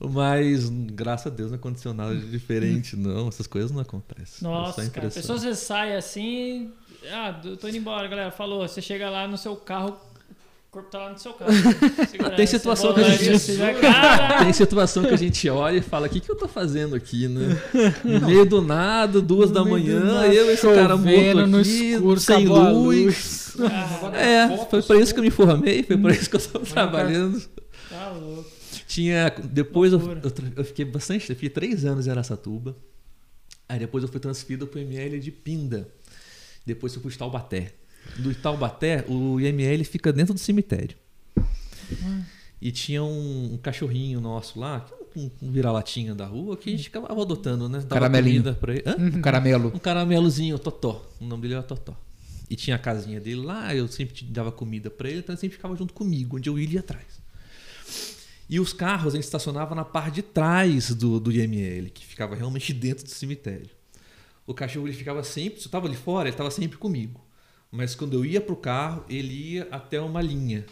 Mas, 0.00 0.68
graças 0.68 1.26
a 1.32 1.34
Deus, 1.34 1.50
não 1.50 1.58
aconteceu 1.58 1.94
nada 1.94 2.16
de 2.16 2.28
diferente, 2.28 2.96
não. 2.98 3.28
Essas 3.28 3.46
coisas 3.46 3.70
não 3.70 3.80
acontecem. 3.80 4.38
É 4.40 4.50
Nossa, 4.50 4.76
cara. 4.76 4.82
A 4.82 4.86
impressão. 4.86 5.20
pessoa 5.22 5.38
você 5.38 5.54
sai 5.54 5.94
assim. 5.96 6.72
Ah, 7.12 7.38
eu 7.44 7.56
tô 7.56 7.68
indo 7.68 7.76
embora, 7.76 8.08
galera. 8.08 8.30
Falou, 8.30 8.66
você 8.66 8.82
chega 8.82 9.08
lá 9.08 9.28
no 9.28 9.38
seu 9.38 9.54
carro, 9.54 9.96
o 10.70 10.72
corpo 10.72 10.88
tá 10.88 10.98
lá 10.98 11.10
no 11.12 11.18
seu 11.18 11.32
carro. 11.32 11.50
Tem 12.36 12.46
situação 12.46 12.94
que 12.94 13.00
a 13.00 13.10
gente- 13.10 13.58
Tem 14.38 14.52
situação 14.52 15.02
que 15.02 15.12
a 15.12 15.16
gente 15.16 15.48
olha 15.48 15.78
e 15.78 15.82
fala: 15.82 16.06
o 16.06 16.10
que, 16.10 16.20
que 16.20 16.30
eu 16.30 16.36
tô 16.36 16.46
fazendo 16.46 16.94
aqui, 16.94 17.26
né? 17.26 17.60
No 18.04 18.20
meio 18.26 18.44
do 18.46 18.62
nada, 18.62 19.20
duas 19.20 19.50
da 19.50 19.64
manhã, 19.64 19.98
nada, 20.04 20.28
eu, 20.28 20.48
esse 20.50 20.62
cara 20.62 20.96
morto 20.96 21.46
no 21.48 21.58
aqui, 21.58 21.92
escuro, 21.92 22.20
sem 22.20 22.46
a 22.46 22.70
luz. 22.70 23.40
É, 24.14 24.64
foi 24.70 24.80
pra 24.80 24.96
isso 25.00 25.12
que 25.12 25.18
eu 25.20 25.24
me 25.24 25.30
formei, 25.30 25.82
foi 25.82 25.98
pra 25.98 26.12
isso 26.12 26.30
que 26.30 26.36
eu 26.36 26.40
tô 26.40 26.60
trabalhando. 26.60 27.42
tá 27.90 28.08
louco. 28.12 28.46
Tinha. 28.86 29.28
Depois 29.44 29.92
eu, 29.92 29.98
eu, 30.00 30.32
eu 30.56 30.64
fiquei 30.64 30.84
bastante. 30.84 31.28
Eu 31.28 31.34
fiquei 31.36 31.50
três 31.50 31.84
anos 31.84 32.06
em 32.06 32.10
Araçatuba. 32.10 32.76
Aí 33.68 33.78
depois 33.78 34.02
eu 34.04 34.08
fui 34.08 34.18
transferido 34.20 34.66
pro 34.66 34.80
IML 34.80 35.18
de 35.20 35.30
Pinda. 35.30 35.88
Depois 36.64 36.94
eu 36.94 37.00
fui 37.02 37.10
pro 37.10 37.18
Taubaté. 37.18 37.72
Do 38.18 38.34
Taubaté, 38.34 39.04
o 39.08 39.40
IML 39.40 39.84
fica 39.84 40.12
dentro 40.12 40.34
do 40.34 40.40
cemitério. 40.40 40.96
E 42.60 42.70
tinha 42.70 43.02
um, 43.02 43.54
um 43.54 43.56
cachorrinho 43.56 44.20
nosso 44.20 44.60
lá, 44.60 44.86
um, 45.16 45.30
um 45.42 45.50
vira-latinha 45.50 46.14
da 46.14 46.26
rua, 46.26 46.56
que 46.56 46.72
a 46.72 46.76
gente 46.76 46.88
acabava 46.88 47.20
adotando, 47.22 47.68
né? 47.68 47.78
Dava 47.78 47.94
Caramelinho. 47.94 48.42
comida 48.42 48.54
Pra 48.54 48.74
ele. 48.74 48.82
Hã? 48.86 48.96
Um 48.98 49.20
caramelo. 49.22 49.72
Um 49.74 49.78
caramelozinho, 49.78 50.58
Totó. 50.58 51.04
O 51.20 51.24
nome 51.24 51.42
dele 51.42 51.54
era 51.54 51.62
Totó. 51.62 51.96
E 52.48 52.56
tinha 52.56 52.76
a 52.76 52.78
casinha 52.78 53.20
dele 53.20 53.42
lá, 53.42 53.74
eu 53.74 53.86
sempre 53.86 54.24
dava 54.24 54.50
comida 54.50 54.90
pra 54.90 55.08
ele, 55.08 55.20
então 55.20 55.32
ele 55.32 55.40
sempre 55.40 55.56
ficava 55.56 55.76
junto 55.76 55.94
comigo, 55.94 56.36
onde 56.36 56.50
eu 56.50 56.58
ia 56.58 56.80
atrás. 56.80 57.20
E 58.48 58.58
os 58.58 58.72
carros 58.72 59.14
a 59.14 59.16
gente 59.16 59.24
estacionava 59.24 59.76
na 59.76 59.84
parte 59.84 60.16
de 60.16 60.22
trás 60.22 60.92
do, 60.92 61.20
do 61.20 61.30
IML, 61.30 61.88
que 61.90 62.04
ficava 62.04 62.34
realmente 62.34 62.72
dentro 62.72 63.04
do 63.04 63.10
cemitério. 63.10 63.70
O 64.44 64.52
cachorro 64.52 64.88
ele 64.88 64.96
ficava 64.96 65.22
sempre, 65.22 65.60
se 65.60 65.66
eu 65.66 65.68
estava 65.68 65.86
ali 65.86 65.94
fora, 65.94 66.28
ele 66.28 66.34
estava 66.34 66.50
sempre 66.50 66.76
comigo. 66.76 67.20
Mas 67.70 67.94
quando 67.94 68.14
eu 68.14 68.24
ia 68.24 68.40
pro 68.40 68.56
carro, 68.56 69.04
ele 69.08 69.54
ia 69.54 69.68
até 69.70 70.00
uma 70.00 70.20
linha. 70.20 70.64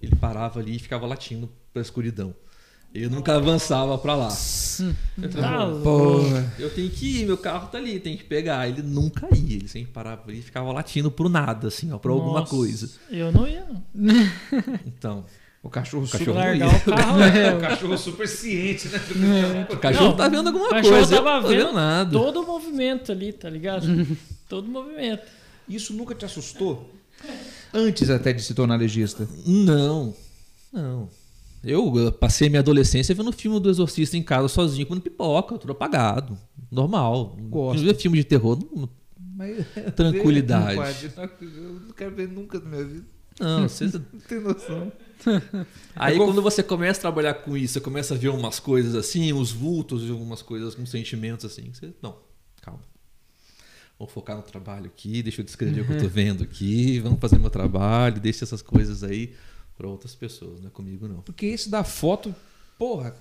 Ele 0.00 0.14
parava 0.16 0.58
ali 0.60 0.76
e 0.76 0.78
ficava 0.78 1.06
latindo 1.06 1.50
pra 1.72 1.82
escuridão. 1.82 2.34
Eu 2.92 3.08
nunca 3.08 3.36
avançava 3.36 3.96
pra 3.98 4.16
lá. 4.16 4.28
Eu 5.22 5.28
Tá 5.30 5.40
falava, 5.42 5.64
louco. 5.66 5.84
Porra. 5.84 6.54
eu 6.58 6.70
tenho 6.70 6.90
que 6.90 7.20
ir, 7.20 7.26
meu 7.26 7.38
carro 7.38 7.68
tá 7.68 7.78
ali, 7.78 8.00
tem 8.00 8.16
que 8.16 8.24
pegar. 8.24 8.66
Ele 8.68 8.82
nunca 8.82 9.28
ia, 9.32 9.56
ele 9.56 9.68
sempre 9.68 9.92
parava 9.92 10.22
ali 10.26 10.38
e 10.40 10.42
ficava 10.42 10.72
latindo 10.72 11.08
pro 11.10 11.28
nada, 11.28 11.68
assim, 11.68 11.92
ó, 11.92 11.98
pra 11.98 12.10
alguma 12.10 12.44
coisa. 12.44 12.90
Eu 13.10 13.30
não 13.30 13.46
ia, 13.46 13.64
não. 13.64 13.84
Então, 14.86 15.24
O 15.62 15.68
cachorro, 15.68 16.04
o 16.04 16.08
cachorro 16.08 16.36
Largar 16.36 16.68
ia. 16.72 16.76
o 16.78 16.96
carro. 16.96 17.20
é, 17.22 17.54
o 17.54 17.60
cachorro 17.60 17.98
super 17.98 18.26
ciente, 18.26 18.88
né? 18.88 18.98
O 19.70 19.76
cachorro 19.76 20.06
Não, 20.08 20.16
tá 20.16 20.28
vendo 20.28 20.46
alguma 20.48 20.66
o 20.66 20.70
cachorro 20.70 20.94
coisa, 20.96 21.16
tava 21.22 21.46
vendo 21.48 21.58
vendo 21.66 21.72
nada. 21.74 22.10
todo 22.10 22.40
o 22.40 22.46
movimento 22.46 23.12
ali, 23.12 23.32
tá 23.32 23.48
ligado? 23.50 23.86
todo 24.48 24.66
o 24.66 24.70
movimento. 24.70 25.22
Isso 25.70 25.94
nunca 25.94 26.14
te 26.14 26.24
assustou? 26.24 26.90
Antes 27.72 28.10
até 28.10 28.32
de 28.32 28.42
se 28.42 28.54
tornar 28.54 28.76
legista. 28.76 29.28
Não, 29.46 30.14
não. 30.72 31.08
Eu 31.62 32.10
passei 32.12 32.48
minha 32.48 32.60
adolescência 32.60 33.14
vendo 33.14 33.30
filme 33.32 33.60
do 33.60 33.68
Exorcista 33.68 34.16
em 34.16 34.22
casa 34.22 34.48
sozinho, 34.48 34.86
comendo 34.86 35.04
pipoca, 35.04 35.58
tudo 35.58 35.72
apagado. 35.72 36.36
Normal. 36.70 37.36
Gosto. 37.50 37.82
Ver 37.84 37.94
filme 37.94 38.18
de 38.18 38.24
terror, 38.24 38.58
não- 38.74 38.88
Mas, 39.36 39.64
Tranquilidade. 39.94 40.76
Não, 40.76 40.82
padre, 40.82 41.48
eu 41.56 41.72
não 41.86 41.92
quero 41.92 42.14
ver 42.14 42.28
nunca 42.28 42.58
na 42.58 42.68
minha 42.70 42.84
vida. 42.84 43.04
não, 43.38 43.68
você 43.68 43.84
Não 43.92 44.20
tem 44.26 44.40
noção. 44.40 44.90
Aí 45.94 46.16
quando 46.16 46.40
você 46.40 46.62
começa 46.62 46.98
a 47.00 47.02
trabalhar 47.02 47.34
com 47.34 47.54
isso, 47.56 47.74
você 47.74 47.80
começa 47.80 48.14
a 48.14 48.16
ver 48.16 48.28
umas 48.30 48.58
coisas 48.58 48.94
assim, 48.94 49.30
uns 49.34 49.52
vultos 49.52 50.02
e 50.02 50.10
algumas 50.10 50.40
coisas 50.40 50.74
com 50.74 50.86
sentimentos 50.86 51.44
assim, 51.44 51.70
você, 51.72 51.92
não. 52.02 52.16
Vamos 54.00 54.14
focar 54.14 54.34
no 54.34 54.42
trabalho 54.42 54.86
aqui, 54.86 55.22
deixa 55.22 55.42
eu 55.42 55.44
descrever 55.44 55.82
o 55.82 55.84
que 55.84 55.92
eu 55.92 56.00
tô 56.00 56.08
vendo 56.08 56.42
aqui, 56.42 56.98
vamos 57.00 57.20
fazer 57.20 57.38
meu 57.38 57.50
trabalho, 57.50 58.18
deixa 58.18 58.46
essas 58.46 58.62
coisas 58.62 59.04
aí 59.04 59.34
para 59.76 59.86
outras 59.86 60.14
pessoas, 60.14 60.58
não 60.58 60.68
é 60.68 60.70
comigo 60.70 61.06
não. 61.06 61.20
Porque 61.20 61.44
esse 61.44 61.68
da 61.68 61.84
foto, 61.84 62.34
porra. 62.78 63.14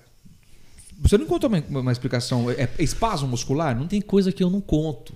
Você 1.00 1.18
não 1.18 1.26
encontrou 1.26 1.52
uma, 1.52 1.82
uma 1.82 1.92
explicação? 1.92 2.50
É, 2.50 2.64
é 2.64 2.76
espasmo 2.82 3.28
muscular? 3.28 3.78
Não 3.78 3.90
Tem 3.90 4.00
coisa 4.00 4.32
que 4.32 4.42
eu 4.42 4.50
não 4.50 4.62
conto. 4.62 5.14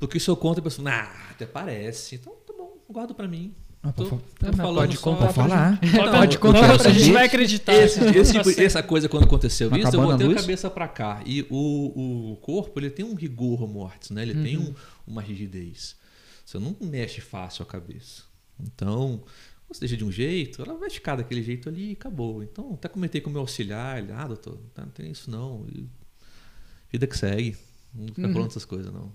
Porque 0.00 0.18
se 0.18 0.28
eu 0.28 0.36
conto, 0.36 0.58
a 0.58 0.62
pessoa, 0.62 0.90
ah, 0.90 1.30
até 1.30 1.46
parece. 1.46 2.16
Então 2.16 2.32
tá 2.44 2.52
bom, 2.52 2.76
guardo 2.90 3.14
para 3.14 3.28
mim. 3.28 3.54
Ah, 3.88 3.92
Tô, 3.92 4.04
pode- 4.06 4.96
tô 4.96 5.02
contar 5.02 5.20
Pode 5.26 5.34
falar. 5.34 5.78
Pode 6.12 6.34
Não, 6.34 6.40
contar 6.40 6.72
a 6.86 6.92
gente 6.92 7.12
vai 7.12 7.26
acreditar. 7.26 7.74
Esse, 7.74 8.00
esse 8.04 8.32
tipo- 8.32 8.52
Tá 8.54 8.62
essa 8.62 8.82
coisa 8.82 9.08
quando 9.08 9.24
aconteceu 9.24 9.70
Tá 9.70 9.78
isso, 9.78 9.94
eu 9.96 10.02
botei 10.02 10.26
a 10.26 10.28
luz? 10.30 10.40
cabeça 10.40 10.68
para 10.70 10.88
cá. 10.88 11.22
E 11.24 11.42
o, 11.50 12.32
o 12.32 12.36
corpo, 12.36 12.78
ele 12.80 12.90
tem 12.90 13.04
um 13.04 13.14
rigor 13.14 13.66
mortis, 13.68 14.10
né? 14.10 14.22
Ele 14.22 14.34
tem 14.42 14.56
Uhum. 14.56 14.70
um- 14.70 14.74
uma 15.12 15.22
rigidez. 15.22 15.94
Você 16.44 16.58
não 16.58 16.74
mexe 16.80 17.20
fácil 17.20 17.62
a 17.62 17.66
cabeça. 17.66 18.22
Então, 18.60 19.22
você 19.68 19.80
deixa 19.80 19.96
de 19.96 20.04
um 20.04 20.10
jeito, 20.10 20.62
ela 20.62 20.74
vai 20.78 20.88
ficar 20.90 21.16
daquele 21.16 21.42
jeito 21.42 21.68
ali 21.68 21.90
e 21.90 21.92
acabou. 21.92 22.42
Então, 22.42 22.72
até 22.74 22.88
comentei 22.88 23.20
com 23.20 23.28
o 23.30 23.32
meu 23.32 23.42
auxiliar, 23.42 23.98
ele, 23.98 24.12
ah, 24.12 24.26
doutor, 24.26 24.58
tá, 24.74 24.82
não 24.82 24.90
tem 24.90 25.10
isso 25.10 25.30
não. 25.30 25.64
E 25.68 25.86
vida 26.90 27.06
que 27.06 27.16
segue. 27.16 27.56
Não 27.94 28.06
fica 28.08 28.26
Uhum. 28.26 28.32
falando 28.32 28.50
essas 28.50 28.64
coisas, 28.64 28.92
não. 28.92 29.10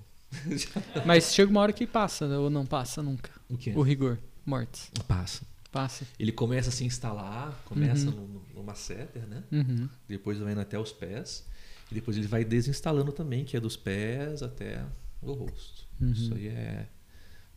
Mas 1.05 1.34
chega 1.34 1.51
uma 1.51 1.59
hora 1.61 1.74
que 1.74 1.86
passa, 1.86 2.28
né? 2.28 2.38
ou 2.38 2.49
não 2.49 2.65
passa 2.65 3.01
nunca. 3.03 3.30
O 3.49 3.57
que? 3.57 3.69
O 3.72 3.82
rigor. 3.82 4.17
Mortes. 4.46 4.92
Passa. 5.08 5.44
Passa. 5.72 6.06
Ele 6.20 6.32
começa 6.32 6.70
a 6.70 6.72
se 6.72 6.84
instalar, 6.84 7.62
começa 7.66 8.10
Uhum. 8.10 8.16
no, 8.16 8.28
no, 8.28 8.42
no 8.56 8.64
masseter, 8.64 9.26
né? 9.28 9.44
Uhum. 9.52 9.88
depois 10.08 10.38
vai 10.38 10.52
indo 10.52 10.62
até 10.62 10.78
os 10.78 10.92
pés, 10.92 11.46
e 11.89 11.96
depois 11.96 12.18
ele 12.18 12.28
vai 12.28 12.44
desinstalando 12.44 13.12
também, 13.14 13.46
que 13.46 13.56
é 13.56 13.60
dos 13.60 13.78
pés 13.78 14.44
até 14.44 14.84
o 15.22 15.32
rosto. 15.32 15.88
Uhum. 16.02 16.12
Isso 16.12 16.34
aí 16.34 16.48
é, 16.48 16.88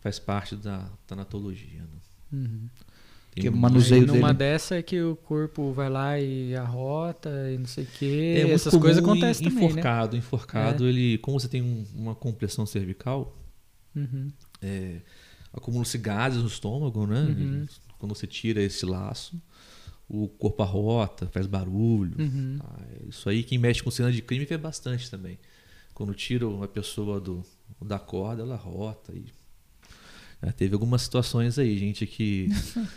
faz 0.01 0.19
parte 0.21 0.55
da 0.55 0.89
tanatologia. 1.07 1.81
Né? 1.81 1.89
Uhum. 2.35 2.69
Tem 3.35 3.43
Que 3.43 3.51
um- 3.51 3.57
manuseio 3.57 4.07
numa 4.07 4.29
dele. 4.33 4.39
dessa 4.39 4.77
é 4.77 4.83
que 4.83 5.01
o 5.03 5.17
corpo 5.17 5.73
vai 5.73 5.91
lá 5.91 6.21
e 6.21 6.55
arrota 6.55 7.31
e 7.51 7.59
não 7.59 7.67
sei 7.67 7.83
o 7.83 7.87
que. 7.89 8.37
é 8.37 8.51
Essas 8.53 8.77
coisas 8.77 8.99
em- 9.03 9.05
acontecem 9.05 9.49
também, 9.49 9.65
né? 9.65 9.71
enforcado, 9.73 10.17
enforcado, 10.17 10.87
ele, 10.87 11.19
como 11.19 11.41
você 11.41 11.49
tem 11.49 11.61
um- 11.63 11.85
uma 11.97 12.15
compressão 12.15 12.65
cervical, 12.65 13.37
Uhum. 13.97 14.31
é, 14.63 15.01
acumulam-se 15.55 15.97
gases 15.99 16.43
no 16.43 16.49
estômago, 16.49 17.07
né? 17.07 17.21
Uhum. 17.21 17.67
Quando 17.99 18.15
você 18.15 18.27
tira 18.27 18.61
esse 18.61 18.85
laço, 18.85 19.41
o 20.09 20.29
corpo 20.29 20.63
arrota, 20.63 21.27
faz 21.29 21.47
barulho. 21.47 22.17
Uhum. 22.19 22.59
É 22.91 23.09
Isso 23.09 23.29
aí, 23.29 23.43
quem 23.43 23.59
mexe 23.59 23.83
com 23.83 23.91
cena 23.91 24.13
de 24.13 24.21
crime 24.21 24.45
vê 24.45 24.59
bastante 24.59 25.11
também. 25.11 25.39
Quando 25.95 26.15
tira 26.15 26.47
uma 26.49 26.69
pessoa 26.69 27.21
do, 27.21 27.45
da 27.81 27.99
corda, 27.99 28.43
ela 28.43 28.57
rota. 28.57 29.13
E... 29.13 29.27
Já 30.45 30.53
teve 30.53 30.75
algumas 30.75 31.01
situações 31.01 31.59
aí, 31.59 31.79
gente 31.79 32.07
que. 32.07 32.51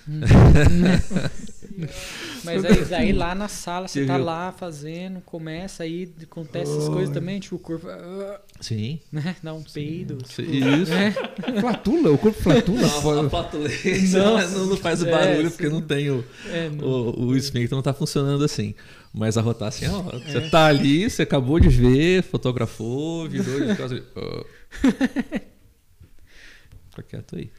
Mas 2.43 2.65
aí, 2.65 2.85
daí 2.85 3.13
lá 3.13 3.33
na 3.33 3.47
sala, 3.47 3.87
você 3.87 4.01
Você 4.01 4.07
tá 4.07 4.17
viu? 4.17 4.25
lá 4.25 4.51
fazendo, 4.51 5.21
começa 5.21 5.83
aí, 5.83 6.11
acontece 6.23 6.71
essas 6.71 6.89
coisas 6.89 7.13
também, 7.13 7.39
tipo, 7.39 7.55
o 7.55 7.59
corpo 7.59 7.87
ah, 7.87 8.41
Sim. 8.59 8.99
né, 9.11 9.35
dá 9.41 9.53
um 9.53 9.63
peido. 9.63 10.17
Sim, 10.25 10.43
tipo, 10.43 10.67
Isso. 10.67 10.91
né? 10.91 11.11
Flatula, 11.61 12.11
o 12.11 12.17
corpo 12.17 12.41
flatula. 12.41 12.81
Não, 12.81 12.89
a 14.37 14.43
não, 14.47 14.65
não 14.65 14.77
faz 14.77 15.01
o 15.01 15.07
é, 15.07 15.11
barulho 15.11 15.49
sim. 15.49 15.55
porque 15.55 15.69
não 15.69 15.81
tem 15.81 16.09
o, 16.09 16.23
É, 16.49 16.69
não. 16.69 16.85
o, 16.85 17.27
o 17.27 17.35
esfíncter 17.35 17.75
não 17.75 17.81
tá 17.81 17.93
funcionando 17.93 18.43
assim. 18.43 18.73
Mas 19.13 19.37
arrotar 19.37 19.69
assim, 19.69 19.87
ó, 19.87 20.01
você 20.01 20.41
tá 20.49 20.65
ali, 20.65 21.09
você 21.09 21.23
acabou 21.23 21.59
de 21.59 21.69
ver, 21.69 22.23
fotografou, 22.23 23.27
virou 23.29 23.65
de 23.65 23.75
casa. 23.75 24.03
ó. 24.15 24.43
Fica 26.97 27.03
quieto 27.03 27.35
aí. 27.35 27.51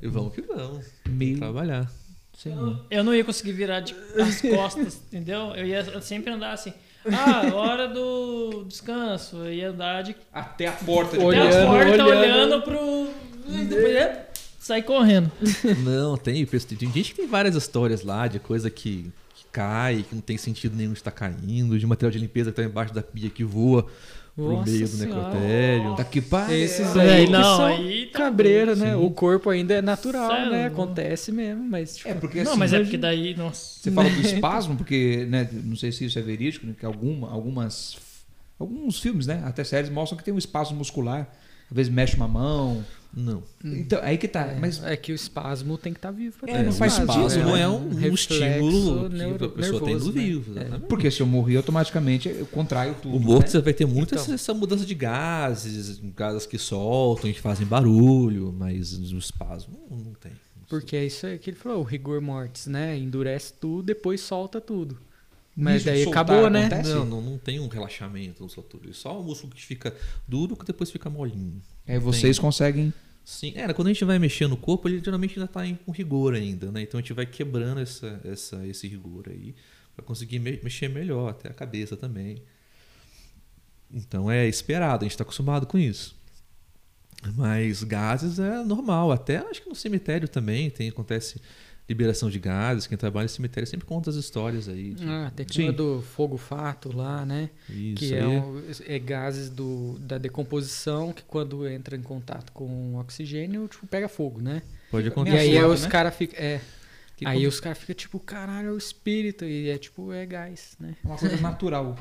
E 0.00 0.08
vamos 0.08 0.34
que 0.34 0.40
vamos. 0.40 0.86
Meio. 1.06 1.38
Trabalhar. 1.38 1.90
Eu 2.90 3.04
não 3.04 3.14
ia 3.14 3.24
conseguir 3.24 3.52
virar 3.52 3.80
de, 3.80 3.94
as 4.18 4.40
costas, 4.40 5.02
entendeu? 5.12 5.54
Eu 5.54 5.66
ia 5.66 6.00
sempre 6.00 6.32
andar 6.32 6.52
assim. 6.52 6.72
Ah, 7.04 7.52
hora 7.54 7.88
do 7.88 8.64
descanso. 8.64 9.36
Eu 9.38 9.52
ia 9.52 9.70
andar 9.70 10.02
de 10.02 10.16
Até 10.32 10.68
a 10.68 10.72
porta 10.72 11.16
até 11.16 11.24
Olhando, 11.24 11.54
a 11.54 11.66
porta, 11.66 12.04
olhando. 12.04 12.08
olhando, 12.08 12.62
pro. 12.62 13.08
Depois 13.46 13.92
ia 13.92 14.26
sair 14.58 14.82
correndo. 14.82 15.30
Não, 15.84 16.16
tem, 16.16 16.46
tem 16.46 16.92
gente 16.92 17.10
que 17.10 17.14
tem 17.14 17.26
várias 17.26 17.56
histórias 17.56 18.02
lá 18.02 18.26
de 18.26 18.38
coisa 18.38 18.70
que, 18.70 19.10
que 19.34 19.44
cai, 19.50 20.04
que 20.08 20.14
não 20.14 20.20
tem 20.20 20.36
sentido 20.36 20.76
nenhum 20.76 20.92
de 20.92 20.98
estar 20.98 21.10
caindo, 21.10 21.78
de 21.78 21.86
material 21.86 22.10
de 22.10 22.18
limpeza 22.18 22.52
que 22.52 22.60
está 22.60 22.70
embaixo 22.70 22.92
da 22.92 23.02
pia 23.02 23.30
que 23.30 23.42
voa 23.42 23.86
pro 24.38 24.52
Nossa 24.52 24.70
meio 24.70 24.82
do 24.82 24.88
Senhora. 24.88 25.22
necrotério. 25.24 25.96
Tá 25.96 26.04
que 26.04 26.20
pariu. 26.20 26.56
Esses 26.56 26.94
É, 26.94 27.14
aí 27.14 27.28
não, 27.28 27.56
são 27.56 27.66
aí 27.66 28.06
tá 28.06 28.18
cabreira, 28.20 28.76
né? 28.76 28.92
Sim. 28.92 29.04
O 29.04 29.10
corpo 29.10 29.50
ainda 29.50 29.74
é 29.74 29.82
natural, 29.82 30.30
é 30.32 30.48
né? 30.50 30.66
Acontece 30.66 31.32
mesmo, 31.32 31.64
mas 31.64 31.96
tipo, 31.96 32.08
É 32.08 32.14
porque 32.14 32.42
não, 32.44 32.52
assim, 32.52 32.58
mas 32.60 32.72
é 32.72 32.78
porque 32.80 32.96
daí, 32.96 33.34
nossa. 33.36 33.80
Você 33.80 33.90
fala 33.90 34.08
do 34.08 34.20
espasmo, 34.22 34.76
porque, 34.76 35.26
né, 35.28 35.48
não 35.64 35.74
sei 35.74 35.90
se 35.90 36.04
isso 36.04 36.16
é 36.18 36.22
verídico, 36.22 36.66
né, 36.66 36.74
que 36.78 36.86
alguma, 36.86 37.28
algumas, 37.32 37.96
alguns 38.60 39.00
filmes, 39.00 39.26
né, 39.26 39.42
até 39.44 39.64
séries 39.64 39.90
mostram 39.90 40.16
que 40.16 40.24
tem 40.24 40.32
um 40.32 40.38
espasmo 40.38 40.76
muscular. 40.76 41.28
Às 41.70 41.76
vezes 41.76 41.92
mexe 41.92 42.16
uma 42.16 42.28
mão. 42.28 42.82
Não. 43.14 43.42
Então, 43.64 43.98
aí 44.02 44.18
que 44.18 44.28
tá. 44.28 44.54
Mas 44.60 44.82
é 44.84 44.96
que 44.96 45.10
o 45.12 45.14
espasmo 45.14 45.76
tem 45.78 45.92
que 45.92 45.98
estar 45.98 46.10
vivo 46.10 46.36
pra 46.38 46.50
É, 46.50 46.58
ter 46.58 46.62
não 46.64 46.70
o 46.70 46.74
faz 46.74 46.92
espasmo 46.98 47.30
sentido, 47.30 47.50
é 47.50 47.58
né? 47.60 47.68
um, 47.68 47.86
um 47.88 47.94
reflexo 47.94 48.34
estímulo 48.34 49.10
que 49.38 49.44
a 49.44 49.48
pessoa 49.48 49.80
tem 49.80 49.88
nervoso, 49.94 50.08
no 50.12 50.14
né? 50.14 50.22
vivo. 50.24 50.58
É. 50.58 50.78
porque 50.88 51.10
se 51.10 51.20
eu 51.20 51.26
morrer, 51.26 51.56
automaticamente 51.56 52.28
eu 52.28 52.46
contraio 52.46 52.94
tudo. 53.00 53.16
O 53.16 53.20
morto 53.20 53.46
né? 53.46 53.50
você 53.52 53.60
vai 53.60 53.72
ter 53.72 53.86
muito 53.86 54.14
Então. 54.14 54.34
essa, 54.34 54.54
mudança 54.54 54.84
de 54.84 54.94
gases, 54.94 56.00
gases 56.14 56.46
que 56.46 56.58
soltam 56.58 57.30
e 57.30 57.32
que 57.34 57.40
fazem 57.40 57.66
barulho, 57.66 58.54
mas 58.56 58.92
o 59.12 59.18
espasmo 59.18 59.78
não, 59.90 59.96
não 59.96 60.12
tem. 60.14 60.32
Porque 60.68 60.94
é 60.94 61.06
isso 61.06 61.26
aí 61.26 61.38
que 61.38 61.48
ele 61.48 61.56
falou, 61.56 61.80
o 61.80 61.82
rigor 61.84 62.20
mortis, 62.20 62.66
né? 62.66 62.96
Endurece 62.96 63.54
tudo, 63.58 63.82
depois 63.84 64.20
solta 64.20 64.60
tudo. 64.60 64.98
Mas 65.60 65.82
daí 65.84 66.04
acabou, 66.04 66.48
né? 66.48 66.66
acontece? 66.66 66.90
Não, 66.94 67.04
não, 67.04 67.20
não 67.20 67.38
tem 67.38 67.58
um 67.58 67.66
relaxamento 67.66 68.42
no 68.42 68.48
soltura. 68.48 68.92
Só 68.92 69.20
o 69.20 69.24
músculo 69.24 69.52
que 69.52 69.64
fica 69.64 69.94
duro 70.26 70.56
que 70.56 70.64
depois 70.64 70.90
fica 70.90 71.10
molinho. 71.10 71.60
Aí 71.86 71.98
vocês 71.98 72.38
conseguem. 72.38 72.92
Sim, 73.24 73.52
é, 73.56 73.70
quando 73.74 73.88
a 73.88 73.92
gente 73.92 74.04
vai 74.04 74.18
mexer 74.18 74.46
no 74.46 74.56
corpo, 74.56 74.88
ele 74.88 75.02
geralmente 75.04 75.38
ainda 75.38 75.44
está 75.50 75.62
com 75.84 75.90
rigor 75.92 76.34
ainda, 76.34 76.70
né? 76.70 76.82
Então 76.82 76.98
a 76.98 77.02
gente 77.02 77.12
vai 77.12 77.26
quebrando 77.26 77.80
essa, 77.80 78.20
essa, 78.24 78.66
esse 78.66 78.86
rigor 78.88 79.24
aí 79.28 79.54
para 79.94 80.04
conseguir 80.04 80.38
me- 80.38 80.60
mexer 80.62 80.88
melhor, 80.88 81.30
até 81.30 81.48
a 81.48 81.52
cabeça 81.52 81.96
também. 81.96 82.42
Então 83.92 84.30
é 84.30 84.46
esperado, 84.46 85.02
a 85.02 85.06
gente 85.06 85.12
está 85.12 85.24
acostumado 85.24 85.66
com 85.66 85.76
isso. 85.78 86.16
Mas 87.36 87.82
gases 87.82 88.38
é 88.38 88.62
normal, 88.62 89.10
até 89.10 89.38
acho 89.38 89.60
que 89.62 89.68
no 89.68 89.74
cemitério 89.74 90.28
também 90.28 90.70
tem, 90.70 90.88
acontece 90.88 91.40
liberação 91.88 92.28
de 92.28 92.38
gases. 92.38 92.86
Quem 92.86 92.98
trabalha 92.98 93.24
no 93.24 93.28
cemitério 93.30 93.66
sempre 93.66 93.86
conta 93.86 94.10
as 94.10 94.16
histórias 94.16 94.68
aí. 94.68 94.92
de- 94.94 95.08
Ah, 95.08 95.32
tem 95.34 95.44
aquela 95.48 95.72
do 95.72 96.02
fogo 96.02 96.36
fato 96.36 96.94
lá, 96.94 97.24
né? 97.24 97.48
isso 97.68 97.96
que 97.96 98.14
aí. 98.14 98.20
é, 98.20 98.26
um- 98.26 98.62
é 98.86 98.98
gases 98.98 99.48
do, 99.48 99.98
da 100.00 100.18
decomposição 100.18 101.12
que 101.12 101.22
quando 101.22 101.66
entra 101.66 101.96
em 101.96 102.02
contato 102.02 102.52
com 102.52 102.94
o 102.94 102.98
oxigênio, 103.00 103.66
tipo, 103.68 103.86
pega 103.86 104.08
fogo, 104.08 104.40
né? 104.42 104.62
Pode 104.90 105.06
E 105.06 105.10
acontecer. 105.10 105.38
aí 105.38 105.54
foda, 105.54 105.68
os 105.68 105.82
né? 105.82 105.88
caras 105.88 106.14
ficam. 106.14 106.38
É, 106.38 106.60
Que 107.16 107.26
aí 107.26 107.36
como- 107.38 107.48
os 107.48 107.58
caras 107.60 107.78
ficam 107.78 107.94
tipo, 107.94 108.20
caralho, 108.20 108.68
é 108.68 108.72
o 108.72 108.78
espírito. 108.78 109.44
E 109.44 109.68
é 109.70 109.78
tipo, 109.78 110.12
é 110.12 110.24
gás, 110.26 110.76
né? 110.78 110.94
Uma 111.02 111.16
coisa 111.16 111.36
natural. 111.40 111.96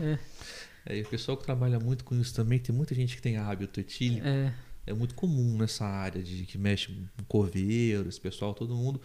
É, 0.86 0.98
e 0.98 1.02
o 1.02 1.06
pessoal 1.08 1.36
que 1.38 1.44
trabalha 1.44 1.80
muito 1.80 2.04
com 2.04 2.16
isso 2.20 2.34
também, 2.34 2.60
tem 2.60 2.74
muita 2.76 2.94
gente 2.96 3.16
que 3.16 3.22
tem 3.22 3.38
hábito 3.38 3.80
etílico. 3.80 4.26
É, 4.28 4.54
É 4.88 4.94
muito 4.94 5.14
comum 5.14 5.58
nessa 5.58 5.86
área 5.86 6.24
de 6.24 6.46
que 6.46 6.58
mexe 6.58 6.92
com 8.02 8.10
esse 8.10 8.20
pessoal, 8.20 8.54
todo 8.54 8.76
mundo. 8.76 9.00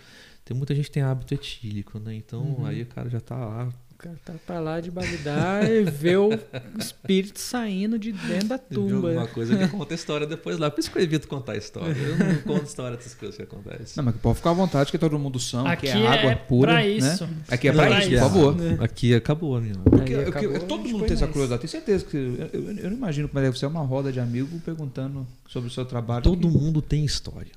Tem 0.44 0.56
muita 0.56 0.74
gente 0.74 0.86
que 0.86 0.92
tem 0.92 1.02
hábito 1.02 1.34
etílico, 1.34 1.98
né? 1.98 2.14
Então 2.14 2.42
Uhum. 2.42 2.64
aí 2.66 2.82
o 2.82 2.86
cara 2.86 3.10
já 3.10 3.20
tá 3.20 3.36
lá. 3.36 3.72
O 4.02 4.04
cara 4.04 4.16
tá 4.24 4.34
pra 4.44 4.58
lá 4.58 4.80
de 4.80 4.90
Bagdá 4.90 5.60
e 5.62 5.84
vê 5.84 6.16
o 6.16 6.30
espírito 6.76 7.38
saindo 7.38 7.96
de 7.98 8.10
dentro 8.12 8.48
da 8.48 8.56
Viu 8.56 8.80
tumba. 8.88 9.08
alguma 9.10 9.28
coisa 9.28 9.54
ele 9.54 9.68
conta 9.68 9.94
a 9.94 9.96
história 9.96 10.26
depois 10.26 10.58
lá. 10.58 10.68
Por 10.70 10.80
isso 10.80 10.90
que 10.90 10.98
eu 10.98 11.02
evito 11.02 11.28
contar 11.28 11.52
a 11.52 11.56
história. 11.56 11.92
Eu 11.92 12.16
não 12.18 12.34
conto 12.42 12.64
história 12.66 12.96
dessas 12.96 13.14
coisas 13.14 13.36
que 13.36 13.42
acontecem. 13.42 13.92
Não, 13.96 14.04
mas 14.04 14.16
pode 14.16 14.36
ficar 14.38 14.50
à 14.50 14.54
vontade 14.54 14.90
que 14.90 14.98
todo 14.98 15.16
mundo 15.18 15.38
são, 15.38 15.64
Aqui 15.66 15.82
que 15.82 15.92
é 15.92 16.06
água 16.06 16.32
é 16.32 16.34
pura. 16.34 16.72
pra 16.72 16.80
né? 16.82 16.88
isso. 16.88 17.28
Aqui 17.48 17.68
é 17.68 17.72
pra 17.72 17.86
Pra 17.86 17.98
isso, 18.00 18.08
por 18.08 18.14
isso. 18.14 18.22
favor. 18.24 18.56
Aqui 18.82 19.14
acabou 19.14 19.60
minha. 19.60 19.74
Porque 19.76 20.14
Aí 20.14 20.24
acabou, 20.24 20.50
eu- 20.52 20.66
todo 20.66 20.88
mundo 20.88 21.04
tem 21.04 21.14
essa 21.14 21.26
curiosidade. 21.28 21.60
Tenho 21.60 21.70
certeza 21.70 22.04
que. 22.04 22.16
Eu, 22.16 22.50
eu- 22.60 22.76
eu 22.78 22.90
não 22.90 22.96
imagino 22.96 23.28
como 23.28 23.40
deve 23.40 23.56
ser 23.58 23.66
uma 23.66 23.82
roda 23.82 24.10
de 24.10 24.18
amigo 24.18 24.58
perguntando 24.64 25.24
sobre 25.48 25.68
o 25.68 25.72
seu 25.72 25.84
trabalho. 25.84 26.24
Todo 26.24 26.50
mundo 26.50 26.82
tem 26.82 27.04
história. 27.04 27.52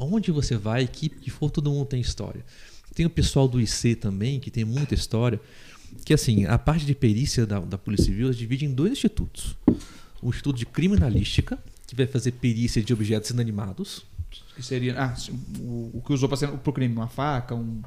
Onde 0.00 0.30
você 0.30 0.56
vai, 0.56 0.84
equipe 0.84 1.16
que 1.16 1.30
for, 1.30 1.50
todo 1.50 1.70
mundo 1.70 1.84
tem 1.86 2.00
história. 2.00 2.42
Tem 2.98 3.06
o 3.06 3.10
pessoal 3.10 3.46
do 3.46 3.60
IC 3.60 3.94
também, 3.94 4.40
que 4.40 4.50
tem 4.50 4.64
muita 4.64 4.92
história. 4.92 5.40
Que 6.04 6.12
assim, 6.12 6.46
a 6.46 6.58
parte 6.58 6.84
de 6.84 6.96
perícia 6.96 7.46
da, 7.46 7.60
da 7.60 7.78
Polícia 7.78 8.06
Civil 8.06 8.28
divide 8.32 8.64
em 8.64 8.74
dois 8.74 8.90
institutos. 8.90 9.56
O 10.20 10.30
Instituto 10.30 10.56
de 10.56 10.66
Criminalística, 10.66 11.56
que 11.86 11.94
vai 11.94 12.08
fazer 12.08 12.32
perícia 12.32 12.82
de 12.82 12.92
objetos 12.92 13.30
inanimados, 13.30 14.04
Que 14.56 14.64
seria. 14.64 15.00
Ah, 15.00 15.14
o, 15.60 15.90
o 15.94 16.02
que 16.04 16.12
usou 16.12 16.28
para 16.28 16.48
pro 16.58 16.72
crime, 16.72 16.92
uma 16.92 17.06
faca, 17.06 17.54
um 17.54 17.80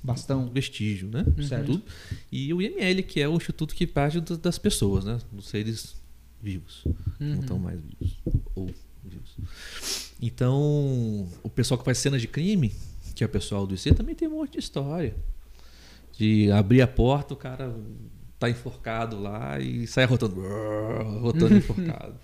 bastão. 0.00 0.48
vestígio, 0.48 1.08
né? 1.08 1.24
Certo. 1.48 1.72
Tudo. 1.72 1.82
E 2.30 2.54
o 2.54 2.62
IML, 2.62 3.02
que 3.02 3.20
é 3.20 3.28
o 3.28 3.34
instituto 3.34 3.74
que 3.74 3.88
parte 3.88 4.20
das 4.20 4.56
pessoas, 4.56 5.04
né? 5.04 5.18
Dos 5.32 5.48
seres 5.48 5.96
vivos. 6.40 6.84
Não 7.18 7.40
estão 7.40 7.58
mais 7.58 7.80
vivos. 7.80 8.16
Ou 8.54 8.72
vivos. 9.04 9.36
Então, 10.22 11.28
o 11.42 11.50
pessoal 11.50 11.76
que 11.76 11.84
faz 11.84 11.98
cena 11.98 12.20
de 12.20 12.28
crime, 12.28 12.72
que 13.14 13.22
é 13.22 13.26
o 13.26 13.30
pessoal 13.30 13.66
do 13.66 13.74
IC, 13.74 13.94
também 13.94 14.14
tem 14.14 14.28
um 14.28 14.32
monte 14.32 14.52
de 14.52 14.58
história. 14.58 15.14
De 16.12 16.50
abrir 16.52 16.80
a 16.82 16.86
porta, 16.86 17.34
o 17.34 17.36
cara 17.36 17.74
tá 18.38 18.48
enforcado 18.50 19.20
lá 19.20 19.58
e 19.58 19.86
sai 19.86 20.04
rotando. 20.04 20.40
Rotando 21.20 21.56
enforcado. 21.56 22.14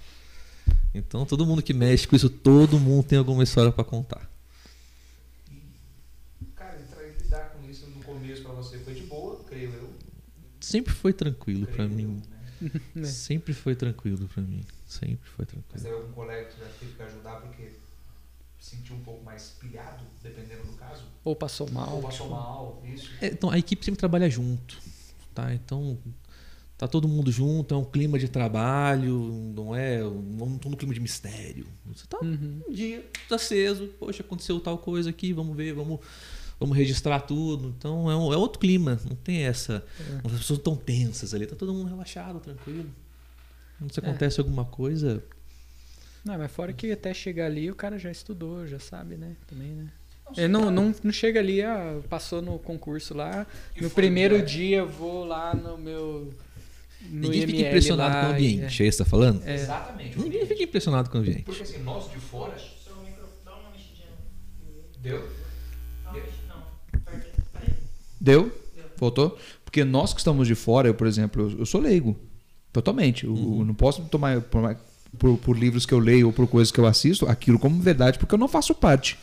Então, 0.95 1.24
todo 1.24 1.47
mundo 1.47 1.62
que 1.62 1.72
mexe 1.72 2.07
com 2.07 2.14
isso, 2.16 2.28
todo 2.30 2.78
mundo 2.78 3.05
tem 3.05 3.18
alguma 3.18 3.43
história 3.45 3.70
para 3.72 3.84
contar. 3.84 4.28
Cara, 6.55 6.80
entrar 6.80 7.03
e 7.07 7.12
lidar 7.22 7.51
com 7.51 7.68
isso 7.70 7.86
no 7.88 8.03
começo 8.03 8.43
pra 8.43 8.53
você 8.53 8.78
foi 8.78 8.95
de 8.95 9.03
boa, 9.03 9.43
creio 9.45 9.72
eu. 9.72 9.91
Sempre 10.61 10.93
foi 10.93 11.12
tranquilo 11.12 11.66
para 11.66 11.86
mim. 11.88 12.20
né? 12.95 13.05
Sempre 13.07 13.55
foi 13.55 13.74
tranquilo 13.74 14.28
para 14.28 14.43
mim. 14.43 14.62
Sempre 14.86 15.28
foi 15.30 15.47
Mas 15.47 15.49
tranquilo. 15.53 15.82
teve 15.84 15.95
algum 15.95 16.12
colega 16.12 16.49
que 16.51 16.61
já 16.61 16.66
teve 16.78 16.93
que 16.93 17.03
ajudar 17.03 17.41
porque 17.41 17.70
sentiu 18.61 18.94
um 18.94 19.00
pouco 19.00 19.24
mais 19.24 19.56
pilhado, 19.58 20.04
dependendo 20.22 20.62
do 20.64 20.72
caso? 20.74 21.02
Ou 21.24 21.34
passou 21.34 21.68
mal. 21.70 21.96
Ou 21.96 22.02
passou 22.02 22.28
mal, 22.28 22.82
isso. 22.84 23.11
É, 23.20 23.26
então, 23.28 23.50
a 23.50 23.58
equipe 23.58 23.84
sempre 23.84 23.98
trabalha 23.98 24.28
junto, 24.30 24.78
tá? 25.34 25.52
Então, 25.54 25.98
tá 26.76 26.86
todo 26.86 27.08
mundo 27.08 27.32
junto, 27.32 27.74
é 27.74 27.76
um 27.76 27.84
clima 27.84 28.18
de 28.18 28.28
trabalho, 28.28 29.18
não 29.54 29.74
é, 29.74 30.00
não 30.02 30.56
tô 30.58 30.68
no 30.68 30.76
clima 30.76 30.94
de 30.94 31.00
mistério. 31.00 31.66
Você 31.86 32.06
tá 32.06 32.18
Uhum. 32.22 32.62
um 32.68 32.72
dia 32.72 33.04
tá 33.28 33.34
aceso, 33.36 33.88
poxa, 33.98 34.22
aconteceu 34.22 34.61
tal 34.61 34.78
coisa 34.78 35.11
aqui, 35.11 35.32
vamos 35.32 35.56
ver, 35.56 35.72
vamos 35.74 35.98
vamos 36.58 36.76
registrar 36.76 37.20
tudo. 37.20 37.74
Então, 37.78 38.11
é, 38.11 38.14
um- 38.14 38.30
é 38.34 38.36
outro 38.36 38.58
clima, 38.58 39.00
não 39.08 39.16
tem 39.16 39.38
essa, 39.44 39.82
É. 39.98 40.20
as 40.26 40.32
pessoas 40.32 40.58
tão 40.58 40.76
tensas 40.76 41.32
ali, 41.32 41.46
tá 41.46 41.56
todo 41.56 41.72
mundo 41.72 41.88
relaxado, 41.88 42.38
tranquilo. 42.38 42.90
Quando 43.78 43.90
É. 43.90 43.94
se 43.94 44.00
acontece 44.00 44.40
alguma 44.40 44.66
coisa, 44.66 45.24
Não, 46.24 46.36
mas 46.38 46.50
fora 46.52 46.72
que 46.72 46.92
até 46.92 47.14
chegar 47.14 47.46
ali 47.46 47.70
o 47.70 47.74
cara 47.74 47.98
já 47.98 48.10
estudou, 48.10 48.66
já 48.66 48.78
sabe, 48.78 49.16
né? 49.16 49.36
Também, 49.46 49.68
né? 49.68 49.86
Ele 50.36 50.48
não, 50.48 50.70
não, 50.70 50.94
não 51.02 51.12
chega 51.12 51.40
ali, 51.40 51.60
ah, 51.62 51.98
passou 52.08 52.40
no 52.40 52.58
concurso 52.58 53.14
lá. 53.14 53.46
E 53.74 53.82
No 53.82 53.90
foi 53.90 54.02
primeiro 54.02 54.36
direto. 54.36 54.50
dia 54.50 54.76
eu 54.78 54.88
vou 54.88 55.24
lá 55.24 55.54
no 55.54 55.76
meu. 55.76 56.32
No 57.08 57.20
ninguém 57.30 57.46
fica 57.46 57.62
impressionado 57.68 58.14
lá 58.14 58.20
com 58.24 58.28
o 58.28 58.34
ambiente, 58.34 58.60
é 58.62 58.66
isso 58.66 58.76
que 58.76 58.92
você 58.92 58.98
tá 58.98 59.04
falando? 59.06 59.42
É. 59.44 59.54
Exatamente. 59.54 60.18
Ninguém 60.18 60.46
fica 60.46 60.62
impressionado 60.62 61.10
com 61.10 61.16
o 61.16 61.20
ambiente. 61.20 61.42
Porque 61.42 61.62
assim, 61.62 61.78
nós 61.82 62.10
de 62.10 62.18
fora. 62.18 62.54
Seu 62.58 62.94
microfone, 62.96 63.32
dá 63.44 63.52
uma 63.56 63.70
mexidinha. 63.70 64.06
Deu? 65.00 65.28
Deu? 68.20 68.52
Voltou? 68.96 69.38
Porque 69.64 69.82
nós 69.82 70.12
que 70.12 70.20
estamos 70.20 70.46
de 70.46 70.54
fora, 70.54 70.88
eu, 70.88 70.94
por 70.94 71.06
exemplo, 71.06 71.50
eu, 71.50 71.60
eu 71.60 71.66
sou 71.66 71.80
leigo. 71.80 72.16
Totalmente. 72.72 73.24
Eu, 73.24 73.34
eu 73.34 73.64
não 73.64 73.74
posso 73.74 74.02
tomar 74.04 74.40
por- 75.18 75.36
por 75.38 75.58
livros 75.58 75.84
que 75.86 75.92
eu 75.94 75.98
leio 75.98 76.26
ou 76.28 76.32
por 76.32 76.46
coisas 76.46 76.70
que 76.72 76.78
eu 76.80 76.86
assisto 76.86 77.26
aquilo 77.26 77.58
como 77.58 77.80
verdade, 77.80 78.18
porque 78.18 78.34
eu 78.34 78.38
não 78.38 78.48
faço 78.48 78.74
parte. 78.74 79.18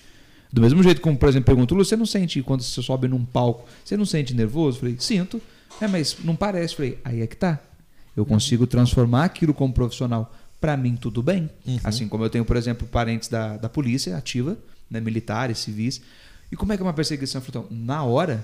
Do 0.52 0.62
mesmo 0.62 0.82
jeito 0.82 1.02
como, 1.02 1.18
por 1.18 1.28
exemplo, 1.28 1.46
pergunto, 1.46 1.76
Lu, 1.76 1.84
você 1.84 1.96
não 1.98 2.06
sente 2.06 2.42
quando 2.42 2.62
você 2.62 2.82
sobe 2.82 3.08
num 3.08 3.26
palco, 3.26 3.66
você 3.84 3.98
não 3.98 4.06
sente 4.06 4.34
nervoso? 4.34 4.78
Eu 4.78 4.80
falei, 4.82 4.96
sinto. 5.00 5.42
É, 5.82 5.88
mas 5.88 6.18
não 6.24 6.36
parece. 6.36 6.74
Eu 6.74 6.78
falei, 6.78 7.00
aí 7.04 7.22
é 7.22 7.28
que 7.28 7.36
tá. 7.36 7.60
Eu 8.16 8.26
consigo 8.26 8.66
transformar 8.66 9.26
aquilo 9.26 9.54
como 9.54 9.74
profissional. 9.74 10.34
Pra 10.60 10.76
mim, 10.76 10.96
tudo 10.96 11.22
bem. 11.22 11.50
Uhum. 11.68 11.80
Assim 11.84 12.08
como 12.08 12.24
eu 12.24 12.30
tenho, 12.30 12.44
por 12.46 12.56
exemplo, 12.56 12.88
parentes 12.88 13.30
da, 13.30 13.58
da 13.58 13.70
polícia 13.70 14.18
ativa, 14.18 14.58
né, 14.90 15.00
militares, 15.00 15.60
civis. 15.60 16.02
E 16.52 16.56
como 16.56 16.74
é 16.74 16.78
que 16.78 16.82
é 16.82 16.86
uma 16.86 16.94
perseguição? 16.94 17.40
Eu 17.42 17.46
falei, 17.46 17.66
então, 17.68 17.78
na 17.86 18.04
hora, 18.04 18.44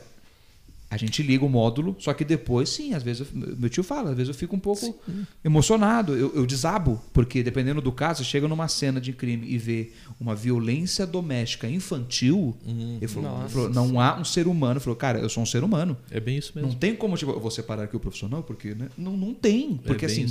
a 0.94 0.98
gente 0.98 1.24
liga 1.24 1.44
o 1.44 1.50
módulo, 1.50 1.96
só 2.00 2.14
que 2.14 2.24
depois, 2.24 2.70
sim, 2.70 2.94
às 2.94 3.02
vezes, 3.04 3.22
eu- 3.34 3.56
meu 3.58 3.70
tio 3.70 3.84
fala, 3.84 4.12
às 4.12 4.16
vezes 4.16 4.30
eu 4.30 4.36
fico 4.36 4.56
um 4.56 4.60
pouco 4.60 4.96
emocionado, 5.44 6.16
eu, 6.16 6.34
eu 6.36 6.46
desabo, 6.46 7.02
porque 7.12 7.44
dependendo 7.44 7.82
do 7.82 7.92
caso, 7.92 8.24
chega 8.24 8.48
numa 8.48 8.68
cena 8.68 9.02
de 9.02 9.12
crime 9.14 9.48
e 9.48 9.58
vê 9.58 9.92
uma 10.20 10.36
violência 10.36 11.06
doméstica 11.06 11.68
infantil, 11.70 12.56
Uhum. 12.66 12.98
ele 12.98 13.08
falou, 13.08 13.30
Nossa 13.32 13.50
falou, 13.54 13.70
não 13.70 14.00
há 14.00 14.18
um 14.20 14.24
ser 14.26 14.48
humano. 14.48 14.74
Ele 14.74 14.80
falou, 14.80 14.96
cara, 14.96 15.20
eu 15.20 15.30
sou 15.30 15.44
um 15.44 15.46
ser 15.46 15.64
humano. 15.64 15.98
É 16.12 16.20
bem 16.20 16.38
isso 16.38 16.52
mesmo. 16.56 16.70
Não 16.72 16.78
tem 16.78 16.96
como, 16.96 17.18
tipo, 17.18 17.32
eu 17.32 17.40
vou 17.40 17.52
separar 17.52 17.84
aqui 17.84 17.96
o 17.96 18.00
profissional, 18.00 18.44
porque, 18.44 18.74
né? 18.76 18.90
Não, 18.98 19.18
não 19.18 19.34
tem, 19.34 19.76
porque 19.78 20.06
é 20.06 20.08
assim, 20.08 20.26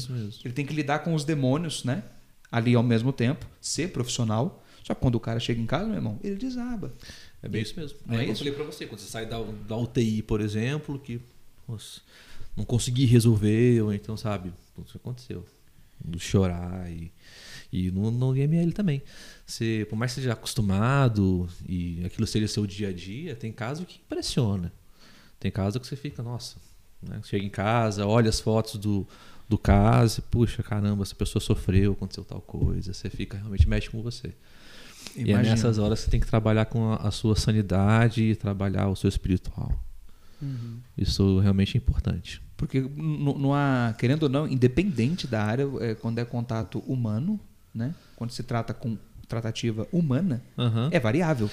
ele 0.44 0.54
tem 0.54 0.64
que 0.64 0.72
lidar 0.74 1.00
com 1.00 1.14
os 1.14 1.24
demônios, 1.24 1.84
né? 1.84 2.02
Ali 2.50 2.74
ao 2.74 2.82
mesmo 2.82 3.12
tempo, 3.12 3.46
ser 3.60 3.88
profissional. 3.90 4.62
Só 4.84 4.94
que 4.94 5.00
quando 5.00 5.14
o 5.14 5.20
cara 5.20 5.38
chega 5.38 5.60
em 5.60 5.66
casa, 5.66 5.86
meu 5.86 5.94
irmão, 5.94 6.18
ele 6.24 6.34
desaba. 6.36 6.92
É 7.42 7.48
bem 7.48 7.62
isso 7.62 7.74
mesmo. 7.78 7.98
Não 8.06 8.14
é 8.14 8.18
é 8.18 8.24
que 8.24 8.30
eu 8.30 8.32
isso? 8.32 8.44
falei 8.44 8.54
pra 8.54 8.64
você, 8.64 8.86
quando 8.86 9.00
você 9.00 9.10
sai 9.10 9.26
da, 9.26 9.40
da 9.42 9.76
UTI, 9.76 10.22
por 10.22 10.40
exemplo, 10.40 10.98
que 10.98 11.20
nossa, 11.68 12.00
não 12.56 12.64
consegui 12.64 13.04
resolver, 13.04 13.82
ou 13.82 13.92
então, 13.92 14.16
sabe, 14.16 14.52
isso 14.84 14.96
aconteceu. 14.96 15.44
Do 16.04 16.18
chorar 16.18 16.90
e, 16.90 17.12
e 17.72 17.90
no, 17.92 18.10
no 18.10 18.36
IML 18.36 18.72
também. 18.72 19.02
Você, 19.46 19.86
por 19.88 19.96
mais 19.96 20.12
que 20.12 20.20
seja 20.20 20.32
acostumado 20.32 21.48
e 21.68 22.04
aquilo 22.04 22.26
seja 22.26 22.48
seu 22.48 22.66
dia 22.66 22.88
a 22.88 22.92
dia, 22.92 23.36
tem 23.36 23.52
caso 23.52 23.86
que 23.86 24.00
impressiona. 24.04 24.72
Tem 25.38 25.50
caso 25.50 25.78
que 25.78 25.86
você 25.86 25.94
fica, 25.94 26.22
nossa, 26.22 26.56
né? 27.00 27.20
chega 27.24 27.44
em 27.44 27.50
casa, 27.50 28.04
olha 28.04 28.28
as 28.28 28.40
fotos 28.40 28.76
do, 28.76 29.06
do 29.48 29.56
caso, 29.56 30.20
e, 30.20 30.22
puxa, 30.22 30.62
caramba, 30.62 31.02
essa 31.02 31.14
pessoa 31.14 31.40
sofreu, 31.40 31.92
aconteceu 31.92 32.24
tal 32.24 32.40
coisa, 32.40 32.92
você 32.92 33.08
fica, 33.08 33.36
realmente 33.36 33.68
mexe 33.68 33.88
com 33.88 34.02
você. 34.02 34.32
E 35.16 35.20
é 35.20 35.22
Imagina. 35.32 35.50
nessas 35.50 35.78
horas 35.78 36.00
você 36.00 36.10
tem 36.10 36.20
que 36.20 36.26
trabalhar 36.26 36.66
com 36.66 36.92
a, 36.92 36.96
a 36.96 37.10
sua 37.10 37.36
sanidade 37.36 38.22
e 38.22 38.36
trabalhar 38.36 38.88
o 38.88 38.96
seu 38.96 39.08
espiritual. 39.08 39.78
Isso 40.96 41.38
realmente 41.38 41.76
é 41.76 41.78
importante. 41.78 42.42
Porque 42.56 42.80
não 42.96 43.54
há, 43.54 43.94
querendo 43.98 44.24
ou 44.24 44.28
não, 44.28 44.46
independente 44.46 45.26
da 45.26 45.42
área, 45.42 45.68
é, 45.80 45.94
quando 45.94 46.18
é 46.18 46.24
contato 46.24 46.78
humano, 46.80 47.38
né? 47.74 47.94
Quando 48.16 48.30
se 48.30 48.42
trata 48.42 48.74
com 48.74 48.96
tratativa 49.28 49.86
humana, 49.92 50.42
Aham. 50.58 50.88
é 50.92 51.00
variável. 51.00 51.50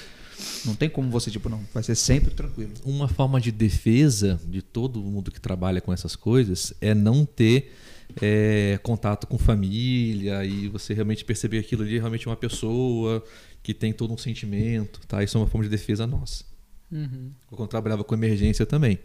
Não 0.65 0.75
tem 0.75 0.89
como 0.89 1.09
você, 1.09 1.31
tipo, 1.31 1.49
não, 1.49 1.61
vai 1.73 1.83
ser 1.83 1.95
sempre 1.95 2.33
tranquilo. 2.33 2.73
Uma 2.83 3.07
forma 3.07 3.39
de 3.39 3.51
defesa 3.51 4.39
de 4.47 4.61
todo 4.61 5.01
mundo 5.01 5.31
que 5.31 5.39
trabalha 5.39 5.81
com 5.81 5.91
essas 5.91 6.15
coisas 6.15 6.73
é 6.81 6.93
não 6.93 7.25
ter 7.25 7.73
é, 8.21 8.79
contato 8.81 9.27
com 9.27 9.37
família 9.37 10.43
e 10.43 10.67
você 10.67 10.93
realmente 10.93 11.23
perceber 11.23 11.59
aquilo 11.59 11.83
ali 11.83 11.95
é 11.95 11.99
realmente 11.99 12.27
uma 12.27 12.35
pessoa 12.35 13.23
que 13.61 13.73
tem 13.73 13.93
todo 13.93 14.13
um 14.13 14.17
sentimento, 14.17 15.01
tá? 15.07 15.23
Isso 15.23 15.37
é 15.37 15.41
uma 15.41 15.47
forma 15.47 15.63
de 15.63 15.69
defesa 15.69 16.07
nossa. 16.07 16.43
Uhum. 16.91 17.31
Quando 17.47 17.61
eu 17.61 17.67
trabalhava 17.67 18.03
com 18.03 18.15
emergência 18.15 18.65
também. 18.65 18.99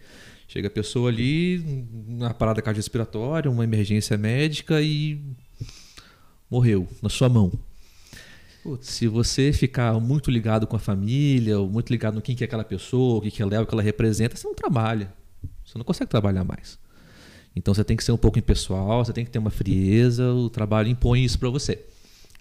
Chega 0.46 0.68
a 0.68 0.70
pessoa 0.70 1.10
ali, 1.10 1.86
na 2.06 2.32
parada 2.32 2.62
cardiorrespiratória, 2.62 3.50
uma 3.50 3.64
emergência 3.64 4.16
médica 4.16 4.80
e 4.80 5.20
morreu 6.50 6.86
na 7.02 7.08
sua 7.08 7.28
mão. 7.28 7.52
Putz, 8.62 8.88
se 8.88 9.06
você 9.08 9.52
ficar 9.52 9.92
muito 10.00 10.30
ligado 10.30 10.66
com 10.66 10.76
a 10.76 10.78
família, 10.78 11.58
ou 11.58 11.68
muito 11.68 11.90
ligado 11.90 12.14
no 12.14 12.22
quem 12.22 12.34
que 12.34 12.44
é 12.44 12.46
aquela 12.46 12.64
pessoa, 12.64 13.18
o 13.18 13.20
que, 13.20 13.30
que 13.30 13.42
ela 13.42 13.54
é, 13.54 13.60
o 13.60 13.66
que 13.66 13.74
ela 13.74 13.82
representa, 13.82 14.36
você 14.36 14.46
não 14.46 14.54
trabalha. 14.54 15.12
Você 15.64 15.76
não 15.76 15.84
consegue 15.84 16.10
trabalhar 16.10 16.44
mais. 16.44 16.78
Então 17.54 17.72
você 17.72 17.84
tem 17.84 17.96
que 17.96 18.04
ser 18.04 18.12
um 18.12 18.16
pouco 18.16 18.38
impessoal, 18.38 19.04
você 19.04 19.12
tem 19.12 19.24
que 19.24 19.30
ter 19.30 19.38
uma 19.38 19.50
frieza, 19.50 20.32
o 20.32 20.50
trabalho 20.50 20.88
impõe 20.88 21.24
isso 21.24 21.38
para 21.38 21.50
você. 21.50 21.84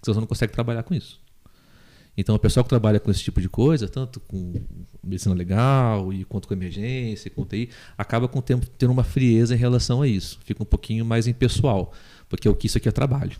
Senão 0.02 0.14
Você 0.14 0.20
não 0.20 0.26
consegue 0.26 0.52
trabalhar 0.52 0.82
com 0.82 0.94
isso. 0.94 1.22
Então, 2.16 2.34
o 2.34 2.38
pessoal 2.38 2.62
que 2.62 2.68
trabalha 2.68 3.00
com 3.00 3.10
esse 3.10 3.22
tipo 3.22 3.40
de 3.40 3.48
coisa, 3.48 3.88
tanto 3.88 4.20
com 4.20 4.54
medicina 5.02 5.34
legal, 5.34 6.12
e 6.12 6.24
quanto 6.24 6.46
com 6.46 6.54
emergência, 6.54 7.28
com 7.30 7.44
TI, 7.44 7.70
acaba 7.98 8.28
com 8.28 8.38
o 8.38 8.42
tempo 8.42 8.66
tendo 8.78 8.92
uma 8.92 9.02
frieza 9.02 9.54
em 9.54 9.58
relação 9.58 10.00
a 10.00 10.06
isso. 10.06 10.38
Fica 10.44 10.62
um 10.62 10.66
pouquinho 10.66 11.04
mais 11.04 11.26
impessoal, 11.26 11.92
porque 12.28 12.48
o 12.48 12.54
que 12.54 12.66
isso 12.66 12.78
aqui 12.78 12.88
é 12.88 12.92
trabalho. 12.92 13.36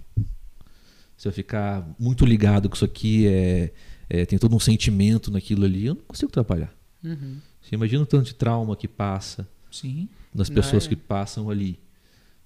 Se 1.17 1.29
eu 1.29 1.33
ficar 1.33 1.89
muito 1.99 2.27
ligado 2.27 2.69
com 2.69 2.75
isso 2.75 2.85
aqui, 2.85 3.29
é, 3.29 3.73
é, 4.11 4.27
tem 4.27 4.39
todo 4.39 4.57
um 4.57 4.61
sentimento 4.61 5.31
naquilo 5.31 5.65
ali, 5.65 5.87
eu 5.87 5.95
não 5.95 6.03
consigo 6.03 6.33
trabalhar. 6.33 6.75
Uhum. 7.05 7.37
Você 7.63 7.77
imagina 7.77 8.03
o 8.03 8.07
tanto 8.07 8.25
de 8.25 8.35
trauma 8.35 8.75
que 8.77 8.89
passa 8.89 9.49
Sim. 9.71 10.09
Das 10.35 10.49
Não 10.49 10.57
pessoas 10.57 10.87
é? 10.87 10.89
que 10.89 10.97
passam 10.97 11.49
ali. 11.49 11.79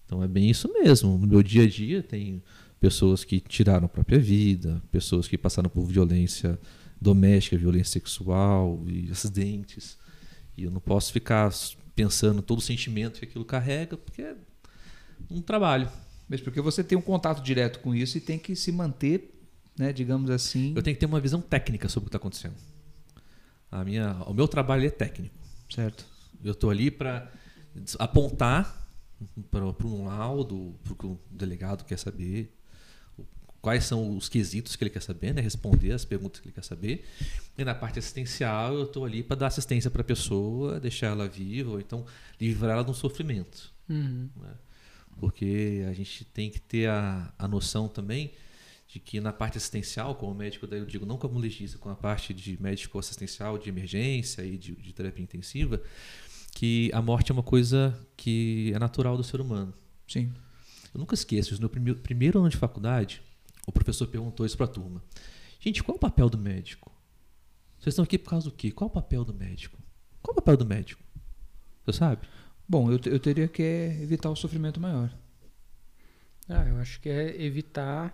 Então 0.04 0.22
é 0.22 0.28
bem 0.28 0.50
isso 0.50 0.72
mesmo. 0.72 1.16
No 1.18 1.26
meu 1.26 1.42
dia 1.42 1.64
a 1.64 1.68
dia 1.68 2.02
tem 2.02 2.42
pessoas 2.80 3.24
que 3.24 3.40
tiraram 3.40 3.86
a 3.86 3.88
própria 3.88 4.18
vida, 4.18 4.82
pessoas 4.90 5.26
que 5.26 5.36
passaram 5.36 5.68
por 5.68 5.84
violência 5.84 6.58
doméstica, 7.00 7.56
violência 7.56 7.92
sexual 7.92 8.84
e 8.86 9.10
acidentes. 9.10 9.98
E 10.56 10.64
eu 10.64 10.70
não 10.70 10.80
posso 10.80 11.12
ficar 11.12 11.50
pensando 11.94 12.42
todo 12.42 12.58
o 12.58 12.62
sentimento 12.62 13.18
que 13.18 13.24
aquilo 13.24 13.44
carrega, 13.44 13.96
porque 13.96 14.22
é 14.22 14.36
um 15.30 15.40
trabalho. 15.40 15.88
Mas 16.28 16.40
porque 16.40 16.60
você 16.60 16.84
tem 16.84 16.96
um 16.96 17.02
contato 17.02 17.42
direto 17.42 17.80
com 17.80 17.94
isso 17.94 18.18
e 18.18 18.20
tem 18.20 18.38
que 18.38 18.54
se 18.54 18.70
manter, 18.70 19.34
né, 19.78 19.92
digamos 19.92 20.30
assim. 20.30 20.72
Eu 20.76 20.82
tenho 20.82 20.94
que 20.94 21.00
ter 21.00 21.06
uma 21.06 21.20
visão 21.20 21.40
técnica 21.40 21.88
sobre 21.88 22.06
o 22.06 22.10
que 22.10 22.16
está 22.16 22.18
acontecendo. 22.18 22.54
A 23.70 23.84
minha, 23.84 24.14
o 24.26 24.34
meu 24.34 24.46
trabalho 24.46 24.86
é 24.86 24.90
técnico. 24.90 25.34
Certo. 25.70 26.04
Eu 26.42 26.52
estou 26.52 26.70
ali 26.70 26.90
para 26.90 27.30
apontar 27.98 28.88
para 29.50 29.64
um 29.64 30.04
laudo, 30.06 30.74
para 30.84 30.92
o 30.92 30.96
que 30.96 31.06
o 31.06 31.20
delegado 31.30 31.84
quer 31.84 31.98
saber, 31.98 32.54
quais 33.60 33.84
são 33.84 34.16
os 34.16 34.28
quesitos 34.28 34.76
que 34.76 34.84
ele 34.84 34.90
quer 34.90 35.02
saber, 35.02 35.34
né? 35.34 35.40
responder 35.40 35.92
as 35.92 36.04
perguntas 36.04 36.40
que 36.40 36.48
ele 36.48 36.54
quer 36.54 36.64
saber. 36.64 37.04
E 37.56 37.64
na 37.64 37.74
parte 37.74 37.98
assistencial, 37.98 38.74
eu 38.74 38.84
estou 38.84 39.04
ali 39.04 39.22
para 39.22 39.36
dar 39.36 39.46
assistência 39.48 39.90
para 39.90 40.02
a 40.02 40.04
pessoa, 40.04 40.78
deixar 40.78 41.08
ela 41.08 41.28
viva, 41.28 41.72
ou 41.72 41.80
então 41.80 42.06
livrar 42.40 42.72
ela 42.72 42.84
de 42.84 42.90
um 42.90 42.94
sofrimento. 42.94 43.72
Uhum. 43.88 44.28
né? 44.36 44.54
porque 45.18 45.84
a 45.88 45.92
gente 45.92 46.24
tem 46.24 46.50
que 46.50 46.60
ter 46.60 46.88
a, 46.88 47.32
a 47.38 47.48
noção 47.48 47.88
também 47.88 48.32
de 48.86 48.98
que 48.98 49.20
na 49.20 49.32
parte 49.32 49.58
assistencial, 49.58 50.14
como 50.14 50.34
médico, 50.34 50.66
daí 50.66 50.78
eu 50.78 50.86
digo 50.86 51.04
não 51.04 51.18
como 51.18 51.38
legista, 51.38 51.76
com 51.76 51.90
a 51.90 51.94
parte 51.94 52.32
de 52.32 52.60
médico 52.62 52.98
assistencial 52.98 53.58
de 53.58 53.68
emergência 53.68 54.42
e 54.42 54.56
de, 54.56 54.74
de 54.74 54.92
terapia 54.94 55.22
intensiva, 55.22 55.82
que 56.58 56.90
a 56.92 57.00
morte 57.00 57.30
é 57.30 57.32
uma 57.32 57.42
coisa 57.42 57.96
que 58.16 58.72
é 58.74 58.80
natural 58.80 59.16
do 59.16 59.22
ser 59.22 59.40
humano. 59.40 59.72
Sim. 60.08 60.32
Eu 60.92 60.98
nunca 60.98 61.14
esqueço, 61.14 61.60
no 61.62 61.68
primeiro, 61.68 62.00
primeiro 62.00 62.40
ano 62.40 62.48
de 62.48 62.56
faculdade, 62.56 63.22
o 63.64 63.70
professor 63.70 64.08
perguntou 64.08 64.44
isso 64.44 64.56
para 64.56 64.66
a 64.66 64.68
turma. 64.68 65.00
Gente, 65.60 65.84
qual 65.84 65.94
é 65.94 65.98
o 65.98 66.00
papel 66.00 66.28
do 66.28 66.36
médico? 66.36 66.90
Vocês 67.78 67.92
estão 67.92 68.02
aqui 68.02 68.18
por 68.18 68.30
causa 68.30 68.50
do 68.50 68.56
quê? 68.56 68.72
Qual 68.72 68.88
é 68.88 68.90
o 68.90 68.92
papel 68.92 69.24
do 69.24 69.32
médico? 69.32 69.78
Qual 70.20 70.32
é 70.32 70.34
o 70.34 70.42
papel 70.42 70.56
do 70.56 70.66
médico? 70.66 71.00
Você 71.86 71.96
sabe? 71.96 72.26
Bom, 72.68 72.90
eu, 72.90 72.98
eu 73.04 73.20
teria 73.20 73.46
que 73.46 73.62
evitar 73.62 74.28
o 74.28 74.34
sofrimento 74.34 74.80
maior. 74.80 75.16
Ah, 76.48 76.66
eu 76.66 76.78
acho 76.78 77.00
que 77.00 77.08
é 77.08 77.40
evitar. 77.40 78.12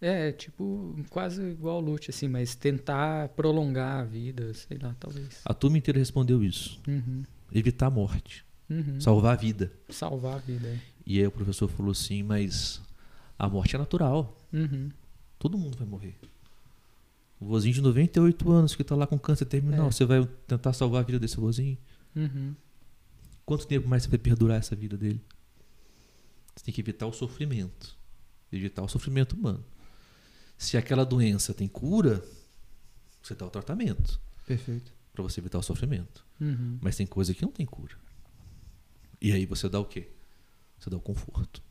É, 0.00 0.32
tipo, 0.32 0.96
quase 1.10 1.42
igual 1.50 1.76
o 1.76 1.80
Lute, 1.80 2.08
assim, 2.08 2.28
mas 2.28 2.54
tentar 2.54 3.28
prolongar 3.30 4.00
a 4.00 4.04
vida, 4.04 4.54
sei 4.54 4.78
lá, 4.78 4.96
talvez. 4.98 5.42
A 5.44 5.52
turma 5.52 5.76
inteira 5.76 5.98
respondeu 5.98 6.42
isso. 6.42 6.80
Uhum, 6.88 7.24
Evitar 7.52 7.86
a 7.86 7.90
morte. 7.90 8.44
uhum. 8.70 9.00
Salvar 9.00 9.34
a 9.34 9.36
vida. 9.36 9.72
Salvar 9.88 10.34
a 10.36 10.38
vida, 10.38 10.66
é. 10.68 10.80
E 11.06 11.18
aí 11.18 11.26
o 11.26 11.30
professor 11.30 11.68
falou 11.68 11.92
assim, 11.92 12.22
mas 12.22 12.80
a 13.38 13.48
morte 13.48 13.74
é 13.76 13.78
natural. 13.78 14.36
Uhum. 14.52 14.90
Todo 15.38 15.58
mundo 15.58 15.76
vai 15.76 15.86
morrer. 15.86 16.16
O 17.38 17.46
vozinho 17.46 17.74
de 17.74 17.80
98 17.82 18.50
anos 18.50 18.74
que 18.74 18.82
está 18.82 18.94
lá 18.96 19.06
com 19.06 19.18
câncer 19.18 19.44
terminal, 19.44 19.88
É. 19.88 19.92
você 19.92 20.04
vai 20.04 20.24
tentar 20.46 20.72
salvar 20.72 21.02
a 21.02 21.04
vida 21.04 21.18
desse 21.18 21.36
vozinho? 21.36 21.76
Uhum. 22.16 22.54
Quanto 23.44 23.66
tempo 23.66 23.86
mais 23.86 24.04
você 24.04 24.08
vai 24.08 24.18
perdurar 24.18 24.58
essa 24.58 24.74
vida 24.74 24.96
dele? 24.96 25.20
Você 26.56 26.64
tem 26.64 26.72
que 26.74 26.80
evitar 26.80 27.06
o 27.06 27.12
sofrimento. 27.12 27.94
Evitar 28.50 28.82
o 28.82 28.88
sofrimento 28.88 29.34
humano. 29.34 29.62
Se 30.56 30.76
aquela 30.78 31.04
doença 31.04 31.52
tem 31.52 31.68
cura, 31.68 32.24
você 33.22 33.34
dá 33.34 33.44
o 33.44 33.50
tratamento 33.50 34.18
Perfeito. 34.46 34.92
para 35.12 35.22
você 35.22 35.40
evitar 35.40 35.58
o 35.58 35.62
sofrimento. 35.62 36.23
Uhum. 36.40 36.78
Mas 36.80 36.96
tem 36.96 37.06
coisa 37.06 37.32
que 37.34 37.42
não 37.42 37.52
tem 37.52 37.66
cura. 37.66 37.96
E 39.20 39.32
aí 39.32 39.46
você 39.46 39.68
dá 39.68 39.78
o 39.78 39.84
quê? 39.84 40.08
Você 40.78 40.90
dá 40.90 40.96
o 40.96 41.00
conforto. 41.00 41.62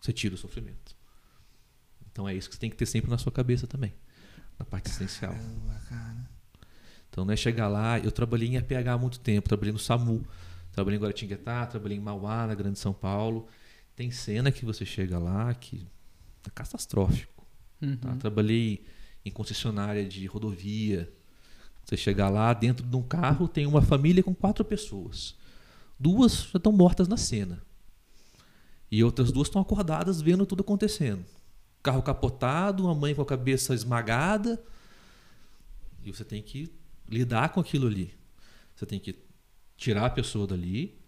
Você 0.00 0.12
tira 0.12 0.34
o 0.34 0.38
sofrimento. 0.38 0.96
Então 2.12 2.28
é 2.28 2.34
isso 2.34 2.48
que 2.48 2.54
você 2.54 2.60
tem 2.60 2.70
que 2.70 2.76
ter 2.76 2.86
sempre 2.86 3.10
na 3.10 3.18
sua 3.18 3.32
cabeça 3.32 3.66
também. 3.66 3.92
Na 4.58 4.64
parte 4.64 4.88
essencial. 4.88 5.34
Cara. 5.88 6.30
Então 7.08 7.24
não 7.24 7.32
é 7.32 7.36
chegar 7.36 7.68
lá. 7.68 7.98
Eu 7.98 8.12
trabalhei 8.12 8.48
em 8.48 8.56
APH 8.56 8.88
há 8.88 8.98
muito 8.98 9.18
tempo, 9.20 9.48
trabalhei 9.48 9.72
no 9.72 9.78
SAMU, 9.78 10.24
trabalhei 10.72 10.98
em 10.98 11.02
Guaratinguetá, 11.02 11.66
trabalhei 11.66 11.96
em 11.96 12.00
Mauá, 12.00 12.46
na 12.46 12.54
Grande 12.54 12.78
São 12.78 12.92
Paulo. 12.92 13.48
Tem 13.96 14.10
cena 14.10 14.52
que 14.52 14.64
você 14.64 14.84
chega 14.84 15.18
lá 15.18 15.52
que 15.54 15.86
é 16.46 16.50
catastrófico. 16.50 17.46
Uhum. 17.80 17.96
tá? 17.96 18.16
Trabalhei 18.16 18.84
em 19.24 19.30
concessionária 19.30 20.04
de 20.04 20.26
rodovia. 20.26 21.12
Você 21.84 21.96
chegar 21.96 22.30
lá, 22.30 22.52
dentro 22.54 22.86
de 22.86 22.96
um 22.96 23.02
carro 23.02 23.46
tem 23.46 23.66
uma 23.66 23.82
família 23.82 24.22
com 24.22 24.34
quatro 24.34 24.64
pessoas. 24.64 25.36
Duas 25.98 26.48
já 26.50 26.56
estão 26.56 26.72
mortas 26.72 27.08
na 27.08 27.16
cena. 27.16 27.62
E 28.90 29.02
outras 29.04 29.30
duas 29.30 29.48
estão 29.48 29.60
acordadas 29.60 30.20
vendo 30.20 30.46
tudo 30.46 30.62
acontecendo. 30.62 31.24
Carro 31.82 32.02
capotado, 32.02 32.84
uma 32.84 32.94
mãe 32.94 33.14
com 33.14 33.22
a 33.22 33.26
cabeça 33.26 33.74
esmagada. 33.74 34.62
E 36.02 36.12
você 36.12 36.24
tem 36.24 36.42
que 36.42 36.72
lidar 37.08 37.50
com 37.50 37.60
aquilo 37.60 37.86
ali. 37.86 38.14
Você 38.74 38.86
tem 38.86 38.98
que 38.98 39.18
tirar 39.76 40.06
a 40.06 40.10
pessoa 40.10 40.46
dali, 40.46 40.98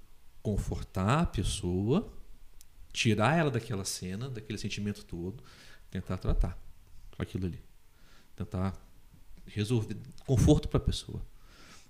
confortar 0.42 1.20
a 1.20 1.26
pessoa, 1.26 2.12
tirar 2.92 3.36
ela 3.38 3.50
daquela 3.50 3.84
cena, 3.84 4.28
daquele 4.28 4.58
sentimento 4.58 5.04
todo, 5.04 5.42
tentar 5.90 6.18
tratar 6.18 6.58
aquilo 7.18 7.46
ali. 7.46 7.62
Tentar 8.34 8.74
resolver 9.46 9.96
conforto 10.26 10.68
para 10.68 10.78
a 10.78 10.80
pessoa, 10.80 11.20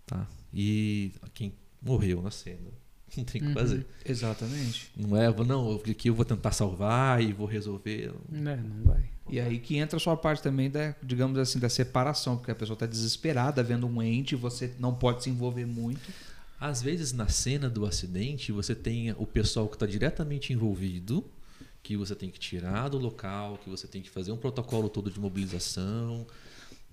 tá? 0.07 0.27
E 0.53 1.13
quem 1.35 1.53
morreu 1.83 2.23
na 2.23 2.31
cena 2.31 2.71
não 3.17 3.25
tem 3.25 3.41
o 3.41 3.45
que 3.45 3.49
Uhum. 3.51 3.55
fazer. 3.55 3.87
Exatamente. 4.05 4.91
Não 4.97 5.17
é, 5.17 5.33
não, 5.45 5.71
eu- 5.71 5.83
aqui 5.91 6.09
eu 6.09 6.15
vou 6.15 6.25
tentar 6.25 6.53
salvar 6.53 7.23
e 7.23 7.33
vou 7.33 7.47
resolver. 7.47 8.13
É, 8.33 8.57
não 8.57 8.85
vai. 8.85 9.05
E 9.29 9.41
aí 9.41 9.59
que 9.59 9.77
entra 9.77 9.97
a 9.97 10.01
sua 10.01 10.17
parte 10.17 10.43
também 10.43 10.71
da, 10.71 10.95
digamos 11.03 11.37
assim, 11.39 11.59
da 11.59 11.69
separação, 11.69 12.37
porque 12.37 12.53
a 12.53 12.55
pessoa 12.55 12.75
está 12.75 12.87
desesperada 12.87 13.63
vendo 13.63 13.87
um 13.87 14.01
ente, 14.03 14.37
você 14.37 14.73
não 14.79 14.95
pode 14.95 15.25
se 15.25 15.31
envolver 15.31 15.67
muito. 15.67 16.11
Às 16.61 16.81
vezes 16.81 17.13
na 17.13 17.29
cena 17.29 17.69
do 17.69 17.85
acidente 17.85 18.53
você 18.53 18.75
tem 18.75 19.11
o 19.13 19.27
pessoal 19.27 19.69
que 19.69 19.75
está 19.77 19.85
diretamente 19.85 20.53
envolvido, 20.53 21.25
que 21.83 21.97
você 21.97 22.15
tem 22.15 22.31
que 22.31 22.39
tirar 22.39 22.89
do 22.89 22.99
local, 22.99 23.59
que 23.63 23.69
você 23.69 23.87
tem 23.87 24.01
que 24.01 24.09
fazer 24.11 24.31
um 24.33 24.37
protocolo 24.37 24.89
todo 24.89 25.11
de 25.11 25.19
mobilização, 25.21 26.27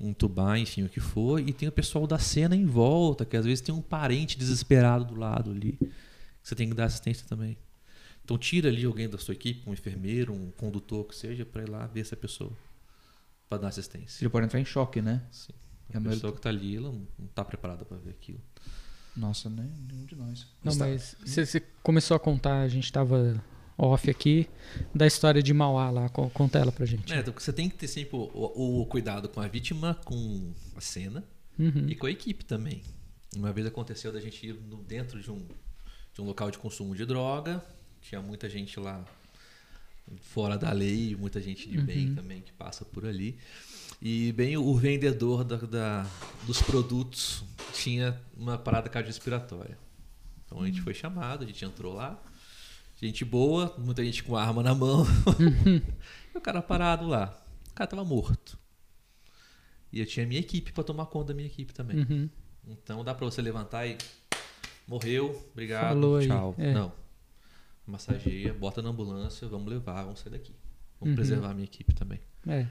entubar, 0.10 0.58
enfim, 0.58 0.84
o 0.84 0.90
que 0.90 1.00
for, 1.00 1.40
e 1.40 1.54
tem 1.54 1.68
o 1.68 1.72
pessoal 1.72 2.06
da 2.06 2.20
cena 2.20 2.56
em 2.56 2.66
volta, 2.66 3.26
que 3.26 3.38
às 3.38 3.46
vezes 3.46 3.62
tem 3.62 3.74
um 3.74 3.82
parente 3.82 4.38
desesperado 4.38 5.06
do 5.06 5.16
lado 5.16 5.52
ali, 5.52 5.74
que 5.74 5.90
você 6.42 6.56
tem 6.56 6.70
que 6.70 6.76
dar 6.76 6.86
assistência 6.86 7.28
também. 7.28 7.58
Então 8.24 8.38
tira 8.38 8.70
ali 8.70 8.86
alguém 8.86 9.10
da 9.10 9.18
sua 9.18 9.34
equipe, 9.34 9.70
um 9.70 9.74
enfermeiro, 9.74 10.34
um 10.34 10.52
condutor, 10.52 11.06
que 11.06 11.16
seja, 11.16 11.46
para 11.46 11.64
ir 11.64 11.70
lá 11.70 11.86
ver 11.88 12.02
essa 12.02 12.16
pessoa, 12.16 12.52
para 13.50 13.60
dar 13.60 13.68
assistência. 13.68 14.24
Ele 14.24 14.30
pode 14.30 14.46
entrar 14.46 14.60
em 14.60 14.66
choque, 14.66 15.02
né? 15.02 15.22
Sim. 15.32 15.54
A 15.94 15.98
a 15.98 16.02
pessoa 16.02 16.32
que 16.32 16.40
está 16.40 16.50
ali, 16.50 16.76
ela 16.76 16.92
não 16.92 17.06
está 17.26 17.46
preparada 17.46 17.86
para 17.86 17.98
ver 17.98 18.12
aquilo. 18.12 18.42
Nossa, 19.16 19.50
né? 19.50 19.70
Nenhum 19.88 20.06
de 20.06 20.16
nós. 20.16 20.48
Não, 20.64 20.74
mas 20.76 21.16
você 21.24 21.46
você 21.46 21.60
começou 21.84 22.16
a 22.16 22.20
contar, 22.20 22.62
a 22.62 22.68
gente 22.68 22.92
tava 22.92 23.44
off 23.78 24.10
aqui, 24.10 24.48
da 24.94 25.06
história 25.08 25.42
de 25.42 25.54
Mauá 25.54 25.90
lá. 25.90 26.10
Co- 26.10 26.30
Conta 26.30 26.60
ela 26.60 26.72
pra 26.72 26.86
gente. 26.86 27.12
É, 27.14 27.22
você 27.24 27.52
tem 27.54 27.70
que 27.70 27.76
ter 27.76 27.88
sempre 27.88 28.16
o, 28.16 28.20
o- 28.34 28.82
o 28.82 28.86
cuidado 28.86 29.28
com 29.30 29.40
a 29.42 29.48
vítima, 29.48 30.00
com 30.06 30.52
a 30.76 30.82
cena 30.82 31.24
Uhum. 31.58 31.86
e 31.88 31.96
com 31.96 32.06
a 32.08 32.12
equipe 32.12 32.44
também. 32.46 32.82
Uma 33.36 33.52
vez 33.52 33.66
aconteceu 33.68 34.12
da 34.12 34.20
gente 34.20 34.46
ir 34.48 34.54
no- 34.54 34.84
dentro 34.84 35.22
de 35.22 35.30
um, 35.32 35.42
de 36.14 36.22
um 36.22 36.26
local 36.26 36.52
de 36.52 36.58
consumo 36.58 36.96
de 36.96 37.06
droga, 37.06 37.64
tinha 38.02 38.22
muita 38.22 38.48
gente 38.50 38.80
lá 38.80 39.04
fora 40.22 40.58
da 40.58 40.72
lei, 40.72 41.16
muita 41.16 41.42
gente 41.42 41.68
de 41.70 41.80
bem 41.80 42.10
Uhum. 42.10 42.16
também 42.16 42.42
que 42.42 42.52
passa 42.52 42.84
por 42.86 43.06
ali. 43.06 43.38
E 44.02 44.32
bem 44.34 44.58
o 44.58 44.76
vendedor 44.76 45.44
da, 45.44 45.56
da- 45.58 46.06
dos 46.46 46.62
produtos 46.62 47.44
tinha 47.74 48.20
uma 48.38 48.58
parada 48.58 48.90
cardiorrespiratória. 48.90 49.78
Então 50.46 50.62
a 50.62 50.66
gente 50.66 50.82
foi 50.82 50.94
chamado, 50.94 51.44
a 51.44 51.48
gente 51.48 51.64
entrou 51.64 51.94
lá. 51.94 52.22
Gente 52.96 53.26
boa, 53.26 53.76
muita 53.78 54.04
gente 54.04 54.24
com 54.24 54.36
arma 54.36 54.64
na 54.64 54.74
mão. 54.74 55.06
e 56.34 56.38
o 56.38 56.42
cara 56.42 56.62
parado 56.62 57.08
lá. 57.08 57.38
O 57.72 57.74
cara 57.74 57.88
tava 57.90 58.06
morto. 58.06 58.58
E 59.92 60.00
eu 60.00 60.06
tinha 60.06 60.26
minha 60.26 60.40
equipe 60.40 60.72
para 60.72 60.84
tomar 60.84 61.06
conta 61.08 61.28
da 61.28 61.34
minha 61.34 61.48
equipe 61.48 61.74
também. 61.74 61.98
Uhum. 62.00 62.30
Então 62.68 63.04
dá 63.04 63.14
para 63.14 63.26
você 63.26 63.42
levantar 63.42 63.86
e 63.86 63.98
morreu, 64.88 65.46
obrigado, 65.52 65.90
Falou 65.90 66.22
tchau. 66.22 66.56
é. 66.58 66.74
Não. 66.74 66.92
Massageia, 67.86 68.54
bota 68.54 68.82
na 68.82 68.90
ambulância, 68.90 69.48
vamos 69.48 69.72
levar, 69.72 70.04
vamos 70.04 70.22
sair 70.22 70.32
daqui. 70.32 70.56
Vamos 71.00 71.12
Uhum. 71.12 71.16
preservar 71.16 71.50
a 71.52 71.54
minha 71.54 71.66
equipe 71.66 71.94
também. 71.94 72.20
É, 72.48 72.66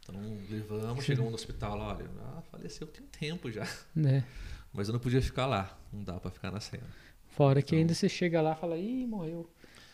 Então 0.00 0.14
levamos, 0.50 1.00
Sim. 1.00 1.06
chegamos 1.06 1.30
no 1.30 1.34
hospital 1.36 1.76
lá, 1.76 1.94
olha, 1.96 2.08
ah, 2.20 2.42
faleceu 2.50 2.86
tem 2.88 3.04
um 3.04 3.08
tempo 3.08 3.50
já. 3.50 3.66
né? 3.94 4.24
Mas 4.72 4.88
eu 4.88 4.92
não 4.92 5.00
podia 5.00 5.22
ficar 5.22 5.46
lá, 5.46 5.78
não 5.92 6.02
dá 6.02 6.18
para 6.20 6.30
ficar 6.30 6.50
na 6.50 6.60
cena. 6.60 6.84
Fora 7.28 7.60
que 7.62 7.68
Então- 7.74 7.78
ainda 7.80 7.94
você 7.94 8.08
chega 8.08 8.40
lá 8.42 8.52
e 8.52 8.56
fala, 8.60 8.76
ih, 8.76 9.06
morreu. 9.06 9.48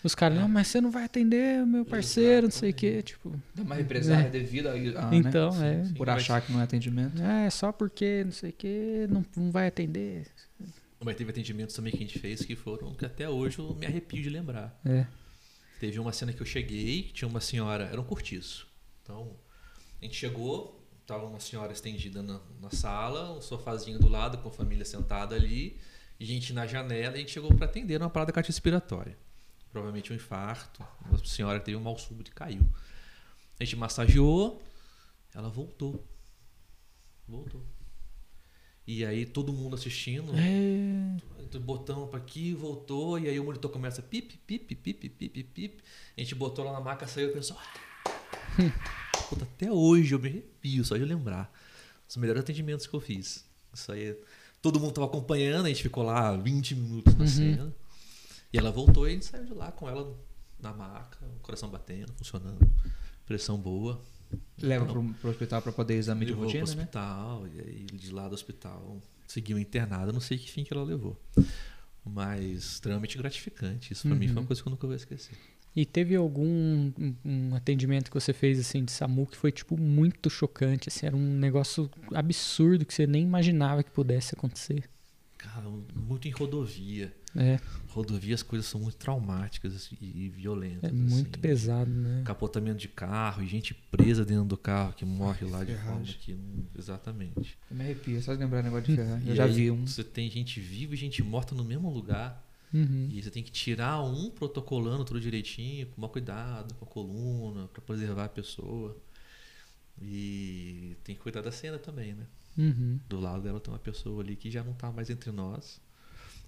Os 0.04 0.14
caras, 0.14 0.36
não, 0.38 0.48
mas 0.48 0.66
você 0.66 0.80
não 0.80 0.90
vai 0.90 1.04
atender, 1.04 1.64
meu 1.64 1.84
parceiro, 1.84 2.46
não 2.46 2.50
sei 2.50 2.70
o 2.70 2.74
quê. 2.74 3.02
Tipo, 3.02 3.30
Dá 3.54 3.62
uma 3.62 3.74
represália 3.76 4.26
É. 4.26 4.30
devido 4.30 4.66
a, 4.68 4.72
a 4.72 5.14
então, 5.14 5.54
né? 5.56 5.80
é. 5.80 5.84
Sim, 5.84 5.94
Por 5.94 6.10
achar 6.10 6.40
que 6.42 6.52
não 6.52 6.60
é 6.60 6.64
atendimento. 6.64 7.20
É, 7.22 7.48
só 7.50 7.70
porque 7.70 8.24
não 8.24 8.32
sei 8.32 8.50
o 8.50 8.52
que, 8.52 9.06
não, 9.08 9.24
não 9.36 9.50
vai 9.52 9.68
atender. 9.68 10.26
Mas 11.04 11.16
teve 11.16 11.30
atendimentos 11.30 11.74
também 11.74 11.92
que 11.92 11.98
a 11.98 12.06
gente 12.06 12.18
fez 12.18 12.44
que 12.44 12.54
foram 12.56 12.94
que 12.94 13.04
até 13.04 13.28
hoje 13.28 13.58
eu 13.58 13.74
me 13.74 13.86
arrepio 13.86 14.22
de 14.22 14.28
lembrar. 14.30 14.78
É. 14.84 15.06
Teve 15.80 15.98
uma 15.98 16.12
cena 16.12 16.32
que 16.32 16.40
eu 16.40 16.46
cheguei, 16.46 17.02
que 17.04 17.12
tinha 17.12 17.28
uma 17.28 17.40
senhora, 17.40 17.84
era 17.84 18.00
um 18.00 18.04
cortiço. 18.04 18.68
Então, 19.02 19.32
a 20.00 20.04
gente 20.04 20.16
chegou, 20.16 20.80
tava 21.06 21.26
uma 21.26 21.40
senhora 21.40 21.72
estendida 21.72 22.22
na, 22.22 22.40
na 22.60 22.70
sala, 22.70 23.36
um 23.36 23.40
sofazinho 23.40 23.98
do 23.98 24.08
lado 24.08 24.38
com 24.38 24.48
a 24.48 24.52
família 24.52 24.84
sentada 24.84 25.34
ali, 25.34 25.76
e 26.20 26.24
gente 26.24 26.52
na 26.52 26.66
janela, 26.68 27.14
e 27.14 27.18
a 27.18 27.20
gente 27.20 27.32
chegou 27.32 27.52
para 27.52 27.66
atender 27.66 28.00
uma 28.00 28.08
parada 28.10 28.30
cardiorrespiratória. 28.32 29.16
Provavelmente 29.72 30.12
um 30.12 30.16
infarto, 30.16 30.86
uma 31.06 31.18
senhora 31.24 31.58
que 31.58 31.64
teve 31.66 31.76
um 31.76 31.80
mal 31.82 31.98
súbito 31.98 32.30
e 32.30 32.34
caiu. 32.34 32.62
A 33.58 33.64
gente 33.64 33.74
massageou, 33.76 34.62
ela 35.34 35.48
voltou. 35.48 36.06
Voltou. 37.26 37.62
E 38.86 39.04
aí 39.06 39.24
todo 39.24 39.52
mundo 39.52 39.74
assistindo, 39.76 40.32
É. 40.36 41.16
do 41.50 41.60
botão 41.60 42.06
para 42.08 42.18
aqui, 42.18 42.52
voltou, 42.52 43.18
e 43.18 43.28
aí 43.28 43.38
o 43.40 43.44
monitor 43.44 43.70
começa 43.70 44.02
pip, 44.02 44.36
pip, 44.46 44.74
pip, 44.74 45.08
pip, 45.08 45.42
pip. 45.44 45.82
A 46.16 46.20
gente 46.20 46.34
botou 46.34 46.64
lá 46.64 46.72
na 46.72 46.80
maca, 46.80 47.06
saiu 47.06 47.30
e 47.30 47.32
pensou. 47.32 47.56
"Ah!" 47.58 47.72
Puta, 49.30 49.44
até 49.44 49.70
hoje 49.72 50.14
eu 50.14 50.18
me 50.18 50.28
arrepio 50.28 50.84
só 50.84 50.96
de 50.96 51.04
lembrar. 51.04 51.50
Os 52.08 52.16
melhores 52.16 52.42
atendimentos 52.42 52.86
que 52.86 52.94
eu 52.94 53.00
fiz. 53.00 53.44
Isso 53.72 53.90
aí. 53.92 54.14
Todo 54.60 54.78
mundo 54.78 54.92
tava 54.92 55.06
acompanhando, 55.06 55.64
a 55.66 55.68
gente 55.68 55.82
ficou 55.82 56.02
lá 56.04 56.36
20 56.36 56.74
minutos 56.74 57.14
na 57.14 57.20
Uhum. 57.24 57.26
cena. 57.30 57.74
E 58.52 58.58
ela 58.58 58.70
voltou 58.70 59.06
e 59.06 59.10
a 59.10 59.12
gente 59.14 59.24
saiu 59.24 59.44
de 59.44 59.54
lá 59.54 59.72
com 59.72 59.88
ela 59.88 60.14
na 60.60 60.72
maca, 60.72 61.18
o 61.36 61.40
coração 61.40 61.68
batendo, 61.70 62.12
funcionando, 62.14 62.58
pressão 63.26 63.58
boa. 63.58 64.00
Leva 64.60 64.84
Então, 64.84 65.04
pro, 65.04 65.14
pro 65.14 65.30
hospital 65.30 65.60
pra 65.62 65.72
poder 65.72 65.94
exame 65.96 66.24
de 66.26 66.32
rotina, 66.32 66.64
pro 66.64 66.74
né? 66.74 66.80
hospital, 66.82 67.46
e 67.54 67.60
aí 67.60 67.86
de 67.92 68.10
lá 68.12 68.28
do 68.28 68.34
hospital 68.34 69.00
seguiu 69.26 69.58
internada, 69.58 70.12
não 70.12 70.20
sei 70.20 70.38
que 70.38 70.50
fim 70.50 70.64
que 70.64 70.72
ela 70.72 70.84
levou. 70.84 71.18
Mas 72.04 72.64
extremamente 72.64 73.16
gratificante. 73.16 73.92
Isso 73.92 74.06
pra 74.08 74.16
mim 74.16 74.26
foi 74.26 74.34
Uhum. 74.36 74.42
uma 74.42 74.46
coisa 74.46 74.62
que 74.62 74.68
eu 74.68 74.70
nunca 74.70 74.86
vou 74.86 74.96
esquecer. 74.96 75.36
E 75.74 75.86
teve 75.86 76.14
algum 76.14 76.44
um, 76.98 77.14
um 77.24 77.54
atendimento 77.54 78.10
que 78.10 78.14
você 78.14 78.32
fez 78.34 78.58
assim 78.60 78.84
de 78.84 78.92
SAMU 78.92 79.26
que 79.26 79.36
foi 79.36 79.50
tipo 79.50 79.78
muito 79.78 80.28
chocante, 80.28 80.88
assim, 80.90 81.06
era 81.06 81.16
um 81.16 81.38
negócio 81.38 81.90
absurdo 82.14 82.84
que 82.84 82.92
você 82.92 83.06
nem 83.06 83.22
imaginava 83.22 83.82
que 83.82 83.90
pudesse 83.90 84.34
acontecer. 84.34 84.88
Cara, 85.42 85.68
muito 85.94 86.28
em 86.28 86.30
rodovia. 86.30 87.12
É, 87.34 87.58
Rodovia 87.88 88.34
as 88.34 88.42
coisas 88.42 88.66
são 88.66 88.80
muito 88.80 88.96
traumáticas 88.96 89.90
e, 90.00 90.04
e 90.04 90.28
violentas. 90.28 90.88
é 90.90 90.92
muito 90.92 91.14
assim. 91.14 91.40
pesado, 91.40 91.90
né? 91.90 92.22
Capotamento 92.24 92.78
de 92.78 92.88
carro 92.88 93.42
e 93.42 93.48
gente 93.48 93.74
presa 93.74 94.24
dentro 94.24 94.44
do 94.44 94.56
carro 94.56 94.92
que 94.92 95.04
morre 95.04 95.44
lá 95.46 95.64
de 95.64 95.74
forma 95.74 96.04
Ferragem. 96.04 96.16
que. 96.20 96.38
Exatamente. 96.78 97.58
Eu 97.68 97.76
me 97.76 97.82
arrepio, 97.82 98.22
só 98.22 98.34
de 98.34 98.40
lembrar 98.40 98.62
negócio 98.62 98.86
de 98.86 98.94
ferrar. 98.94 99.20
Eu 99.26 99.32
E 99.32 99.36
já 99.36 99.44
aí 99.44 99.52
vi 99.52 99.70
um. 99.70 99.84
Você 99.84 100.04
tem 100.04 100.30
gente 100.30 100.60
viva 100.60 100.94
e 100.94 100.96
gente 100.96 101.22
morta 101.24 101.54
no 101.56 101.64
mesmo 101.64 101.90
lugar. 101.90 102.46
Uhum. 102.72 103.08
E 103.10 103.20
você 103.20 103.30
tem 103.30 103.42
que 103.42 103.50
tirar 103.50 104.00
um 104.02 104.30
protocolando 104.30 105.04
tudo 105.04 105.20
direitinho, 105.20 105.86
com 105.88 106.00
maior 106.00 106.12
cuidado, 106.12 106.72
com 106.74 106.84
a 106.84 106.88
coluna, 106.88 107.66
para 107.66 107.82
preservar 107.82 108.26
a 108.26 108.28
pessoa. 108.28 108.96
E 110.00 110.96
tem 111.02 111.14
que 111.14 111.20
cuidar 111.20 111.42
da 111.42 111.52
cena 111.52 111.78
também, 111.78 112.14
né? 112.14 112.26
Uhum. 112.56 113.00
Do 113.08 113.20
lado 113.20 113.42
dela 113.42 113.60
tem 113.60 113.72
uma 113.72 113.78
pessoa 113.78 114.22
ali 114.22 114.36
que 114.36 114.50
já 114.50 114.62
não 114.62 114.74
tá 114.74 114.90
mais 114.92 115.10
entre 115.10 115.30
nós, 115.30 115.80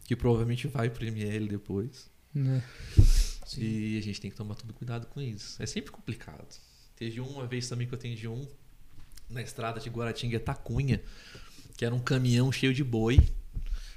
que 0.05 0.15
provavelmente 0.15 0.67
vai 0.69 0.91
pro 0.91 1.05
ML 1.05 1.49
depois. 1.49 2.11
Né? 2.35 2.63
E 3.57 3.97
a 3.99 4.03
gente 4.03 4.21
tem 4.21 4.31
que 4.31 4.37
tomar 4.37 4.55
todo 4.55 4.73
cuidado 4.75 5.07
com 5.07 5.21
isso. 5.21 5.63
É 5.63 5.67
sempre 5.67 5.91
complicado. 5.91 6.59
Teve 6.97 7.21
uma 7.21 7.47
vez 7.47 7.69
também 7.69 7.87
que 7.87 7.95
eu 7.95 7.99
atendi 7.99 8.29
um 8.29 8.47
na 9.29 9.43
estrada 9.43 9.81
de 9.81 9.89
Guaratinga 9.89 10.39
Tacunha, 10.41 11.03
que 11.77 11.85
era 11.85 11.95
um 11.95 12.01
caminhão 12.01 12.51
cheio 12.53 12.75
de 12.75 12.85
boi. 12.85 13.19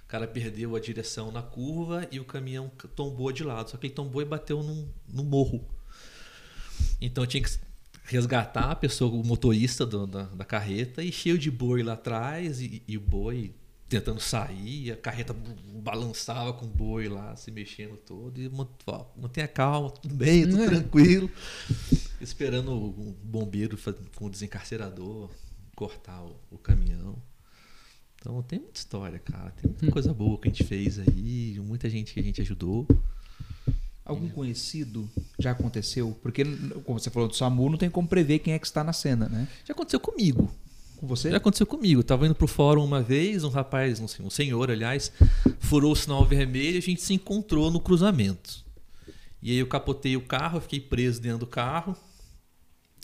O 0.03 0.07
cara 0.07 0.27
perdeu 0.27 0.75
a 0.75 0.79
direção 0.79 1.31
na 1.31 1.41
curva 1.41 2.07
e 2.11 2.19
o 2.19 2.25
caminhão 2.25 2.69
tombou 2.95 3.31
de 3.31 3.43
lado. 3.43 3.69
Só 3.69 3.77
que 3.77 3.87
ele 3.87 3.93
tombou 3.93 4.21
e 4.21 4.25
bateu 4.25 4.63
num, 4.63 4.87
no 5.07 5.23
morro. 5.23 5.67
Então 7.01 7.25
tinha 7.25 7.43
que 7.43 7.59
resgatar 8.07 8.71
a 8.71 8.75
pessoa, 8.75 9.11
o 9.13 9.23
motorista 9.25 9.85
do- 9.85 10.07
da, 10.07 10.23
da 10.23 10.45
carreta, 10.45 11.03
e 11.03 11.11
cheio 11.11 11.37
de 11.37 11.51
boi 11.51 11.83
lá 11.83 11.93
atrás, 11.93 12.61
e, 12.61 12.81
e 12.87 12.97
o 12.97 13.01
boi 13.01 13.53
tentando 13.89 14.19
sair, 14.19 14.91
a 14.91 14.97
carreta 14.97 15.33
balançava 15.83 16.51
com 16.53 16.65
o 16.65 16.69
boi 16.69 17.07
lá, 17.07 17.35
se 17.35 17.51
mexendo 17.51 17.95
todo, 17.97 18.39
e 18.41 18.49
ó, 18.87 19.05
mantenha 19.15 19.47
calma, 19.47 19.89
tudo 19.91 20.13
bem, 20.15 20.47
tudo 20.49 20.65
tranquilo. 20.65 21.29
Esperando 22.19 22.71
o 22.71 23.15
bombeiro 23.23 23.77
com 24.15 24.25
o 24.25 24.29
desencarcerador 24.29 25.29
cortar 25.75 26.21
o, 26.23 26.35
o 26.51 26.57
caminhão. 26.57 27.15
Então 28.15 28.41
tem 28.41 28.59
muita 28.59 28.79
história, 28.79 29.19
cara. 29.19 29.51
Tem 29.51 29.69
muita 29.69 29.91
coisa 29.91 30.13
boa 30.13 30.37
que 30.39 30.47
a 30.49 30.51
gente 30.51 30.63
fez 30.63 30.97
aí, 30.99 31.61
muita 31.63 31.89
gente 31.89 32.13
que 32.13 32.19
a 32.19 32.23
gente 32.23 32.41
ajudou. 32.41 32.87
Algum 34.07 34.29
conhecido 34.29 35.09
já 35.37 35.51
aconteceu? 35.51 36.17
Porque, 36.21 36.43
como 36.85 36.99
você 36.99 37.09
falou 37.09 37.27
do 37.27 37.35
SAMU, 37.35 37.69
não 37.69 37.77
tem 37.77 37.89
como 37.89 38.07
prever 38.07 38.39
quem 38.39 38.53
é 38.53 38.59
que 38.59 38.65
está 38.65 38.83
na 38.83 38.93
cena, 38.93 39.27
né? 39.29 39.47
Já 39.65 39.73
aconteceu 39.73 39.99
comigo. 39.99 40.51
Com 40.97 41.05
você? 41.07 41.29
Já 41.29 41.37
aconteceu 41.37 41.67
comigo. 41.67 41.99
Eu 41.99 42.03
tava 42.03 42.25
indo 42.25 42.33
pro 42.33 42.47
fórum 42.47 42.83
uma 42.83 43.01
vez, 43.01 43.43
um 43.43 43.49
rapaz, 43.49 43.99
um, 43.99 44.07
sen- 44.07 44.29
senhor, 44.29 44.71
aliás, 44.71 45.11
furou 45.59 45.91
o 45.91 45.95
sinal 45.95 46.25
vermelho 46.25 46.75
e 46.75 46.77
a 46.79 46.81
gente 46.81 47.01
se 47.01 47.13
encontrou 47.13 47.69
no 47.69 47.79
cruzamento. 47.79 48.65
E 49.43 49.51
aí 49.51 49.57
eu 49.57 49.67
capotei 49.67 50.15
o 50.17 50.21
carro, 50.21 50.59
fiquei 50.59 50.79
preso 50.79 51.21
dentro 51.21 51.39
do 51.39 51.47
carro. 51.47 51.95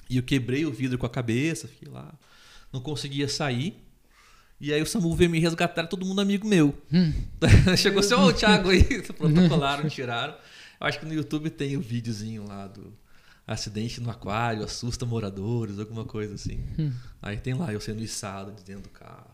E 0.10 0.18
eu 0.18 0.24
quebrei 0.24 0.66
o 0.66 0.72
vidro 0.72 0.98
com 0.98 1.06
a 1.06 1.10
cabeça, 1.10 1.68
fiquei 1.68 1.88
lá. 1.92 2.14
Não 2.72 2.82
conseguia 2.82 3.28
sair. 3.28 3.78
E 4.60 4.72
aí 4.74 4.82
o 4.82 4.86
SAMU 4.86 5.14
veio 5.16 5.30
me 5.30 5.40
resgatar, 5.40 5.88
todo 5.88 6.06
mundo 6.06 6.22
amigo 6.22 6.48
meu. 6.48 6.74
Chegou 7.78 8.00
assim, 8.00 8.14
ó, 8.14 8.26
o 8.28 8.34
Thiago 8.34 8.70
aí, 8.70 8.84
protocolaram, 9.14 9.88
tiraram. 9.90 10.36
Eu 10.84 10.90
acho 10.90 11.00
que 11.00 11.06
no 11.06 11.14
YouTube 11.14 11.50
tem 11.50 11.78
o 11.78 11.82
videozinho 11.82 12.46
lá 12.46 12.68
do 12.68 12.94
acidente 13.48 14.02
no 14.02 14.10
aquário, 14.10 14.64
assusta 14.66 15.06
moradores, 15.06 15.80
alguma 15.80 16.04
coisa 16.04 16.36
assim. 16.36 16.60
Aí 17.22 17.38
tem 17.38 17.54
lá 17.54 17.72
eu 17.72 17.80
sendo 17.80 18.04
içado 18.04 18.52
de 18.52 18.64
dentro 18.64 18.84
do 18.84 18.90
carro. 18.90 19.32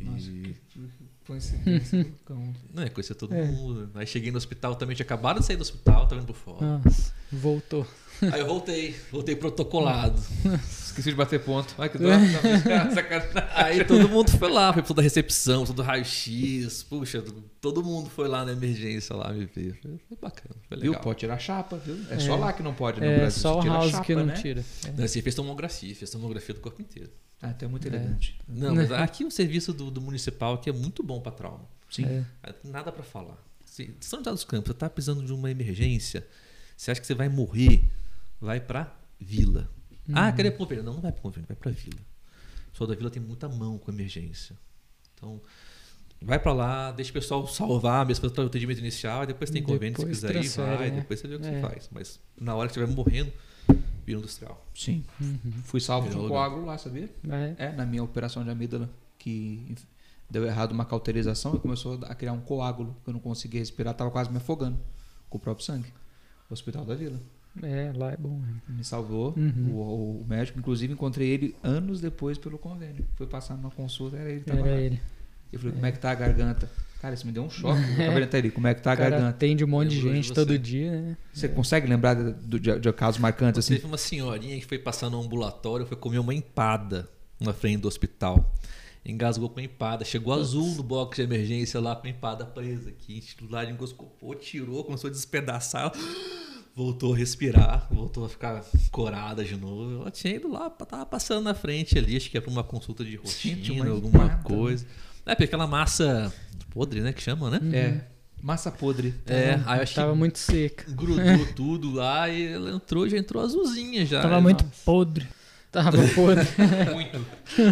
Nossa, 0.00 0.28
E... 0.28 0.56
Coincidência. 1.24 2.12
cão. 2.26 2.52
Não, 2.74 2.82
é 2.82 2.90
conhecer 2.90 3.14
todo 3.14 3.32
É. 3.32 3.46
mundo. 3.46 3.90
Aí 3.94 4.06
cheguei 4.06 4.30
no 4.30 4.36
hospital 4.36 4.74
também, 4.74 4.94
tinha 4.94 5.06
acabado 5.06 5.40
de 5.40 5.46
sair 5.46 5.56
do 5.56 5.62
hospital, 5.62 6.06
tava 6.06 6.20
indo 6.20 6.26
pro 6.26 6.34
fora. 6.34 6.78
Nossa, 6.84 7.14
voltou. 7.32 7.86
Aí 8.32 8.40
eu 8.40 8.46
voltei, 8.46 8.94
voltei 9.10 9.36
protocolado. 9.36 10.20
Esqueci 10.94 11.10
de 11.10 11.16
bater 11.16 11.40
ponto. 11.40 11.74
Ai, 11.76 11.88
que 11.88 11.98
dó. 11.98 12.06
Aí 13.54 13.84
todo 13.84 14.08
mundo 14.08 14.30
foi 14.30 14.50
lá, 14.50 14.72
foi 14.72 14.82
toda 14.82 15.00
a 15.00 15.02
recepção, 15.02 15.64
todo 15.66 15.82
raio-x. 15.82 16.82
Puxa, 16.84 17.22
todo 17.60 17.82
mundo 17.82 18.08
foi 18.10 18.28
lá 18.28 18.44
na 18.44 18.52
emergência 18.52 19.14
lá 19.16 19.32
me 19.32 19.44
ver. 19.46 19.78
Foi, 20.08 20.16
bacana, 20.20 20.54
foi 20.68 20.78
Viu? 20.78 20.90
legal. 20.92 21.02
Pode 21.02 21.18
tirar 21.18 21.38
chapa, 21.38 21.76
viu? 21.78 21.98
É, 22.10 22.14
É. 22.14 22.18
só 22.20 22.36
lá 22.36 22.52
que 22.52 22.62
não 22.62 22.72
pode, 22.74 23.00
no 23.00 23.06
É 23.06 23.16
Brasil. 23.18 23.42
só 23.42 23.54
Você 23.54 23.58
o 23.58 23.62
tira 23.62 23.74
house 23.74 23.90
chapa, 23.90 24.04
que 24.04 24.14
não 24.14 24.26
né? 24.26 24.34
tira. 24.34 24.64
Não, 24.96 25.04
assim, 25.04 25.20
fez 25.20 25.34
tomografia, 25.34 25.94
fez 25.94 26.10
tomografia 26.10 26.54
do 26.54 26.60
corpo 26.60 26.80
inteiro. 26.80 27.10
Ah, 27.42 27.50
então 27.50 27.68
é 27.68 27.70
muito 27.70 27.86
É. 27.86 27.90
elegante. 27.90 28.38
Não, 28.48 28.74
mas 28.74 28.90
aqui 28.92 29.24
o 29.24 29.30
serviço 29.30 29.72
do, 29.72 29.90
do 29.90 30.00
municipal 30.00 30.54
aqui 30.54 30.70
é 30.70 30.72
muito 30.72 31.02
bom 31.02 31.20
para 31.20 31.32
trauma. 31.32 31.68
Sim. 31.90 32.04
É. 32.04 32.54
Nada 32.64 32.90
para 32.92 33.02
falar. 33.02 33.36
Se 33.64 33.92
São 34.00 34.20
José 34.20 34.30
dos 34.30 34.44
Campos, 34.44 34.68
você 34.68 34.74
tá 34.78 34.88
precisando 34.88 35.24
de 35.24 35.32
uma 35.32 35.50
emergência, 35.50 36.24
você 36.76 36.92
acha 36.92 37.00
que 37.00 37.06
você 37.06 37.14
vai 37.14 37.28
morrer, 37.28 37.82
vai 38.44 38.60
pra 38.60 38.94
vila. 39.18 39.68
Ah, 40.12 40.30
queria 40.32 40.48
ir 40.48 40.52
pra 40.52 40.58
Convênio. 40.58 40.84
Não, 40.84 40.94
não 40.94 41.00
vai 41.00 41.10
pra 41.12 41.20
Convênio, 41.22 41.46
vai 41.48 41.56
pra 41.56 41.70
vila. 41.70 41.98
O 42.68 42.70
pessoal 42.70 42.88
da 42.88 42.94
vila 42.94 43.10
tem 43.10 43.22
muita 43.22 43.48
mão 43.48 43.78
com 43.78 43.90
emergência. 43.90 44.56
Então, 45.14 45.40
vai 46.20 46.38
pra 46.38 46.52
lá, 46.52 46.92
deixa 46.92 47.10
o 47.10 47.14
pessoal 47.14 47.46
salvar, 47.46 48.04
mesmo 48.06 48.30
para 48.30 48.44
o 48.44 48.46
atendimento 48.46 48.78
inicial, 48.78 49.24
depois 49.26 49.50
tem 49.50 49.62
convênio, 49.62 49.98
se 49.98 50.06
quiser 50.06 50.36
ir, 50.36 50.48
vai, 50.48 50.90
né? 50.90 51.00
depois 51.00 51.20
você 51.20 51.28
vê 51.28 51.36
o 51.36 51.40
que 51.40 51.46
É. 51.46 51.52
você 51.52 51.60
faz. 51.60 51.88
Mas 51.92 52.20
na 52.38 52.54
hora 52.54 52.68
que 52.68 52.78
estiver 52.78 52.94
morrendo, 52.94 53.32
vira 54.04 54.18
industrial. 54.18 54.66
Sim. 54.74 55.04
Uhum. 55.20 55.38
Fui 55.64 55.80
salvo 55.80 56.10
de 56.10 56.16
um 56.16 56.28
coágulo 56.28 56.66
lá, 56.66 56.76
sabia? 56.76 57.08
É. 57.58 57.66
É, 57.66 57.72
na 57.72 57.86
minha 57.86 58.02
operação 58.02 58.44
de 58.44 58.50
amígdala, 58.50 58.90
que 59.18 59.74
deu 60.28 60.44
errado 60.44 60.72
uma 60.72 60.84
cauterização 60.84 61.54
e 61.54 61.58
começou 61.60 61.98
a 62.04 62.14
criar 62.14 62.32
um 62.32 62.40
coágulo, 62.40 62.94
que 63.04 63.08
eu 63.08 63.14
não 63.14 63.20
conseguia 63.20 63.60
respirar, 63.60 63.94
tava 63.94 64.10
quase 64.10 64.30
me 64.30 64.36
afogando 64.36 64.78
com 65.30 65.38
o 65.38 65.40
próprio 65.40 65.64
sangue. 65.64 65.92
Hospital 66.50 66.84
da 66.84 66.94
Vila. 66.94 67.18
É, 67.62 67.92
lá 67.94 68.12
é 68.12 68.16
bom. 68.16 68.40
Me 68.68 68.82
salvou 68.84 69.32
Uhum. 69.36 69.70
o, 69.74 70.20
o 70.22 70.26
médico, 70.28 70.58
inclusive 70.58 70.92
encontrei 70.92 71.28
ele 71.28 71.54
anos 71.62 72.00
depois 72.00 72.36
pelo 72.36 72.58
convênio. 72.58 73.04
Fui 73.16 73.26
passar 73.26 73.56
numa 73.56 73.70
consulta, 73.70 74.16
era 74.16 74.30
ele 74.30 74.40
tava 74.40 74.60
Era 74.60 74.70
lá. 74.70 74.76
ele. 74.76 75.00
Eu 75.52 75.58
falei, 75.60 75.74
como 75.74 75.86
é 75.86 75.92
que 75.92 75.98
tá 76.00 76.10
a 76.10 76.14
garganta? 76.16 76.68
Cara, 77.00 77.14
isso 77.14 77.26
me 77.26 77.32
deu 77.32 77.44
um 77.44 77.50
choque. 77.50 77.80
De 77.94 78.02
entender 78.02 78.38
ele, 78.38 78.50
como 78.50 78.66
é 78.66 78.74
que 78.74 78.80
tá 78.82 78.90
a 78.90 78.94
O 78.94 78.96
garganta? 78.96 79.28
atende 79.28 79.62
um 79.64 79.68
monte 79.68 79.90
de 79.90 79.96
de 79.96 80.02
gente 80.02 80.28
você. 80.28 80.34
todo 80.34 80.58
dia, 80.58 80.90
né? 81.00 81.16
Você 81.32 81.48
consegue 81.48 81.86
lembrar 81.86 82.14
de, 82.14 82.32
de, 82.32 82.58
de- 82.58 82.80
de 82.80 82.92
casos 82.92 83.20
marcantes 83.20 83.58
assim? 83.60 83.74
Teve 83.74 83.86
uma 83.86 83.98
senhorinha 83.98 84.58
que 84.58 84.64
foi 84.66 84.78
passar 84.78 85.08
no 85.10 85.20
ambulatório, 85.22 85.86
foi 85.86 85.96
comer 85.96 86.18
uma 86.18 86.34
empada 86.34 87.08
na 87.38 87.52
frente 87.52 87.82
do 87.82 87.88
hospital. 87.88 88.52
Engasgou 89.06 89.50
com 89.50 89.60
a 89.60 89.62
empada, 89.62 90.02
chegou 90.04 90.32
azul 90.32 90.74
no 90.76 90.82
box 90.82 91.16
de 91.16 91.22
emergência 91.22 91.78
lá 91.78 91.94
com 91.94 92.06
a 92.06 92.10
empada 92.10 92.46
presa 92.46 92.88
aqui. 92.88 93.20
Titular 93.20 93.68
engoscopou, 93.70 94.34
tirou, 94.34 94.82
começou 94.82 95.08
a 95.08 95.12
despedaçar. 95.12 95.92
Voltou 96.76 97.14
a 97.14 97.16
respirar, 97.16 97.86
voltou 97.90 98.24
a 98.24 98.28
ficar 98.28 98.64
corada 98.90 99.44
de 99.44 99.56
novo. 99.56 100.00
Ela 100.02 100.10
tinha 100.10 100.34
ido 100.34 100.50
lá, 100.50 100.68
tava 100.70 101.06
passando 101.06 101.44
na 101.44 101.54
frente 101.54 101.96
ali, 101.96 102.16
acho 102.16 102.28
que 102.28 102.36
é 102.36 102.40
pra 102.40 102.50
uma 102.50 102.64
consulta 102.64 103.04
de 103.04 103.14
rotina, 103.14 103.84
uma 103.84 103.90
alguma 103.92 104.24
empada, 104.24 104.42
coisa. 104.42 104.84
É, 105.24 105.34
porque 105.34 105.44
aquela 105.44 105.66
massa 105.68 106.32
podre, 106.70 107.00
né, 107.00 107.12
que 107.12 107.22
chama, 107.22 107.48
né? 107.48 107.60
É. 107.72 108.00
Massa 108.42 108.70
podre. 108.70 109.14
É, 109.26 109.60
aí 109.64 109.78
eu 109.78 109.82
acho 109.84 109.94
Tava 109.94 110.12
que 110.12 110.18
muito 110.18 110.38
seca. 110.38 110.84
grudou 110.90 111.46
tudo 111.56 111.92
lá 111.92 112.28
e 112.28 112.52
ela 112.52 112.72
entrou, 112.72 113.08
já 113.08 113.16
entrou 113.16 113.42
azulzinha 113.42 114.04
já. 114.04 114.20
Tava 114.20 114.40
muito 114.40 114.64
podre. 114.84 115.26
Tava 115.70 115.96
podre. 116.14 116.46
Muito. 116.92 117.24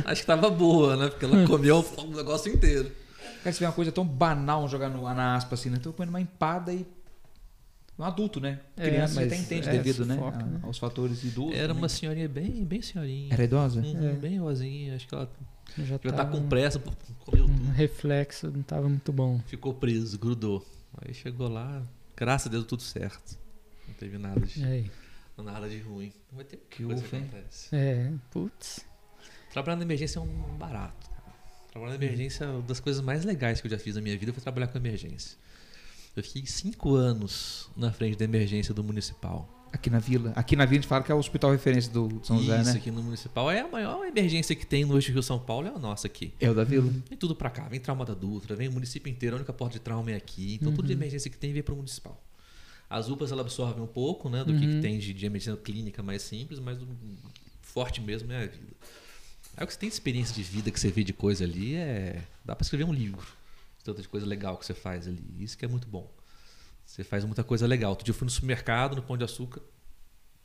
Acho 0.06 0.20
que 0.22 0.26
tava 0.26 0.48
boa, 0.48 0.96
né? 0.96 1.08
Porque 1.08 1.24
ela 1.24 1.46
comeu 1.46 1.84
o 1.98 2.16
negócio 2.16 2.50
inteiro. 2.50 2.90
Cara, 3.42 3.52
você 3.52 3.58
vê 3.58 3.66
uma 3.66 3.72
coisa 3.72 3.92
tão 3.92 4.04
banal 4.06 4.66
jogar 4.68 4.88
no, 4.88 5.02
na 5.02 5.34
aspa 5.34 5.56
assim, 5.56 5.68
né? 5.68 5.78
Tô 5.82 5.92
comendo 5.92 6.10
uma 6.10 6.20
empada 6.20 6.72
e. 6.72 6.86
Um 8.02 8.06
adulto, 8.06 8.40
né? 8.40 8.58
É, 8.76 8.88
Criança 8.88 9.14
mas 9.20 9.32
até 9.32 9.40
entende 9.40 9.68
é, 9.68 9.72
devido, 9.72 10.04
né? 10.04 10.14
sufoca, 10.16 10.38
a- 10.38 10.42
né? 10.46 10.60
Aos 10.64 10.76
fatores 10.78 11.22
idosos. 11.22 11.54
Era 11.54 11.68
também. 11.68 11.82
uma 11.82 11.88
senhorinha 11.88 12.28
bem, 12.28 12.64
bem 12.64 12.82
senhorinha. 12.82 13.32
Era 13.32 13.44
idosa? 13.44 13.80
Uhum, 13.80 14.08
É. 14.08 14.12
Bem 14.14 14.38
rosinha. 14.40 14.96
Acho 14.96 15.06
que 15.06 15.14
ela 15.14 15.30
Já 15.78 15.98
tá 15.98 16.12
tava 16.12 16.30
com 16.32 16.48
pressa, 16.48 16.78
um 16.78 16.82
tudo. 17.24 17.46
reflexo, 17.72 18.50
não 18.50 18.62
tava 18.62 18.88
muito 18.88 19.12
bom. 19.12 19.40
Ficou 19.46 19.72
preso, 19.72 20.18
grudou. 20.18 20.66
Aí 21.00 21.14
chegou 21.14 21.48
lá, 21.48 21.82
graças 22.16 22.48
a 22.48 22.50
Deus 22.50 22.64
tudo 22.64 22.82
certo. 22.82 23.38
Não 23.86 23.94
teve 23.94 24.18
nada 24.18 24.40
de, 24.40 24.90
nada 25.38 25.68
de 25.68 25.78
ruim. 25.78 26.12
Não 26.30 26.36
vai 26.36 26.44
ter 26.44 26.56
Que 26.68 26.82
coisa 26.84 27.00
ufa, 27.00 27.16
que 27.16 27.16
acontece. 27.24 27.68
É, 27.74 28.12
putz. 28.30 28.84
Trabalhar 29.52 29.76
na 29.76 29.82
emergência 29.84 30.18
é 30.18 30.22
um 30.22 30.56
barato. 30.58 31.08
cara. 31.08 31.34
Trabalhar 31.70 31.96
na 31.98 32.04
emergência, 32.04 32.48
uma 32.48 32.62
das 32.62 32.80
coisas 32.80 33.00
mais 33.00 33.24
legais 33.24 33.60
que 33.60 33.66
eu 33.66 33.70
já 33.70 33.78
fiz 33.78 33.94
na 33.94 34.00
minha 34.02 34.18
vida 34.18 34.32
foi 34.32 34.42
trabalhar 34.42 34.66
com 34.66 34.76
emergência. 34.76 35.38
Eu 36.14 36.22
fiquei 36.22 36.44
cinco 36.46 36.94
anos 36.94 37.70
na 37.76 37.90
frente 37.90 38.16
da 38.16 38.24
emergência 38.24 38.74
do 38.74 38.84
municipal. 38.84 39.48
Aqui 39.72 39.88
na 39.88 39.98
vila. 39.98 40.32
Aqui 40.36 40.54
na 40.54 40.66
vila 40.66 40.80
a 40.80 40.82
gente 40.82 40.88
fala 40.88 41.02
que 41.02 41.10
é 41.10 41.14
o 41.14 41.18
hospital 41.18 41.50
referência 41.50 41.90
do 41.90 42.20
São 42.22 42.38
José, 42.38 42.60
Isso 42.60 42.72
né? 42.72 42.76
aqui 42.76 42.90
no 42.90 43.02
municipal 43.02 43.50
é 43.50 43.62
a 43.62 43.68
maior 43.68 44.04
emergência 44.04 44.54
que 44.54 44.66
tem 44.66 44.84
no 44.84 44.94
eixo 44.94 45.10
Rio 45.10 45.22
São 45.22 45.38
Paulo, 45.38 45.66
é 45.66 45.70
a 45.70 45.78
nossa 45.78 46.06
aqui. 46.06 46.34
É 46.38 46.50
o 46.50 46.54
da 46.54 46.62
vila. 46.62 46.92
Vem 47.08 47.16
tudo 47.16 47.34
pra 47.34 47.48
cá, 47.48 47.66
vem 47.68 47.80
trauma 47.80 48.04
da 48.04 48.12
Dutra, 48.12 48.54
vem 48.54 48.68
o 48.68 48.72
município 48.72 49.10
inteiro, 49.10 49.36
a 49.36 49.38
única 49.38 49.52
porta 49.54 49.78
de 49.78 49.80
trauma 49.80 50.10
é 50.10 50.14
aqui. 50.14 50.58
Então 50.60 50.74
tudo 50.74 50.86
de 50.86 50.92
emergência 50.92 51.30
que 51.30 51.38
tem 51.38 51.54
vem 51.54 51.62
pro 51.62 51.74
municipal. 51.74 52.22
As 52.90 53.08
UPAs 53.08 53.32
ela 53.32 53.40
absorvem 53.40 53.82
um 53.82 53.86
pouco, 53.86 54.28
né, 54.28 54.44
do 54.44 54.52
que 54.52 54.66
que, 54.66 54.80
tem 54.82 54.98
de, 54.98 55.14
de 55.14 55.24
emergência 55.24 55.56
clínica 55.56 56.02
mais 56.02 56.20
simples, 56.20 56.58
mas 56.60 56.76
o 56.82 56.86
forte 57.62 58.02
mesmo 58.02 58.30
é 58.30 58.42
a 58.42 58.46
vida. 58.46 58.76
Aí 59.56 59.64
o 59.64 59.66
que 59.66 59.72
você 59.72 59.78
tem 59.78 59.88
de 59.88 59.94
experiência 59.94 60.34
de 60.34 60.42
vida 60.42 60.70
que 60.70 60.78
você 60.78 60.90
vê 60.90 61.02
de 61.02 61.14
coisa 61.14 61.44
ali 61.44 61.74
é. 61.74 62.22
dá 62.44 62.54
pra 62.54 62.62
escrever 62.62 62.84
um 62.84 62.92
livro. 62.92 63.26
Tanta 63.84 64.00
de 64.02 64.08
coisa 64.08 64.26
legal 64.26 64.56
que 64.56 64.64
você 64.66 64.74
faz 64.74 65.06
ali. 65.08 65.22
Isso 65.38 65.56
que 65.58 65.64
é 65.64 65.68
muito 65.68 65.88
bom. 65.88 66.08
Você 66.86 67.02
faz 67.02 67.24
muita 67.24 67.42
coisa 67.42 67.66
legal. 67.66 67.90
Outro 67.90 68.04
dia 68.04 68.12
eu 68.12 68.16
fui 68.16 68.24
no 68.26 68.30
supermercado, 68.30 68.94
no 68.96 69.02
Pão 69.02 69.16
de 69.16 69.24
Açúcar. 69.24 69.60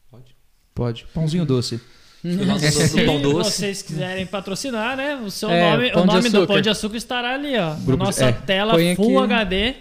Pode? 0.09 0.35
Pode. 0.73 1.05
Pãozinho 1.13 1.45
doce. 1.45 1.79
Fui 2.21 2.35
lá 2.45 2.55
no, 2.55 2.59
no, 2.59 2.59
Se 2.59 2.95
no 2.99 3.05
Pão 3.05 3.21
Doce. 3.21 3.51
vocês 3.51 3.81
quiserem 3.83 4.25
patrocinar, 4.25 4.97
né? 4.97 5.15
O 5.17 5.29
seu 5.29 5.49
É, 5.49 5.71
nome, 5.71 5.91
o 5.93 6.05
nome 6.05 6.29
do. 6.29 6.47
Pão 6.47 6.59
de 6.61 6.69
Açúcar 6.69 6.97
estará 6.97 7.33
ali, 7.35 7.55
ó. 7.57 7.75
Grupo 7.75 8.03
nossa 8.03 8.25
é, 8.25 8.31
tela 8.31 8.73
Full 8.95 9.19
aqui. 9.23 9.33
HD. 9.33 9.75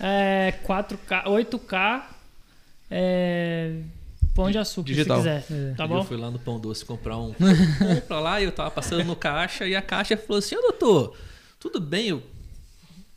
é, 0.00 0.54
4K, 0.66 1.24
8K. 1.26 2.02
É, 2.90 3.76
pão 4.34 4.50
de 4.50 4.58
açúcar, 4.58 4.86
Digital. 4.88 5.22
se 5.22 5.22
quiser. 5.22 5.44
É. 5.50 5.74
Tá 5.74 5.84
Eu 5.84 5.88
bom? 5.88 6.04
fui 6.04 6.16
lá 6.16 6.30
no 6.30 6.38
Pão 6.38 6.58
Doce 6.60 6.84
comprar 6.84 7.16
um 7.18 7.32
compra 7.32 8.20
lá 8.20 8.40
e 8.40 8.44
eu 8.44 8.52
tava 8.52 8.70
passando 8.70 9.04
no 9.04 9.16
caixa 9.16 9.66
e 9.66 9.74
a 9.76 9.80
caixa 9.82 10.16
falou 10.16 10.38
assim: 10.38 10.56
Ô 10.56 10.60
doutor, 10.60 11.16
tudo 11.58 11.80
bem? 11.80 12.08
Eu, 12.08 12.22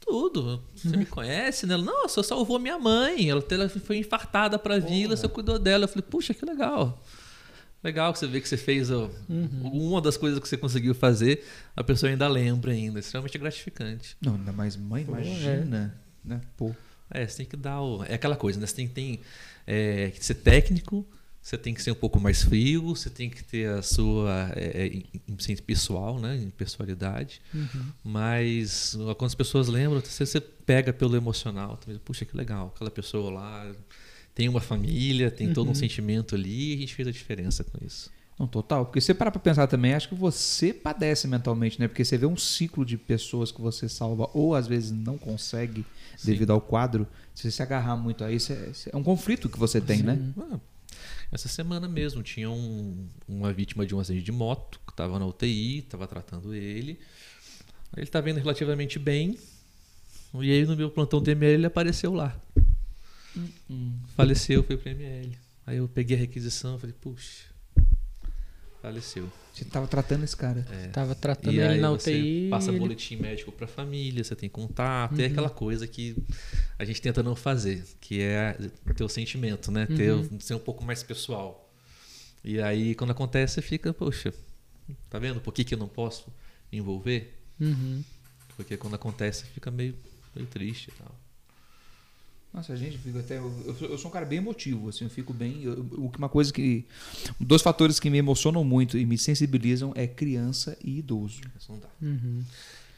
tudo. 0.06 0.64
Você 0.76 0.96
me 0.96 1.06
conhece, 1.06 1.66
né? 1.66 1.74
Ela, 1.74 1.84
Não, 1.84 2.08
você 2.08 2.24
salvou 2.24 2.60
minha 2.60 2.78
mãe. 2.78 3.30
Ela, 3.30 3.44
ela 3.50 3.68
foi 3.68 3.98
infartada 3.98 4.60
pra 4.60 4.78
vila, 4.78 5.18
você 5.18 5.28
cuidou 5.28 5.58
dela. 5.58 5.86
Eu 5.86 5.88
falei: 5.88 6.06
Puxa, 6.10 6.34
que 6.34 6.46
legal. 6.46 7.02
Legal 7.84 8.12
que 8.14 8.20
você 8.20 8.26
vê 8.26 8.42
que 8.42 8.50
você 8.50 8.58
fez 8.58 8.90
ó, 8.90 9.12
uma 9.30 10.02
das 10.02 10.18
coisas 10.18 10.40
que 10.40 10.48
você 10.48 10.58
conseguiu 10.58 10.96
fazer, 10.96 11.46
a 11.76 11.84
pessoa 11.84 12.10
ainda 12.10 12.28
lembra 12.28 12.72
ainda. 12.72 13.00
Extremamente 13.00 13.38
gratificante. 13.38 14.18
Não, 14.20 14.36
ainda 14.36 14.52
mais 14.52 14.76
mãe, 14.76 15.04
imagina. 15.04 15.96
Né? 16.24 16.42
Pô. 16.58 16.76
É, 17.12 17.28
você 17.28 17.38
tem 17.38 17.46
que 17.46 17.56
dar 17.56 17.82
o. 17.82 18.04
É 18.04 18.16
aquela 18.16 18.36
coisa, 18.36 18.60
né? 18.60 18.66
Você 18.66 18.76
tem, 18.76 18.88
tem 18.88 19.20
é, 19.68 20.10
que 20.10 20.26
ser 20.26 20.36
técnico, 20.36 21.06
você 21.46 21.60
tem 21.60 21.76
que 21.76 21.84
ser 21.84 21.92
um 21.92 21.96
pouco 21.96 22.20
mais 22.20 22.42
frio, 22.42 22.96
você 22.96 23.08
tem 23.08 23.30
que 23.30 23.44
ter 23.44 23.70
a 23.70 23.84
sua 23.84 24.52
é, 24.56 24.88
é, 24.88 25.56
pessoal, 25.62 26.20
né? 26.20 26.38
Em 26.38 26.50
pessoalidade. 26.50 27.40
Mas 28.04 28.98
quando 29.16 29.28
as 29.28 29.36
pessoas 29.36 29.68
lembram, 29.68 30.02
você, 30.02 30.26
você 30.26 30.42
pega 30.42 30.92
pelo 30.92 31.16
emocional. 31.16 31.78
Também, 31.78 32.02
Puxa, 32.04 32.26
que 32.26 32.36
legal, 32.36 32.74
aquela 32.74 32.90
pessoa 32.90 33.32
lá 33.32 33.72
tem 34.34 34.50
uma 34.50 34.60
família, 34.60 35.30
tem 35.30 35.54
todo 35.54 35.70
um 35.70 35.76
sentimento 35.76 36.34
ali, 36.34 36.72
e 36.72 36.78
a 36.78 36.80
gente 36.80 36.96
fez 36.96 37.08
a 37.08 37.12
diferença 37.12 37.64
com 37.64 37.78
isso. 37.86 38.10
Não, 38.40 38.48
total. 38.48 38.88
Porque 38.88 39.00
você 39.00 39.14
parar 39.14 39.30
pra 39.30 39.40
pensar 39.40 39.68
também, 39.68 39.94
acho 39.94 40.10
que 40.10 40.16
você 40.16 40.74
padece 40.74 41.28
mentalmente, 41.28 41.80
né? 41.80 41.88
Porque 41.88 42.04
você 42.04 42.18
vê 42.18 42.26
um 42.26 42.36
ciclo 42.36 42.84
de 42.84 42.98
pessoas 42.98 43.52
que 43.52 43.62
você 43.62 43.88
salva 43.88 44.28
ou 44.34 44.56
às 44.56 44.66
vezes 44.66 44.90
não 44.90 45.16
consegue 45.16 45.86
Sim. 46.18 46.26
devido 46.32 46.50
ao 46.50 46.60
quadro. 46.60 47.08
Se 47.36 47.44
você 47.44 47.52
se 47.52 47.62
agarrar 47.62 47.96
muito 47.96 48.24
a 48.24 48.32
isso, 48.32 48.52
é, 48.52 48.72
é 48.92 48.98
um 48.98 49.04
conflito 49.04 49.48
que 49.48 49.60
você 49.60 49.80
tem, 49.80 50.02
né? 50.02 50.20
Ah, 50.40 50.60
essa 51.36 51.48
semana 51.48 51.88
mesmo 51.88 52.24
tinha 52.24 52.50
um- 52.50 53.08
uma 53.28 53.52
vítima 53.54 53.86
de 53.86 53.94
um 53.94 54.00
acidente 54.00 54.24
de 54.26 54.32
moto 54.32 54.80
que 54.86 54.92
estava 54.94 55.20
na 55.20 55.26
UTI, 55.26 55.80
estava 55.80 56.08
tratando 56.08 56.54
ele. 56.56 57.00
Ele 57.96 58.04
estava 58.04 58.30
indo 58.30 58.40
relativamente 58.40 58.98
bem. 58.98 59.38
E 60.34 60.52
aí 60.52 60.66
no 60.66 60.76
meu 60.76 60.90
plantão 60.90 61.22
do 61.22 61.30
ML 61.30 61.54
ele 61.54 61.66
apareceu 61.66 62.14
lá. 62.14 62.36
Faleceu, 64.16 64.64
foi 64.64 64.78
pro 64.78 64.90
ML. 64.90 65.38
Aí 65.66 65.78
eu 65.78 65.88
peguei 65.88 66.16
a 66.16 66.20
requisição 66.20 66.76
e 66.76 66.80
falei, 66.80 66.96
puxa, 67.02 67.44
faleceu. 68.82 69.30
Você 69.54 69.66
tava 69.66 69.88
tratando 69.88 70.24
esse 70.24 70.36
cara. 70.36 70.66
É. 70.72 70.88
Tava 70.88 71.16
tratando 71.16 71.54
E 71.54 71.60
ele 71.60 71.68
aí 71.76 71.80
na 71.80 71.90
você 71.92 72.12
UTI. 72.12 72.48
passa 72.50 72.70
ele- 72.72 72.80
boletim 72.80 73.16
médico 73.16 73.52
para 73.52 73.66
a 73.66 73.68
família, 73.68 74.24
você 74.24 74.36
tem 74.36 74.50
contato, 74.50 75.20
é 75.20 75.26
Uhum. 75.26 75.32
aquela 75.32 75.50
coisa 75.50 75.88
que 75.88 76.16
a 76.78 76.86
gente 76.86 77.02
tenta 77.02 77.24
não 77.24 77.36
fazer, 77.36 77.84
que 78.02 78.22
é 78.22 78.58
ter 78.96 79.04
o 79.04 79.10
sentimento, 79.10 79.72
né? 79.72 79.86
Ter, 79.86 80.12
Uhum. 80.14 80.40
ser 80.40 80.54
um 80.56 80.60
pouco 80.60 80.84
mais 80.84 81.02
pessoal. 81.04 81.70
E 82.44 82.60
aí 82.62 82.94
quando 82.96 83.12
acontece, 83.12 83.56
você 83.56 83.62
fica, 83.62 83.94
poxa, 83.94 84.34
tá 85.10 85.18
vendo 85.20 85.40
por 85.42 85.54
que, 85.54 85.64
que 85.64 85.74
eu 85.74 85.80
não 85.80 85.88
posso 85.88 86.28
me 86.72 86.78
envolver? 86.78 87.34
Uhum. 87.60 88.04
Porque 88.56 88.78
quando 88.78 88.94
acontece, 88.96 89.46
fica 89.46 89.72
meio, 89.72 89.96
meio 90.36 90.48
triste 90.48 90.90
e 90.90 90.92
tal. 91.02 91.16
Nossa, 92.54 92.72
a 92.72 92.76
gente 92.78 92.98
fica 92.98 93.20
até. 93.20 93.38
Eu, 93.38 93.76
eu 93.82 93.98
sou- 93.98 94.10
um 94.10 94.14
cara 94.14 94.26
bem 94.26 94.38
emotivo, 94.38 94.88
assim, 94.88 95.04
eu 95.04 95.10
fico 95.10 95.34
bem. 95.34 95.64
eu- 95.64 96.10
uma 96.18 96.30
coisa 96.30 96.54
que. 96.54 96.86
Dois 97.38 97.62
fatores 97.62 98.00
que 98.00 98.10
me 98.10 98.18
emocionam 98.18 98.64
muito 98.64 98.98
e 98.98 99.06
me 99.06 99.18
sensibilizam 99.18 99.92
é 99.94 100.08
criança 100.08 100.78
e 100.82 101.00
idoso. 101.00 101.42
Isso 101.60 101.70
não 101.74 101.80
dá. 101.80 101.90
Uhum. 102.02 102.44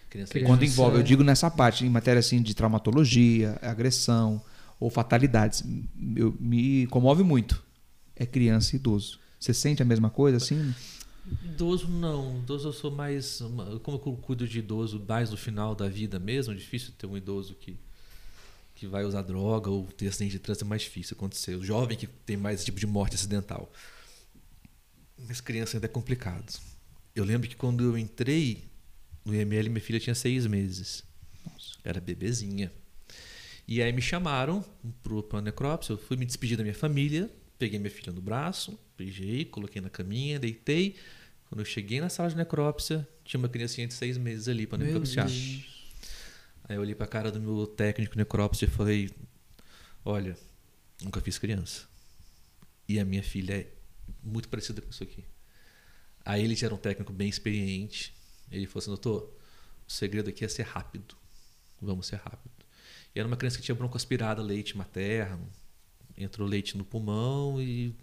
Criança. 0.10 0.40
Quando 0.42 0.64
envolve, 0.64 0.98
eu 0.98 1.04
digo 1.04 1.24
nessa 1.24 1.50
parte, 1.52 1.86
em 1.86 1.90
matéria 1.90 2.20
assim 2.20 2.42
de 2.42 2.54
traumatologia, 2.56 3.58
agressão 3.62 4.42
ou 4.80 4.90
fatalidades, 4.90 5.64
eu, 6.16 6.36
me 6.40 6.88
comove 6.88 7.24
muito. 7.24 7.64
É 8.16 8.26
criança 8.26 8.76
e 8.76 8.80
idoso. 8.80 9.20
Você 9.40 9.54
sente 9.54 9.82
a 9.82 9.86
mesma 9.86 10.10
coisa, 10.10 10.38
assim? 10.38 10.74
Idoso 11.44 11.88
não, 11.90 12.38
idoso 12.38 12.70
eu 12.70 12.74
sou 12.74 12.90
mais, 12.90 13.42
como 13.84 14.02
eu 14.06 14.14
cuido 14.14 14.48
de 14.48 14.60
idoso 14.60 15.04
mais 15.08 15.30
no 15.30 15.38
final 15.38 15.76
da 15.76 15.90
vida 15.90 16.18
mesmo, 16.18 16.54
é 16.54 16.56
difícil 16.56 16.94
ter 16.98 17.06
um 17.06 17.18
idoso 17.18 17.54
que 17.56 17.78
que 18.78 18.86
vai 18.86 19.04
usar 19.04 19.24
droga 19.24 19.72
ou 19.72 19.86
ter 19.86 20.08
acidente 20.08 20.34
de 20.34 20.40
trânsito 20.40 20.64
é 20.64 20.68
mais 20.68 20.84
difícil 20.84 21.16
acontecer. 21.18 21.56
O 21.56 21.64
jovem 21.64 21.98
que 21.98 22.06
tem 22.06 22.38
mais 22.38 22.58
esse 22.58 22.66
tipo 22.66 22.80
de 22.80 22.86
morte 22.86 23.16
acidental. 23.16 23.72
Mas 25.28 25.42
criança 25.42 25.78
ainda 25.78 25.88
é 25.88 25.90
complicado. 25.90 26.62
Eu 27.16 27.26
lembro 27.26 27.50
que 27.50 27.56
quando 27.56 27.84
eu 27.84 27.98
entrei 27.98 28.64
no 29.28 29.36
IML, 29.36 29.70
minha 29.70 29.82
filha 29.82 30.00
tinha 30.00 30.16
seis 30.16 30.48
meses. 30.48 31.04
Era 31.84 32.00
bebezinha. 32.00 32.72
E 33.68 33.82
aí 33.82 33.92
me 33.92 34.02
chamaram 34.02 34.64
pro, 35.04 35.22
pra 35.22 35.42
necrópsia, 35.42 35.94
eu 35.94 35.98
fui 35.98 36.16
me 36.16 36.26
despedir 36.26 36.56
da 36.56 36.64
minha 36.64 36.74
família, 36.74 37.30
peguei 37.60 37.78
minha 37.78 37.92
filha 37.92 38.14
no 38.14 38.22
braço, 38.22 38.80
beijei, 38.98 39.44
coloquei 39.44 39.82
na 39.82 39.90
caminha, 39.90 40.40
deitei. 40.40 40.96
Quando 41.50 41.60
eu 41.60 41.66
cheguei 41.66 42.00
na 42.00 42.08
sala 42.08 42.30
de 42.30 42.38
necrópsia, 42.38 43.06
tinha 43.26 43.38
uma 43.38 43.50
criancinha 43.50 43.86
de 43.86 43.94
seis 43.94 44.18
meses 44.18 44.48
ali 44.48 44.66
para 44.66 44.78
necropsiar. 44.78 45.28
Aí 46.64 46.76
eu 46.76 46.82
olhei 46.82 46.96
pra 46.96 47.06
cara 47.06 47.30
do 47.30 47.40
meu 47.42 47.68
técnico 47.68 48.18
necrópsia 48.18 48.66
e 48.66 48.70
falei: 48.70 49.10
Olha, 50.06 50.38
nunca 51.04 51.20
fiz 51.20 51.38
criança. 51.38 51.86
E 52.88 52.98
a 52.98 53.04
minha 53.04 53.24
filha 53.24 53.54
é 53.54 53.68
muito 54.24 54.48
parecida 54.48 54.82
com 54.82 54.90
isso 54.90 55.04
aqui. 55.04 55.26
Aí 56.24 56.44
ele 56.44 56.56
já 56.56 56.68
era 56.68 56.76
um 56.76 56.78
técnico 56.78 57.12
bem 57.12 57.28
experiente. 57.28 58.17
Ele 58.52 58.66
falou 58.66 58.80
assim: 58.80 58.90
Doutor, 58.90 59.34
o 59.88 59.92
segredo 59.92 60.30
aqui 60.30 60.46
é 60.46 60.48
ser 60.48 60.64
rápido. 60.64 61.16
Vamos 61.82 62.08
ser 62.08 62.18
rápido. 62.18 62.52
E 63.16 63.20
era 63.20 63.28
uma 63.28 63.38
criança 63.38 63.58
que 63.58 63.64
tinha 63.64 63.76
broncoaspirada, 63.76 64.42
leite 64.42 64.78
materno. 64.78 65.48
Entrou 66.18 66.48
leite 66.48 66.78
no 66.78 66.84
pulmão 66.84 67.62
e 67.62 67.94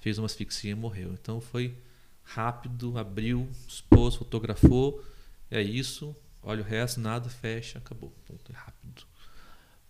fez 0.00 0.18
uma 0.18 0.26
asfixia 0.26 0.72
e 0.72 0.74
morreu. 0.74 1.12
Então 1.12 1.40
foi 1.40 1.76
rápido, 2.22 2.96
abriu, 2.98 3.48
expôs, 3.68 4.14
fotografou. 4.14 5.04
É 5.50 5.62
isso. 5.62 6.16
Olha 6.42 6.62
o 6.62 6.64
resto, 6.64 7.00
nada, 7.00 7.28
fecha, 7.28 7.78
acabou. 7.78 8.12
Ponto, 8.26 8.52
é 8.52 8.54
rápido. 8.54 9.06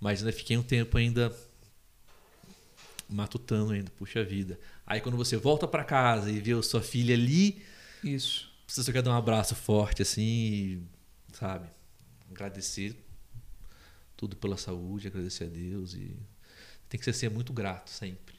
Mas 0.01 0.21
ainda 0.21 0.33
fiquei 0.33 0.57
um 0.57 0.63
tempo 0.63 0.97
ainda 0.99 1.35
matutando 3.09 3.73
ainda, 3.73 3.91
puxa 3.97 4.25
vida. 4.25 4.59
Aí 4.87 5.01
quando 5.01 5.17
você 5.17 5.37
volta 5.37 5.67
para 5.67 5.85
casa 5.85 6.31
e 6.31 6.41
vê 6.41 6.53
a 6.53 6.63
sua 6.63 6.83
filha 6.83 7.15
ali, 7.15 7.63
Isso. 8.03 8.54
Você 8.67 8.83
só 8.83 8.93
quer 8.93 9.03
dar 9.03 9.11
um 9.11 9.17
abraço 9.17 9.55
forte 9.55 10.03
assim, 10.03 10.87
sabe? 11.33 11.69
Agradecer 12.31 12.97
tudo 14.17 14.37
pela 14.37 14.57
saúde, 14.57 15.09
agradecer 15.09 15.45
a 15.45 15.49
Deus 15.49 15.95
e 15.95 16.17
tem 16.89 16.99
que 16.99 17.05
ser, 17.05 17.13
ser 17.13 17.31
muito 17.31 17.53
grato 17.53 17.91
sempre. 17.91 18.35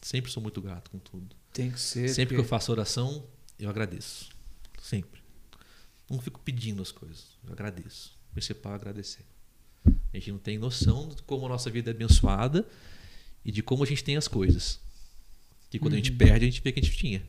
Sempre 0.00 0.30
sou 0.30 0.42
muito 0.42 0.60
grato 0.60 0.90
com 0.90 0.98
tudo. 0.98 1.34
Tem 1.52 1.70
que 1.70 1.80
ser. 1.80 2.08
Sempre 2.08 2.34
que 2.34 2.40
eu 2.40 2.44
faço 2.44 2.70
oração, 2.70 3.26
eu 3.58 3.68
agradeço. 3.68 4.30
Sempre. 4.80 5.20
Não 6.08 6.20
fico 6.20 6.40
pedindo 6.40 6.80
as 6.80 6.92
coisas. 6.92 7.36
Eu 7.44 7.52
agradeço. 7.52 8.16
O 8.30 8.34
principal 8.34 8.72
é 8.72 8.76
agradecer. 8.76 9.24
A 9.84 10.16
gente 10.16 10.32
não 10.32 10.38
tem 10.38 10.56
noção 10.56 11.08
de 11.08 11.22
como 11.22 11.46
a 11.46 11.48
nossa 11.48 11.68
vida 11.70 11.90
é 11.90 11.94
abençoada 11.94 12.66
e 13.44 13.50
de 13.50 13.62
como 13.62 13.82
a 13.82 13.86
gente 13.86 14.04
tem 14.04 14.16
as 14.16 14.28
coisas. 14.28 14.80
Que 15.68 15.78
quando 15.78 15.94
a 15.94 15.96
gente 15.96 16.12
perde, 16.12 16.46
a 16.46 16.48
gente 16.48 16.62
vê 16.62 16.72
que 16.72 16.80
a 16.80 16.82
gente 16.82 16.96
tinha. 16.96 17.22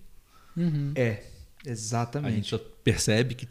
Uhum. 0.55 0.93
É, 0.95 1.25
A 1.65 1.69
gente 1.69 1.71
exatamente. 1.71 2.49
só 2.49 2.57
percebe 2.57 3.35
que 3.35 3.47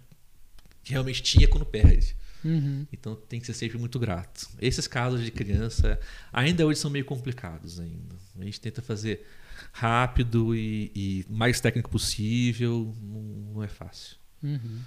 que 0.88 0.92
realmente 0.92 1.22
tinha 1.22 1.46
quando 1.46 1.66
perde. 1.66 2.16
Uhum. 2.42 2.86
Então 2.90 3.14
tem 3.14 3.38
que 3.38 3.46
ser 3.46 3.52
sempre 3.52 3.76
muito 3.76 3.98
grato. 3.98 4.48
Esses 4.58 4.86
casos 4.86 5.22
de 5.22 5.30
criança 5.30 6.00
ainda 6.32 6.64
hoje 6.66 6.80
são 6.80 6.90
meio 6.90 7.04
complicados 7.04 7.78
ainda. 7.78 8.16
A 8.38 8.44
gente 8.44 8.58
tenta 8.58 8.80
fazer 8.80 9.26
rápido 9.70 10.54
e, 10.56 10.90
e 10.94 11.26
mais 11.28 11.60
técnico 11.60 11.90
possível, 11.90 12.94
não, 13.02 13.22
não 13.54 13.62
é 13.62 13.68
fácil. 13.68 14.16
Uhum. 14.42 14.80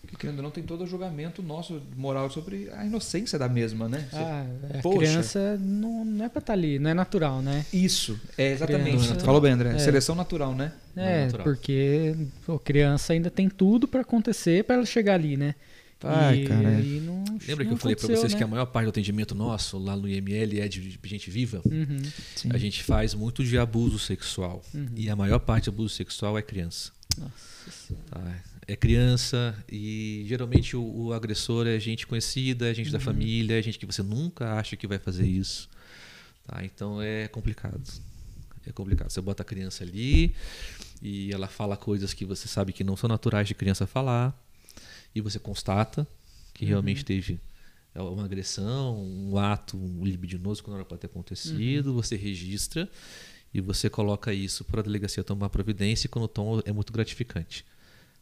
Porque 0.00 0.16
querendo 0.16 0.36
ou 0.38 0.42
não, 0.44 0.50
tem 0.50 0.62
todo 0.64 0.84
o 0.84 0.86
julgamento 0.86 1.42
nosso 1.42 1.82
moral 1.96 2.30
sobre 2.30 2.70
a 2.76 2.84
inocência 2.84 3.38
da 3.38 3.48
mesma, 3.48 3.88
né? 3.88 4.06
Você- 4.10 4.16
Ah, 4.16 4.46
a 4.78 4.82
Poxa. 4.82 4.98
criança 4.98 5.56
não, 5.60 6.04
não 6.04 6.24
é 6.24 6.28
pra 6.28 6.38
estar 6.40 6.52
ali, 6.52 6.78
não 6.78 6.90
é 6.90 6.94
natural, 6.94 7.42
né? 7.42 7.64
Isso, 7.72 8.18
é 8.38 8.52
exatamente. 8.52 8.90
Criança- 8.98 9.14
Você 9.14 9.20
falou 9.24 9.40
bem, 9.40 9.52
André. 9.52 9.74
É. 9.74 9.78
Seleção 9.78 10.14
natural, 10.14 10.54
né? 10.54 10.72
Não 10.94 11.02
É, 11.02 11.24
natural. 11.24 11.44
porque 11.44 12.14
a 12.48 12.58
criança 12.60 13.12
ainda 13.12 13.30
tem 13.30 13.48
tudo 13.48 13.86
pra 13.88 14.00
acontecer 14.02 14.64
pra 14.64 14.76
ela 14.76 14.86
chegar 14.86 15.14
ali, 15.14 15.36
né? 15.36 15.54
Ai, 16.04 16.40
e, 16.42 16.46
cara. 16.46 16.68
aí 16.68 17.00
não, 17.00 17.24
Lembra 17.48 17.64
que 17.64 17.64
não 17.64 17.72
eu 17.72 17.76
falei 17.78 17.96
para 17.96 18.06
vocês 18.06 18.32
né? 18.32 18.38
que 18.38 18.44
a 18.44 18.46
maior 18.46 18.66
parte 18.66 18.84
do 18.84 18.90
atendimento 18.90 19.34
nosso 19.34 19.78
lá 19.78 19.96
no 19.96 20.06
IML 20.06 20.60
é 20.60 20.68
de 20.68 20.98
gente 21.04 21.30
viva? 21.30 21.62
Uhum, 21.64 22.02
Sim. 22.36 22.50
A 22.52 22.58
gente 22.58 22.82
faz 22.84 23.14
muito 23.14 23.42
de 23.42 23.56
abuso 23.58 23.98
sexual. 23.98 24.62
uhum. 24.74 24.86
E 24.94 25.08
a 25.08 25.16
maior 25.16 25.38
parte 25.40 25.64
do 25.64 25.70
abuso 25.70 25.94
sexual 25.94 26.36
é 26.36 26.42
criança. 26.42 26.92
Nossa 27.18 27.32
Senhora. 27.70 28.04
tá? 28.10 28.20
É 28.68 28.74
criança 28.74 29.56
e 29.70 30.24
geralmente 30.26 30.76
o, 30.76 30.82
o 30.82 31.12
agressor 31.12 31.66
é 31.66 31.78
gente 31.78 32.06
conhecida, 32.06 32.68
é 32.68 32.74
gente 32.74 32.90
da 32.90 32.98
família, 32.98 33.58
é 33.58 33.62
gente 33.62 33.78
que 33.78 33.86
você 33.86 34.02
nunca 34.02 34.54
acha 34.54 34.76
que 34.76 34.86
vai 34.86 34.98
fazer 34.98 35.26
isso. 35.26 35.68
Tá? 36.46 36.64
Então 36.64 37.00
é 37.00 37.28
complicado. 37.28 37.82
É 38.66 38.72
complicado. 38.72 39.10
Você 39.10 39.20
bota 39.20 39.42
a 39.42 39.46
criança 39.46 39.84
ali 39.84 40.34
e 41.00 41.32
ela 41.32 41.46
fala 41.46 41.76
coisas 41.76 42.12
que 42.12 42.24
você 42.24 42.48
sabe 42.48 42.72
que 42.72 42.82
não 42.82 42.96
são 42.96 43.08
naturais 43.08 43.46
de 43.46 43.54
criança 43.54 43.86
falar 43.86 44.36
e 45.14 45.20
você 45.20 45.38
constata 45.38 46.06
que 46.52 46.64
realmente 46.64 47.04
teve 47.04 47.38
é, 47.94 48.02
uma 48.02 48.24
agressão, 48.24 49.02
um 49.02 49.38
ato 49.38 49.76
libidinoso 50.02 50.62
que 50.62 50.68
não 50.68 50.76
era 50.76 50.84
para 50.84 50.98
ter 50.98 51.06
acontecido, 51.06 51.94
você 51.94 52.16
registra 52.16 52.90
e 53.54 53.60
você 53.60 53.88
coloca 53.88 54.34
isso 54.34 54.64
para 54.64 54.80
a 54.80 54.82
delegacia 54.82 55.22
tomar 55.22 55.48
providência 55.48 56.06
e 56.06 56.08
quando 56.08 56.24
o 56.24 56.28
tom 56.28 56.60
é 56.64 56.72
muito 56.72 56.92
gratificante. 56.92 57.64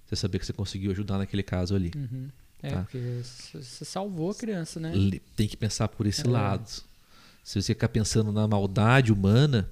Você 0.06 0.16
saber 0.16 0.38
que 0.38 0.46
você 0.46 0.52
conseguiu 0.52 0.90
ajudar 0.92 1.18
naquele 1.18 1.42
caso 1.42 1.74
ali. 1.74 1.90
Uhum. 1.96 2.28
É, 2.62 2.70
Tá. 2.70 2.82
porque 2.82 2.98
você 3.52 3.84
salvou 3.84 4.30
a 4.30 4.34
criança, 4.34 4.80
né? 4.80 4.92
Tem 5.36 5.46
que 5.48 5.56
pensar 5.56 5.88
por 5.88 6.06
esse 6.06 6.26
É. 6.26 6.30
lado. 6.30 6.66
Se 7.42 7.60
você 7.60 7.74
ficar 7.74 7.88
pensando 7.88 8.32
na 8.32 8.48
maldade 8.48 9.12
humana, 9.12 9.70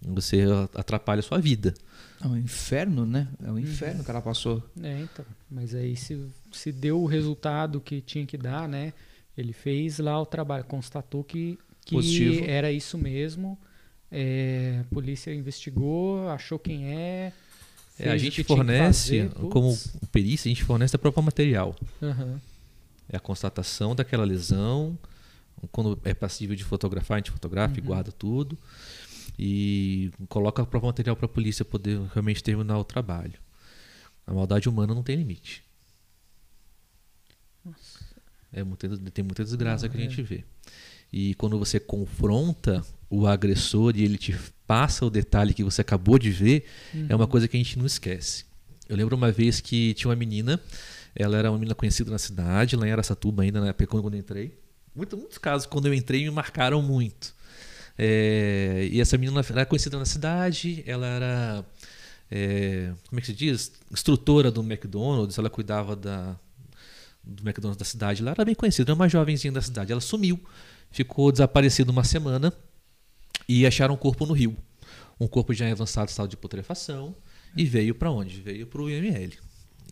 você 0.00 0.44
atrapalha 0.74 1.20
a 1.20 1.22
sua 1.22 1.38
vida. 1.38 1.74
É 2.22 2.26
um 2.26 2.36
inferno, 2.36 3.04
né? 3.04 3.28
É 3.44 3.50
um 3.50 3.58
inferno 3.58 4.02
que 4.02 4.10
ela 4.10 4.22
passou. 4.22 4.62
É, 4.82 5.00
então. 5.02 5.24
Mas 5.50 5.74
aí 5.74 5.94
se, 5.96 6.18
se 6.52 6.72
deu 6.72 7.02
o 7.02 7.06
resultado 7.06 7.80
que 7.80 8.00
tinha 8.00 8.24
que 8.24 8.38
dar, 8.38 8.66
né? 8.66 8.94
Ele 9.36 9.52
fez 9.52 9.98
lá 9.98 10.18
o 10.20 10.24
trabalho, 10.24 10.64
constatou 10.64 11.22
que, 11.22 11.58
que 11.84 11.94
Positivo. 11.94 12.44
era 12.46 12.72
isso 12.72 12.96
mesmo. 12.96 13.58
É, 14.10 14.78
a 14.80 14.94
polícia 14.94 15.34
investigou, 15.34 16.28
achou 16.30 16.58
quem 16.58 16.86
é. 16.94 17.32
É, 17.98 18.10
a 18.10 18.18
gente 18.18 18.44
fornece, 18.44 19.28
fazer, 19.28 19.48
como 19.50 19.76
perícia, 20.12 20.48
a 20.48 20.52
gente 20.54 20.64
fornece 20.64 20.94
a 20.94 20.98
prova 20.98 21.22
material. 21.22 21.74
Aham. 22.02 22.40
É 23.08 23.16
a 23.16 23.20
constatação 23.20 23.94
daquela 23.94 24.24
lesão. 24.24 24.98
Quando 25.72 25.98
é 26.04 26.12
passível 26.12 26.54
de 26.54 26.62
fotografar, 26.64 27.16
a 27.16 27.18
gente 27.18 27.30
fotografa 27.30 27.76
e 27.76 27.80
Uhum. 27.80 27.86
guarda 27.86 28.12
tudo. 28.12 28.58
E 29.38 30.10
coloca 30.28 30.62
a 30.62 30.66
prova 30.66 30.86
material 30.88 31.16
para 31.16 31.26
a 31.26 31.28
polícia 31.28 31.64
poder 31.64 31.98
realmente 32.12 32.42
terminar 32.42 32.78
o 32.78 32.84
trabalho. 32.84 33.34
A 34.26 34.32
maldade 34.34 34.68
humana 34.68 34.94
não 34.94 35.02
tem 35.02 35.16
limite. 35.16 35.62
É 38.52 38.62
muita, 38.62 38.88
tem 39.10 39.24
muita 39.24 39.44
desgraça 39.44 39.86
Ah, 39.86 39.88
que 39.88 39.96
a 39.96 40.00
é. 40.00 40.02
gente 40.08 40.22
vê. 40.22 40.44
E 41.12 41.34
quando 41.34 41.58
você 41.58 41.78
confronta 41.80 42.84
o 43.08 43.26
agressor 43.26 43.94
e 43.96 44.02
ele 44.04 44.18
te 44.18 44.34
passa 44.66 45.04
o 45.06 45.10
detalhe 45.10 45.54
que 45.54 45.62
você 45.62 45.80
acabou 45.80 46.18
de 46.18 46.30
ver, 46.30 46.64
é 46.92 46.96
Uhum. 46.96 47.16
uma 47.20 47.26
coisa 47.26 47.46
que 47.46 47.56
a 47.56 47.60
gente 47.60 47.78
não 47.78 47.86
esquece. 47.86 48.44
Eu 48.88 48.96
lembro 48.96 49.16
uma 49.16 49.30
vez 49.30 49.60
que 49.60 49.94
tinha 49.94 50.08
uma 50.08 50.16
menina, 50.16 50.60
ela 51.14 51.36
era 51.36 51.50
uma 51.50 51.58
menina 51.58 51.74
conhecida 51.74 52.10
na 52.10 52.18
cidade, 52.18 52.76
lá 52.76 52.86
em 52.86 52.92
Aracatuba 52.92 53.42
ainda, 53.42 53.60
na 53.60 53.68
época 53.68 53.86
quando 53.86 54.14
eu 54.14 54.18
entrei. 54.20 54.58
Muito- 54.94 55.16
muitos 55.16 55.38
casos, 55.38 55.66
quando 55.66 55.86
eu 55.86 55.94
entrei, 55.94 56.24
me 56.24 56.30
marcaram 56.30 56.80
muito. 56.82 57.34
É, 57.98 58.88
e 58.90 59.00
essa 59.00 59.16
menina 59.16 59.40
era 59.48 59.64
conhecida 59.64 59.98
na 59.98 60.04
cidade, 60.04 60.82
ela 60.86 61.06
era, 61.06 61.64
é, 62.30 62.92
como 63.08 63.18
é 63.18 63.20
que 63.20 63.26
se 63.28 63.32
diz? 63.32 63.72
Instrutora 63.90 64.50
do 64.50 64.62
McDonald's, 64.62 65.38
ela 65.38 65.48
cuidava 65.48 65.96
da, 65.96 66.36
do 67.24 67.42
McDonald's 67.42 67.78
da 67.78 67.84
cidade. 67.84 68.20
Ela 68.22 68.32
era 68.32 68.44
bem 68.44 68.54
conhecida, 68.54 68.90
era 68.90 68.94
uma 68.94 69.08
jovenzinha 69.08 69.52
da 69.52 69.62
cidade. 69.62 69.92
Ela 69.92 70.00
sumiu, 70.00 70.38
ficou 70.90 71.32
desaparecida 71.32 71.90
uma 71.90 72.04
semana 72.04 72.52
e 73.48 73.66
acharam 73.66 73.94
um 73.94 73.98
corpo 73.98 74.26
no 74.26 74.32
rio. 74.32 74.56
Um 75.18 75.26
corpo 75.26 75.54
já 75.54 75.66
em 75.66 75.72
avançado 75.72 76.08
estado 76.08 76.28
de 76.28 76.36
putrefação 76.36 77.14
e 77.56 77.64
veio 77.64 77.94
para 77.94 78.10
onde? 78.10 78.40
Veio 78.40 78.66
para 78.66 78.82
o 78.82 78.90
IML. 78.90 79.32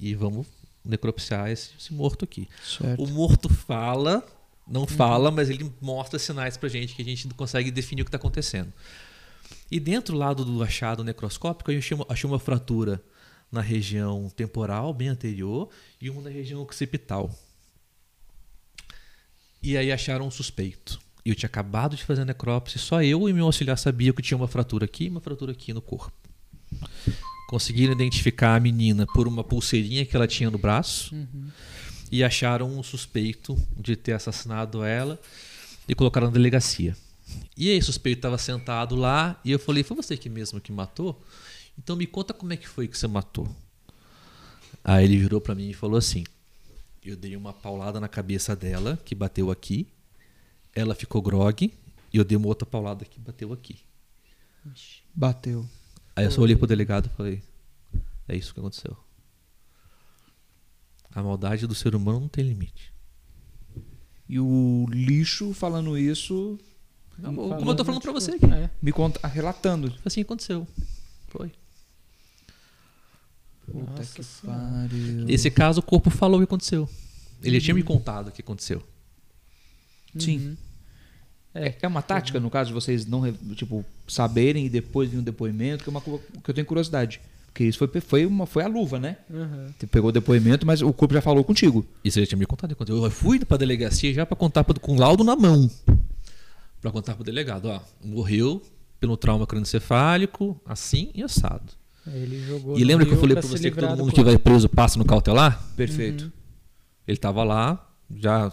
E 0.00 0.14
vamos 0.14 0.46
necropsiar 0.84 1.50
esse, 1.50 1.70
esse 1.78 1.94
morto 1.94 2.24
aqui. 2.24 2.48
Certo. 2.62 3.02
O 3.02 3.08
morto 3.08 3.48
fala, 3.48 4.22
não 4.66 4.86
fala, 4.86 5.30
mas 5.30 5.48
ele 5.48 5.72
mostra 5.80 6.18
sinais 6.18 6.56
pra 6.56 6.68
gente 6.68 6.94
que 6.94 7.02
a 7.02 7.04
gente 7.04 7.26
não 7.26 7.34
consegue 7.34 7.70
definir 7.70 8.02
o 8.02 8.04
que 8.04 8.08
está 8.08 8.18
acontecendo. 8.18 8.72
E 9.70 9.80
dentro 9.80 10.16
lá 10.16 10.34
do, 10.34 10.44
do 10.44 10.62
achado 10.62 11.02
necroscópico, 11.02 11.70
achei 11.72 11.96
uma, 11.96 12.06
achei 12.08 12.28
uma 12.28 12.38
fratura 12.38 13.02
na 13.50 13.60
região 13.60 14.28
temporal, 14.30 14.92
bem 14.92 15.08
anterior, 15.08 15.70
e 16.00 16.10
uma 16.10 16.22
na 16.22 16.30
região 16.30 16.60
occipital. 16.60 17.30
E 19.62 19.76
aí 19.78 19.90
acharam 19.90 20.26
um 20.26 20.30
suspeito. 20.30 21.00
E 21.24 21.30
eu 21.30 21.34
tinha 21.34 21.46
acabado 21.46 21.96
de 21.96 22.04
fazer 22.04 22.22
a 22.22 22.24
necrópsia, 22.24 22.78
só 22.78 23.02
eu 23.02 23.28
e 23.28 23.32
meu 23.32 23.46
auxiliar 23.46 23.78
sabia 23.78 24.12
que 24.12 24.20
tinha 24.22 24.36
uma 24.36 24.46
fratura 24.48 24.84
aqui 24.84 25.04
e 25.04 25.08
uma 25.08 25.20
fratura 25.20 25.52
aqui 25.52 25.72
no 25.72 25.80
corpo. 25.80 26.12
Conseguiram 27.48 27.92
identificar 27.92 28.56
a 28.56 28.60
menina 28.60 29.06
por 29.06 29.26
uma 29.28 29.42
pulseirinha 29.44 30.04
que 30.04 30.14
ela 30.16 30.26
tinha 30.26 30.50
no 30.50 30.58
braço 30.58 31.14
Uhum. 31.14 31.48
e 32.10 32.22
acharam 32.22 32.78
um 32.78 32.82
suspeito 32.82 33.56
de 33.78 33.96
ter 33.96 34.12
assassinado 34.12 34.82
ela 34.84 35.18
e 35.88 35.94
colocaram 35.94 36.26
na 36.26 36.32
delegacia. 36.32 36.96
E 37.56 37.70
aí 37.70 37.78
o 37.78 37.82
suspeito 37.84 38.18
estava 38.18 38.36
sentado 38.38 38.94
lá 38.94 39.40
e 39.44 39.50
eu 39.50 39.58
falei, 39.58 39.82
foi 39.82 39.96
você 39.96 40.16
que 40.16 40.28
mesmo 40.28 40.60
que 40.60 40.72
matou? 40.72 41.20
Então 41.78 41.96
me 41.96 42.06
conta 42.06 42.34
como 42.34 42.52
é 42.52 42.56
que 42.56 42.68
foi 42.68 42.86
que 42.86 42.96
você 42.98 43.06
matou. 43.06 43.48
Aí 44.82 45.04
ele 45.04 45.16
virou 45.16 45.40
para 45.40 45.54
mim 45.54 45.70
e 45.70 45.74
falou 45.74 45.96
assim, 45.96 46.24
eu 47.02 47.16
dei 47.16 47.34
uma 47.36 47.52
paulada 47.52 47.98
na 47.98 48.08
cabeça 48.08 48.54
dela, 48.54 48.98
que 49.04 49.14
bateu 49.14 49.50
aqui, 49.50 49.86
ela 50.74 50.94
ficou 50.94 51.22
grogue, 51.22 51.74
e 52.12 52.16
eu 52.16 52.24
dei 52.24 52.36
uma 52.36 52.46
outra 52.46 52.66
paulada 52.66 53.04
que 53.04 53.18
bateu 53.20 53.52
aqui. 53.52 53.78
Bateu. 55.14 55.68
Aí 56.16 56.24
eu 56.24 56.30
só 56.30 56.40
olhei 56.40 56.56
pro 56.56 56.66
delegado 56.66 57.06
e 57.06 57.16
falei, 57.16 57.42
é 58.28 58.36
isso 58.36 58.54
que 58.54 58.60
aconteceu. 58.60 58.96
A 61.14 61.22
maldade 61.22 61.66
do 61.66 61.74
ser 61.74 61.94
humano 61.94 62.20
não 62.20 62.28
tem 62.28 62.44
limite. 62.44 62.92
E 64.28 64.40
o 64.40 64.86
lixo 64.90 65.52
falando 65.52 65.96
isso, 65.98 66.58
Não, 67.18 67.34
Falando, 67.34 67.58
como 67.58 67.70
eu 67.70 67.76
tô 67.76 67.84
falando 67.84 68.02
pra 68.02 68.12
você 68.12 68.32
aqui. 68.32 68.46
É. 68.46 68.70
me 68.82 68.90
conta, 68.90 69.24
relatando. 69.28 69.94
Assim 70.04 70.22
aconteceu. 70.22 70.66
Foi. 71.28 71.52
Puta 73.66 73.90
Nossa 73.92 74.14
que 74.14 74.22
Senhora. 74.22 74.58
pariu. 74.60 75.28
Esse 75.28 75.50
caso 75.50 75.80
o 75.80 75.82
corpo 75.82 76.10
falou 76.10 76.38
o 76.38 76.40
que 76.40 76.44
aconteceu. 76.44 76.88
Ele 77.42 77.60
tinha 77.60 77.74
me 77.74 77.82
contado 77.82 78.28
o 78.28 78.32
que 78.32 78.40
aconteceu. 78.40 78.82
Sim. 80.18 80.38
Uhum. 80.38 80.56
É, 81.54 81.74
é 81.80 81.88
uma 81.88 82.02
tática, 82.02 82.40
no 82.40 82.50
caso, 82.50 82.68
de 82.68 82.74
vocês 82.74 83.06
não 83.06 83.32
tipo, 83.54 83.84
saberem 84.08 84.66
e 84.66 84.68
depois 84.68 85.08
vir 85.10 85.18
um 85.18 85.22
depoimento, 85.22 85.84
que 85.84 85.90
é 85.90 85.92
uma 85.92 86.00
coisa 86.00 86.20
que 86.42 86.50
eu 86.50 86.54
tenho 86.54 86.66
curiosidade. 86.66 87.20
Porque 87.46 87.62
isso 87.62 87.78
foi, 87.78 87.88
foi, 88.00 88.26
uma, 88.26 88.46
foi 88.46 88.64
a 88.64 88.66
luva, 88.66 88.98
né? 88.98 89.16
Uhum. 89.30 89.68
Você 89.78 89.86
pegou 89.86 90.08
o 90.08 90.12
depoimento, 90.12 90.66
mas 90.66 90.82
o 90.82 90.92
corpo 90.92 91.14
já 91.14 91.20
falou 91.20 91.44
contigo. 91.44 91.86
Isso 92.04 92.18
ele 92.18 92.26
tinha 92.26 92.36
me 92.36 92.46
contado. 92.46 92.76
o. 92.76 93.04
Eu 93.04 93.10
fui 93.12 93.38
pra 93.38 93.56
delegacia 93.56 94.12
já 94.12 94.26
pra 94.26 94.34
contar 94.34 94.64
pra, 94.64 94.74
com 94.80 94.98
laudo 94.98 95.22
na 95.22 95.36
mão. 95.36 95.70
Pra 96.80 96.90
contar 96.90 97.14
pro 97.14 97.22
delegado, 97.22 97.66
ó, 97.66 97.80
morreu 98.04 98.60
pelo 98.98 99.16
trauma 99.16 99.46
cranioencefálico, 99.46 100.60
assim 100.66 101.10
e 101.14 101.22
assado. 101.22 101.72
Aí 102.04 102.22
ele 102.22 102.44
jogou 102.44 102.76
E 102.76 102.82
lembra 102.82 103.06
que 103.06 103.12
eu 103.12 103.20
falei 103.20 103.34
pra 103.34 103.42
pra 103.42 103.50
se 103.50 103.56
você 103.56 103.70
que 103.70 103.78
todo 103.78 103.96
do 103.96 104.04
mundo 104.04 104.12
que 104.12 104.24
vai 104.24 104.36
preso 104.36 104.68
passa 104.68 104.98
no 104.98 105.04
cautelar? 105.04 105.62
Perfeito. 105.76 106.32
Ele 107.06 107.16
tava 107.16 107.44
lá, 107.44 107.88
já 108.16 108.52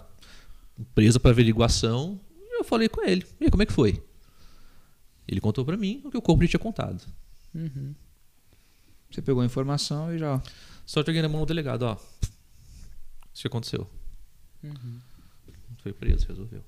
preso 0.93 1.19
pra 1.19 1.31
averiguação, 1.31 2.19
e 2.37 2.59
eu 2.59 2.63
falei 2.63 2.89
com 2.89 3.03
ele. 3.03 3.25
E 3.39 3.45
aí, 3.45 3.51
como 3.51 3.63
é 3.63 3.65
que 3.65 3.73
foi? 3.73 4.03
Ele 5.27 5.39
contou 5.39 5.63
pra 5.63 5.77
mim 5.77 6.01
o 6.03 6.11
que 6.11 6.17
o 6.17 6.21
corpo 6.21 6.41
lhe 6.41 6.49
tinha 6.49 6.59
contado. 6.59 7.05
Uhum. 7.53 7.93
Você 9.09 9.21
pegou 9.21 9.41
a 9.41 9.45
informação 9.45 10.13
e 10.13 10.17
já. 10.17 10.41
Só 10.85 11.01
joguei 11.01 11.21
na 11.21 11.29
mão 11.29 11.41
do 11.41 11.47
delegado, 11.47 11.83
ó. 11.83 11.97
Isso 13.33 13.41
que 13.41 13.47
aconteceu. 13.47 13.89
Uhum. 14.63 14.99
Foi 15.77 15.93
preso, 15.93 16.27
resolveu. 16.27 16.63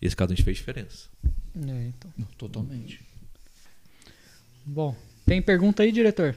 Esse 0.00 0.14
caso 0.14 0.32
a 0.32 0.34
gente 0.34 0.44
fez 0.44 0.56
diferença. 0.56 1.08
É, 1.56 1.86
então. 1.86 2.12
Totalmente. 2.36 3.00
Bom, 4.66 4.96
tem 5.24 5.40
pergunta 5.40 5.82
aí, 5.82 5.92
diretor? 5.92 6.36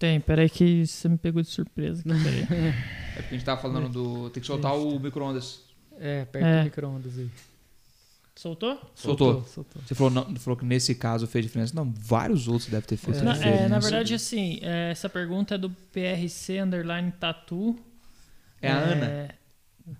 Tem, 0.00 0.18
peraí 0.18 0.48
que 0.50 0.84
você 0.86 1.08
me 1.10 1.16
pegou 1.18 1.40
de 1.42 1.48
surpresa. 1.48 2.00
aqui, 2.00 2.24
peraí. 2.24 2.46
É 3.10 3.22
porque 3.22 3.34
a 3.34 3.38
gente 3.38 3.44
tava 3.44 3.60
falando 3.60 3.88
do. 3.88 4.30
Tem 4.30 4.40
que 4.40 4.46
soltar 4.46 4.74
o 4.74 4.98
micro-ondas. 4.98 5.60
É, 5.98 6.24
perto 6.24 6.44
É. 6.46 6.58
do 6.60 6.64
micro-ondas 6.64 7.18
aí. 7.18 7.28
Soltou? 8.34 8.80
Soltou. 8.94 9.44
soltou. 9.44 9.82
Você 9.86 9.94
falou, 9.94 10.10
não, 10.10 10.34
falou 10.36 10.56
que 10.56 10.64
nesse 10.64 10.94
caso 10.94 11.26
fez 11.26 11.44
diferença. 11.44 11.74
Não, 11.76 11.92
vários 11.92 12.48
outros 12.48 12.70
devem 12.70 12.86
ter 12.88 12.96
feito 12.96 13.22
Na, 13.22 13.34
diferença. 13.34 13.64
é, 13.64 13.68
na 13.68 13.78
verdade, 13.78 14.14
assim, 14.14 14.58
é, 14.62 14.90
essa 14.92 15.10
pergunta 15.10 15.56
é 15.56 15.58
do 15.58 15.68
PRC 15.92 16.60
Underline 16.60 17.12
Tatu. 17.12 17.78
É 18.62 18.70
a 18.70 18.78
Ana? 18.78 19.34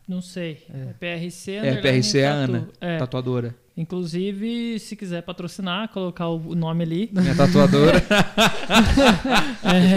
Não 0.08 0.20
sei. 0.22 0.58
É, 0.72 0.92
PRC 1.18 1.52
É, 1.52 1.58
Underline 1.70 1.82
PRC 2.00 2.18
é 2.18 2.26
a. 2.28 2.32
Ana, 2.32 2.68
É. 2.80 2.98
tatuadora. 2.98 3.54
Inclusive, 3.76 4.78
se 4.78 4.94
quiser 4.94 5.22
patrocinar, 5.22 5.88
colocar 5.88 6.28
o 6.28 6.54
nome 6.54 6.84
ali. 6.84 7.10
Minha 7.14 7.34
tatuadora. 7.34 8.02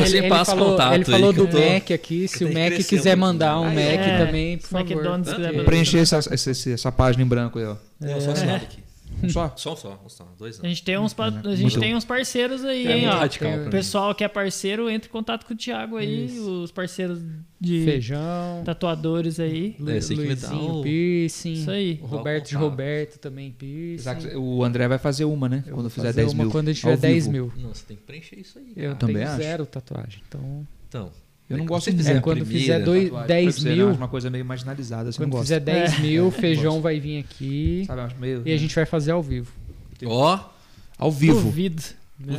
Você 0.02 0.24
passa 0.24 0.52
falou, 0.52 0.72
contato 0.72 0.94
ele 0.94 1.06
falou 1.06 1.34
do 1.34 1.42
eu 1.44 1.48
tô- 1.50 1.58
Mac 1.60 1.92
aqui. 1.92 2.28
Se 2.28 2.44
eu 2.44 2.50
o 2.50 2.54
Mac 2.54 2.74
quiser 2.88 3.16
mandar 3.18 3.60
um 3.60 3.66
Mac 3.66 3.78
é. 3.78 4.26
também, 4.26 4.58
por 4.58 4.68
favor. 4.68 5.64
Preencher 5.66 6.00
essa, 6.00 6.18
essa, 6.18 6.52
essa- 6.52 6.92
página 6.92 7.24
em 7.24 7.28
branco 7.28 7.60
aí, 7.60 7.66
ó. 7.66 7.76
Não, 8.00 8.22
só 8.22 8.32
esse 8.32 8.46
lado 8.46 8.64
aqui. 8.64 8.83
Um 9.24 9.30
só? 9.30 9.54
Só 9.56 9.74
um 9.74 9.76
só, 9.76 10.02
um 10.06 10.10
só, 10.10 10.28
dois 10.38 10.60
A 10.60 10.64
não. 10.64 10.70
gente 10.70 10.84
tem 10.84 10.98
uns, 10.98 11.14
pa- 11.14 11.28
a 11.46 11.56
gente 11.56 11.80
tem 11.80 11.96
uns 11.96 12.04
parceiros 12.06 12.64
aí, 12.66 12.86
É 12.86 12.98
hein, 12.98 13.08
ó. 13.08 13.14
radical 13.20 13.52
O 13.54 13.58
mim. 13.66 13.70
pessoal 13.70 14.14
que 14.14 14.24
é 14.24 14.28
parceiro, 14.28 14.90
entre 14.90 15.08
em 15.10 15.12
contato 15.12 15.46
com 15.46 15.54
o 15.54 15.58
Thiago 15.58 15.98
aí, 15.98 16.26
Isso. 16.26 16.64
os 16.64 16.72
parceiros 16.72 17.20
de 17.60 17.84
Feijão. 17.86 18.62
tatuadores 18.66 19.40
aí. 19.40 19.76
Lu- 19.80 19.90
É, 19.90 20.00
dá 20.00 20.16
Luizinho 20.16 20.76
o- 20.76 20.82
Piercing. 20.84 21.54
Isso 21.54 21.72
aí. 21.72 22.00
O 22.02 22.06
Roberto 22.06 22.50
de 22.50 22.56
Roberto 22.56 23.18
também 23.20 23.52
Piercing. 23.52 23.94
Exato. 23.96 24.28
O 24.40 24.64
André 24.64 24.88
vai 24.88 24.98
fazer 24.98 25.26
uma, 25.26 25.48
né? 25.48 25.64
Eu 25.66 25.76
quando 25.76 25.90
fizer 25.90 26.08
fazer 26.08 26.22
10 26.22 26.34
uma 26.34 26.44
mil. 26.44 26.52
quando 26.52 26.68
a 26.68 26.72
gente 26.74 26.82
tiver 26.82 26.98
10 26.98 27.28
vivo. 27.28 27.32
mil. 27.32 27.54
Não, 27.64 27.74
você 27.74 27.86
tem 27.86 27.96
que 27.98 28.04
preencher 28.04 28.40
isso 28.40 28.60
aí. 28.60 28.74
Eu 28.76 28.84
cara. 28.90 28.96
também 28.96 29.16
tenho 29.16 29.28
acho. 29.30 29.38
zero 29.38 29.66
tatuagem. 29.66 30.22
Então, 30.28 30.68
Então, 30.90 31.12
Eu 31.50 31.58
não 31.58 31.66
É 31.66 31.68
gosto 31.68 31.88
muito. 31.88 31.98
fizer 32.00 32.16
é, 32.16 32.20
quando 32.22 32.38
primeira 32.46 32.60
fizer 32.62 32.80
dois, 32.80 33.04
tatuagem. 33.04 33.28
10 33.28 33.46
Pode 33.56 33.62
ser, 33.62 33.76
mil, 33.76 33.90
uma 33.92 34.08
coisa 34.08 34.30
meio 34.30 34.46
marginalizada, 34.46 35.10
assim, 35.10 35.18
quando 35.18 35.40
fizer 35.42 35.60
gosto. 35.60 35.66
10 35.76 36.00
mil, 36.00 36.28
o 36.28 36.32
feijão 36.32 36.82
vai 36.82 37.00
vir 37.00 37.20
aqui 37.20 37.84
Sabe, 37.86 38.02
acho 38.02 38.16
meio... 38.18 38.42
e 38.46 38.54
a 38.54 38.58
gente 38.58 38.74
vai 38.74 38.86
fazer 38.86 39.12
ao 39.12 39.22
vivo. 39.22 39.52
ó, 40.06 40.40
Ao 40.98 41.12
vivo. 41.12 41.42
Duvido. 41.42 41.84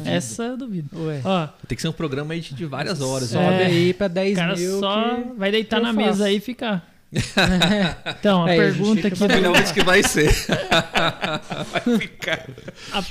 Essa 0.06 0.44
eu 0.44 0.56
duvido. 0.56 0.88
Ué. 1.06 1.20
Ó, 1.24 1.46
tem 1.68 1.76
que 1.76 1.82
ser 1.82 1.88
um 1.88 1.92
programa 1.92 2.32
aí 2.32 2.40
de 2.40 2.54
de 2.54 2.64
várias 2.64 3.00
horas. 3.02 3.28
Sobe 3.28 3.44
né? 3.44 3.62
É. 3.64 3.66
aí 3.66 3.92
pra 3.92 4.06
o 4.06 4.08
10 4.08 4.36
cara 4.36 4.56
mil. 4.56 4.78
só 4.80 5.16
que- 5.16 5.32
vai 5.38 5.50
deitar 5.50 5.80
na 5.82 5.92
mesa 5.92 6.24
aí 6.24 6.36
e 6.36 6.40
ficar. 6.40 6.93
Então, 8.18 8.44
a 8.44 8.50
É, 8.52 8.54
a 8.54 8.56
pergunta 8.56 9.10
pra 9.10 9.26
do- 9.26 9.34
Melhor 9.34 9.72
que 9.72 9.82
vai 9.84 10.02
ser. 10.02 10.30
vai 11.70 11.98
ficar. 11.98 12.46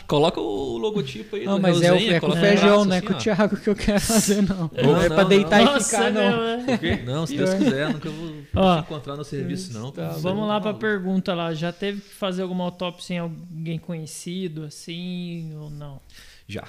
Coloca 0.08 0.40
o 0.40 0.78
logotipo 0.78 1.36
aí 1.36 1.46
Não, 1.46 1.60
mas 1.60 1.82
é, 1.82 1.92
o, 1.92 1.96
é 1.96 2.20
com 2.20 2.28
o 2.28 2.36
feijão, 2.36 2.70
braço 2.70 2.86
não 2.86 2.94
é 2.96 2.98
assim, 2.98 3.08
com 3.08 3.14
o 3.14 3.16
ó. 3.16 3.20
Thiago 3.20 3.58
que 3.58 3.70
eu 3.70 3.76
quero 3.76 4.02
fazer, 4.02 4.42
não. 4.42 4.72
Não, 4.74 5.02
é 5.02 5.10
não, 5.10 5.16
pra 5.16 5.24
não. 5.24 5.30
deitar 5.30 5.62
e 5.62 5.66
Nossa, 5.66 5.90
ficar, 5.98 6.12
não. 6.12 6.22
meu, 6.22 6.58
né? 6.58 7.04
Não, 7.06 7.26
se 7.28 7.38
Deus 7.38 7.54
quiser, 7.54 7.90
nunca 7.94 8.10
vou 8.10 8.34
Ó. 8.56 8.76
te 8.78 8.82
encontrar 8.82 9.16
no 9.16 9.24
serviço, 9.24 9.74
não. 9.74 9.92
Tá, 9.92 10.10
vamos 10.20 10.40
não 10.42 10.48
lá 10.48 10.60
pra 10.60 10.72
maluco. 10.72 10.80
pergunta 10.82 11.34
lá. 11.34 11.54
Já 11.54 11.72
teve 11.72 12.02
que 12.02 12.10
fazer 12.14 12.42
alguma 12.42 12.64
autópsia 12.66 13.16
em 13.16 13.20
alguém 13.20 13.78
conhecido, 13.80 14.64
assim, 14.66 15.56
ou 15.58 15.70
não? 15.70 16.00
Já. 16.48 16.64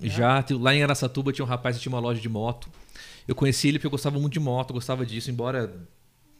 Já, 0.00 0.42
tem- 0.42 0.58
lá 0.60 0.74
em 0.74 0.82
Aracatuba 0.82 1.32
tinha 1.32 1.44
um 1.44 1.48
rapaz 1.48 1.76
que 1.76 1.82
tinha 1.82 1.92
uma 1.92 2.00
loja 2.00 2.20
de 2.20 2.28
moto. 2.28 2.68
Eu 3.26 3.34
conheci 3.34 3.68
ele 3.68 3.78
porque 3.78 3.86
eu 3.86 3.90
gostava 3.90 4.18
muito 4.20 4.34
de 4.34 4.40
moto, 4.40 4.72
gostava 4.72 5.04
disso, 5.06 5.30
embora 5.30 5.72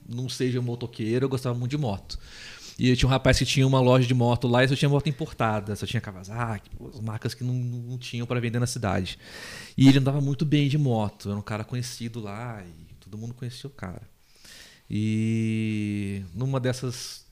não 0.09 0.28
seja 0.28 0.61
motoqueiro, 0.61 1.24
eu 1.24 1.28
gostava 1.28 1.59
muito 1.59 1.70
de 1.70 1.78
moto. 1.78 2.18
E 2.78 2.94
tinha 2.94 3.09
um 3.09 3.11
rapaz 3.11 3.38
que 3.38 3.46
tinha 3.46 3.66
uma 3.66 3.80
loja 3.80 4.07
de 4.07 4.12
moto 4.12 4.46
lá 4.46 4.62
e 4.62 4.68
só 4.68 4.76
tinha 4.76 4.88
moto 4.88 5.09
importada, 5.09 5.74
só 5.74 5.86
tinha 5.86 6.00
Kawasaki, 6.00 6.70
as 6.92 7.00
marcas 7.00 7.32
que 7.32 7.42
não, 7.42 7.54
não 7.54 7.96
tinham 7.96 8.26
para 8.26 8.38
vender 8.38 8.59
na 8.59 8.66
cidade. 8.66 9.18
E 9.76 9.88
ele 9.88 9.98
andava 9.98 10.20
muito 10.20 10.44
bem 10.44 10.68
de 10.68 10.76
moto, 10.76 11.30
era 11.30 11.38
um 11.38 11.42
cara 11.42 11.64
conhecido 11.64 12.20
lá 12.20 12.62
e 12.62 12.94
todo 13.00 13.16
mundo 13.16 13.32
conhecia 13.32 13.68
o 13.68 13.72
cara. 13.72 14.02
E 14.90 16.22
numa 16.34 16.61
dessas 16.61 17.24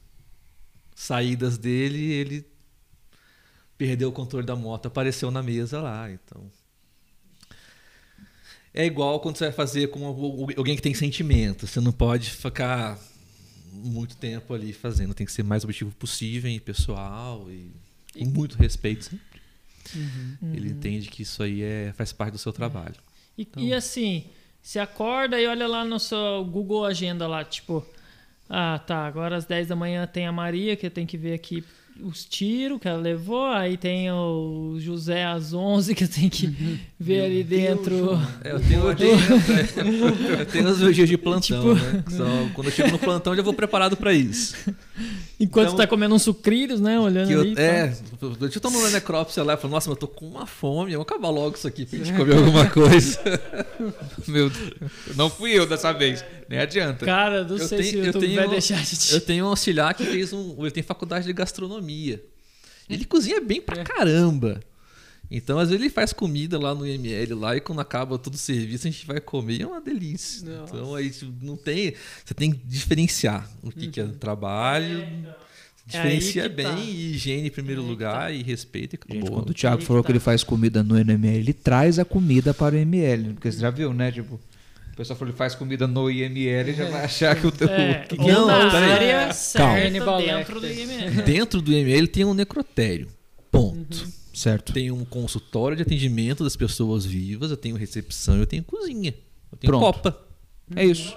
saídas 0.95 1.59
dele, 1.59 2.13
ele 2.13 2.47
perdeu 3.77 4.09
o 4.09 4.13
controle 4.13 4.47
da 4.47 4.57
moto, 4.57 4.87
apareceu 4.87 5.31
na 5.31 5.43
mesa 5.43 5.81
lá, 5.81 6.11
então. 6.11 6.51
É 8.75 8.85
igual 8.85 9.21
quando 9.21 9.37
você 9.37 9.45
vai 9.45 9.53
fazer 9.53 9.87
com 9.89 10.05
alguém 10.05 10.75
que 10.75 10.83
tem 10.83 10.93
sentimento. 10.93 11.67
Você 11.67 11.81
não 11.81 11.93
pode 11.93 12.29
ficar 12.29 12.99
muito 13.73 14.17
tempo 14.17 14.53
ali 14.53 14.73
fazendo. 14.73 15.15
Tem 15.15 15.25
que 15.25 15.33
ser 15.33 15.45
mais 15.45 15.63
objetivo 15.63 15.93
possível 15.93 16.51
e 16.51 16.59
pessoal 16.59 17.49
e 17.49 17.71
com 18.19 18.25
muito 18.25 18.57
respeito. 18.57 19.05
sempre. 19.05 20.57
Ele 20.57 20.71
entende 20.71 21.09
que 21.09 21.23
isso 21.23 21.43
aí 21.43 21.63
é, 21.63 21.93
faz 21.97 22.13
parte 22.13 22.33
do 22.33 22.39
seu 22.39 22.53
trabalho. 22.53 22.97
E, 23.39 23.47
e 23.57 23.73
assim, 23.73 24.25
você 24.61 24.79
acorda 24.79 25.41
e 25.41 25.47
olha 25.47 25.69
lá 25.69 25.85
no 25.85 26.01
seu 26.01 26.45
Google 26.45 26.85
Agenda 26.85 27.29
lá, 27.29 27.45
tipo, 27.45 27.87
ah, 28.49 28.79
tá, 28.79 29.07
agora 29.07 29.37
às 29.37 29.45
10 29.45 29.69
da 29.69 29.77
manhã 29.77 30.07
tem 30.07 30.27
a 30.27 30.33
Maria, 30.33 30.75
que 30.75 30.87
eu 30.87 30.91
tenho 30.91 31.07
que 31.07 31.17
ver 31.19 31.35
aqui 31.35 31.63
os 32.03 32.25
tiros 32.25 32.81
que 32.81 32.89
ela 32.89 32.99
levou, 33.01 33.47
aí 33.47 33.77
tem 33.77 34.11
o 34.11 34.77
José 34.79 35.25
às 35.25 35.53
11, 35.53 35.95
que 35.95 36.05
eu 36.05 36.09
tenho 36.09 36.31
que 36.31 36.53
ver 36.99 37.25
ali 37.25 37.45
dentro. 37.45 38.19
É, 38.43 38.53
eu 38.53 38.61
tenho, 38.61 38.89
eu 38.89 38.97
tenho, 38.97 39.15
eu 40.41 40.47
tenho 40.47 40.69
os 40.69 40.81
meus 40.81 40.95
dias 40.97 41.09
de 41.09 41.17
plantão, 41.17 41.75
né? 41.75 42.03
Que 42.05 42.13
só- 42.15 42.25
quando 42.53 42.67
eu 42.69 42.73
chego 42.73 42.91
no 42.91 42.99
plantão, 42.99 43.33
eu 43.33 43.37
já 43.39 43.43
vou 43.43 43.55
preparado 43.55 43.97
para 43.97 44.13
isso. 44.13 44.55
Enquanto 45.41 45.67
Então- 45.69 45.77
tá 45.79 45.87
comendo 45.87 46.15
uns 46.15 46.23
sucrilhos, 46.23 46.81
né? 46.81 46.99
Olhando 47.01 47.31
eu, 47.31 47.41
ali. 47.41 47.55
tá. 47.55 47.61
é, 47.63 47.97
eu 48.41 48.61
tô 48.61 48.71
no 48.71 48.91
necrópsia 48.91 49.43
lá 49.43 49.55
e 49.55 49.57
falo, 49.57 49.73
nossa, 49.75 49.91
mas 49.91 49.97
eu 49.97 50.01
tô 50.01 50.07
com 50.07 50.27
uma 50.29 50.47
fome, 50.47 50.93
vamos 50.93 51.07
acabar 51.07 51.31
logo 51.31 51.57
isso 51.57 51.67
aqui 51.67 51.85
pra 51.85 51.99
gente 51.99 52.13
comer 52.17 52.37
alguma 52.37 52.67
coisa. 52.71 53.19
Meu 54.29 54.49
Deus. 54.51 54.73
Não 55.17 55.29
fui 55.29 55.51
eu 55.53 55.67
dessa 55.67 55.93
vez. 55.93 56.25
Nem 56.49 56.59
adianta. 56.61 57.05
Cara, 57.05 57.43
não 57.45 57.57
Eu 57.57 57.67
sei 57.67 57.79
tenho- 57.79 57.91
se 57.91 57.97
o 57.97 58.05
YouTube 58.07 58.21
tenho- 58.27 58.37
vai 58.37 58.49
deixar 58.49 58.77
a 58.77 58.83
gente. 58.83 59.13
Eu 59.13 59.21
tenho 59.21 59.45
um 59.45 59.49
auxiliar 59.49 59.95
que 59.95 60.05
fez 60.05 60.33
um. 60.33 60.57
Ele 60.61 60.71
tem 60.71 60.83
faculdade 60.83 61.27
de 61.27 61.33
gastronomia. 61.33 62.23
Ele 62.89 63.05
cozinha 63.05 63.41
bem 63.41 63.61
pra 63.61 63.83
caramba. 63.83 64.61
Então, 65.31 65.59
às 65.59 65.69
vezes, 65.71 65.83
ele 65.83 65.91
faz 65.91 66.13
comida 66.13 66.59
lá 66.59 66.75
no 66.75 66.87
IML 66.87 67.35
lá 67.39 67.57
e 67.57 67.61
quando 67.61 67.81
acaba 67.81 68.19
todo 68.19 68.35
o 68.35 68.39
serviço, 68.39 68.87
a 68.87 68.91
gente 68.91 69.07
vai 69.07 69.21
comer 69.21 69.59
e 69.59 69.63
é 69.63 69.67
uma 69.67 69.81
delícia. 69.81 70.49
Nossa. 70.49 70.77
Então 70.77 70.95
aí 70.95 71.13
não 71.43 71.57
tem. 71.57 71.95
Você 72.25 72.35
tem 72.35 72.53
que 72.53 72.61
diferenciar 72.65 73.49
o 73.63 73.71
que, 73.71 73.89
que 73.89 74.01
é 74.01 74.07
trabalho. 74.07 75.07
Diferencia 75.87 76.45
É 76.45 76.49
que 76.49 76.55
bem 76.55 76.67
tá. 76.67 76.79
e 76.79 77.15
higiene 77.15 77.49
em 77.49 77.51
primeiro 77.51 77.83
É 77.83 77.85
que 77.85 77.91
lugar 77.91 78.35
e 78.35 78.43
respeito 78.43 78.97
e. 78.97 79.15
Gente, 79.15 79.31
quando 79.31 79.51
o 79.51 79.55
Thiago 79.55 79.81
Aí 79.81 79.85
falou 79.85 80.03
que 80.03 80.07
que 80.07 80.13
ele 80.13 80.19
tá. 80.19 80.25
faz 80.25 80.43
comida 80.43 80.83
no 80.83 80.97
NML, 80.97 81.39
ele 81.39 81.53
traz 81.53 81.99
a 81.99 82.05
comida 82.05 82.55
para 82.55 82.75
o 82.75 82.79
ML. 82.79 83.35
Porque 83.35 83.53
você 83.53 83.59
já 83.59 83.71
viu, 83.71 83.93
né? 83.93 84.11
Tipo, 84.11 84.35
o 84.37 84.97
pessoal 84.97 85.19
falou 85.19 85.33
que 85.33 85.35
ele 85.35 85.39
faz 85.39 85.55
comida 85.55 85.87
no 85.87 86.11
IML 86.11 86.73
já 86.73 86.89
vai 86.89 87.05
achar 87.05 87.39
que 87.39 87.47
o 87.47 87.51
teu. 87.51 87.69
É, 87.69 88.07
que 88.09 88.17
Não, 88.17 88.47
na 88.47 88.71
peraí. 88.71 88.91
área 89.13 89.33
certa 89.35 89.87
Hannibal 89.87 90.23
dentro 90.23 90.61
do. 90.61 90.67
IML. 90.67 91.23
Dentro 91.23 91.61
do 91.61 91.73
IML 91.73 92.09
tem 92.09 92.25
um 92.25 92.33
necrotério. 92.33 93.09
Ponto. 93.51 94.09
Certo. 94.35 94.73
Tem 94.73 94.91
um 94.91 95.05
consultório 95.05 95.77
de 95.77 95.83
atendimento 95.83 96.43
das 96.43 96.57
pessoas 96.57 97.07
vivas, 97.07 97.51
eu 97.51 97.57
tenho 97.57 97.77
recepção, 97.77 98.37
eu 98.37 98.47
tenho 98.47 98.65
cozinha. 98.65 99.15
Eu 99.51 99.59
tenho 99.59 99.71
Pronto. 99.71 99.85
copa. 99.85 100.21
É 100.75 100.85
isso. 100.85 101.17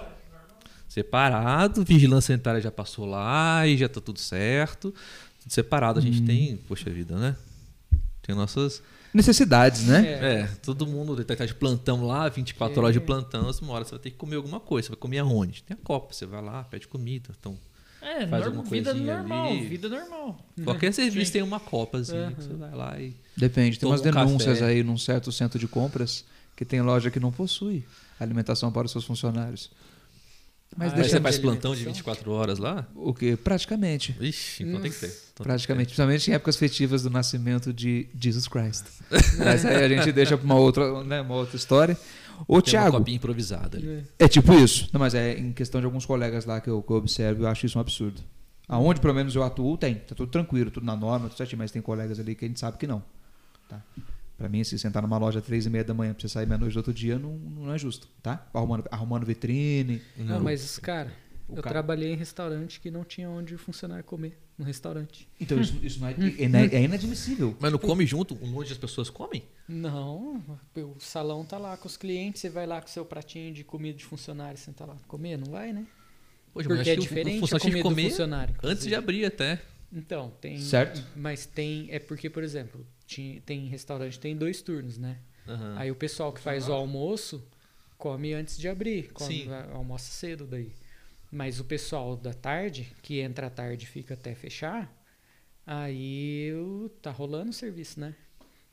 Separado, 0.88 1.84
vigilância 1.84 2.32
sanitária 2.32 2.60
já 2.60 2.70
passou 2.70 3.04
lá 3.04 3.66
e 3.66 3.76
já 3.76 3.88
tá 3.88 4.00
tudo 4.00 4.18
certo. 4.18 4.94
Tudo 5.42 5.52
separado, 5.52 5.98
a 5.98 6.02
gente 6.02 6.22
tem, 6.22 6.56
poxa 6.56 6.88
vida, 6.88 7.16
né? 7.16 7.36
Tem 8.22 8.34
nossas. 8.34 8.82
Necessidades, 9.12 9.84
né? 9.84 10.06
É, 10.06 10.46
todo 10.62 10.86
mundo 10.86 11.22
tá 11.24 11.46
de 11.46 11.54
plantão 11.54 12.06
lá, 12.06 12.28
24 12.28 12.80
horas 12.80 12.92
de 12.92 13.00
plantão, 13.00 13.50
uma 13.62 13.72
hora 13.72 13.84
você 13.84 13.92
vai 13.92 14.00
ter 14.00 14.10
que 14.10 14.16
comer 14.16 14.36
alguma 14.36 14.60
coisa. 14.60 14.86
Você 14.86 14.90
vai 14.90 14.98
comer 14.98 15.18
aonde? 15.18 15.62
Tem 15.62 15.74
a 15.74 15.84
copa, 15.84 16.12
você 16.12 16.26
vai 16.26 16.42
lá, 16.42 16.62
pede 16.64 16.86
comida. 16.86 17.30
Então, 17.38 17.58
É, 18.00 18.26
Faz 18.26 18.46
alguma 18.46 18.62
vida 18.64 18.90
coisinha 18.92 19.16
normal, 19.18 19.48
ali. 19.50 19.66
vida 19.66 19.88
normal. 19.88 20.46
qualquer 20.64 20.92
serviço 20.92 21.32
tem 21.32 21.42
uma 21.42 21.58
copazinha 21.58 22.32
que 22.32 22.42
você 22.42 22.54
vai 22.54 22.74
lá 22.74 23.00
e. 23.00 23.14
Depende. 23.36 23.78
Tem 23.78 23.88
umas 23.88 24.00
um 24.00 24.04
denúncias 24.04 24.58
café. 24.60 24.70
aí 24.72 24.82
num 24.82 24.96
certo 24.98 25.30
centro 25.32 25.58
de 25.58 25.66
compras 25.68 26.24
que 26.56 26.64
tem 26.64 26.80
loja 26.80 27.10
que 27.10 27.18
não 27.20 27.30
possui 27.32 27.84
alimentação 28.20 28.70
para 28.72 28.86
os 28.86 28.92
seus 28.92 29.04
funcionários. 29.04 29.70
Mas 30.76 30.92
Ah, 30.92 30.96
deixa 30.96 31.10
você 31.10 31.20
faz 31.20 31.36
de 31.36 31.40
plantão 31.40 31.72
de 31.74 31.78
alimentação? 31.82 32.12
24 32.12 32.30
horas 32.32 32.58
lá? 32.58 32.86
o 32.94 33.14
que? 33.14 33.36
Praticamente. 33.36 34.14
Ixi, 34.20 34.64
então 34.64 34.80
tem 34.80 34.90
que 34.90 34.98
ter. 34.98 35.06
Então 35.32 35.44
Praticamente, 35.44 35.86
principalmente 35.86 36.30
em 36.30 36.34
épocas 36.34 36.56
festivas 36.56 37.02
do 37.02 37.10
nascimento 37.10 37.72
de 37.72 38.06
Jesus 38.20 38.46
Christ. 38.48 38.84
Mas 39.38 39.64
aí 39.64 39.82
a 39.84 39.88
gente 39.88 40.12
deixa 40.12 40.36
para 40.36 40.44
uma 40.44 40.56
outra, 40.56 41.02
né, 41.04 41.20
uma 41.22 41.34
outra 41.36 41.56
história. 41.56 41.96
Ô. 42.46 42.60
Tem 42.62 42.74
uma 42.74 42.80
Thiago, 42.82 42.98
copinha 42.98 43.16
improvisada 43.16 43.78
ali. 43.78 44.04
é 44.18 44.28
tipo 44.28 44.52
isso. 44.54 44.88
Não, 44.92 45.00
mas 45.00 45.14
é 45.14 45.38
em 45.38 45.52
questão 45.52 45.80
de 45.80 45.84
alguns 45.86 46.04
colegas 46.06 46.44
lá 46.44 46.60
que 46.60 46.68
eu, 46.70 46.82
que 46.82 46.90
eu 46.92 46.96
observo, 46.96 47.42
eu 47.44 47.48
acho 47.48 47.66
isso 47.66 47.78
um 47.78 47.80
absurdo. 47.80 48.20
Aonde 48.68 49.00
pelo 49.00 49.14
menos 49.14 49.34
eu 49.34 49.42
atuo, 49.42 49.76
tem. 49.78 49.94
Tá 49.96 50.14
tudo 50.14 50.30
tranquilo, 50.30 50.70
tudo 50.70 50.84
na 50.84 50.94
norma, 50.94 51.28
tudo 51.28 51.36
certinho, 51.38 51.58
mas 51.58 51.70
tem 51.70 51.80
colegas 51.80 52.20
ali 52.20 52.34
que 52.34 52.44
a 52.44 52.48
gente 52.48 52.60
sabe 52.60 52.76
que 52.76 52.86
não. 52.86 53.02
Tá? 53.68 53.82
Pra 54.36 54.48
mim, 54.48 54.62
se 54.62 54.78
sentar 54.78 55.02
numa 55.02 55.18
loja 55.18 55.40
às 55.40 55.44
três 55.44 55.66
e 55.66 55.70
meia 55.70 55.82
da 55.82 55.92
manhã 55.94 56.12
pra 56.14 56.20
você 56.20 56.28
sair 56.28 56.46
meia-noite 56.46 56.74
do 56.74 56.76
outro 56.78 56.92
dia, 56.94 57.18
não, 57.18 57.32
não 57.32 57.72
é 57.74 57.78
justo, 57.78 58.06
tá? 58.22 58.46
Arrumando, 58.54 58.84
arrumando 58.90 59.26
vitrine. 59.26 60.00
Não, 60.16 60.38
mas, 60.40 60.78
cara, 60.78 61.12
O 61.48 61.56
eu 61.56 61.62
cara- 61.62 61.74
trabalhei 61.74 62.12
em 62.12 62.16
restaurante 62.16 62.78
que 62.80 62.90
não 62.90 63.02
tinha 63.04 63.28
onde 63.28 63.54
o 63.54 63.58
funcionário 63.58 64.04
comer. 64.04 64.38
No 64.58 64.64
restaurante. 64.64 65.28
Então 65.40 65.60
isso, 65.60 65.78
isso 65.82 66.00
não 66.00 66.08
é, 66.08 66.12
é, 66.12 66.74
é 66.76 66.82
inadmissível. 66.82 67.56
Mas 67.60 67.70
não 67.70 67.78
come 67.78 68.04
junto 68.04 68.36
onde 68.42 68.72
as 68.72 68.78
pessoas 68.78 69.08
comem? 69.08 69.44
Não, 69.68 70.42
o 70.76 70.96
salão 70.98 71.44
tá 71.44 71.56
lá 71.58 71.76
com 71.76 71.86
os 71.86 71.96
clientes, 71.96 72.40
você 72.40 72.50
vai 72.50 72.66
lá 72.66 72.80
com 72.80 72.88
o 72.88 72.90
seu 72.90 73.04
pratinho 73.04 73.54
de 73.54 73.62
comida 73.62 73.96
de 73.96 74.04
funcionário, 74.04 74.58
senta 74.58 74.84
lá 74.84 74.96
comer, 75.06 75.36
não 75.38 75.52
vai, 75.52 75.72
né? 75.72 75.86
Poxa, 76.52 76.68
mas 76.68 76.78
Porque 76.78 76.90
é 76.90 76.94
que 76.94 77.00
o- 77.00 77.02
o 77.02 77.06
diferente 77.06 77.44
a 77.54 77.58
comida 77.60 77.76
que 77.76 77.82
do 77.82 77.82
comer 77.82 78.10
funcionário. 78.10 78.54
Antes 78.62 78.84
de 78.86 78.94
abrir 78.94 79.24
até. 79.26 79.62
Então, 79.92 80.32
tem. 80.40 80.58
Certo. 80.58 81.02
Mas 81.14 81.46
tem. 81.46 81.86
É 81.90 81.98
porque, 81.98 82.28
por 82.28 82.42
exemplo, 82.42 82.84
tem 83.46 83.66
restaurante, 83.68 84.18
tem 84.18 84.36
dois 84.36 84.60
turnos, 84.60 84.98
né? 84.98 85.18
Aham. 85.46 85.74
Aí 85.78 85.90
o 85.90 85.94
pessoal 85.94 86.32
que 86.32 86.40
faz 86.40 86.68
o 86.68 86.72
almoço 86.72 87.42
come 87.96 88.34
ans 88.34 88.58
de 88.58 88.68
abrir, 88.68 89.10
come, 89.12 89.48
almoça 89.72 90.10
cedo 90.12 90.46
daí. 90.46 90.70
Mas 91.30 91.60
o 91.60 91.64
pessoal 91.64 92.16
da 92.16 92.32
tarde, 92.32 92.90
que 93.02 93.20
entra 93.20 93.48
à 93.48 93.50
tarde 93.50 93.84
e 93.84 93.88
fica 93.88 94.14
até 94.14 94.34
fechar, 94.34 94.90
aí 95.66 96.52
o- 96.54 96.88
tá 97.02 97.10
rolando 97.10 97.50
o 97.50 97.52
serviço, 97.52 98.00
né? 98.00 98.14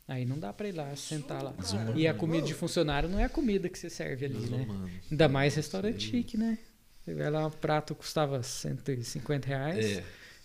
Aí 0.08 0.24
não 0.24 0.38
dá 0.40 0.54
pra 0.54 0.68
ir 0.68 0.72
lá 0.72 0.96
sentar 0.96 1.44
lá. 1.44 1.54
E 1.96 2.08
a 2.08 2.14
comida 2.14 2.46
de 2.46 2.54
funcionário 2.54 3.10
não 3.10 3.20
é 3.20 3.24
a 3.24 3.30
comida 3.30 3.68
que 3.68 3.78
você 3.78 3.90
serve 3.90 4.26
ali, 4.26 4.38
né? 4.50 4.68
Ainda 5.10 5.28
mais 5.28 5.56
restaurante 5.56 6.10
chique, 6.12 6.38
né? 6.38 6.58
Você 7.04 7.14
vai 7.14 7.30
lá, 7.30 7.48
um 7.48 7.52
prato 7.52 7.94
custava 7.96 8.42
150 8.42 9.48
reais. 9.48 9.98
É, 9.98 10.04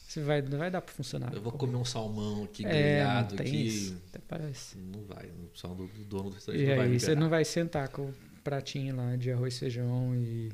Você 0.08 0.20
vai, 0.22 0.42
não 0.42 0.58
vai 0.58 0.70
dar 0.70 0.80
pro 0.80 0.92
funcionário. 0.94 1.36
eu 1.36 1.42
vou 1.42 1.52
comer 1.52 1.76
um 1.76 1.84
salmão 1.84 2.44
aqui 2.44 2.64
É, 2.66 2.68
grelhado 2.68 3.36
tem 3.36 3.46
aqui. 3.46 3.66
isso. 3.66 4.02
Até 4.08 4.18
parece. 4.26 4.76
Não 4.78 5.04
vai, 5.04 5.26
o 5.26 5.48
pessoal 5.52 5.74
do, 5.74 5.86
do 5.86 6.04
dono 6.04 6.30
do 6.30 6.34
restaurante 6.34 6.62
E 6.64 6.66
não 6.66 6.76
vai 6.76 6.86
aí 6.86 7.00
você 7.00 7.14
não 7.14 7.28
vai 7.28 7.44
sentar 7.44 7.88
com 7.90 8.02
o 8.08 8.14
pratinho 8.42 8.96
lá 8.96 9.14
de 9.16 9.30
arroz, 9.30 9.58
feijão 9.58 10.14
e, 10.16 10.50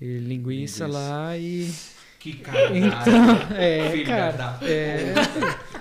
e 0.00 0.18
linguiça, 0.18 0.84
Linguiça. 0.84 0.88
lá 0.88 1.38
e. 1.38 1.72
Que 2.24 2.32
cara. 2.36 2.70
Então, 2.74 3.54
é, 3.54 3.90
Filha 3.90 4.06
cara. 4.06 4.32
da- 4.32 4.58
É, 4.62 5.12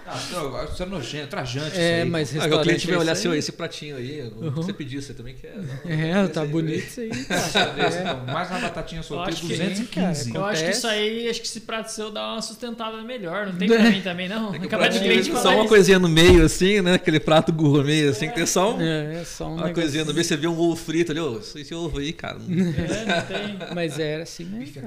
Ah, 0.05 0.65
você 0.69 0.83
é 0.83 0.85
nojento, 0.85 1.27
trajante. 1.27 1.67
é, 1.79 1.93
isso 1.95 2.03
aí, 2.03 2.09
mas 2.09 2.35
Ah, 2.37 2.45
o 2.57 2.61
cliente 2.61 2.85
vai 2.85 2.95
é 2.95 2.99
olhar 2.99 3.13
isso 3.13 3.29
assim, 3.29 3.37
esse 3.37 3.51
pratinho 3.53 3.95
aí, 3.95 4.21
Uhum. 4.23 4.51
você 4.51 4.73
pediu, 4.73 5.01
você 5.01 5.13
também 5.13 5.33
quer. 5.35 5.53
É, 5.87 6.27
tá 6.27 6.43
bonito 6.45 6.85
isso 6.85 6.99
aí, 6.99 7.09
É. 7.97 8.03
não, 8.03 8.25
mais 8.33 8.49
uma 8.51 8.59
batatinha 8.59 9.01
solteira, 9.01 9.31
acho 9.31 9.41
que- 9.47 9.47
215. 9.55 10.35
Eu 10.35 10.43
acho 10.43 10.65
que 10.65 10.71
isso 10.71 10.85
aí, 10.85 11.29
acho 11.29 11.39
que 11.39 11.47
esse 11.47 11.61
prato 11.61 11.89
seu 11.91 12.11
dá 12.11 12.33
uma 12.33 12.41
sustentada 12.41 13.01
melhor. 13.03 13.47
Não 13.47 13.53
tem 13.55 13.67
pra 13.69 13.89
mim 13.89 14.01
também, 14.01 14.27
não. 14.27 14.53
É 14.53 14.59
que 14.59 14.67
de 14.89 14.99
cliente 14.99 15.31
só 15.31 15.49
uma 15.53 15.59
isso. 15.61 15.67
coisinha 15.69 15.97
no 15.97 16.09
meio, 16.09 16.43
assim, 16.43 16.81
né? 16.81 16.95
Aquele 16.95 17.21
prato 17.21 17.53
gourmet, 17.53 18.09
assim, 18.09 18.27
que 18.27 18.35
tem 18.35 18.45
só 18.45 18.75
um- 18.75 18.81
É, 18.81 19.21
é 19.21 19.23
só 19.23 19.45
um 19.45 19.47
uma 19.53 19.55
negócio. 19.67 19.75
coisinha 19.75 20.03
no 20.03 20.13
meio. 20.13 20.25
Você 20.25 20.35
vê 20.35 20.47
um 20.47 20.59
ovo 20.59 20.75
frito 20.75 21.13
ali, 21.13 21.21
ô, 21.21 21.39
esse 21.39 21.73
ovo 21.73 21.99
aí, 21.99 22.11
cara. 22.11 22.37
não- 22.37 22.67
É, 22.67 23.05
não 23.05 23.21
tem. 23.25 23.73
Mas 23.73 23.97
era 23.97 24.23
assim 24.23 24.43
mesmo. 24.43 24.81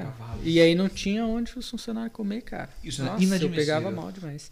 E 0.44 0.60
aí 0.60 0.74
não 0.74 0.88
tinha 0.90 1.24
onde 1.24 1.45
os 1.54 1.68
funcionários 1.70 2.12
comer, 2.12 2.42
cara. 2.42 2.70
Isso 2.82 3.02
é 3.02 3.04
Nossa, 3.04 3.22
eu 3.22 3.26
inadmissível. 3.26 3.56
pegava 3.56 3.90
mal 3.90 4.10
demais. 4.12 4.50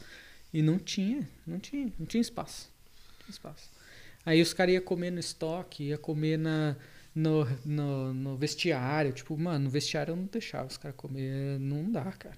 E 0.52 0.62
não 0.62 0.78
tinha, 0.78 1.28
não 1.46 1.58
tinha, 1.58 1.92
não 1.98 2.06
tinha 2.06 2.20
espaço. 2.20 2.70
Não 3.10 3.18
tinha 3.26 3.30
espaço. 3.32 3.70
Aí 4.24 4.40
os 4.40 4.52
caras 4.54 4.74
iam 4.74 4.82
comer 4.82 5.10
no 5.10 5.18
estoque, 5.20 5.84
ia 5.84 5.98
comer 5.98 6.38
na, 6.38 6.76
no, 7.14 7.44
no, 7.64 8.14
no 8.14 8.36
vestiário. 8.36 9.12
Tipo, 9.12 9.36
mano, 9.36 9.64
no 9.64 9.70
vestiário 9.70 10.12
eu 10.12 10.16
não 10.16 10.24
deixava 10.24 10.66
os 10.68 10.76
caras 10.78 10.96
comer. 10.96 11.58
Não 11.58 11.90
dá, 11.90 12.04
cara. 12.12 12.36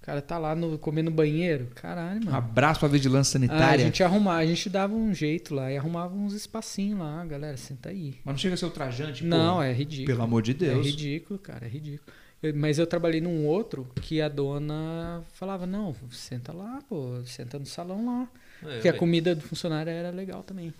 O 0.00 0.06
cara 0.06 0.22
tá 0.22 0.38
lá 0.38 0.54
no, 0.54 0.78
comendo 0.78 1.10
banheiro. 1.10 1.66
Caralho, 1.74 2.20
Um 2.20 2.24
mano. 2.26 2.36
abraço 2.36 2.78
pra 2.78 2.88
vigilância 2.88 3.38
Ah, 3.38 3.42
a 3.42 3.48
sanitária. 3.48 3.84
gente 3.86 4.04
arrumava, 4.04 4.38
a 4.38 4.46
gente 4.46 4.70
dava 4.70 4.94
um 4.94 5.12
jeito 5.12 5.52
lá 5.52 5.72
e 5.72 5.76
arrumava 5.76 6.14
uns 6.14 6.32
espacinhos 6.32 7.00
lá, 7.00 7.24
galera, 7.24 7.56
senta 7.56 7.88
aí. 7.88 8.14
Mas 8.24 8.34
não 8.34 8.38
chega 8.38 8.54
a 8.54 8.56
ser 8.56 8.66
ultrajante, 8.66 9.22
pô. 9.24 9.28
Não, 9.28 9.60
é 9.60 9.72
ridículo. 9.72 10.06
Pelo 10.06 10.22
amor 10.22 10.42
de 10.42 10.52
É 10.52 10.54
Deus. 10.54 10.86
ridículo, 10.86 11.38
cara, 11.40 11.64
é 11.66 11.68
ridículo. 11.68 12.12
Mas 12.54 12.78
eu 12.78 12.86
trabalhei 12.86 13.20
num 13.20 13.46
outro 13.46 13.86
que 14.02 14.20
a 14.20 14.28
dona 14.28 15.22
falava, 15.32 15.66
não, 15.66 15.94
senta 16.10 16.52
lá, 16.52 16.78
pô, 16.88 17.20
senta 17.24 17.58
no 17.58 17.66
salão 17.66 18.06
lá. 18.06 18.28
É, 18.62 18.66
Porque 18.74 18.88
a 18.88 18.92
ué, 18.92 18.98
comida 18.98 19.34
do 19.34 19.42
funcionário 19.42 19.90
era 19.90 20.10
legal 20.10 20.42
também. 20.42 20.72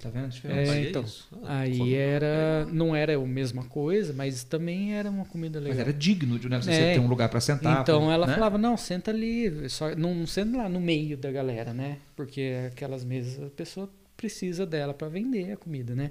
Tá 0.00 0.10
vendo 0.10 0.24
a 0.24 0.28
É, 0.28 0.30
diferença? 0.30 0.72
aí 0.72 0.90
então. 0.90 1.04
Ah, 1.44 1.60
Aí 1.60 1.94
era. 1.94 2.66
Não 2.72 2.94
era 2.94 3.16
a 3.16 3.20
mesma 3.20 3.64
coisa, 3.64 4.12
mas 4.12 4.44
também 4.44 4.94
era 4.94 5.10
uma 5.10 5.24
comida 5.24 5.58
Mas 5.58 5.68
legal. 5.70 5.80
era 5.88 5.92
digno 5.92 6.38
de 6.38 6.48
né, 6.48 6.60
você 6.60 6.70
É. 6.70 6.94
ter 6.94 7.00
um 7.00 7.08
lugar 7.08 7.28
pra 7.28 7.40
sentar. 7.40 7.82
Então 7.82 8.04
pra- 8.04 8.14
ela 8.14 8.26
né? 8.26 8.34
falava, 8.34 8.58
não, 8.58 8.76
senta 8.76 9.10
ali, 9.10 9.68
só, 9.68 9.94
não, 9.96 10.14
não 10.14 10.26
senta 10.26 10.56
lá 10.56 10.68
no 10.68 10.80
meio 10.80 11.16
da 11.16 11.30
galera, 11.32 11.72
né? 11.72 11.98
Porque 12.14 12.54
aquelas 12.68 13.04
mesas 13.04 13.42
a 13.44 13.50
pessoa 13.50 13.88
precisa 14.16 14.66
dela 14.66 14.92
para 14.94 15.08
vender 15.08 15.52
a 15.52 15.56
comida, 15.56 15.94
né? 15.94 16.10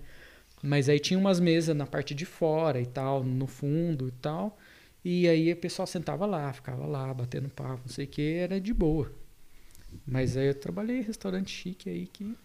Mas 0.62 0.90
aí 0.90 1.00
tinha 1.00 1.20
umas 1.20 1.40
mesas 1.40 1.76
na 1.76 1.86
parte 1.86 2.16
de 2.16 2.26
fora 2.26 2.82
e 2.82 2.86
tal, 2.86 3.24
no 3.24 3.48
fundo 3.48 4.08
e 4.08 4.12
tal. 4.12 4.58
E 5.04 5.28
aí 5.28 5.52
o 5.52 5.56
pessoal 5.56 5.88
sentava 5.88 6.26
lá, 6.26 6.52
ficava 6.52 6.86
lá, 6.86 7.14
batendo 7.14 7.50
papo, 7.50 7.84
não 7.86 7.94
sei 7.94 8.06
o 8.06 8.08
que, 8.08 8.34
era 8.34 8.60
de 8.60 8.74
boa. 8.74 9.12
Mas 10.06 10.36
aí 10.36 10.48
eu 10.48 10.56
trabalhei 10.56 11.00
em 11.00 11.04
restaurante 11.04 11.50
chique 11.50 11.90
aí 11.90 12.08
que. 12.08 12.36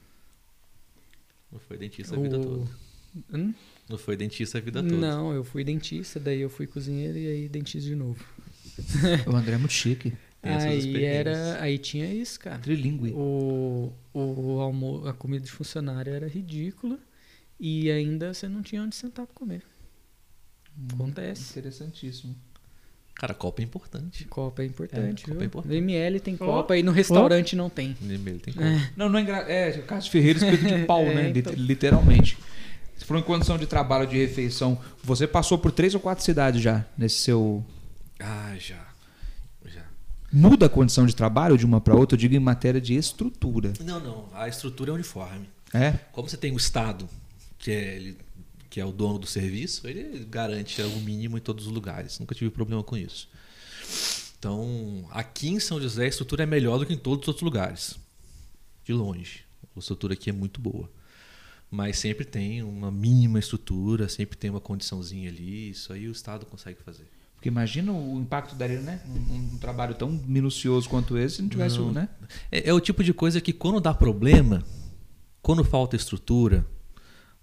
Não 1.50 1.58
foi 1.58 1.76
dentista 1.76 2.16
a 2.16 2.20
vida 2.20 2.38
toda. 2.40 2.70
Hum? 3.32 3.52
Não 3.88 3.98
foi 3.98 4.16
dentista 4.16 4.58
a 4.58 4.60
vida 4.60 4.82
toda. 4.82 4.96
Não, 4.96 5.32
eu 5.32 5.44
fui 5.44 5.64
dentista, 5.64 6.18
daí 6.18 6.40
eu 6.40 6.48
fui 6.48 6.66
cozinheiro 6.66 7.18
e 7.18 7.26
aí 7.26 7.48
dentista 7.48 7.88
de 7.88 7.96
novo. 7.96 8.24
O 9.26 9.36
André 9.36 9.54
é 9.54 9.58
muito 9.58 9.72
chique. 9.72 10.12
Aí 10.42 11.04
era. 11.04 11.60
Aí 11.62 11.78
tinha 11.78 12.12
isso, 12.12 12.40
cara. 12.40 12.58
Trilingue. 12.58 13.12
O, 13.12 13.92
o 14.12 14.60
almo 14.60 15.06
a 15.06 15.12
comida 15.12 15.44
de 15.44 15.52
funcionário 15.52 16.12
era 16.12 16.26
ridícula 16.26 16.98
e 17.60 17.90
ainda 17.90 18.34
você 18.34 18.48
não 18.48 18.62
tinha 18.62 18.82
onde 18.82 18.96
sentar 18.96 19.26
pra 19.26 19.34
comer. 19.34 19.62
Acontece. 20.94 21.50
Interessantíssimo. 21.58 22.34
Cara, 23.14 23.34
Copa 23.34 23.60
é 23.60 23.64
importante. 23.64 24.24
Copa 24.24 24.62
é 24.62 24.66
importante, 24.66 25.24
É, 25.24 25.28
Copa 25.28 25.42
é 25.42 25.46
importante. 25.46 25.70
No 25.72 25.76
ML 25.78 26.18
tem 26.20 26.36
Copa 26.36 26.76
e 26.76 26.82
no 26.82 26.90
restaurante 26.92 27.54
não 27.54 27.68
tem. 27.70 27.96
Ele 28.02 28.38
tem 28.38 28.52
Copa. 28.54 28.66
Não, 28.96 29.08
não 29.08 29.18
é 29.18 29.22
engra... 29.22 29.36
É, 29.42 29.78
o 29.78 29.82
Carlos 29.82 30.08
Ferreira 30.08 30.38
espeto 30.38 30.64
de 30.64 30.84
pau, 30.86 31.02
É, 31.02 31.14
né? 31.14 31.28
então. 31.34 31.52
Lit- 31.52 31.60
Literalmente. 31.62 32.38
Você 32.96 33.04
falou 33.04 33.22
em 33.22 33.26
condição 33.26 33.58
de 33.58 33.66
trabalho, 33.66 34.06
de 34.08 34.16
refeição. 34.16 34.78
Você 35.04 35.26
passou 35.26 35.58
por 35.58 35.70
três 35.72 35.94
ou 35.94 36.00
quatro 36.00 36.24
cidades 36.24 36.60
já 36.62 36.84
nesse 36.96 37.16
seu. 37.16 37.64
Ah, 38.18 38.54
já. 38.58 38.82
Já. 39.66 39.82
Muda 40.32 40.66
a 40.66 40.68
condição 40.68 41.04
de 41.06 41.14
trabalho 41.14 41.58
de 41.58 41.66
uma 41.66 41.80
para 41.80 41.94
outra, 41.94 42.14
eu 42.16 42.18
digo 42.18 42.34
em 42.34 42.38
matéria 42.40 42.80
de 42.80 42.94
estrutura. 42.94 43.72
Não, 43.84 44.00
não. 44.00 44.26
A 44.32 44.48
estrutura 44.48 44.90
é 44.90 44.94
uniforme. 44.94 45.48
É? 45.74 45.92
Como 46.12 46.28
você 46.28 46.36
tem 46.36 46.52
o 46.52 46.56
Estado, 46.56 47.08
que 47.58 47.70
é, 47.70 47.96
ele- 47.96 48.18
que 48.72 48.80
é 48.80 48.84
o 48.86 48.90
dono 48.90 49.18
do 49.18 49.26
serviço, 49.26 49.86
ele 49.86 50.24
garante 50.24 50.80
o 50.80 50.96
mínimo 51.00 51.36
em 51.36 51.42
todos 51.42 51.66
os 51.66 51.72
lugares. 51.72 52.18
Nunca 52.18 52.34
tive 52.34 52.50
problema 52.50 52.82
com 52.82 52.96
isso. 52.96 53.28
Então, 54.38 55.06
aqui 55.10 55.50
em 55.50 55.60
São 55.60 55.78
José, 55.78 56.06
a 56.06 56.08
estrutura 56.08 56.44
é 56.44 56.46
melhor 56.46 56.78
do 56.78 56.86
que 56.86 56.94
em 56.94 56.96
todos 56.96 57.24
os 57.24 57.28
outros 57.28 57.44
lugares. 57.44 57.98
De 58.82 58.94
longe. 58.94 59.44
A 59.76 59.78
estrutura 59.78 60.14
aqui 60.14 60.30
é 60.30 60.32
muito 60.32 60.58
boa. 60.58 60.90
Mas 61.70 61.98
sempre 61.98 62.24
tem 62.24 62.62
uma 62.62 62.90
mínima 62.90 63.38
estrutura, 63.38 64.08
sempre 64.08 64.38
tem 64.38 64.48
uma 64.48 64.58
condiçãozinha 64.58 65.28
ali. 65.28 65.68
Isso 65.68 65.92
aí 65.92 66.08
o 66.08 66.12
Estado 66.12 66.46
consegue 66.46 66.80
fazer. 66.82 67.04
Porque 67.34 67.50
imagina 67.50 67.92
o 67.92 68.18
impacto 68.22 68.54
daria, 68.54 68.80
né? 68.80 69.02
Um, 69.06 69.54
um 69.54 69.58
trabalho 69.58 69.94
tão 69.94 70.08
minucioso 70.08 70.88
quanto 70.88 71.18
esse, 71.18 71.36
se 71.36 71.42
não 71.42 71.50
tivesse, 71.50 71.76
Não. 71.76 71.88
o, 71.88 71.92
né? 71.92 72.08
É, 72.50 72.70
é 72.70 72.72
o 72.72 72.80
tipo 72.80 73.04
de 73.04 73.12
coisa 73.12 73.38
que 73.38 73.52
quando 73.52 73.82
dá 73.82 73.92
problema, 73.92 74.64
quando 75.42 75.62
falta 75.62 75.94
estrutura, 75.94 76.66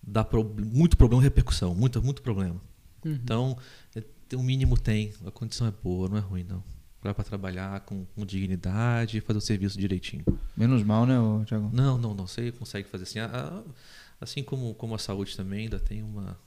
dá 0.02 0.24
pro- 0.24 0.44
muito 0.44 0.98
problema, 0.98 1.22
repercussão, 1.22 1.74
muito, 1.76 2.02
muito 2.02 2.22
problema. 2.22 2.62
Uhum. 3.06 3.12
Então, 3.14 3.58
é, 3.96 4.02
tem- 4.28 4.40
o 4.40 4.44
mínimo 4.44 4.78
tem, 4.78 5.14
a 5.26 5.32
condição 5.32 5.68
é 5.68 5.74
boa, 5.84 6.08
não 6.10 6.18
é 6.18 6.22
ruim 6.22 6.44
não. 6.48 6.64
Dá 7.02 7.14
para 7.14 7.24
trabalhar 7.24 7.80
com, 7.82 8.06
com 8.14 8.26
dignidade 8.26 9.18
e 9.18 9.22
fazer 9.22 9.38
o 9.38 9.42
serviço 9.42 9.80
direitinho. 9.80 10.24
Menos 10.58 10.84
mal, 10.84 11.06
né, 11.06 11.18
ô, 11.18 11.44
Thiago? 11.46 11.70
Não, 11.72 11.98
não, 11.98 12.14
não. 12.14 12.28
Você 12.28 12.52
consegue 12.52 12.90
fazer 12.90 13.04
assim. 13.04 13.20
A- 13.20 13.26
a- 13.26 13.64
assim 14.20 14.44
como, 14.44 14.74
como 14.74 14.94
a 14.96 14.98
saúde 14.98 15.36
também 15.38 15.62
ainda 15.62 15.80
tem 15.80 16.04
uma, 16.04 16.38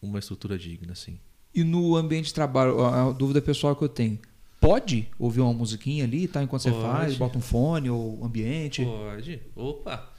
uma 0.00 0.18
estrutura 0.18 0.58
digna, 0.58 0.92
assim. 0.92 1.18
E 1.54 1.62
no 1.62 1.94
ambiente 1.96 2.26
de 2.26 2.34
trabalho, 2.34 2.80
a, 2.80 3.10
a 3.10 3.12
dúvida 3.12 3.42
pessoal 3.42 3.76
que 3.76 3.84
eu 3.84 3.88
tenho. 3.88 4.18
Pode 4.58 5.08
ouvir 5.18 5.40
uma 5.42 5.52
musiquinha 5.52 6.04
ali, 6.04 6.26
tá? 6.26 6.42
Enquanto 6.42 6.62
você 6.62 6.70
Pode. 6.70 6.82
faz, 6.82 7.16
bota 7.18 7.36
um 7.36 7.40
fone 7.42 7.90
ou 7.90 8.24
ambiente. 8.24 8.84
Pode. 8.84 9.42
Opa! 9.54 10.10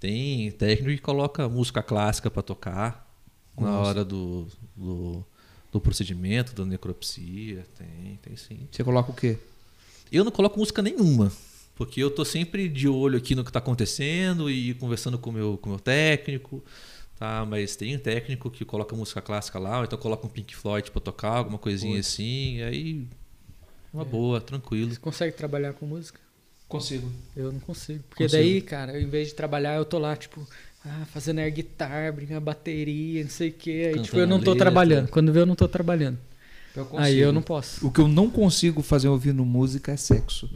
Tem 0.00 0.50
técnico 0.52 0.90
que 0.96 0.98
coloca 1.02 1.48
música 1.48 1.82
clássica 1.82 2.30
para 2.30 2.42
tocar 2.42 3.06
na 3.56 3.66
Nossa. 3.70 3.88
hora 3.90 4.04
do, 4.04 4.46
do, 4.74 5.24
do 5.70 5.80
procedimento, 5.80 6.54
da 6.54 6.64
necropsia. 6.64 7.66
Tem, 7.76 8.18
tem 8.22 8.36
sim. 8.36 8.66
Você 8.72 8.82
coloca 8.82 9.10
o 9.12 9.14
quê? 9.14 9.36
Eu 10.10 10.24
não 10.24 10.32
coloco 10.32 10.58
música 10.58 10.80
nenhuma, 10.82 11.30
porque 11.76 12.02
eu 12.02 12.10
tô 12.10 12.24
sempre 12.24 12.68
de 12.68 12.88
olho 12.88 13.18
aqui 13.18 13.34
no 13.34 13.44
que 13.44 13.50
está 13.50 13.58
acontecendo 13.58 14.50
e 14.50 14.72
conversando 14.74 15.18
com 15.18 15.30
o 15.30 15.32
meu, 15.32 15.58
com 15.58 15.68
o 15.68 15.72
meu 15.72 15.80
técnico. 15.80 16.64
Tá, 17.18 17.44
mas 17.46 17.76
tem 17.76 17.94
um 17.94 17.98
técnico 17.98 18.50
que 18.50 18.64
coloca 18.64 18.96
música 18.96 19.20
clássica 19.20 19.58
lá, 19.58 19.78
ou 19.80 19.84
então 19.84 19.98
coloca 19.98 20.26
um 20.26 20.30
Pink 20.30 20.56
Floyd 20.56 20.90
para 20.90 21.02
tocar, 21.02 21.36
alguma 21.36 21.58
coisinha 21.58 21.96
Putz. 21.96 22.08
assim, 22.14 22.56
e 22.56 22.62
aí 22.62 23.06
uma 23.92 24.02
É. 24.02 24.06
boa, 24.06 24.40
tranquilo. 24.40 24.90
Você 24.90 24.98
consegue 24.98 25.36
trabalhar 25.36 25.74
com 25.74 25.84
música? 25.84 26.18
Consigo. 26.70 27.10
Eu 27.36 27.52
não 27.52 27.60
consigo. 27.60 28.02
Porque 28.08 28.24
Consigo. 28.24 28.42
daí, 28.42 28.60
cara, 28.62 28.92
eu, 28.94 29.02
em 29.02 29.08
vez 29.08 29.28
de 29.28 29.34
trabalhar, 29.34 29.74
eu 29.76 29.84
tô 29.84 29.98
lá, 29.98 30.16
tipo, 30.16 30.46
ah, 30.86 31.02
fazendo 31.12 31.40
air 31.40 31.52
guitar, 31.52 32.12
brincando 32.12 32.40
bateria, 32.40 33.22
não 33.22 33.30
sei 33.30 33.48
o 33.50 33.52
quê. 33.52 33.70
Aí, 33.88 33.92
tipo, 34.00 34.04
Cantando 34.04 34.20
eu 34.22 34.26
não 34.28 34.38
tô 34.40 34.50
letra. 34.52 34.64
trabalhando. 34.64 35.08
Quando 35.08 35.32
vê, 35.32 35.40
eu 35.40 35.46
não 35.46 35.54
tô 35.56 35.68
trabalhando. 35.68 36.16
Eu 36.74 36.88
Aí 36.96 37.18
eu 37.18 37.32
não 37.32 37.42
posso. 37.42 37.84
O 37.86 37.90
que 37.90 38.00
eu 38.00 38.06
não 38.08 38.30
consigo 38.30 38.80
fazer 38.82 39.08
ouvindo 39.08 39.44
música 39.44 39.90
é 39.92 39.96
sexo. 39.96 40.48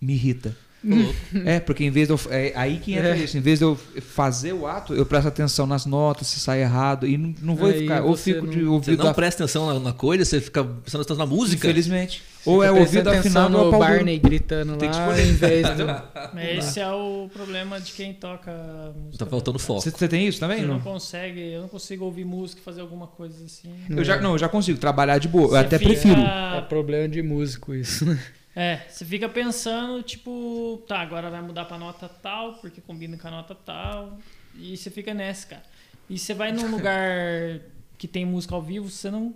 Me 0.00 0.12
irrita. 0.12 0.54
Louco. 0.84 1.12
É, 1.44 1.58
porque 1.58 1.82
em 1.82 1.90
vez 1.90 2.06
de 2.06 2.12
eu. 2.14 2.20
É 2.30 2.52
aí 2.54 2.78
que 2.78 2.92
entra 2.92 3.16
É. 3.16 3.24
isso. 3.24 3.36
Em 3.36 3.40
vez 3.40 3.58
de 3.58 3.64
eu 3.64 3.74
fazer 3.74 4.52
o 4.52 4.64
ato, 4.66 4.94
eu 4.94 5.04
presto 5.04 5.26
atenção 5.26 5.66
nas 5.66 5.84
notas, 5.86 6.28
se 6.28 6.38
sai 6.38 6.60
errado. 6.60 7.04
E 7.06 7.16
não, 7.18 7.34
não 7.42 7.56
vou 7.56 7.68
Aí 7.70 7.80
ficar. 7.80 8.04
Ou 8.04 8.16
você 8.16 8.34
fico 8.34 8.46
não- 8.46 8.52
de 8.52 8.60
Você 8.60 8.66
ouvido. 8.66 9.02
não 9.02 9.10
a- 9.10 9.14
presta 9.14 9.42
atenção 9.42 9.66
na, 9.74 9.80
na 9.80 9.92
coisa, 9.92 10.24
você 10.24 10.40
fica 10.40 10.62
prestando 10.62 11.02
atenção 11.02 11.16
na 11.16 11.26
música. 11.26 11.66
Infelizmente. 11.66 12.22
Você 12.48 12.54
Ou 12.56 12.64
é 12.64 12.70
ouvido 12.72 13.10
afinado 13.10 13.58
ou. 13.58 13.78
Barney 13.78 14.18
gritando 14.18 14.76
Tem 14.76 14.90
que 14.90 14.96
lá, 14.96 15.02
escolher. 15.08 15.28
em 15.28 15.32
vez 15.34 15.66
Entendeu? 15.66 15.86
Mas 16.34 16.48
esse 16.68 16.80
é 16.80 16.90
o 16.90 17.28
problema 17.32 17.80
de 17.80 17.92
quem 17.92 18.14
toca 18.14 18.50
música. 18.96 19.24
Tá 19.24 19.30
faltando 19.30 19.58
foco. 19.58 19.80
Você, 19.82 19.90
você 19.90 20.08
tem 20.08 20.26
isso 20.26 20.40
também? 20.40 20.58
Você 20.60 20.66
não 20.66 20.74
Não. 20.74 20.80
consegue, 20.80 21.40
eu 21.40 21.60
não 21.62 21.68
consigo 21.68 22.04
ouvir 22.04 22.24
música 22.24 22.60
e 22.60 22.64
fazer 22.64 22.80
alguma 22.80 23.06
coisa 23.06 23.44
assim. 23.44 23.74
Eu 23.90 24.02
já, 24.04 24.20
não, 24.20 24.32
eu 24.32 24.38
já 24.38 24.48
consigo 24.48 24.78
trabalhar 24.78 25.18
de 25.18 25.28
boa. 25.28 25.44
Eu 25.46 25.50
Você 25.50 25.56
até 25.58 25.78
fica- 25.78 25.90
prefiro. 25.90 26.20
É 26.20 26.60
problema 26.62 27.08
de 27.08 27.22
músico 27.22 27.74
isso. 27.74 28.04
né? 28.06 28.18
É, 28.56 28.80
você 28.88 29.04
fica 29.04 29.28
pensando, 29.28 30.02
tipo, 30.02 30.82
tá, 30.88 30.98
agora 31.00 31.30
vai 31.30 31.40
mudar 31.40 31.64
pra 31.66 31.78
nota 31.78 32.08
tal, 32.08 32.54
porque 32.54 32.80
combina 32.80 33.16
com 33.16 33.28
a 33.28 33.30
nota 33.30 33.54
tal. 33.54 34.18
E 34.56 34.76
você 34.76 34.90
fica 34.90 35.14
nessa, 35.14 35.46
cara. 35.46 35.62
E 36.10 36.18
você 36.18 36.34
vai 36.34 36.50
num 36.50 36.66
lugar 36.72 37.60
que 37.96 38.08
tem 38.08 38.24
música 38.24 38.54
ao 38.56 38.62
vivo, 38.62 38.88
você 38.90 39.10
não, 39.10 39.34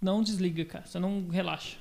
não 0.00 0.22
desliga, 0.22 0.64
cara. 0.64 0.84
Você 0.86 0.98
não 1.00 1.26
relaxa. 1.28 1.76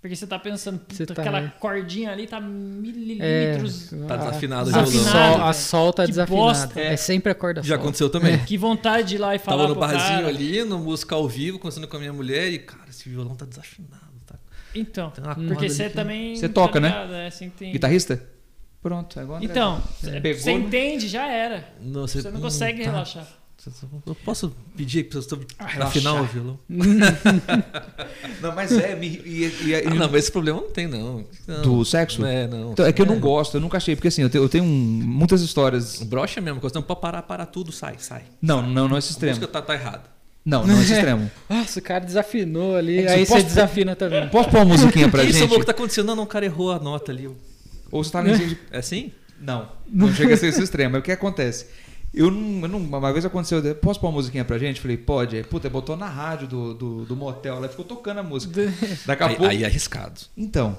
Porque 0.00 0.14
você 0.14 0.26
tá 0.28 0.38
pensando, 0.38 0.80
Você 0.88 1.04
puta, 1.04 1.14
tá- 1.14 1.22
aquela 1.22 1.48
cordinha 1.58 2.12
ali 2.12 2.26
tá 2.26 2.40
mililímetros. 2.40 3.90
Tá 4.06 4.16
desafinado 4.16 4.70
a, 4.70 4.86
sol, 4.86 5.42
a 5.42 5.52
sol 5.52 5.92
tá 5.92 6.02
Que 6.04 6.10
desafinada. 6.10 6.42
bosta. 6.46 6.80
É 6.80 6.96
sempre 6.96 7.32
a 7.32 7.34
corda 7.34 7.62
Já 7.62 7.74
sol. 7.74 7.82
aconteceu 7.82 8.08
também. 8.10 8.38
Que 8.44 8.56
vontade 8.56 9.08
de 9.08 9.14
ir 9.16 9.18
lá 9.18 9.34
e 9.34 9.38
falar 9.38 9.62
Tava 9.62 9.68
no 9.74 9.80
barzinho 9.80 10.18
cara. 10.20 10.28
ali, 10.28 10.62
no 10.64 10.78
música 10.78 11.14
ao 11.16 11.28
vivo, 11.28 11.58
conversando 11.58 11.88
com 11.88 11.96
a 11.96 12.00
minha 12.00 12.12
mulher 12.12 12.48
e, 12.52 12.58
cara, 12.60 12.88
esse 12.88 13.08
violão 13.08 13.34
tá 13.34 13.44
desafinado. 13.44 13.98
Tá? 14.24 14.36
Então, 14.74 15.10
Tem 15.10 15.24
uma 15.24 15.34
porque 15.34 15.68
você 15.68 15.88
também... 15.90 16.36
Você 16.36 16.48
toca, 16.48 16.74
tá 16.74 16.80
né? 16.80 16.88
ligado? 16.88 17.14
É, 17.14 17.30
você 17.30 17.44
entende. 17.46 17.72
Guitarrista? 17.72 18.22
Pronto, 18.80 19.18
agora. 19.18 19.44
Então, 19.44 19.82
É. 20.04 20.06
você 20.10 20.20
Pegou 20.20 20.44
no- 20.58 20.66
entende, 20.66 21.08
já 21.08 21.26
era. 21.26 21.68
Não, 21.80 22.02
Você 22.06 22.22
não 22.30 22.40
consegue 22.40 22.84
tá. 22.84 22.90
relaxar. 22.92 23.26
Eu 24.06 24.14
posso 24.24 24.52
pedir 24.76 25.04
pra 25.04 25.20
você 25.20 25.36
relaxar. 25.58 25.86
afinar 25.88 26.22
o 26.22 26.24
violão? 26.24 26.58
Não, 28.40 28.54
mas 28.54 28.72
é. 28.72 28.94
Me, 28.94 29.06
e, 29.24 29.44
e- 29.66 29.74
Ah, 29.86 29.90
não, 29.94 30.06
mas 30.08 30.24
esse 30.24 30.32
problema 30.32 30.60
não 30.60 30.70
tem, 30.70 30.86
não. 30.86 31.24
Não. 31.46 31.62
Do 31.62 31.84
sexo? 31.84 32.24
É, 32.24 32.46
não. 32.46 32.72
Então, 32.72 32.86
é 32.86 32.92
que 32.92 33.00
eu 33.02 33.06
não 33.06 33.18
gosto, 33.18 33.56
eu 33.56 33.60
nunca 33.60 33.76
achei. 33.76 33.94
Porque 33.96 34.08
assim, 34.08 34.22
eu 34.22 34.30
tenho, 34.30 34.44
eu 34.44 34.48
tenho 34.48 34.64
um- 34.64 34.66
muitas 34.68 35.42
histórias. 35.42 36.00
O 36.00 36.04
broche 36.04 36.38
é 36.38 36.42
a 36.50 36.54
coisa. 36.54 36.74
Não, 36.74 36.82
pode 36.82 37.00
parar, 37.00 37.22
parar 37.22 37.46
tudo, 37.46 37.72
sai, 37.72 37.96
sai. 37.98 38.22
Não, 38.40 38.62
não, 38.62 38.88
não 38.88 38.96
esse 38.98 39.08
A 39.08 39.12
extremo. 39.12 39.34
música 39.36 39.52
tá, 39.52 39.62
tá 39.62 39.74
errada. 39.74 40.02
Não, 40.44 40.66
não 40.66 40.80
esse 40.80 40.92
extremo. 40.94 41.30
Nossa, 41.48 41.78
o 41.78 41.82
cara 41.82 42.04
desafinou 42.04 42.76
ali, 42.76 42.98
É 42.98 43.02
que 43.02 43.08
aí 43.08 43.26
você 43.26 43.42
desafina 43.42 43.94
também. 43.96 44.28
Posso 44.30 44.48
pôr 44.50 44.58
uma 44.58 44.64
musiquinha 44.66 45.08
pra 45.08 45.22
Isso, 45.24 45.34
gente? 45.34 45.44
amor, 45.44 45.56
o 45.56 45.60
que 45.60 45.66
tá 45.66 45.72
acontecendo? 45.72 46.06
Não, 46.06 46.16
não, 46.16 46.24
o 46.24 46.26
cara 46.26 46.44
errou 46.44 46.72
a 46.72 46.78
nota 46.78 47.12
ali. 47.12 47.26
Ou 47.90 48.04
você 48.04 48.10
tá 48.10 48.22
nesse. 48.22 48.58
É 48.70 48.78
assim? 48.78 49.12
Não, 49.40 49.68
não 49.90 50.12
chega 50.12 50.34
a 50.34 50.36
ser 50.36 50.48
esse 50.48 50.62
extremo. 50.62 50.96
É 50.96 50.98
o 50.98 51.02
que 51.02 51.12
acontece. 51.12 51.66
Eu 52.12 52.30
não, 52.30 52.62
eu 52.62 52.68
não- 52.68 52.78
Uma 52.78 53.12
vez 53.12 53.24
aconteceu, 53.24 53.58
eu, 53.64 53.74
posso 53.74 54.00
pôr 54.00 54.06
uma 54.08 54.14
musiquinha 54.14 54.44
pra 54.44 54.58
gente? 54.58 54.80
Falei, 54.80 54.96
pode. 54.96 55.36
Aí, 55.36 55.44
Puta, 55.44 55.68
botou 55.68 55.96
na 55.96 56.06
rádio 56.08 56.48
do, 56.48 56.74
do, 56.74 57.04
do 57.04 57.16
motel, 57.16 57.56
ela 57.56 57.68
ficou 57.68 57.84
tocando 57.84 58.18
a 58.18 58.22
música. 58.22 58.52
Daqui 59.06 59.22
a 59.22 59.26
Aí, 59.26 59.36
pouco. 59.36 59.50
aí 59.52 59.62
é 59.62 59.66
arriscado. 59.66 60.20
Então, 60.36 60.76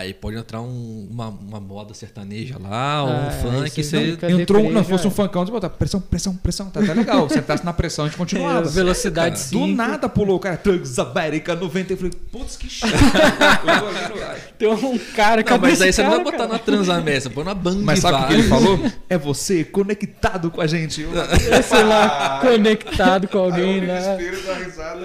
Aí 0.00 0.14
pode 0.14 0.34
entrar 0.38 0.62
um- 0.62 1.06
uma, 1.10 1.28
uma 1.28 1.60
moda 1.60 1.92
sertaneja 1.92 2.56
lá, 2.58 3.02
ou 3.04 3.10
um 3.10 3.12
Ah, 3.28 3.30
funk, 3.42 3.62
aí 3.64 3.70
você 3.70 3.82
você... 3.84 3.96
não- 4.22 4.40
entrou. 4.40 4.62
deprê, 4.62 4.74
Não, 4.74 4.82
fosse 4.82 5.06
um 5.06 5.10
é. 5.10 5.12
funkão, 5.12 5.44
você 5.44 5.52
botar 5.52 5.68
pressão, 5.68 6.00
pressão, 6.00 6.34
pressão. 6.36 6.70
Tá, 6.70 6.80
tá 6.82 6.92
legal. 6.94 7.28
Se 7.28 7.38
entrasse 7.38 7.62
na 7.64 7.72
pressão, 7.74 8.06
a 8.06 8.08
gente 8.08 8.16
continuava. 8.16 8.66
É, 8.66 8.70
velocidade 8.70 9.34
Cara, 9.36 9.48
5. 9.48 9.66
Do 9.66 9.72
nada 9.74 10.08
pulou 10.08 10.36
o 10.36 10.40
cara, 10.40 10.56
Transamérica 10.56 11.54
90. 11.54 11.92
Eu 11.92 11.96
falei, 11.98 12.12
putz, 12.32 12.56
que 12.56 12.68
chato. 12.70 12.90
Tem 14.58 14.68
um 14.68 14.98
cara, 15.14 15.36
Não, 15.36 15.44
cadê 15.44 15.68
mas 15.68 15.82
aí 15.82 15.92
você 15.92 16.02
não 16.02 16.10
cara, 16.10 16.22
vai 16.22 16.32
botar 16.32 16.44
cara? 16.46 16.52
na 16.54 16.58
Transamérica, 16.58 17.20
você 17.20 17.30
põe 17.30 17.44
na 17.44 17.54
Bang 17.54 17.82
Mas 17.82 17.98
sabe 17.98 18.24
o 18.24 18.26
que 18.28 18.32
ele 18.34 18.42
falou? 18.44 18.80
É 19.08 19.18
você 19.18 19.64
conectado 19.64 20.50
com 20.50 20.60
a 20.60 20.66
gente. 20.66 21.02
Eu, 21.02 21.10
Sei 21.62 21.82
lá, 21.84 22.40
conectado 22.40 23.28
com 23.28 23.38
alguém 23.38 23.80
né? 23.82 24.00
lá. 24.00 24.16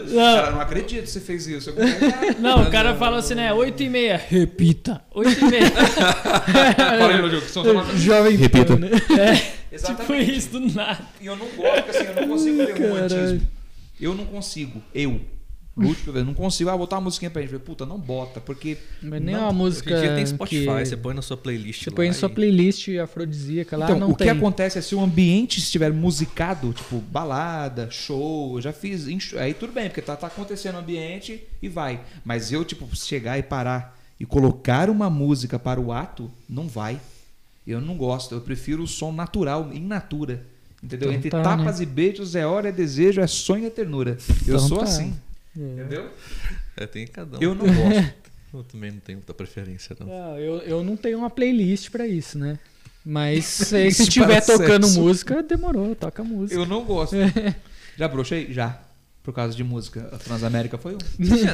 Não. 0.08 0.36
Cara, 0.36 0.52
não 0.52 0.62
acredito 0.62 1.04
que 1.04 1.10
você 1.10 1.20
fez 1.20 1.48
isso. 1.48 1.70
Eu, 1.72 1.76
Não, 2.40 2.64
o 2.64 2.72
cara 2.72 2.96
fala 2.96 3.18
assim, 3.18 3.36
né? 3.36 3.54
8 3.54 3.84
e 3.84 3.90
meia. 3.90 4.22
Repita. 4.30 4.85
8 5.14 5.40
e 5.40 5.46
meia. 5.50 5.72
Falei 5.72 7.40
que 7.42 7.50
são 7.50 7.64
só- 7.64 7.96
Jovem 7.96 8.36
Repita. 8.38 8.76
Né? 8.76 8.90
tipo 9.00 9.52
Exatamente. 9.72 10.38
isso, 10.38 10.50
do 10.50 10.60
nada. 10.74 11.00
E 11.22 11.26
eu 11.26 11.36
não 11.36 11.48
gosto, 11.48 11.84
porque 11.84 11.98
assim, 11.98 12.08
eu 12.08 12.16
não 12.16 12.28
consigo 12.28 12.58
ver 12.58 12.64
um 12.64 12.78
Caralho. 12.78 12.94
romantismo. 12.96 13.48
Eu 14.00 14.14
não 14.16 14.26
consigo. 14.26 14.82
Eu. 14.94 15.22
Lúcio, 15.78 16.16
eu 16.16 16.24
não 16.24 16.34
consigo. 16.34 16.70
Ah, 16.70 16.78
botar 16.78 16.96
uma 16.96 17.02
musiquinha 17.02 17.30
pra 17.30 17.42
gente. 17.42 17.52
Falei, 17.52 17.66
Puta, 17.66 17.86
não 17.86 17.98
bota, 18.00 18.40
porque. 18.40 18.78
Mas 19.02 19.22
nem 19.22 19.36
Não, 19.36 19.42
uma 19.42 19.48
Hoje 19.50 19.58
música 19.58 19.92
em 19.98 20.00
dia 20.02 20.16
tem 20.16 20.26
Spotify, 20.26 20.66
que 20.66 20.86
você 20.86 20.96
põe 20.96 21.14
na 21.14 21.22
sua 21.22 21.36
playlist 21.36 21.84
você 21.84 21.90
lá 21.90 21.96
põe 21.98 22.08
e- 22.08 22.14
sua 22.14 22.30
playlist 22.30 22.88
afrodisíaca 22.98 23.76
lá, 23.76 23.86
Então, 23.86 24.00
não 24.00 24.12
o 24.12 24.16
que 24.16 24.24
tem. 24.24 24.30
acontece 24.32 24.80
é 24.80 24.82
se 24.82 24.96
o 24.96 25.02
ambiente 25.02 25.58
estiver 25.60 25.92
musicado, 25.92 26.72
tipo 26.72 27.00
balada, 27.00 27.90
show, 27.92 28.56
eu 28.58 28.62
já 28.62 28.72
fiz. 28.72 29.06
Aí 29.38 29.54
tudo 29.54 29.74
bem, 29.74 29.90
porque 29.90 30.02
tá, 30.02 30.16
tá 30.16 30.28
acontecendo 30.28 30.76
no 30.76 30.80
ambiente 30.80 31.44
e 31.62 31.68
vai. 31.68 32.00
Mas 32.24 32.54
eu, 32.54 32.64
tipo, 32.64 32.88
chegar 32.96 33.38
e 33.38 33.44
parar 33.44 33.95
e 34.20 34.26
colocar 34.26 34.90
uma 34.90 35.10
música 35.10 35.58
para 35.60 35.80
o 35.80 35.92
ato, 35.92 36.32
não 36.50 36.68
vai. 36.68 37.00
Eu 37.66 37.82
não 37.82 37.96
gosto. 37.98 38.36
Eu 38.36 38.42
prefiro 38.42 38.84
o 38.84 38.88
som 38.88 39.12
natural, 39.12 39.72
in 39.74 39.86
natura. 39.86 40.46
Entendeu? 40.84 41.10
Então 41.10 41.18
Entre 41.18 41.30
tá, 41.30 41.42
tapas 41.42 41.80
e 41.80 41.86
beijos 41.86 42.36
é 42.36 42.46
hora, 42.46 42.70
é 42.70 42.72
desejo, 42.72 43.20
é 43.22 43.28
sonho, 43.28 43.66
é 43.66 43.70
ternura. 43.70 44.18
eu 44.48 44.56
Então 44.56 44.60
sou 44.60 44.78
tá. 44.80 44.84
assim. 44.84 45.16
É. 45.58 45.62
Entendeu? 45.62 46.10
É, 46.78 46.86
tem 46.86 47.08
cada 47.08 47.38
um. 47.38 47.42
Eu 47.42 47.56
não 47.56 47.66
gosto. 47.66 48.14
Eu 48.54 48.64
também 48.64 48.90
não 48.90 49.00
tenho 49.02 49.18
muita 49.18 49.34
preferência, 49.34 49.94
não. 50.00 50.08
Ah, 50.10 50.40
eu, 50.40 50.60
eu 50.60 50.82
não 50.82 50.96
tenho 50.96 51.18
uma 51.18 51.30
playlist 51.30 51.90
pra 51.92 52.08
isso, 52.08 52.40
né? 52.40 52.58
Mas 53.06 53.44
se, 53.44 53.84
Isso 53.86 54.06
se 54.06 54.10
tiver 54.10 54.42
para 54.42 54.58
tocando 54.58 54.86
sexo. 54.86 55.02
música, 55.02 55.44
demorou, 55.44 55.94
toca 55.94 56.24
música. 56.24 56.58
Eu 56.58 56.66
não 56.66 56.86
gosto. 56.86 57.18
Já 57.98 58.08
brochei? 58.08 58.54
Já. 58.54 58.82
Por 59.26 59.34
causa 59.34 59.56
de 59.56 59.64
música. 59.64 60.08
A 60.14 60.20
Transamérica 60.20 60.78
foi 60.78 60.94
um. 60.96 61.00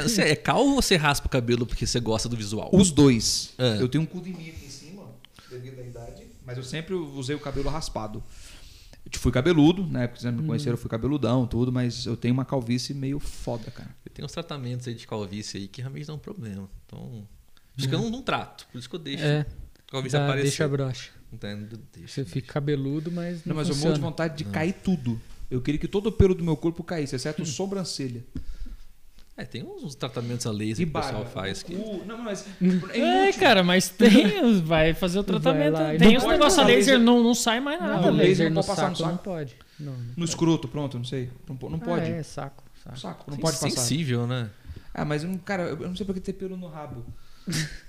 Você, 0.04 0.20
é 0.20 0.36
calvo 0.36 0.74
ou 0.74 0.82
você 0.82 0.94
raspa 0.94 1.26
o 1.26 1.30
cabelo 1.30 1.66
porque 1.66 1.86
você 1.86 1.98
gosta 1.98 2.28
do 2.28 2.36
visual? 2.36 2.68
Os 2.70 2.90
dois. 2.90 3.54
É. 3.56 3.80
Eu 3.80 3.88
tenho 3.88 4.04
um 4.04 4.06
cu 4.06 4.20
de 4.20 4.30
mim 4.30 4.50
aqui 4.50 4.66
em 4.66 4.68
cima, 4.68 5.04
devido 5.50 5.80
à 5.80 5.82
idade, 5.82 6.26
mas 6.44 6.58
eu 6.58 6.62
sempre 6.62 6.94
usei 6.94 7.34
o 7.34 7.40
cabelo 7.40 7.70
raspado. 7.70 8.22
Eu 9.10 9.18
fui 9.18 9.32
cabeludo, 9.32 9.86
né? 9.86 10.06
Porque 10.06 10.20
vocês 10.20 10.34
me 10.34 10.46
conheceram, 10.46 10.74
eu 10.74 10.78
fui 10.78 10.90
cabeludão, 10.90 11.46
tudo, 11.46 11.72
mas 11.72 12.04
eu 12.04 12.14
tenho 12.14 12.34
uma 12.34 12.44
calvície 12.44 12.94
meio 12.94 13.18
foda, 13.18 13.70
cara. 13.70 13.90
Tem 14.12 14.22
uns 14.22 14.32
tratamentos 14.32 14.86
aí 14.86 14.94
de 14.94 15.06
calvície 15.06 15.62
aí 15.62 15.66
que 15.66 15.80
realmente 15.80 16.06
dão 16.06 16.18
problema. 16.18 16.68
Então, 16.86 17.26
acho 17.78 17.88
que 17.88 17.94
eu 17.94 18.00
não, 18.00 18.10
não 18.10 18.22
trato, 18.22 18.66
por 18.70 18.78
isso 18.78 18.88
que 18.88 18.94
eu 18.94 19.00
deixo. 19.00 19.24
É, 19.24 19.46
calvície 19.90 20.18
dá, 20.18 20.24
aparecer. 20.24 20.42
deixa 20.48 20.64
a 20.66 20.68
brocha. 20.68 21.10
Entendo, 21.32 21.80
deixa, 21.90 22.22
Você 22.22 22.24
fica 22.26 22.52
cabeludo, 22.52 23.10
mas 23.10 23.44
não, 23.46 23.54
Não, 23.54 23.56
mas 23.56 23.68
eu 23.68 23.74
funciona. 23.74 23.94
morro 23.94 23.94
de 23.94 24.00
vontade 24.10 24.36
de 24.36 24.44
cair 24.44 24.74
tudo. 24.74 25.18
Eu 25.52 25.60
queria 25.60 25.78
que 25.78 25.86
todo 25.88 26.06
o 26.06 26.12
pelo 26.12 26.34
do 26.34 26.42
meu 26.42 26.56
corpo 26.56 26.82
caísse, 26.82 27.14
exceto 27.14 27.44
sobrancelha. 27.46 28.24
É, 29.36 29.44
tem 29.44 29.62
uns, 29.64 29.82
uns 29.82 29.94
tratamentos 29.94 30.46
a 30.46 30.50
laser 30.52 30.82
E 30.86 30.90
que 30.90 30.90
o 30.90 30.92
pessoal 31.00 31.22
barba. 31.24 31.30
faz 31.30 31.62
que. 31.62 31.74
O- 31.74 32.04
Não, 32.06 32.18
mas. 32.18 32.46
É, 32.92 33.24
inútil. 33.24 33.40
cara, 33.40 33.62
mas 33.62 33.88
tem. 33.90 34.60
Vai 34.62 34.92
fazer 34.94 35.18
o 35.18 35.24
tratamento. 35.24 35.72
lá 35.72 35.96
Tem 35.96 36.10
não 36.12 36.16
os 36.18 36.22
pode 36.24 36.32
negócios 36.38 36.58
a 36.58 36.64
laser, 36.64 36.76
laser. 36.94 36.98
não, 37.00 37.22
não 37.22 37.34
sai 37.34 37.58
mais 37.60 37.80
Não, 37.80 37.86
nada. 37.88 38.00
o 38.00 38.02
velho. 38.04 38.16
laser 38.16 38.28
laser 38.28 38.50
não 38.52 38.62
pode 38.62 38.66
passar 38.68 38.90
no 38.90 38.96
saco 38.96 39.10
não 39.10 39.16
pode. 39.18 39.56
Não, 39.80 39.92
não. 39.92 39.98
No 40.18 40.24
escroto, 40.24 40.68
pronto, 40.68 40.98
não 40.98 41.04
sei. 41.04 41.30
Não, 41.48 41.70
não 41.70 41.78
pode. 41.78 42.04
Ah, 42.04 42.16
é, 42.16 42.22
saco. 42.22 42.62
saco. 42.84 42.98
Saco, 42.98 43.30
não 43.30 43.38
pode 43.38 43.56
passar. 43.58 43.70
Sensível, 43.70 44.26
né? 44.26 44.50
Ah, 44.94 45.04
mas 45.06 45.24
não- 45.24 45.38
cara, 45.38 45.62
eu 45.62 45.76
não 45.88 45.96
sei 45.96 46.04
porque 46.04 46.20
ter 46.20 46.34
pelo 46.34 46.56
no 46.56 46.66
rabo. 46.68 47.02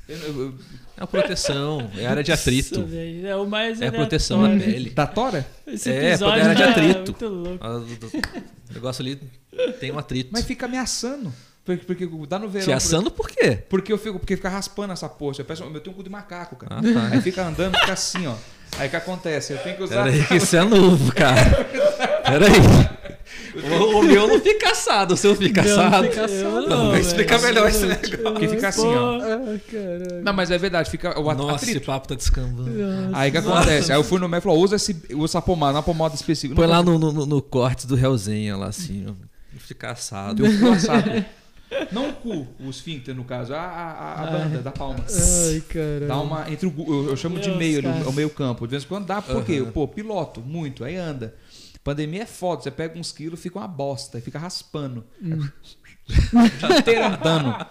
É 0.09 1.03
a 1.03 1.07
proteção, 1.07 1.89
é 1.97 2.05
área 2.05 2.23
de 2.23 2.31
atrito. 2.31 2.81
Nossa, 2.81 2.95
É 3.27 3.35
o 3.35 3.45
mais 3.47 3.81
É 3.81 3.87
a 3.87 3.91
proteção 3.91 4.41
da 4.41 4.47
aleatório. 4.49 4.73
pele. 4.73 4.89
da 4.89 5.07
tora? 5.07 5.47
Esse 5.65 5.89
É, 5.91 6.09
episódio 6.09 6.41
poder 6.43 6.55
de 6.55 6.63
tá 6.63 6.69
atrito. 6.69 7.11
muito 7.11 7.27
louco. 7.27 7.65
Ah, 7.65 7.77
O 8.69 8.73
negócio 8.73 9.01
ali 9.01 9.19
tem 9.79 9.91
um 9.91 9.97
atrito. 9.99 10.29
Mas 10.33 10.45
fica 10.45 10.65
ameaçando. 10.65 11.33
Porque, 11.65 11.85
porque 11.85 12.05
dá 12.27 12.37
no 12.37 12.49
verão. 12.49 12.65
Te 12.65 12.73
assando 12.73 13.09
por 13.09 13.29
quê? 13.29 13.55
Porque 13.69 13.93
eu 13.93 13.97
fico, 13.97 14.19
porque 14.19 14.35
fica 14.35 14.49
raspando 14.49 14.91
essa 14.91 15.07
porra. 15.07 15.35
Eu, 15.39 15.45
peço, 15.45 15.63
eu 15.63 15.79
tenho 15.79 15.93
um 15.93 15.97
cu 15.97 16.03
de 16.03 16.09
macaco, 16.09 16.57
cara. 16.57 16.75
Ah, 16.79 16.81
tá. 16.81 17.07
Aí 17.15 17.21
fica 17.21 17.45
andando, 17.47 17.73
fica 17.79 17.93
assim, 17.93 18.27
ó. 18.27 18.35
Aí 18.79 18.87
o 18.87 18.89
que 18.89 18.95
acontece? 18.95 19.53
Eu 19.53 19.59
tenho 19.59 19.77
que 19.77 19.83
usar. 19.83 20.03
Peraí, 20.03 20.25
que 20.25 20.35
isso 20.35 20.55
é 20.55 20.63
novo, 20.63 21.13
cara. 21.13 21.65
Peraí. 22.23 23.03
O, 23.55 23.99
o 23.99 24.03
meu 24.03 24.27
não 24.27 24.39
fica 24.39 24.71
assado, 24.71 25.13
o 25.13 25.17
seu 25.17 25.35
fica 25.35 25.61
assado. 25.61 26.09
Não, 26.67 26.89
vai 26.91 27.01
explicar 27.01 27.37
velho. 27.37 27.53
melhor 27.53 27.69
esse 27.69 27.85
negócio. 27.85 28.17
Porque 28.17 28.47
fica 28.47 28.67
assim, 28.69 28.87
ó. 28.87 29.17
Ah, 29.17 29.59
caralho. 29.71 30.23
Não, 30.23 30.33
mas 30.33 30.49
é 30.49 30.57
verdade, 30.57 30.89
fica 30.89 31.19
o 31.19 31.33
Nossa, 31.33 31.65
esse 31.65 31.79
papo 31.79 32.07
tá 32.07 32.15
descambando. 32.15 32.71
Aí 33.13 33.29
o 33.29 33.31
que 33.31 33.37
acontece? 33.37 33.91
Aí 33.91 33.97
eu 33.97 34.03
fui 34.03 34.19
no 34.19 34.27
médico 34.27 34.49
e 34.49 34.49
falou: 34.49 34.63
usa, 34.63 34.75
esse, 34.75 34.95
usa 35.11 35.37
essa 35.37 35.41
pomada, 35.41 35.77
uma 35.77 35.83
pomada 35.83 36.15
específica. 36.15 36.55
Põe 36.55 36.67
Não 36.67 36.73
lá 36.73 36.83
no, 36.83 36.97
no, 36.97 37.25
no 37.25 37.41
corte 37.41 37.85
do 37.85 37.97
Hellzenha 37.97 38.57
lá 38.57 38.67
assim, 38.67 39.05
ó. 39.07 39.13
Fica 39.59 39.91
assado. 39.91 40.43
Deu 40.43 40.73
assado. 40.73 41.23
Não 41.91 42.09
o 42.09 42.13
cu, 42.13 42.47
o 42.59 42.69
esfíncter, 42.69 43.13
no 43.15 43.23
caso, 43.23 43.53
a, 43.53 43.59
a, 43.61 44.21
a- 44.23 44.25
banda 44.31 44.61
da 44.61 44.71
palma. 44.71 44.99
Ai, 45.07 45.61
caralho. 45.61 46.07
Dá 46.07 46.19
uma. 46.21 46.51
Entre 46.51 46.67
o, 46.67 46.73
eu, 46.87 47.09
eu 47.09 47.17
chamo 47.17 47.39
de 47.39 47.49
meio, 47.51 47.81
no, 47.81 48.09
o 48.09 48.13
meio 48.13 48.29
campo. 48.29 48.65
De 48.67 48.71
vez 48.71 48.83
em 48.83 48.87
quando 48.87 49.05
dá, 49.05 49.21
por 49.21 49.43
quê? 49.45 49.59
Aham. 49.59 49.71
Pô, 49.71 49.87
piloto, 49.87 50.41
muito, 50.41 50.83
aí 50.83 50.95
anda. 50.95 51.35
Pandemia 51.83 52.23
é 52.23 52.25
foda, 52.25 52.61
você 52.61 52.71
pega 52.71 52.97
uns 52.97 53.11
quilos, 53.11 53.41
fica 53.41 53.59
uma 53.59 53.67
bosta, 53.67 54.17
e 54.17 54.21
fica 54.21 54.39
raspando. 54.39 55.03
O 56.33 56.67
dia 56.67 56.79
inteiro 56.79 57.05
andando. 57.05 57.65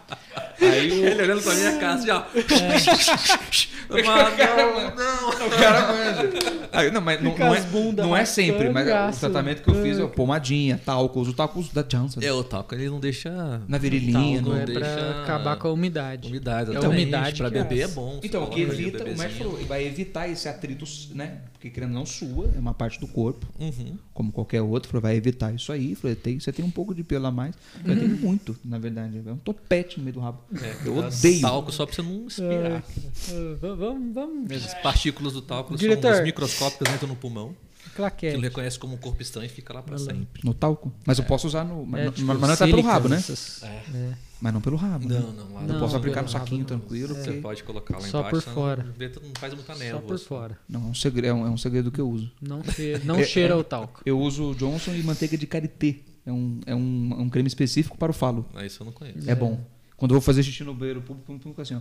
Aí 0.61 0.91
o, 0.93 1.05
Ele 1.07 1.23
olhando 1.23 1.43
pra 1.43 1.55
minha 1.55 1.77
casa, 1.79 2.07
já. 2.07 2.27
o 2.29 4.03
cara, 4.03 4.91
não, 4.95 5.29
o 5.31 5.51
cara 5.51 5.93
manja. 5.93 6.31
Aí, 6.73 6.91
não, 6.91 7.01
mas 7.01 7.21
não, 7.23 7.37
não 7.37 7.55
é, 7.55 7.61
não 7.97 8.17
é 8.17 8.25
sempre, 8.25 8.71
mas 8.71 8.89
arrancando, 8.89 9.17
o 9.17 9.21
tratamento 9.21 9.63
que 9.63 9.69
eu 9.71 9.83
fiz 9.83 9.99
é 9.99 10.07
pomadinha, 10.07 10.81
talco, 10.85 11.21
uso 11.21 11.33
talco 11.35 11.63
da 11.73 11.83
Johnson. 11.83 12.21
É, 12.23 12.33
o 12.33 12.43
talco 12.45 12.75
ele 12.75 12.89
não 12.89 13.01
deixa. 13.01 13.61
Na 13.69 13.77
virilhinha, 13.77 14.41
no- 14.41 14.57
é 14.57 14.65
deixa- 14.65 14.81
pra 14.81 15.23
acabar 15.25 15.57
com 15.57 15.69
a 15.69 15.73
umidade. 15.73 16.29
Umidade, 16.29 16.75
É 16.75 16.81
umidade 16.81 17.39
Pra 17.39 17.51
beber 17.51 17.81
é 17.81 17.85
assa. 17.85 17.95
bom. 17.95 18.21
Então, 18.23 18.45
o 18.45 18.47
que 18.49 18.61
evita, 18.63 19.03
o 19.05 19.19
médico 19.19 19.45
falou, 19.45 19.59
vai 19.67 19.85
evitar 19.85 20.29
esse 20.29 20.49
atrito, 20.49 20.85
né? 21.15 21.39
Porque 21.53 21.71
querendo 21.71 21.93
não 21.93 22.07
sua, 22.07 22.51
é 22.55 22.59
uma 22.59 22.75
parte 22.75 22.99
do 22.99 23.07
corpo, 23.07 23.47
Uhum. 23.59 23.97
como 24.15 24.33
qualquer 24.33 24.63
outro, 24.63 24.89
falou, 24.91 25.03
vai 25.03 25.15
evitar 25.17 25.53
isso 25.55 25.71
aí. 25.73 25.95
Falei, 25.95 26.17
tem, 26.17 26.39
você 26.41 26.53
tem 26.53 26.65
um 26.65 26.71
pouco 26.71 26.95
de 26.95 27.05
pelo 27.05 27.27
a 27.27 27.31
mais. 27.31 27.55
Eu 27.85 27.97
tenho 27.99 28.17
muito, 28.19 28.32
na 28.65 28.79
verdade. 28.79 29.23
É 29.27 29.33
um 29.33 29.37
topete 29.37 29.99
no 29.99 30.05
meio 30.05 30.15
do 30.15 30.21
rabo. 30.21 30.41
É, 30.61 30.77
Eu 30.87 30.97
odeio. 30.99 31.41
Talco 31.41 31.73
só 31.73 31.87
pra 31.87 31.95
você 31.95 32.03
não 32.03 32.27
espirrar. 32.27 32.83
Ah, 32.83 33.57
v- 33.61 33.75
vamos, 33.77 34.15
vamos. 34.15 34.53
As 34.53 34.75
partículas 34.83 35.33
do 35.33 35.43
talco 35.43 35.77
Diretor. 35.77 36.11
são 36.11 36.19
os 36.21 36.25
microscópicas 36.25 36.95
entram 36.95 37.09
no 37.09 37.17
pulmão. 37.17 37.55
que 37.85 37.91
Claquete. 37.97 38.37
ele 38.37 38.45
reconhece 38.49 38.79
como 38.79 38.95
um 38.95 38.97
corpo 38.97 39.21
estranho 39.21 39.47
e 39.47 39.49
fica 39.51 39.75
lá 39.75 39.83
pra 39.83 39.99
sempre. 39.99 40.41
No 40.45 40.55
talco. 40.55 40.91
Mas 41.05 41.19
eu 41.19 41.25
posso 41.25 41.47
usar 41.47 41.63
no. 41.65 41.85
Mas, 41.85 42.01
É, 42.01 42.05
não- 42.07 42.13
tipo, 42.13 42.27
mas 42.27 42.41
não 42.41 42.57
tá 42.57 42.67
pelo 42.67 42.81
rabo, 42.83 43.09
né? 43.09 43.17
essas- 43.17 43.63
É. 43.63 43.83
é. 43.95 44.13
Mas 44.41 44.53
não 44.55 44.61
pelo 44.61 44.77
rabo. 44.77 45.07
né? 45.09 45.21
Não, 45.21 45.33
não, 45.33 45.55
lá 45.55 45.61
Eu 45.63 45.69
Não, 45.69 45.79
posso 45.81 45.97
aplicar 45.97 46.23
no 46.23 46.29
saquinho 46.29 46.61
não. 46.61 46.67
tranquilo. 46.67 47.15
Você 47.15 47.33
pode 47.35 47.63
colocar 47.63 47.95
lá 47.99 48.01
Só 48.09 48.21
embaixo. 48.21 48.31
por 48.37 48.43
senão 48.43 48.55
fora. 48.55 48.83
dentro 48.99 49.23
Não 49.23 49.33
faz 49.39 49.53
muita 49.55 49.73
Só 49.75 49.79
névoa. 49.79 50.01
por 50.03 50.15
assim. 50.15 50.25
fora. 50.25 50.59
Não, 50.69 50.81
é 50.81 50.85
um 50.87 50.95
segredo, 50.95 51.27
é 51.29 51.35
um, 51.35 51.47
é 51.47 51.51
um 51.51 51.57
segredo 51.59 51.93
que 51.93 52.01
eu 52.01 52.09
uso. 52.09 52.33
Não, 52.41 52.65
cheira, 52.65 53.01
não 53.05 53.17
É- 53.17 53.25
cheira 53.25 53.57
o 53.57 53.63
talco. 53.63 54.01
Eu 54.07 54.19
uso 54.19 54.55
Johnson 54.55 54.93
e 54.95 55.03
manteiga 55.03 55.37
de 55.37 55.47
karité. 55.47 55.97
É 56.25 56.33
um, 56.33 56.61
é 56.67 56.75
um, 56.75 57.15
um 57.23 57.29
creme 57.29 57.49
específico 57.49 57.97
para 57.99 58.11
o 58.11 58.15
falo. 58.15 58.47
Ah, 58.55 58.65
isso 58.65 58.83
eu 58.83 58.85
não 58.87 58.93
conheço. 58.93 59.29
É, 59.29 59.35
bom. 59.35 59.61
Quando 59.97 60.13
eu 60.13 60.17
vou 60.17 60.23
fazer 60.23 60.43
xixi 60.43 60.63
no 60.65 60.75
banheiro 60.75 61.01
público, 61.03 61.27
pum, 61.39 61.39
pum, 61.53 61.61
assim, 61.63 61.75
ó. 61.77 61.81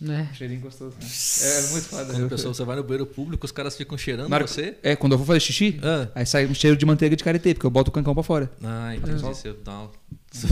Né? 0.00 0.28
Cheirinho 0.34 0.60
gostoso. 0.62 0.96
né? 1.00 1.06
É 1.06 1.70
muito 1.70 1.84
foda. 1.86 2.06
Quando 2.12 2.26
a 2.26 2.28
pessoa, 2.28 2.52
você 2.52 2.64
vai 2.64 2.74
no 2.74 2.82
banheiro 2.82 3.06
público, 3.06 3.46
os 3.46 3.52
caras 3.52 3.76
ficam 3.76 3.96
cheirando 3.96 4.28
Na 4.28 4.34
hora- 4.34 4.46
você. 4.48 4.76
É, 4.82 4.96
quando 4.96 5.12
eu 5.12 5.18
vou 5.18 5.24
fazer 5.24 5.38
xixi, 5.38 5.78
Ah, 5.80 6.08
aí 6.12 6.26
sai 6.26 6.44
um 6.46 6.54
cheiro 6.54 6.76
de 6.76 6.84
manteiga 6.84 7.14
de 7.14 7.22
karité, 7.22 7.54
porque 7.54 7.64
eu 7.66 7.70
boto 7.70 7.90
o 7.90 7.92
cancão 7.94 8.12
pra 8.12 8.24
fora. 8.24 8.50
ah 8.64 8.96
entendi. 8.96 9.22
Você 9.22 9.52
dá 9.64 9.78
uma... 9.78 9.90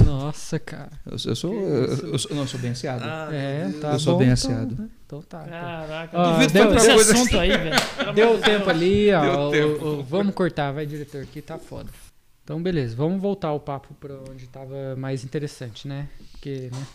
Nossa, 0.05 0.57
cara. 0.61 0.93
Eu, 1.05 1.17
eu 1.25 1.35
sou. 1.35 1.53
Eu, 1.53 1.85
eu 2.13 2.19
sou 2.19 2.31
não, 2.33 2.43
eu 2.43 2.47
sou 2.49 2.61
bem 2.61 2.71
aseado. 2.71 3.03
Ah, 3.03 3.29
É, 3.33 3.73
tá 3.81 3.93
Eu 3.95 3.99
sou 3.99 4.13
bom, 4.13 4.19
bem 4.21 4.29
então, 4.29 4.35
asseado. 4.35 4.77
né? 4.79 4.89
Então 5.07 5.23
tá. 5.23 5.43
então. 5.45 5.51
Caraca, 5.59 6.19
Ó, 6.19 6.33
duvido 6.35 6.53
deu- 6.53 6.75
esse 6.77 6.93
coisa 6.95 7.13
assunto 7.15 7.39
aí, 7.39 7.49
velho. 7.49 7.77
Deu 8.15 8.39
tempo 8.41 8.71
ali, 8.71 9.13
ó. 9.13 9.51
Deu 9.51 9.73
tempo. 9.73 9.85
o- 9.87 10.03
vamos 10.05 10.35
cortar, 10.35 10.71
vai, 10.71 10.87
diretor, 10.87 11.25
que 11.27 11.41
tá 11.43 11.59
foda. 11.59 11.89
Então, 12.45 12.63
beleza, 12.63 12.97
vamos 12.97 13.21
voltar 13.21 13.53
o 13.53 13.61
papo 13.61 13.95
pra 13.95 14.15
onde 14.29 14.47
tava 14.49 14.97
mais 14.97 15.25
interessante, 15.25 15.87
né? 15.87 16.09
Porque, 16.33 16.71
né? 16.73 16.87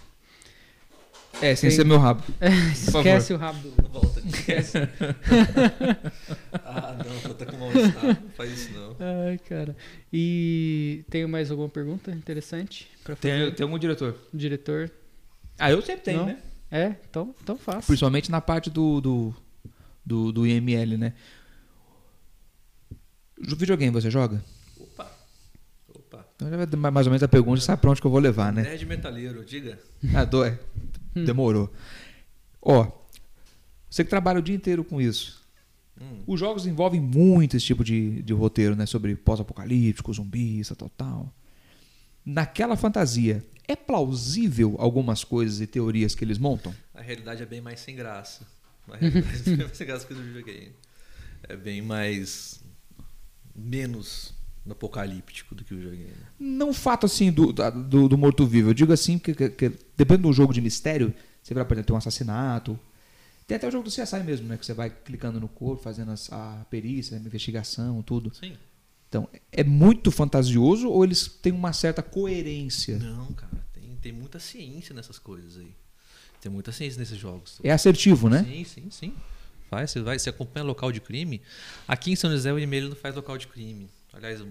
É, 1.41 1.55
sem 1.55 1.69
Tem- 1.69 1.77
ser 1.77 1.85
meu 1.85 1.97
rabo. 1.97 2.23
Esquece 2.71 3.33
o 3.33 3.37
rabo 3.37 3.59
do. 3.69 3.89
Volta, 3.89 4.21
esquece. 4.25 4.77
ah, 6.53 6.97
não, 7.23 7.33
tá 7.33 7.45
com 7.45 7.57
mal-estar. 7.57 8.03
Não 8.21 8.29
faz 8.31 8.51
isso, 8.51 8.71
não. 8.73 8.95
Ai, 8.99 9.37
cara. 9.37 9.75
E 10.11 11.03
tem 11.09 11.25
mais 11.27 11.51
alguma 11.51 11.67
pergunta 11.69 12.11
interessante 12.11 12.89
pra 13.03 13.15
fazer? 13.15 13.45
Tem, 13.47 13.53
tem 13.53 13.63
algum 13.65 13.77
diretor? 13.77 14.17
Diretor? 14.33 14.89
Ah, 15.59 15.71
eu 15.71 15.81
sempre 15.81 16.03
tenho, 16.03 16.19
Não? 16.19 16.25
né? 16.27 16.37
É? 16.71 16.95
Então, 17.09 17.33
então 17.41 17.57
faço. 17.57 17.87
Principalmente 17.87 18.31
na 18.31 18.41
parte 18.41 18.69
do, 18.69 18.99
do, 18.99 19.35
do, 20.05 20.31
do 20.31 20.47
IML, 20.47 20.97
né? 20.97 21.13
O 23.37 23.55
videogame 23.55 23.91
você 23.93 24.09
joga? 24.09 24.43
Então 26.35 26.49
já 26.49 26.57
vai 26.57 26.65
dar 26.65 26.91
mais 26.91 27.07
ou 27.07 27.11
menos 27.11 27.23
a 27.23 27.27
pergunta, 27.27 27.61
sabe 27.61 27.81
pra 27.81 27.91
onde 27.91 28.01
que 28.01 28.07
eu 28.07 28.11
vou 28.11 28.19
levar, 28.19 28.51
né? 28.51 28.63
Nerd 28.63 28.85
metaleiro, 28.85 29.45
diga. 29.45 29.79
Ah, 30.13 30.25
dói. 30.25 30.57
Demorou. 31.15 31.71
Ó, 32.61 32.91
você 33.89 34.03
que 34.03 34.09
trabalha 34.09 34.39
o 34.39 34.41
dia 34.41 34.55
inteiro 34.55 34.83
com 34.83 34.99
isso. 34.99 35.41
Hum. 35.99 36.23
Os 36.27 36.37
jogos 36.37 36.67
envolvem 36.67 36.99
muito 36.99 37.55
esse 37.55 37.65
tipo 37.65 37.85
de, 37.85 38.21
de 38.21 38.33
roteiro, 38.33 38.75
né? 38.75 38.85
Sobre 38.85 39.15
pós-apocalíptico, 39.15 40.13
zumbis, 40.13 40.67
tal, 40.77 40.89
tal. 40.89 41.33
Naquela 42.25 42.75
fantasia, 42.75 43.41
é 43.65 43.75
plausível 43.75 44.75
algumas 44.77 45.23
coisas 45.23 45.61
e 45.61 45.67
teorias 45.67 46.13
que 46.13 46.25
eles 46.25 46.37
montam? 46.37 46.75
A 46.93 47.01
realidade 47.01 47.43
é 47.43 47.45
bem 47.45 47.61
mais 47.61 47.79
sem 47.79 47.95
graça. 47.95 48.45
A 48.91 48.97
realidade 48.97 49.41
é 49.41 49.55
bem 49.55 49.65
mais 49.65 49.77
sem 49.77 49.87
graça 49.87 50.05
que 50.05 50.13
do 50.13 50.21
videogame. 50.21 50.73
É 51.43 51.55
bem 51.55 51.81
mais. 51.81 52.61
menos 53.55 54.34
apocalíptico 54.71 55.53
do 55.55 55.63
que 55.63 55.73
o 55.73 55.77
videogame. 55.77 56.11
Não 56.39 56.73
fato 56.73 57.05
assim 57.05 57.31
do, 57.31 57.51
do, 57.53 58.07
do 58.09 58.17
morto-vivo. 58.17 58.69
Eu 58.69 58.73
digo 58.73 58.91
assim 58.93 59.17
que, 59.19 59.33
que, 59.33 59.49
que 59.49 59.71
depende 59.95 60.23
do 60.23 60.33
jogo 60.33 60.53
de 60.53 60.61
mistério, 60.61 61.13
você 61.43 61.53
vai, 61.53 61.63
por 61.65 61.73
exemplo, 61.73 61.87
ter 61.87 61.93
um 61.93 61.97
assassinato. 61.97 62.79
Tem 63.47 63.57
até 63.57 63.67
o 63.67 63.71
jogo 63.71 63.83
do 63.83 63.91
CSI 63.91 64.23
mesmo, 64.23 64.47
né? 64.47 64.57
Que 64.57 64.65
você 64.65 64.73
vai 64.73 64.89
clicando 64.89 65.39
no 65.39 65.47
corpo, 65.47 65.83
fazendo 65.83 66.11
as- 66.11 66.31
a 66.31 66.65
perícia, 66.69 67.15
a 67.15 67.19
investigação, 67.19 68.01
tudo. 68.01 68.31
Sim. 68.33 68.53
Então, 69.07 69.29
é 69.51 69.63
muito 69.63 70.11
fantasioso 70.11 70.89
ou 70.89 71.03
eles 71.03 71.27
têm 71.27 71.53
uma 71.53 71.71
certa 71.71 72.01
coerência? 72.01 72.97
Não, 72.97 73.27
cara, 73.33 73.63
tem, 73.71 73.95
tem 74.01 74.11
muita 74.11 74.39
ciência 74.39 74.95
nessas 74.95 75.19
coisas 75.19 75.57
aí. 75.57 75.71
Tem 76.41 76.51
muita 76.51 76.71
ciência 76.71 76.99
nesses 76.99 77.17
jogos. 77.17 77.59
É 77.63 77.71
assertivo, 77.71 78.29
né? 78.29 78.43
Sim, 78.43 78.63
sim, 78.63 78.87
sim. 78.89 79.13
Faz, 79.69 79.91
você 79.91 80.01
vai, 80.01 80.17
você 80.19 80.29
acompanha 80.29 80.63
local 80.63 80.91
de 80.91 80.99
crime. 80.99 81.41
Aqui 81.87 82.11
em 82.11 82.15
São 82.15 82.29
José 82.31 82.51
o 82.51 82.59
e-mail 82.59 82.89
não 82.89 82.95
faz 82.95 83.15
local 83.15 83.37
de 83.37 83.47
crime. 83.47 83.87
Aliás, 84.15 84.41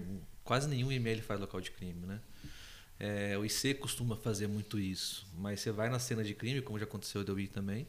quase 0.43 0.69
nenhum 0.69 0.91
e-mail 0.91 1.21
faz 1.23 1.39
local 1.39 1.59
de 1.59 1.71
crime, 1.71 2.05
né? 2.05 2.19
É, 2.99 3.37
o 3.37 3.43
IC 3.43 3.73
costuma 3.75 4.15
fazer 4.15 4.47
muito 4.47 4.79
isso, 4.79 5.27
mas 5.37 5.59
você 5.59 5.71
vai 5.71 5.89
na 5.89 5.99
cena 5.99 6.23
de 6.23 6.33
crime, 6.33 6.61
como 6.61 6.79
já 6.79 6.85
aconteceu 6.85 7.23
da 7.23 7.33
UI 7.33 7.47
também, 7.47 7.85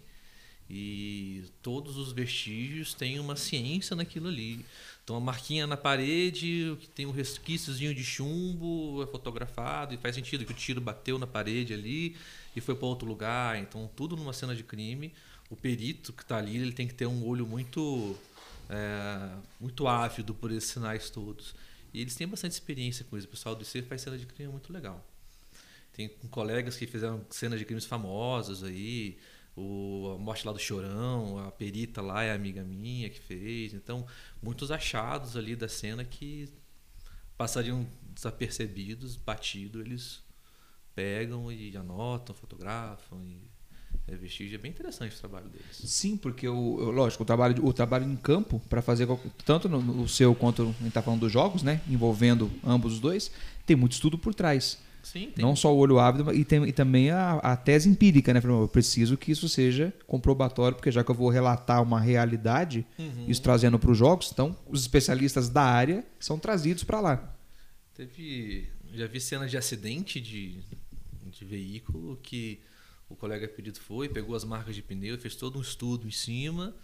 e 0.69 1.45
todos 1.63 1.97
os 1.97 2.13
vestígios 2.13 2.93
têm 2.93 3.21
uma 3.21 3.37
ciência 3.37 3.95
naquilo 3.95 4.27
ali. 4.27 4.65
Então 5.05 5.15
a 5.15 5.21
marquinha 5.21 5.65
na 5.67 5.77
parede, 5.77 6.77
que 6.81 6.89
tem 6.89 7.07
um 7.07 7.13
resquíciozinho 7.13 7.95
de 7.95 8.03
chumbo, 8.03 9.01
é 9.05 9.07
fotografado 9.07 9.95
e 9.95 9.97
faz 9.97 10.17
sentido 10.17 10.45
que 10.45 10.51
o 10.51 10.57
tiro 10.57 10.81
bateu 10.81 11.19
na 11.19 11.27
parede 11.27 11.73
ali 11.73 12.17
e 12.57 12.61
foi 12.61 12.75
para 12.75 12.87
outro 12.87 13.07
lugar. 13.07 13.57
Então 13.59 13.89
tudo 13.95 14.17
numa 14.17 14.33
cena 14.33 14.57
de 14.57 14.65
crime, 14.65 15.13
o 15.49 15.55
perito 15.55 16.13
que 16.13 16.23
está 16.23 16.39
ali, 16.39 16.57
ele 16.57 16.73
tem 16.73 16.89
que 16.89 16.95
ter 16.95 17.07
um 17.07 17.25
olho 17.25 17.47
muito 17.47 18.17
é, 18.69 19.31
muito 19.61 19.87
ávido 19.87 20.35
por 20.35 20.51
esses 20.51 20.71
sinais 20.71 21.11
todos. 21.11 21.55
E 21.97 22.03
eles 22.03 22.15
têm 22.15 22.29
bastante 22.29 22.53
experiência 22.53 23.07
com 23.07 23.17
isso. 23.17 23.27
O 23.27 23.31
pessoal 23.31 23.55
do 23.55 23.63
IC 23.63 23.81
faz 23.81 24.03
cena 24.03 24.19
de 24.19 24.27
crime 24.27 24.53
muito 24.53 24.71
legal. 24.71 25.03
Tem 25.95 26.11
colegas 26.31 26.77
que 26.77 26.87
fizeram 26.87 27.25
cenas 27.31 27.59
de 27.59 27.65
crimes 27.65 27.87
famosas 27.87 28.63
aí. 28.63 29.17
O, 29.57 30.13
a 30.15 30.19
morte 30.19 30.47
lá 30.47 30.53
do 30.53 30.59
Chorão, 30.59 31.39
a 31.39 31.51
perita 31.51 32.03
lá 32.03 32.23
é 32.23 32.35
amiga 32.35 32.63
minha 32.63 33.09
que 33.09 33.19
fez. 33.19 33.73
Então, 33.73 34.07
muitos 34.43 34.71
achados 34.71 35.39
ali 35.39 35.57
da 35.57 35.69
cena 35.69 36.05
que 36.05 36.53
passariam 37.35 37.89
desapercebidos, 38.11 39.17
batido, 39.17 39.81
eles 39.81 40.23
pegam 40.95 41.51
e 41.51 41.75
anotam, 41.79 42.35
fotografam. 42.35 43.25
E 43.25 43.51
é 44.09 44.15
vestígio. 44.17 44.55
É 44.57 44.59
bem 44.59 44.71
interessante 44.71 45.15
o 45.17 45.19
trabalho 45.19 45.49
deles. 45.49 45.67
Sim, 45.85 46.17
porque 46.17 46.49
o, 46.49 46.79
eu- 46.81 46.91
lógico, 46.91 47.23
o 47.23 47.27
trabalho, 47.27 47.65
o 47.67 47.73
trabalho 47.73 48.05
em 48.11 48.17
campo 48.17 48.61
para 48.69 48.81
fazer 48.83 49.07
tanto 49.45 49.69
no, 49.69 49.81
no 49.81 50.09
seu 50.09 50.35
quanto 50.35 50.63
a 50.63 50.83
gente 50.85 50.93
tá 50.93 51.03
falando 51.03 51.21
dos 51.21 51.33
jogos, 51.33 51.63
né, 51.63 51.81
envolvendo 51.89 52.51
ambos 52.65 52.95
os 52.95 53.01
dois, 53.01 53.31
tem 53.65 53.77
muito 53.77 53.93
estudo 53.93 54.17
por 54.19 54.35
trás. 54.35 54.79
Sim, 55.03 55.31
tem. 55.35 55.45
Não 55.45 55.55
só 55.55 55.73
o 55.73 55.79
olho 55.79 56.01
ávido, 56.01 56.35
e, 56.35 56.45
tem, 56.45 56.65
e 56.65 56.73
também 56.73 57.11
a, 57.11 57.35
a 57.35 57.57
tese 57.57 57.89
empírica, 57.89 58.35
né? 58.35 58.41
Eu 58.43 58.67
preciso 58.67 59.17
que 59.17 59.31
isso 59.31 59.49
seja 59.49 59.95
comprobatório, 60.05 60.77
porque 60.77 60.91
já 60.91 61.05
que 61.05 61.11
eu 61.11 61.15
vou 61.15 61.29
relatar 61.29 61.81
uma 61.81 62.01
realidade, 62.01 62.85
Uhum. 62.99 63.25
isso 63.29 63.41
trazendo 63.41 63.79
para 63.79 63.91
os 63.93 63.97
jogos, 63.97 64.31
então 64.33 64.57
os 64.69 64.81
especialistas 64.81 65.49
da 65.49 65.63
área 65.63 66.05
são 66.19 66.41
trazidos 66.41 66.83
para 66.83 66.99
lá. 67.01 67.37
Teve. 67.95 68.69
Já 68.95 69.07
vi 69.07 69.21
cenas 69.21 69.51
de 69.51 69.57
acidente 69.57 70.21
de, 70.21 70.59
de 71.31 71.45
veículo 71.45 72.19
que 72.23 72.59
o 73.09 73.15
colega 73.15 73.47
pedido 73.49 73.79
foi, 73.81 74.09
pegou 74.09 74.35
as 74.35 74.45
marcas 74.45 74.75
de 74.75 74.83
pneu, 74.83 75.19
fez 75.19 75.37
todo 75.37 75.59
um 75.59 75.63
estudo 75.63 76.07
em 76.07 76.11
cima 76.11 76.75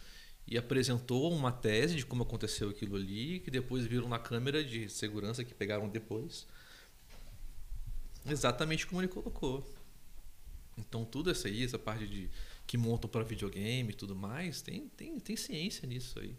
e 0.46 0.56
apresentou 0.56 1.32
uma 1.32 1.52
tese 1.52 1.96
de 1.96 2.06
como 2.06 2.22
aconteceu 2.22 2.68
aquilo 2.68 2.96
ali, 2.96 3.40
que 3.40 3.50
depois 3.50 3.86
viram 3.86 4.08
na 4.08 4.18
câmera 4.18 4.64
de 4.64 4.88
segurança 4.88 5.44
que 5.44 5.54
pegaram 5.54 5.88
depois. 5.88 6.46
Exatamente 8.26 8.86
como 8.86 9.00
ele 9.00 9.08
colocou. 9.08 9.68
Então 10.78 11.04
tudo 11.04 11.30
isso 11.30 11.46
aí, 11.46 11.64
essa 11.64 11.78
parte 11.78 12.06
de 12.06 12.30
que 12.66 12.78
montam 12.78 13.10
para 13.10 13.24
videogame 13.24 13.90
e 13.90 13.94
tudo 13.94 14.14
mais, 14.14 14.62
tem, 14.62 14.88
tem, 14.96 15.18
tem 15.18 15.36
ciência 15.36 15.86
nisso 15.86 16.18
aí. 16.18 16.34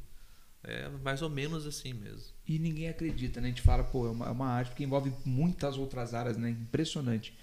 É 0.64 0.88
mais 0.90 1.22
ou 1.22 1.30
menos 1.30 1.68
assim 1.68 1.94
mesmo. 1.94 2.32
E 2.48 2.58
ninguém 2.58 2.88
acredita, 2.88 3.42
né? 3.42 3.48
A 3.48 3.50
gente 3.50 3.62
fala, 3.62 3.84
pô, 3.84 4.08
é 4.08 4.12
uma, 4.12 4.28
é 4.28 4.32
uma 4.32 4.48
arte 4.48 4.74
que 4.74 4.84
envolve 4.84 5.14
muitas 5.26 5.78
outras 5.78 6.14
áreas, 6.14 6.38
né? 6.38 6.50
Impressionante. 6.50 7.34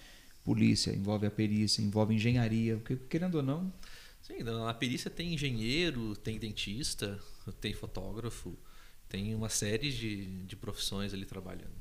Polícia, 0.45 0.91
envolve 0.93 1.27
a 1.27 1.31
perícia, 1.31 1.83
envolve 1.83 2.15
engenharia, 2.15 2.77
porque, 2.77 2.97
querendo 2.97 3.37
ou 3.37 3.43
não, 3.43 3.73
Sim, 4.23 4.43
na 4.43 4.73
perícia 4.75 5.11
tem 5.11 5.35
engenheiro, 5.35 6.15
tem 6.17 6.39
dentista, 6.39 7.19
tem 7.61 7.73
fotógrafo, 7.73 8.57
tem 9.09 9.35
uma 9.35 9.49
série 9.49 9.91
de, 9.93 10.45
de 10.45 10.57
profissões 10.57 11.13
ali 11.13 11.25
trabalhando. 11.27 11.75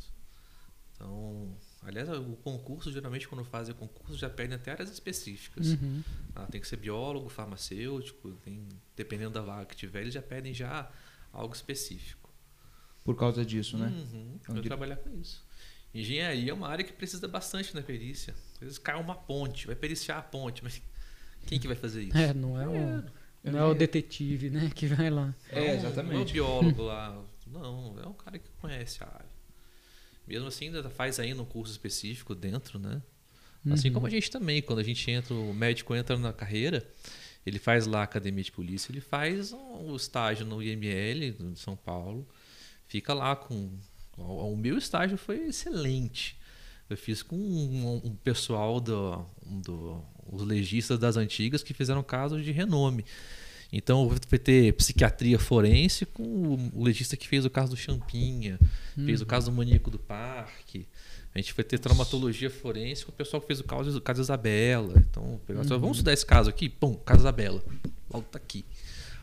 Então, 0.95 1.55
Aliás, 1.81 2.09
o 2.09 2.35
concurso, 2.43 2.91
geralmente, 2.91 3.27
quando 3.27 3.43
fazem 3.45 3.73
concurso, 3.73 4.17
já 4.17 4.29
pedem 4.29 4.55
até 4.55 4.71
áreas 4.71 4.89
específicas. 4.91 5.67
Uhum. 5.67 6.03
Ah, 6.35 6.45
tem 6.45 6.59
que 6.59 6.67
ser 6.67 6.75
biólogo, 6.75 7.29
farmacêutico, 7.29 8.31
tem, 8.43 8.67
dependendo 8.97 9.31
da 9.31 9.41
vaga 9.41 9.65
que 9.65 9.75
tiver, 9.77 10.01
eles 10.01 10.13
já 10.13 10.21
pedem 10.21 10.53
já 10.53 10.91
algo 11.31 11.53
específico. 11.53 12.29
Por 13.03 13.15
causa 13.15 13.45
disso, 13.45 13.77
né? 13.77 13.87
Uhum, 13.87 14.35
Então, 14.41 14.55
pra 14.55 14.61
de- 14.61 14.67
trabalhar 14.67 14.97
com 14.97 15.09
isso. 15.17 15.41
Engenharia 15.93 16.51
é 16.51 16.53
uma 16.53 16.67
área 16.67 16.83
que 16.85 16.93
precisa 16.93 17.27
bastante 17.27 17.73
da 17.73 17.81
perícia. 17.81 18.33
Às 18.55 18.59
vezes 18.59 18.77
cai 18.77 18.99
uma 18.99 19.15
ponte, 19.15 19.65
vai 19.67 19.75
periciar 19.75 20.17
a 20.19 20.21
ponte, 20.21 20.63
mas 20.63 20.81
quem 21.47 21.59
que 21.59 21.67
vai 21.67 21.75
fazer 21.75 22.03
isso? 22.03 22.17
É, 22.17 22.33
não 22.33 22.59
é 22.61 22.67
o, 22.67 23.03
não 23.43 23.59
é 23.59 23.65
o 23.65 23.73
detetive, 23.73 24.49
né, 24.49 24.69
que 24.73 24.85
vai 24.87 25.09
lá. 25.09 25.33
É, 25.49 25.55
Não- 25.55 25.61
Não 25.65 25.71
é 25.71 25.75
exatamente. 25.77 26.29
o 26.31 26.33
biólogo 26.33 26.83
lá. 26.83 27.23
Não, 27.47 27.95
é 28.03 28.07
um 28.07 28.13
cara 28.13 28.37
que 28.37 28.49
conhece 28.61 29.03
a 29.03 29.07
área. 29.07 29.29
Mesmo 30.27 30.47
assim, 30.47 30.65
ainda 30.67 30.87
faz 30.91 31.19
ainda 31.19 31.41
um 31.41 31.45
curso 31.45 31.71
específico 31.71 32.35
dentro, 32.35 32.77
né? 32.77 33.01
Assim 33.71 33.87
Uhum. 33.87 33.95
como 33.95 34.07
a 34.07 34.09
gente 34.09 34.29
também, 34.29 34.61
quando 34.61 34.79
a 34.79 34.83
gente 34.83 35.09
entra, 35.09 35.33
o 35.33 35.53
médico 35.53 35.95
entra 35.95 36.15
na 36.17 36.31
carreira, 36.31 36.87
ele 37.45 37.57
faz 37.57 37.87
lá 37.87 38.01
a 38.01 38.03
academia 38.03 38.43
de 38.43 38.51
polícia, 38.51 38.91
ele 38.91 39.01
faz 39.01 39.51
um 39.51 39.95
estágio 39.95 40.45
no 40.45 40.61
IML 40.61 41.31
de 41.31 41.59
São 41.59 41.75
Paulo, 41.75 42.27
fica 42.87 43.13
lá 43.13 43.35
com. 43.35 43.71
O 44.19 44.53
o 44.53 44.57
meu 44.57 44.77
estágio 44.77 45.17
foi 45.17 45.47
excelente. 45.47 46.37
Eu 46.89 46.97
fiz 46.97 47.21
com 47.21 47.35
um, 47.35 48.01
um 48.03 48.15
pessoal 48.15 48.79
do, 48.79 49.23
do, 49.45 50.01
os 50.31 50.41
legistas 50.41 50.97
das 50.97 51.17
antigas 51.17 51.61
que 51.61 51.73
fizeram 51.73 52.01
casos 52.03 52.43
de 52.43 52.51
renome. 52.51 53.05
Então 53.71 54.09
vai 54.27 54.39
ter 54.39 54.73
psiquiatria 54.73 55.37
forense 55.37 56.03
com 56.03 56.23
o- 56.73 56.83
legista 56.83 57.15
que 57.15 57.27
fez 57.27 57.45
o 57.45 57.49
caso 57.51 57.71
do 57.71 57.77
Champinha, 57.77 58.59
fez 59.05 59.21
o 59.21 59.25
caso 59.27 59.51
do 59.51 59.55
maníaco 59.55 59.91
do 59.91 59.99
parque. 59.99 60.87
A 61.35 61.37
gente 61.39 61.53
vai 61.53 61.63
ter 61.63 61.77
traumatologia 61.77 62.49
forense 62.49 63.05
com 63.05 63.11
o 63.11 63.15
pessoal 63.15 63.39
que 63.39 63.45
fez 63.45 63.59
o 63.59 63.63
caso, 63.63 63.95
o 63.95 64.01
caso 64.01 64.19
Isabela. 64.21 64.95
Então, 65.11 65.39
pegar, 65.45 65.63
só, 65.65 65.77
vamos 65.77 65.97
estudar 65.97 66.13
esse 66.13 66.25
caso 66.25 66.49
aqui? 66.49 66.67
Pum, 66.67 66.95
caso 66.95 67.21
Isabela. 67.21 67.63
Logo 68.11 68.25
tá 68.31 68.39
aqui. 68.39 68.65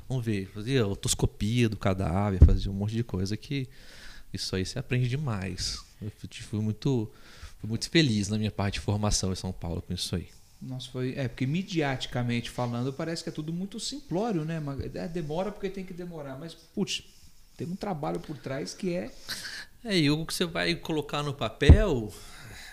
Vamos 0.08 0.24
ver. 0.24 0.48
Fazia 0.54 0.86
otoscopia 0.86 1.68
do 1.68 1.76
cadáver, 1.76 2.38
fazia 2.46 2.70
um 2.70 2.74
monte 2.74 2.94
de 2.94 3.02
coisa 3.02 3.36
que 3.36 3.68
isso 4.36 4.54
aí 4.56 4.64
você 4.64 4.78
aprende 4.78 5.08
demais. 5.08 5.84
Eu 6.00 6.10
fui- 6.10 6.60
muito, 6.60 7.10
fui 7.60 7.68
muito 7.68 7.88
feliz 7.90 8.28
na 8.28 8.38
minha 8.38 8.50
parte 8.50 8.74
de 8.74 8.80
formação 8.80 9.32
em 9.32 9.36
São 9.36 9.52
Paulo 9.52 9.82
com 9.82 9.92
isso 9.92 10.14
aí. 10.16 10.28
Nossa, 10.60 10.90
foi. 10.90 11.14
É, 11.16 11.28
porque 11.28 11.46
midiaticamente 11.46 12.48
falando, 12.50 12.92
parece 12.92 13.22
que 13.22 13.28
é 13.28 13.32
tudo 13.32 13.52
muito 13.52 13.78
simplório, 13.78 14.44
né? 14.44 14.62
É, 14.94 15.06
demora 15.08 15.52
porque 15.52 15.68
tem 15.68 15.84
que 15.84 15.92
demorar. 15.92 16.38
Mas, 16.38 16.54
putz, 16.54 17.02
tem 17.56 17.66
um 17.66 17.76
trabalho 17.76 18.20
por 18.20 18.36
trás 18.38 18.72
que 18.74 18.94
é. 18.94 19.12
É, 19.84 19.96
e 19.98 20.10
o 20.10 20.24
que 20.24 20.32
você 20.34 20.44
vai 20.44 20.74
colocar 20.74 21.22
no 21.22 21.34
papel 21.34 22.12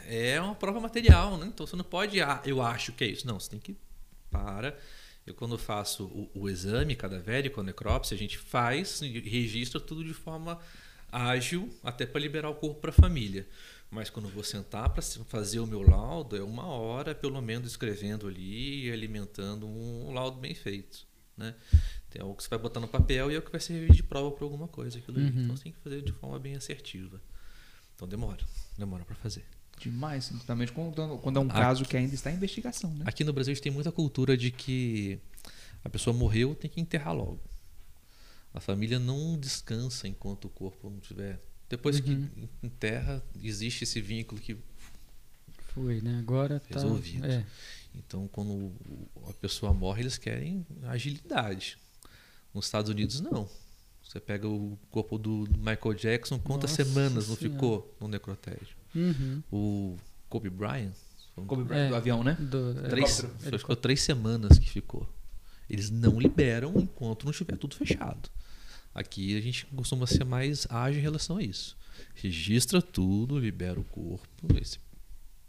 é 0.08 0.40
uma 0.40 0.56
prova 0.56 0.80
material, 0.80 1.38
né? 1.38 1.48
Então 1.48 1.66
você 1.68 1.76
não 1.76 1.84
pode, 1.84 2.22
ah, 2.22 2.42
eu 2.46 2.62
acho 2.62 2.92
que 2.94 3.04
é 3.04 3.08
isso. 3.08 3.28
Não, 3.28 3.40
você 3.40 3.50
tem 3.50 3.60
que 3.60 3.76
para. 4.32 4.78
Eu 5.26 5.34
quando 5.34 5.58
faço 5.58 6.06
o, 6.06 6.30
o 6.34 6.50
exame 6.50 6.96
cadavérico, 6.96 7.62
a 7.62 7.64
necrópsia, 7.64 8.16
a 8.16 8.18
gente 8.18 8.38
faz 8.38 9.02
e 9.02 9.20
registra 9.20 9.80
tudo 9.80 10.04
de 10.04 10.14
forma 10.14 10.60
ágil, 11.16 11.70
até 11.84 12.06
para 12.06 12.20
liberar 12.20 12.50
o 12.50 12.56
corpo 12.56 12.82
para 12.82 12.90
a 12.90 12.94
família. 12.94 13.48
Mas 13.90 14.10
quando 14.10 14.26
eu 14.28 14.32
vou 14.32 14.44
sentar 14.44 14.90
para 14.90 15.02
fazer 15.04 15.60
o 15.60 15.68
meu 15.68 15.82
laudo, 15.82 16.36
é 16.36 16.42
uma 16.44 16.66
hora 16.66 17.14
pelo 17.14 17.40
menos 17.42 17.70
escrevendo 17.70 18.28
ali 18.28 18.88
e 18.88 18.92
alimentando 18.92 19.68
um 19.68 20.12
laudo 20.12 20.40
bem 20.40 20.56
feito. 20.56 21.06
Né? 21.38 21.54
Tem 22.10 22.22
algo 22.22 22.36
que 22.36 22.44
você 22.44 22.50
vai 22.50 22.60
botar 22.60 22.80
no 22.80 22.88
papel 22.88 23.32
e 23.32 23.36
é 23.36 23.38
o 23.38 23.42
que 23.42 23.52
vai 23.52 23.62
servir 23.62 23.92
de 23.94 24.02
prova 24.04 24.32
para 24.32 24.44
alguma 24.44 24.68
coisa. 24.68 24.98
Aquilo. 24.98 25.20
Uhum. 25.20 25.28
Então 25.28 25.56
você 25.58 25.64
tem 25.64 25.72
que 25.72 25.80
fazer 25.80 26.02
de 26.02 26.12
forma 26.12 26.40
bem 26.40 26.56
assertiva. 26.56 27.22
Então 27.96 28.08
demora, 28.08 28.44
demora 28.78 29.06
para 29.06 29.16
fazer. 29.16 29.46
Demais, 29.80 30.30
principalmente 30.30 30.72
quando, 30.72 31.18
quando 31.20 31.38
é 31.38 31.40
um 31.40 31.48
Aqui- 31.48 31.54
caso 31.60 31.86
que 31.86 31.98
ainda 31.98 32.14
está 32.16 32.32
em 32.32 32.36
investigação, 32.36 32.92
né? 32.96 33.04
Aqui 33.08 33.24
no 33.24 33.34
Brasil 33.34 33.52
a 33.52 33.56
gente 33.56 33.64
tem 33.64 33.72
muita 33.72 33.92
cultura 33.92 34.36
de 34.38 34.50
que 34.50 35.20
a 35.84 35.90
pessoa 35.90 36.16
morreu, 36.16 36.56
tem 36.56 36.70
que 36.70 36.80
enterrar 36.80 37.14
logo. 37.16 37.42
A 38.54 38.60
família 38.60 39.00
não 39.00 39.38
descansa 39.38 40.08
enquanto 40.08 40.46
o 40.46 40.50
corpo 40.50 40.90
não 40.90 41.00
tiver. 41.00 41.42
Depois 41.70 41.98
Uhum. 42.00 42.04
que 42.04 42.50
enterra, 42.68 43.24
existe 43.42 43.84
esse 43.84 44.00
vínculo 44.00 44.40
que 44.40 44.58
Foi, 45.74 46.02
né? 46.02 46.20
Agora 46.20 46.60
tá. 46.60 46.76
Resolvido. 46.76 47.26
É. 47.26 47.44
Então, 47.96 48.28
quando 48.28 48.72
a 49.28 49.34
pessoa 49.34 49.74
morre, 49.74 50.04
eles 50.04 50.18
querem 50.20 50.64
agilidade. 50.84 51.78
Nos 52.54 52.66
Estados 52.66 52.92
Unidos, 52.92 53.20
não. 53.22 53.50
Você 54.04 54.20
pega 54.20 54.48
o 54.48 54.78
corpo 54.92 55.18
do 55.18 55.48
Michael 55.58 55.96
Jackson, 55.96 56.38
quantas 56.38 56.70
Nossa 56.72 56.84
semanas 56.84 57.28
não 57.28 57.36
Senhora. 57.36 57.56
ficou 57.56 57.98
no 58.00 58.08
necrotério? 58.08 58.68
Uhum. 58.94 59.42
O 59.52 59.98
Kobe 60.30 60.52
Bryant, 60.52 60.94
Kobe 61.48 61.64
Bryant 61.64 61.86
É. 61.88 61.90
do 61.90 61.96
avião, 61.96 62.24
né? 62.24 62.34
Do, 62.40 62.80
é, 62.86 62.90
três, 62.90 63.22
que 63.22 63.58
foi 63.58 63.76
três 63.76 64.02
semanas 64.04 64.60
que 64.60 64.70
ficou. 64.70 65.10
Eles 65.68 65.90
não 65.90 66.20
liberam 66.20 66.74
enquanto 66.78 67.24
não 67.24 67.32
estiver 67.32 67.58
tudo 67.58 67.76
fechado. 67.76 68.30
Aqui 68.94 69.36
a 69.38 69.42
gente 69.42 69.66
costuma 69.68 70.06
ser 70.08 70.24
mais 70.24 70.68
ágil 70.70 71.00
em 71.00 71.04
relação 71.04 71.38
a 71.38 71.44
isso. 71.44 71.76
Registra 72.16 72.82
tudo, 72.82 73.40
libera 73.40 73.80
o 73.80 73.84
corpo, 73.84 74.28
vê 74.44 74.64
se 74.64 74.78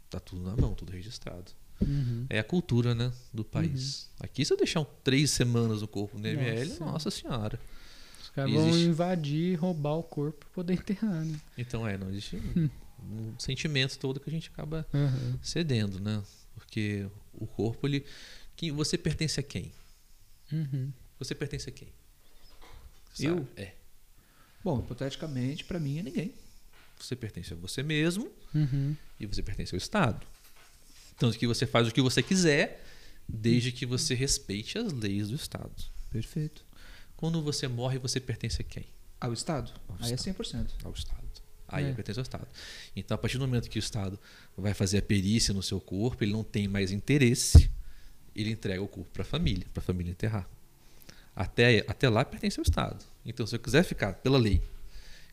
tá 0.09 0.19
tudo 0.19 0.41
na 0.43 0.55
mão, 0.55 0.73
tudo 0.73 0.91
registrado. 0.91 1.51
Uhum. 1.81 2.25
É 2.29 2.39
a 2.39 2.43
cultura, 2.43 2.95
né, 2.95 3.11
do 3.33 3.43
país. 3.43 4.09
Aqui, 4.19 4.45
se 4.45 4.53
eu 4.53 4.57
deixar 4.57 4.79
um, 4.79 4.85
três 5.03 5.29
semanas 5.31 5.81
o 5.81 5.87
corpo 5.87 6.17
no 6.17 6.25
ML, 6.27 6.69
Nossa. 6.69 6.85
nossa 6.85 7.11
senhora. 7.11 7.59
Os 8.23 8.29
caras 8.29 8.51
vão 8.53 8.69
Existe. 8.69 8.87
invadir, 8.89 9.55
roubar 9.59 9.93
o 9.95 10.03
corpo 10.03 10.39
pra 10.39 10.49
poder 10.49 10.73
enterrar, 10.73 11.23
né? 11.25 11.39
Então, 11.57 11.85
é, 11.87 11.97
não 11.97 12.09
existe 12.09 12.37
um, 12.55 12.69
um 13.03 13.39
sentimento 13.39 13.97
todo 13.99 14.19
que 14.19 14.29
a 14.29 14.33
gente 14.33 14.49
acaba 14.49 14.85
Uhum. 14.93 15.37
cedendo, 15.41 15.99
né? 15.99 16.23
Porque 16.55 17.07
o 17.33 17.45
corpo, 17.45 17.85
ele. 17.85 18.05
Que, 18.55 18.71
você 18.71 18.97
pertence 18.97 19.39
a 19.39 19.43
quem? 19.43 19.71
Uhum. 20.51 20.91
Você 21.19 21.35
pertence 21.35 21.67
a 21.69 21.71
quem? 21.73 21.89
Eu? 23.19 23.37
Sabe? 23.37 23.47
É. 23.57 23.73
Bom, 24.63 24.79
hipoteticamente, 24.79 25.63
pra 25.63 25.79
mim 25.79 25.99
é 25.99 26.03
ninguém. 26.03 26.33
Você 26.99 27.15
pertence 27.15 27.53
a 27.53 27.55
você 27.55 27.83
mesmo 27.83 28.31
Uhum. 28.53 28.95
e 29.19 29.25
você 29.25 29.43
pertence 29.43 29.75
ao 29.75 29.77
Estado. 29.77 30.25
Tanto 31.17 31.37
que 31.37 31.45
você 31.47 31.65
faz 31.67 31.87
o 31.87 31.91
que 31.91 32.01
você 32.01 32.23
quiser, 32.23 32.83
desde 33.27 33.71
que 33.71 33.85
você 33.85 34.13
respeite 34.15 34.77
as 34.77 34.91
leis 34.93 35.29
do 35.29 35.35
Estado. 35.35 35.71
Perfeito. 36.09 36.63
Quando 37.15 37.41
você 37.41 37.67
morre, 37.67 37.97
você 37.99 38.19
pertence 38.19 38.61
a 38.61 38.63
quem? 38.63 38.85
Ao 39.19 39.31
Estado? 39.33 39.71
Ao 39.87 39.95
Aí 40.01 40.11
é 40.11 40.15
Estado. 40.15 40.35
100%. 40.35 40.71
Ao 40.83 40.91
Estado. 40.91 41.25
Aí 41.67 41.85
É. 41.85 41.93
pertence 41.93 42.19
ao 42.19 42.23
Estado. 42.23 42.47
Então, 42.95 43.15
a 43.15 43.17
partir 43.17 43.37
do 43.37 43.47
momento 43.47 43.69
que 43.69 43.77
o 43.77 43.79
Estado 43.79 44.19
vai 44.57 44.73
fazer 44.73 44.97
a 44.99 45.01
perícia 45.01 45.53
no 45.53 45.63
seu 45.63 45.79
corpo, 45.81 46.23
ele 46.23 46.31
não 46.33 46.43
tem 46.43 46.67
mais 46.67 46.91
interesse, 46.91 47.69
ele 48.35 48.51
entrega 48.51 48.81
o 48.81 48.87
corpo 48.87 49.09
para 49.11 49.23
a 49.23 49.25
família, 49.25 49.65
para 49.73 49.81
a 49.81 49.85
família 49.85 50.11
enterrar. 50.11 50.47
Até, 51.35 51.83
até 51.87 52.07
lá 52.09 52.23
pertence 52.23 52.59
ao 52.59 52.63
Estado. 52.63 53.03
Então, 53.25 53.45
se 53.45 53.55
eu 53.55 53.59
quiser 53.59 53.83
ficar, 53.83 54.13
pela 54.13 54.37
lei, 54.37 54.61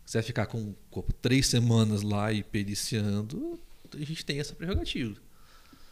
quiser 0.05 0.23
ficar 0.23 0.47
com 0.47 0.61
o 0.71 0.77
corpo 0.91 1.13
três 1.13 1.47
semanas 1.47 2.03
lá 2.03 2.33
e 2.33 2.43
periciando, 2.43 3.61
a 3.95 3.99
gente 3.99 4.25
tem 4.25 4.41
essa 4.41 4.55
prerrogativa. 4.55 5.17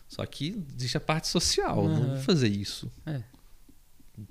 Só 0.08 0.26
que 0.26 0.64
existe 0.76 0.96
a 0.96 1.00
parte 1.00 1.28
social, 1.28 1.88
não 1.88 1.96
vou 1.96 2.10
Aham. 2.14 2.22
fazer 2.22 2.48
isso. 2.48 2.90
É. 3.06 3.22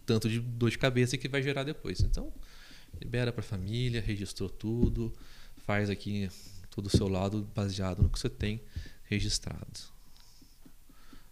Tanto 0.06 0.28
de 0.30 0.40
dor 0.42 0.70
de 0.70 0.78
cabeça 0.78 1.18
que 1.18 1.30
vai 1.30 1.42
gerar 1.42 1.64
depois. 1.64 2.02
Então, 2.02 2.34
libera 3.00 3.32
para 3.32 3.40
a 3.40 3.44
família, 3.44 4.02
registrou 4.02 4.50
tudo, 4.50 5.14
faz 5.66 5.90
aqui 5.90 6.30
todo 6.70 6.88
o 6.88 6.90
seu 6.90 7.08
lado 7.08 7.48
baseado 7.56 8.04
no 8.04 8.10
que 8.10 8.20
você 8.20 8.30
tem 8.30 8.62
registrado. 9.04 9.80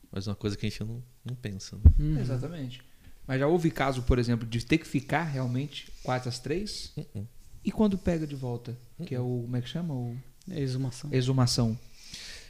Mas 0.10 0.28
é 0.28 0.30
uma 0.30 0.36
coisa 0.36 0.56
que 0.56 0.66
a 0.66 0.70
gente 0.70 0.82
não, 0.84 1.04
não 1.26 1.36
pensa. 1.36 1.76
Né? 1.76 1.82
Uhum. 2.00 2.20
Exatamente. 2.20 2.82
Mas 3.28 3.40
já 3.40 3.48
houve 3.48 3.70
caso, 3.70 4.02
por 4.04 4.18
exemplo, 4.20 4.48
de 4.48 4.64
ter 4.66 4.78
que 4.78 4.88
ficar 4.88 5.24
realmente 5.24 5.92
quase 6.04 6.30
às 6.30 6.40
três? 6.40 6.92
Uh-uh. 6.96 7.28
E 7.64 7.72
quando 7.72 7.98
pega 7.98 8.26
de 8.26 8.36
volta? 8.36 8.78
Que 9.06 9.14
é 9.14 9.20
o. 9.20 9.42
Como 9.44 9.56
é 9.58 9.62
que 9.62 9.68
chama? 9.70 9.94
O 9.94 10.18
É 10.50 10.60
exumação. 10.62 11.10
exumação. 11.14 11.80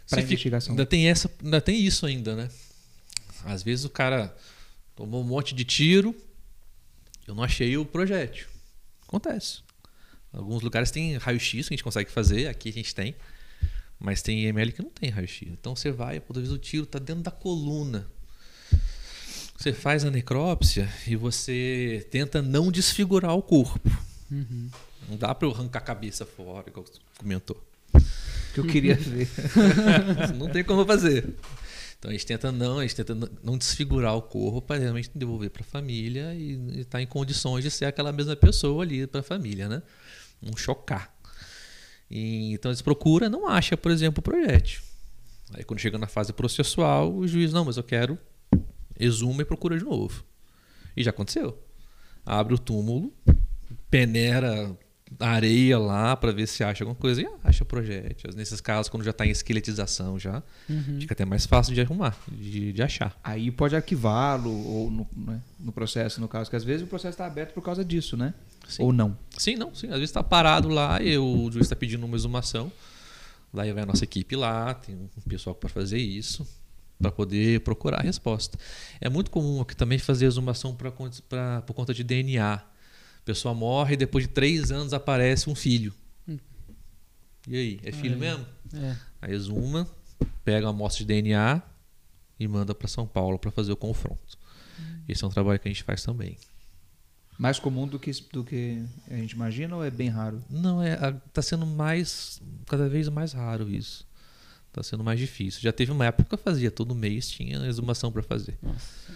Para 0.08 0.22
fica- 0.22 0.34
investigação. 0.34 0.72
Ainda 0.74 0.86
tem 0.86 1.08
essa, 1.10 1.32
ainda 1.44 1.60
tem 1.60 1.82
isso 1.84 2.06
ainda, 2.06 2.36
né? 2.36 2.50
Às 3.44 3.64
vezes 3.64 3.84
o 3.86 3.90
cara 3.90 4.36
tomou 4.96 5.22
um 5.22 5.28
monte 5.28 5.54
de 5.56 5.64
tiro, 5.66 6.16
eu 7.28 7.34
não 7.36 7.44
achei 7.44 7.76
o 7.78 7.86
projétil. 7.86 8.48
Acontece. 9.08 9.60
Alguns 10.32 10.62
lugares 10.62 10.92
tem 10.92 11.18
raio-x 11.18 11.68
que 11.68 11.74
a 11.74 11.76
gente 11.76 11.84
consegue 11.84 12.12
fazer, 12.12 12.48
aqui 12.48 12.70
a 12.70 12.74
gente 12.74 12.94
tem, 12.94 13.16
mas 14.00 14.22
tem 14.22 14.44
IML 14.46 14.72
que 14.72 14.82
não 14.84 14.90
tem 14.92 15.10
raio-x. 15.10 15.50
Então 15.52 15.76
você 15.76 15.92
vai, 15.92 16.18
às 16.18 16.36
vezes 16.38 16.52
o 16.52 16.58
tiro 16.58 16.84
está 16.84 17.00
dentro 17.00 17.24
da 17.24 17.32
coluna. 17.32 18.08
Você 19.58 19.74
faz 19.74 20.06
a 20.06 20.12
necrópsia 20.12 20.88
e 21.08 21.16
você 21.16 22.08
tenta 22.12 22.44
não 22.44 22.72
desfigurar 22.72 23.34
o 23.34 23.42
corpo. 23.42 23.90
Uhum. 24.32 24.70
Não 25.10 25.18
dá 25.18 25.34
para 25.34 25.48
eu 25.48 25.52
arrancar 25.52 25.80
a 25.80 25.82
cabeça 25.82 26.28
fora, 26.28 26.70
igual 26.70 26.86
você 26.86 27.00
comentou. 27.18 27.60
Que 28.54 28.60
eu 28.60 28.68
queria 28.68 28.96
ver. 28.96 29.28
não 30.38 30.48
tem 30.50 30.64
como 30.64 30.86
fazer. 30.86 31.34
Então 31.98 32.12
a 32.12 32.14
gente 32.14 32.26
tenta 32.28 32.52
não, 32.52 32.78
a 32.78 32.82
gente 32.84 32.96
tenta 32.96 33.16
não- 33.44 33.58
desfigurar 33.58 34.16
o 34.16 34.22
corpo 34.22 34.62
para 34.62 34.80
realmente 34.80 35.10
devolver 35.16 35.50
para 35.50 35.64
a 35.64 35.66
família 35.66 36.36
e 36.36 36.82
estar 36.82 37.02
em 37.02 37.08
condições 37.08 37.64
de 37.64 37.72
ser 37.72 37.86
aquela 37.86 38.12
mesma 38.12 38.36
pessoa 38.36 38.84
ali 38.84 39.08
para 39.08 39.22
a 39.22 39.24
família, 39.24 39.68
né? 39.68 39.82
Não 40.40 40.56
chocar. 40.56 41.12
E, 42.12 42.54
então 42.54 42.70
eles 42.70 42.82
procuram, 42.84 43.28
não 43.28 43.48
acha, 43.48 43.76
por 43.76 43.92
exemplo, 43.92 44.20
o 44.20 44.24
projétil. 44.24 44.82
Aí 45.54 45.64
quando 45.64 45.80
chega 45.80 45.98
na 45.98 46.08
fase 46.08 46.32
processual, 46.32 47.12
o 47.12 47.28
juiz, 47.28 47.52
não, 47.52 47.66
mas 47.66 47.78
eu 47.78 47.84
quero, 47.84 48.18
exuma 49.00 49.42
e 49.42 49.46
procura 49.46 49.78
de 49.78 49.84
novo. 49.86 50.24
E 50.96 51.04
já 51.04 51.12
aconteceu. 51.12 51.58
Abre 52.26 52.54
o 52.54 52.58
túmulo, 52.58 53.14
peneira 53.90 54.76
areia 55.22 55.80
lá 55.80 56.18
para 56.18 56.34
ver 56.34 56.48
se 56.48 56.64
acha 56.66 56.84
alguma 56.84 57.00
coisa 57.00 57.22
e 57.22 57.28
acha 57.42 57.64
projéteis. 57.64 58.36
Nesses 58.36 58.60
casos, 58.60 58.90
quando 58.90 59.04
já 59.04 59.12
está 59.12 59.26
em 59.26 59.30
esqueletização 59.30 60.20
já, 60.20 60.44
Uhum. 60.70 61.00
fica 61.00 61.14
até 61.14 61.24
mais 61.24 61.46
fácil 61.46 61.74
de 61.74 61.80
arrumar, 61.80 62.18
de, 62.30 62.74
de 62.74 62.84
achar. 62.84 63.18
Aí 63.24 63.50
pode 63.50 63.74
arquivá-lo 63.76 64.52
ou 64.52 64.92
no, 64.92 65.08
né, 65.16 65.42
no 65.58 65.72
processo, 65.72 66.20
no 66.20 66.28
caso, 66.28 66.50
que 66.50 66.58
às 66.58 66.64
vezes 66.66 66.84
o 66.84 66.88
processo 66.88 67.14
está 67.14 67.26
aberto 67.26 67.54
por 67.54 67.64
causa 67.64 67.86
disso, 67.86 68.18
né? 68.18 68.34
Sim. 68.68 68.84
Ou 68.84 68.92
não. 68.92 69.18
Sim, 69.38 69.56
não, 69.56 69.74
sim. 69.74 69.88
Às 69.88 69.94
vezes 69.94 70.10
está 70.10 70.22
parado 70.22 70.68
lá 70.68 71.02
e 71.02 71.18
o 71.18 71.50
juiz 71.50 71.66
está 71.68 71.76
pedindo 71.76 72.06
uma 72.06 72.18
exumação. 72.18 72.70
Daí 73.54 73.72
vai 73.72 73.84
a 73.84 73.86
nossa 73.86 74.04
equipe 74.04 74.36
lá, 74.36 74.74
tem 74.74 74.94
um 74.94 75.08
pessoal 75.30 75.56
para 75.56 75.70
fazer 75.70 75.98
isso, 76.00 76.46
para 77.00 77.12
poder 77.12 77.62
procurar 77.62 78.00
a 78.00 78.04
resposta. 78.04 78.58
É 79.00 79.10
muito 79.10 79.30
comum 79.32 79.62
aqui 79.62 79.76
também 79.76 79.98
fazer 80.00 80.26
exumação 80.26 80.76
pra, 80.76 80.92
pra, 81.30 81.62
por 81.62 81.74
conta 81.74 81.94
de 81.94 82.04
DNA. 82.04 82.54
A 82.56 82.64
pessoa 83.26 83.54
morre 83.54 83.94
e 83.94 83.98
depois 83.98 84.26
de 84.28 84.34
três 84.34 84.72
anos 84.72 84.94
aparece 84.94 85.50
um 85.50 85.56
filho. 85.56 85.94
Hum. 86.28 86.38
E 87.48 87.56
aí, 87.56 87.80
é 87.84 87.92
filho 87.92 88.16
É. 88.16 88.18
mesmo? 88.18 88.46
É. 88.74 88.96
Aí 89.22 89.34
exuma, 89.34 89.88
pega 90.44 90.66
uma 90.66 90.72
amostra 90.72 91.04
de 91.04 91.08
DNA 91.08 91.62
e 92.40 92.48
manda 92.48 92.74
para 92.74 92.88
São 92.88 93.06
Paulo 93.08 93.38
para 93.38 93.52
fazer 93.52 93.72
o 93.72 93.78
confronto. 93.78 94.38
Esse 95.08 95.24
é 95.24 95.28
um 95.28 95.32
trabalho 95.32 95.60
que 95.60 95.68
a 95.68 95.72
gente 95.72 95.84
faz 95.84 96.04
também. 96.04 96.38
Mais 97.40 97.60
comum 97.60 97.88
do 97.88 98.00
que, 98.00 98.12
do 98.34 98.44
que 98.44 98.84
a 99.10 99.16
gente 99.16 99.32
imagina 99.32 99.76
ou 99.76 99.84
é 99.84 99.92
bem 99.92 100.10
raro? 100.10 100.42
Não, 100.50 100.82
é, 100.82 100.94
a- 100.94 101.14
tá 101.32 101.42
sendo 101.42 101.66
mais, 101.68 102.42
cada 102.66 102.90
vez 102.90 103.08
mais 103.10 103.32
raro 103.34 103.70
isso. 103.70 104.08
Tá 104.78 104.84
sendo 104.84 105.04
mais 105.04 105.20
difícil. 105.20 105.60
Já 105.62 105.72
teve 105.72 105.92
uma 105.92 106.06
época 106.06 106.24
que 106.30 106.34
eu 106.36 106.38
fazia, 106.38 106.70
todo 106.70 106.94
mês 106.94 107.28
tinha 107.28 107.66
exumação 107.66 108.12
para 108.12 108.22
fazer. 108.22 108.56
Nossa, 108.62 109.12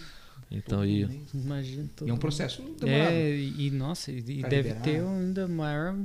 Então, 0.49 0.83
e, 0.83 1.07
imagina 1.35 1.87
todo 1.95 2.07
E 2.07 2.09
é 2.09 2.13
um 2.13 2.17
processo 2.17 2.63
demorado. 2.79 3.13
É, 3.13 3.37
e 3.37 3.69
nossa, 3.69 4.11
e 4.11 4.39
Pra 4.39 4.49
deve 4.49 4.69
liberar. 4.69 4.83
ter 4.83 5.01
ainda 5.03 5.47
maior 5.47 5.95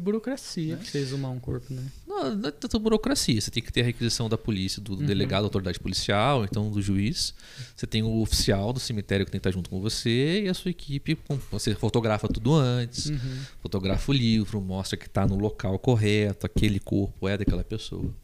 burocracia 0.00 0.76
pra 0.76 0.86
você 0.86 0.98
exumar 0.98 1.32
um 1.32 1.40
corpo, 1.40 1.74
né? 1.74 1.82
não, 2.06 2.36
não 2.36 2.48
é 2.48 2.52
tanta 2.52 2.78
burocracia. 2.78 3.40
Você 3.40 3.50
tem 3.50 3.60
que 3.60 3.72
ter 3.72 3.80
a 3.80 3.84
requisição 3.84 4.28
da 4.28 4.38
polícia, 4.38 4.80
do 4.80 4.92
Uhum. 4.92 5.04
delegado, 5.04 5.42
da 5.42 5.46
autoridade 5.46 5.80
policial, 5.80 6.44
então 6.44 6.70
do 6.70 6.80
juiz. 6.80 7.34
Você 7.74 7.88
tem 7.88 8.00
o 8.04 8.20
oficial 8.22 8.72
do 8.72 8.78
cemitério 8.78 9.26
que 9.26 9.32
tem 9.32 9.40
que 9.40 9.48
estar 9.48 9.50
junto 9.58 9.68
com 9.68 9.80
você 9.80 10.42
e 10.44 10.48
a 10.48 10.54
sua 10.54 10.70
equipe. 10.70 11.18
Você 11.50 11.74
fotografa 11.74 12.28
tudo 12.28 12.54
antes, 12.54 13.06
Uhum. 13.06 13.40
fotografa 13.60 14.12
o 14.12 14.14
livro, 14.14 14.60
mostra 14.60 14.96
que 14.96 15.06
está 15.08 15.26
no 15.26 15.36
local 15.36 15.76
correto, 15.80 16.46
aquele 16.46 16.78
corpo 16.78 17.28
é 17.28 17.36
daquela 17.36 17.64
pessoa. 17.64 18.14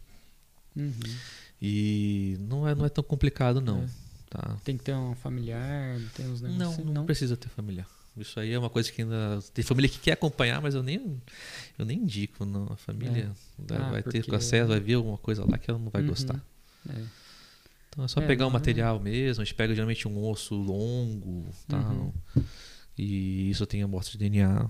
Uhum. 0.76 0.92
E 1.60 2.36
não 2.40 2.68
é, 2.68 2.74
não 2.74 2.84
é 2.84 2.88
tão 2.88 3.02
complicado, 3.02 3.60
não. 3.60 3.82
É. 3.82 3.88
Tá? 4.28 4.56
Tem 4.64 4.76
que 4.76 4.84
ter 4.84 4.94
um 4.94 5.14
familiar, 5.14 5.98
tem 6.14 6.26
uns 6.26 6.42
Não, 6.42 6.50
negócios. 6.50 6.86
não, 6.86 7.06
precisa 7.06 7.36
ter 7.36 7.48
familiar. 7.48 7.88
Isso 8.16 8.38
aí 8.40 8.52
é 8.52 8.58
uma 8.58 8.70
coisa 8.70 8.90
que 8.90 9.02
ainda. 9.02 9.38
Tem 9.52 9.62
família 9.64 9.88
que 9.90 9.98
quer 9.98 10.12
acompanhar, 10.12 10.60
mas 10.60 10.74
eu 10.74 10.82
nem, 10.82 11.20
eu 11.78 11.84
nem 11.84 11.98
indico. 12.00 12.44
Não. 12.46 12.64
A 12.72 12.76
família 12.76 13.30
vai- 13.58 13.78
Ah, 13.78 13.90
vai 13.90 14.02
ter 14.02 14.20
porque- 14.20 14.30
com 14.30 14.36
acesso, 14.36 14.68
vai 14.68 14.80
ver 14.80 14.94
alguma 14.94 15.18
coisa 15.18 15.44
lá 15.48 15.58
que 15.58 15.70
ela 15.70 15.78
não 15.78 15.90
vai 15.90 16.02
Uhum. 16.02 16.08
gostar. 16.08 16.42
É. 16.88 17.04
Então 17.90 18.04
é 18.04 18.08
só 18.08 18.20
É, 18.20 18.26
pegar 18.26 18.46
o 18.46 18.50
não 18.50 18.56
é- 18.56 18.58
material 18.58 18.98
mesmo. 19.00 19.42
A 19.42 19.44
gente 19.44 19.54
pega 19.54 19.74
geralmente 19.74 20.08
um 20.08 20.24
osso 20.28 20.54
longo 20.54 21.46
tal. 21.68 21.80
Uhum. 21.92 22.12
E 22.98 23.50
isso 23.50 23.66
tem 23.66 23.82
amostra 23.82 24.12
de 24.12 24.18
DNA 24.18 24.66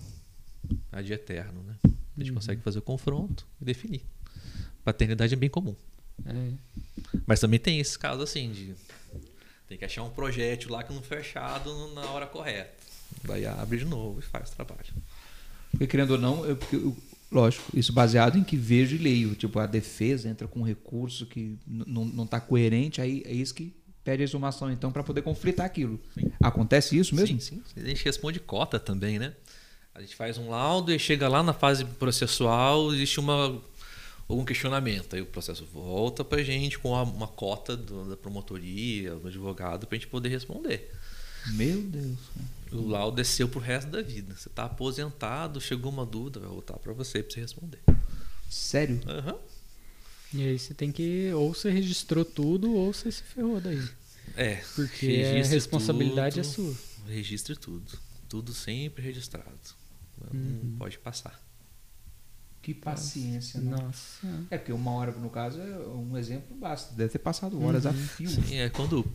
ad 0.93 1.13
eterno, 1.13 1.63
né? 1.63 1.77
A 1.85 1.89
gente 2.21 2.31
Uhum. 2.31 2.35
consegue 2.37 2.63
fazer 2.63 2.81
o 2.81 2.83
confronto 2.83 3.47
e 3.61 3.65
definir. 3.65 4.03
Paternidade 4.85 5.33
é 5.35 5.37
bem 5.37 5.49
comum. 5.51 5.75
É. 6.25 6.51
Mas 7.27 7.41
também 7.41 7.59
tem 7.59 7.79
esses 7.81 7.97
casos 7.97 8.23
assim 8.23 8.51
de. 8.51 8.75
Tem 9.69 9.77
que 9.77 9.85
achar 9.85 10.03
um 10.05 10.11
projétil 10.11 10.71
lá 10.71 10.83
que 10.85 10.93
não 10.93 11.03
foi 11.03 11.19
achado 11.19 11.93
na 11.95 12.03
hora 12.11 12.27
correta. 12.27 12.73
Daí 13.25 13.45
abre 13.47 13.79
de 13.79 13.85
novo 13.85 14.21
e 14.21 14.23
faz 14.23 14.51
o 14.51 14.55
trabalho. 14.55 14.81
Porque 15.73 15.87
querendo 15.89 16.13
ou 16.13 16.19
não, 16.19 16.45
eu, 16.45 16.57
porque 16.57 16.77
eu- 16.77 16.97
lógico, 17.31 17.65
isso 17.77 17.93
baseado 17.93 18.39
em 18.39 18.45
que 18.45 18.57
vejo 18.57 18.95
e 18.95 18.99
leio. 18.99 19.35
Tipo, 19.35 19.59
a 19.59 19.67
defesa 19.67 20.29
entra 20.29 20.47
com 20.47 20.61
um 20.61 20.63
recurso 20.65 21.27
que 21.27 21.59
não 21.67 22.25
está 22.25 22.41
coerente, 22.41 23.01
aí 23.01 23.23
é 23.27 23.33
isso 23.33 23.53
que 23.55 23.75
pede 24.05 24.23
a 24.23 24.25
exumação, 24.25 24.71
então, 24.71 24.93
para 24.93 25.03
poder 25.03 25.23
conflitar 25.23 25.67
aquilo. 25.67 26.01
Sim. 26.15 26.31
Acontece 26.41 26.97
isso 26.97 27.13
mesmo? 27.17 27.41
Sim, 27.41 27.61
sim. 27.75 27.83
A 27.83 27.89
gente 27.89 28.05
responde 28.05 28.39
cota 28.39 28.79
também, 28.79 29.19
né? 29.19 29.35
A 29.93 30.01
gente 30.01 30.15
faz 30.15 30.39
um 30.39 30.49
laudo 30.49 30.93
e 30.93 30.99
chega 30.99 31.27
lá 31.27 31.43
na 31.43 31.53
fase 31.53 31.85
processual, 31.85 32.95
existe 32.95 33.19
uma, 33.19 33.61
algum 34.29 34.45
questionamento. 34.45 35.15
Aí 35.17 35.23
o 35.23 35.27
processo 35.27 35.65
volta 35.67 36.25
pra 36.25 36.43
gente 36.43 36.79
com 36.79 36.95
a- 36.95 37.03
uma 37.03 37.29
cota 37.29 37.77
do- 37.77 38.09
da 38.11 38.17
promotoria, 38.17 39.15
do 39.15 39.29
advogado, 39.29 39.87
pra 39.87 39.97
gente 39.97 40.09
poder 40.09 40.29
responder. 40.29 40.91
Meu 41.53 41.81
Deus. 41.83 42.19
O 42.73 42.89
laudo 42.89 43.17
desceu 43.19 43.49
pro 43.49 43.61
resto 43.61 43.89
da 43.91 44.03
vida. 44.03 44.35
Você 44.37 44.49
tá 44.51 44.65
aposentado, 44.65 45.61
chegou 45.61 45.93
uma 45.93 46.05
dúvida, 46.05 46.41
vai 46.41 46.49
voltar 46.49 46.77
pra 46.79 46.93
você 46.93 47.23
pra 47.23 47.33
você 47.33 47.41
responder. 47.41 47.79
Sério? 48.51 49.01
Aham. 49.07 49.39
E 50.35 50.43
aí 50.43 50.59
você 50.59 50.75
tem 50.75 50.91
que. 50.91 51.31
Ou 51.33 51.55
você 51.55 51.71
registrou 51.71 52.25
tudo, 52.25 52.75
ou 52.75 52.93
você 52.93 53.13
se 53.13 53.23
ferrou 53.23 53.61
daí. 53.61 53.81
É. 54.37 54.57
Porque 54.75 55.23
a 55.25 55.47
responsabilidade 55.47 56.41
é 56.41 56.43
tudo, 56.43 56.53
sua. 56.53 56.77
Registre 57.09 57.55
tudo. 57.57 57.97
Tudo 58.29 58.53
sempre 58.53 59.05
registrado. 59.05 59.47
Não 60.33 60.41
Uhum. 60.41 60.77
pode 60.79 60.99
passar. 60.99 61.41
Que 62.67 62.75
paciência, 62.75 63.61
né? 63.61 63.77
Nossa. 63.81 64.27
É 64.51 64.59
porque 64.59 64.73
uma 64.73 64.91
hora, 64.91 65.13
no 65.13 65.31
caso, 65.31 65.61
é 65.61 65.87
um 65.87 66.19
exemplo 66.19 66.57
basta. 66.57 66.93
Deve 66.97 67.11
ter 67.11 67.21
passado 67.21 67.63
horas 67.63 67.87
a 67.87 67.93
fio 67.93 68.29
Sim, 68.29 68.57
é 68.57 68.69
quando 68.69 69.07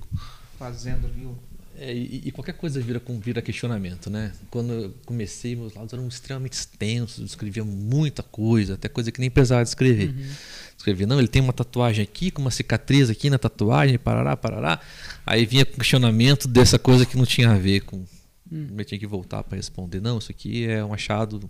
fazendo 0.57 1.05
ali 1.05 1.25
o. 1.25 1.37
É, 1.75 1.93
e, 1.93 2.21
e 2.27 2.31
qualquer 2.31 2.53
coisa 2.53 2.79
vira, 2.79 3.01
com- 3.01 3.19
vira 3.19 3.41
questionamento, 3.41 4.09
né? 4.09 4.31
Quando 4.49 4.71
eu 4.71 4.95
comecei, 5.05 5.53
meus 5.53 5.73
laudos 5.73 5.91
eram 5.91 6.07
extremamente 6.07 6.53
extensos, 6.53 7.19
eu 7.19 7.25
escrevia 7.25 7.65
muita 7.65 8.23
coisa, 8.23 8.75
até 8.75 8.87
coisa 8.87 9.11
que 9.11 9.19
nem 9.19 9.29
precisava 9.29 9.63
de 9.63 9.67
escrever. 9.67 10.11
Uhum. 10.11 10.31
Escrevia, 10.77 11.05
não, 11.05 11.19
ele 11.19 11.27
tem 11.27 11.41
uma 11.41 11.51
tatuagem 11.51 12.01
aqui, 12.01 12.31
com 12.31 12.41
uma 12.41 12.51
cicatriz 12.51 13.09
aqui 13.09 13.29
na 13.29 13.37
tatuagem, 13.37 13.99
parará, 13.99 14.37
parará. 14.37 14.79
Aí 15.25 15.45
vinha 15.45 15.65
com 15.65 15.73
questionamento 15.73 16.47
dessa 16.47 16.79
coisa 16.79 17.05
que 17.05 17.17
não 17.17 17.25
tinha 17.25 17.51
a 17.51 17.57
ver 17.57 17.81
com. 17.81 18.05
Hum. 18.49 18.67
Eu 18.77 18.85
tinha 18.85 18.97
que 18.97 19.07
voltar 19.07 19.43
para 19.43 19.57
responder, 19.57 19.99
não, 19.99 20.19
isso 20.19 20.31
aqui 20.31 20.65
é 20.65 20.81
um 20.85 20.93
achado 20.93 21.49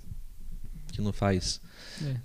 que 0.91 0.99
não 0.99 1.13
faz. 1.13 1.61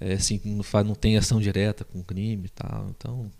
É. 0.00 0.12
É, 0.12 0.14
assim, 0.14 0.40
não, 0.44 0.62
faz, 0.62 0.86
não 0.86 0.94
tem 0.94 1.16
ação 1.16 1.40
direta 1.40 1.84
com 1.84 2.02
crime 2.02 2.46
e 2.46 2.48
tal. 2.48 2.88
Então, 2.96 3.30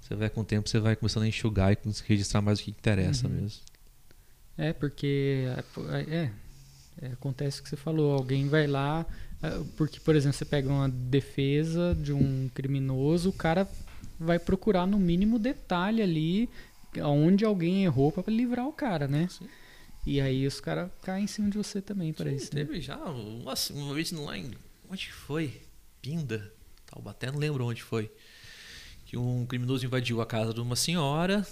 você 0.00 0.14
vai 0.14 0.28
com 0.30 0.40
o 0.40 0.44
tempo, 0.44 0.68
você 0.68 0.78
vai 0.78 0.96
começando 0.96 1.24
a 1.24 1.28
enxugar 1.28 1.72
e 1.72 1.78
registrar 2.06 2.40
mais 2.42 2.60
o 2.60 2.62
que 2.64 2.70
interessa 2.70 3.26
Uhum. 3.28 3.34
mesmo. 3.34 3.60
É, 4.56 4.72
porque 4.72 5.44
é, 6.10 6.30
é, 7.02 7.12
acontece 7.12 7.60
o 7.60 7.62
que 7.62 7.68
você 7.68 7.76
falou, 7.76 8.12
alguém 8.12 8.48
vai 8.48 8.66
lá, 8.66 9.06
é, 9.40 9.50
porque, 9.76 10.00
por 10.00 10.16
exemplo, 10.16 10.36
você 10.36 10.44
pega 10.44 10.68
uma 10.68 10.88
defesa 10.88 11.96
de 12.00 12.12
um 12.12 12.50
criminoso, 12.52 13.28
o 13.28 13.32
cara 13.32 13.68
vai 14.18 14.38
procurar 14.38 14.84
no 14.86 14.98
mínimo 14.98 15.38
detalhe 15.38 16.02
ali 16.02 16.48
onde 17.04 17.44
alguém 17.44 17.84
errou 17.84 18.10
para 18.10 18.32
livrar 18.32 18.66
o 18.66 18.72
cara, 18.72 19.06
né? 19.06 19.28
Sim. 19.30 19.46
E 20.04 20.20
aí 20.20 20.46
os 20.46 20.58
caras 20.58 20.90
caem 21.02 21.24
em 21.24 21.28
cima 21.28 21.50
de 21.50 21.56
você 21.58 21.80
também 21.80 22.12
Sim, 22.16 22.34
isso. 22.34 22.54
né? 22.54 22.64
Teve 22.64 22.80
já 22.80 22.96
uma, 22.96 23.54
uma 23.70 23.94
vez 23.94 24.10
lá 24.10 24.36
em. 24.36 24.50
Onde 24.90 25.12
foi? 25.12 25.60
Pinda, 26.02 26.52
Taubaté, 26.86 27.30
não 27.30 27.38
lembro 27.38 27.64
onde 27.66 27.82
foi. 27.82 28.10
Que 29.04 29.16
um 29.16 29.46
criminoso 29.46 29.84
invadiu 29.86 30.20
a 30.20 30.26
casa 30.26 30.52
de 30.52 30.60
uma 30.60 30.76
senhora, 30.76 31.46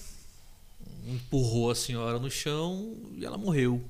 empurrou 1.06 1.70
a 1.70 1.74
senhora 1.74 2.18
no 2.18 2.30
chão 2.30 2.94
e 3.16 3.24
ela 3.24 3.38
morreu. 3.38 3.88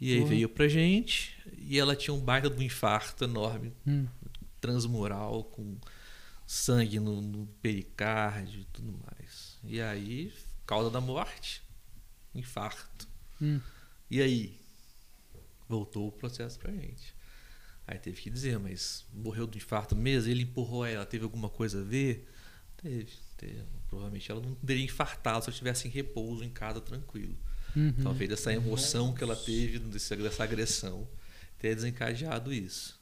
E 0.00 0.12
aí 0.12 0.18
Porra. 0.20 0.30
veio 0.30 0.48
pra 0.48 0.68
gente 0.68 1.34
e 1.58 1.78
ela 1.78 1.96
tinha 1.96 2.12
um 2.12 2.20
baita 2.20 2.50
de 2.50 2.56
um 2.58 2.62
infarto 2.62 3.24
enorme, 3.24 3.72
Hum, 3.86 4.06
transmural, 4.60 5.44
com 5.44 5.76
sangue 6.46 7.00
no, 7.00 7.20
no 7.22 7.46
pericárdio 7.62 8.60
e 8.60 8.64
tudo 8.66 8.92
mais. 9.06 9.56
E 9.64 9.80
aí, 9.80 10.32
causa 10.66 10.90
da 10.90 11.00
morte, 11.00 11.62
infarto. 12.34 13.08
hum. 13.40 13.58
E 14.10 14.20
aí? 14.20 14.60
Voltou 15.68 16.06
o 16.08 16.12
processo 16.12 16.58
pra 16.58 16.70
gente. 16.70 17.12
Aí 17.86 17.98
teve 17.98 18.20
que 18.20 18.28
dizer, 18.28 18.58
mas 18.58 19.06
morreu 19.12 19.46
do 19.46 19.56
infarto 19.56 19.94
mesmo? 19.94 20.30
Ele 20.30 20.42
empurrou 20.42 20.84
ela, 20.84 21.06
teve 21.06 21.24
alguma 21.24 21.48
coisa 21.48 21.80
a 21.80 21.84
ver? 21.84 22.28
Teve, 22.76 23.12
teve. 23.36 23.62
Provavelmente 23.88 24.30
ela 24.30 24.40
não 24.40 24.54
teria 24.56 24.84
infartado 24.84 25.44
se 25.44 25.48
ela 25.48 25.54
estivesse 25.54 25.86
em 25.86 25.90
repouso 25.90 26.42
em 26.42 26.50
casa 26.50 26.80
tranquilo. 26.80 27.36
Uhum. 27.76 27.94
Talvez 28.02 28.30
essa 28.30 28.52
emoção 28.52 29.14
que 29.14 29.22
ela 29.22 29.36
teve 29.36 29.78
dessa 29.78 30.42
agressão 30.42 31.06
tenha 31.58 31.74
desencadeado 31.74 32.52
isso. 32.52 32.98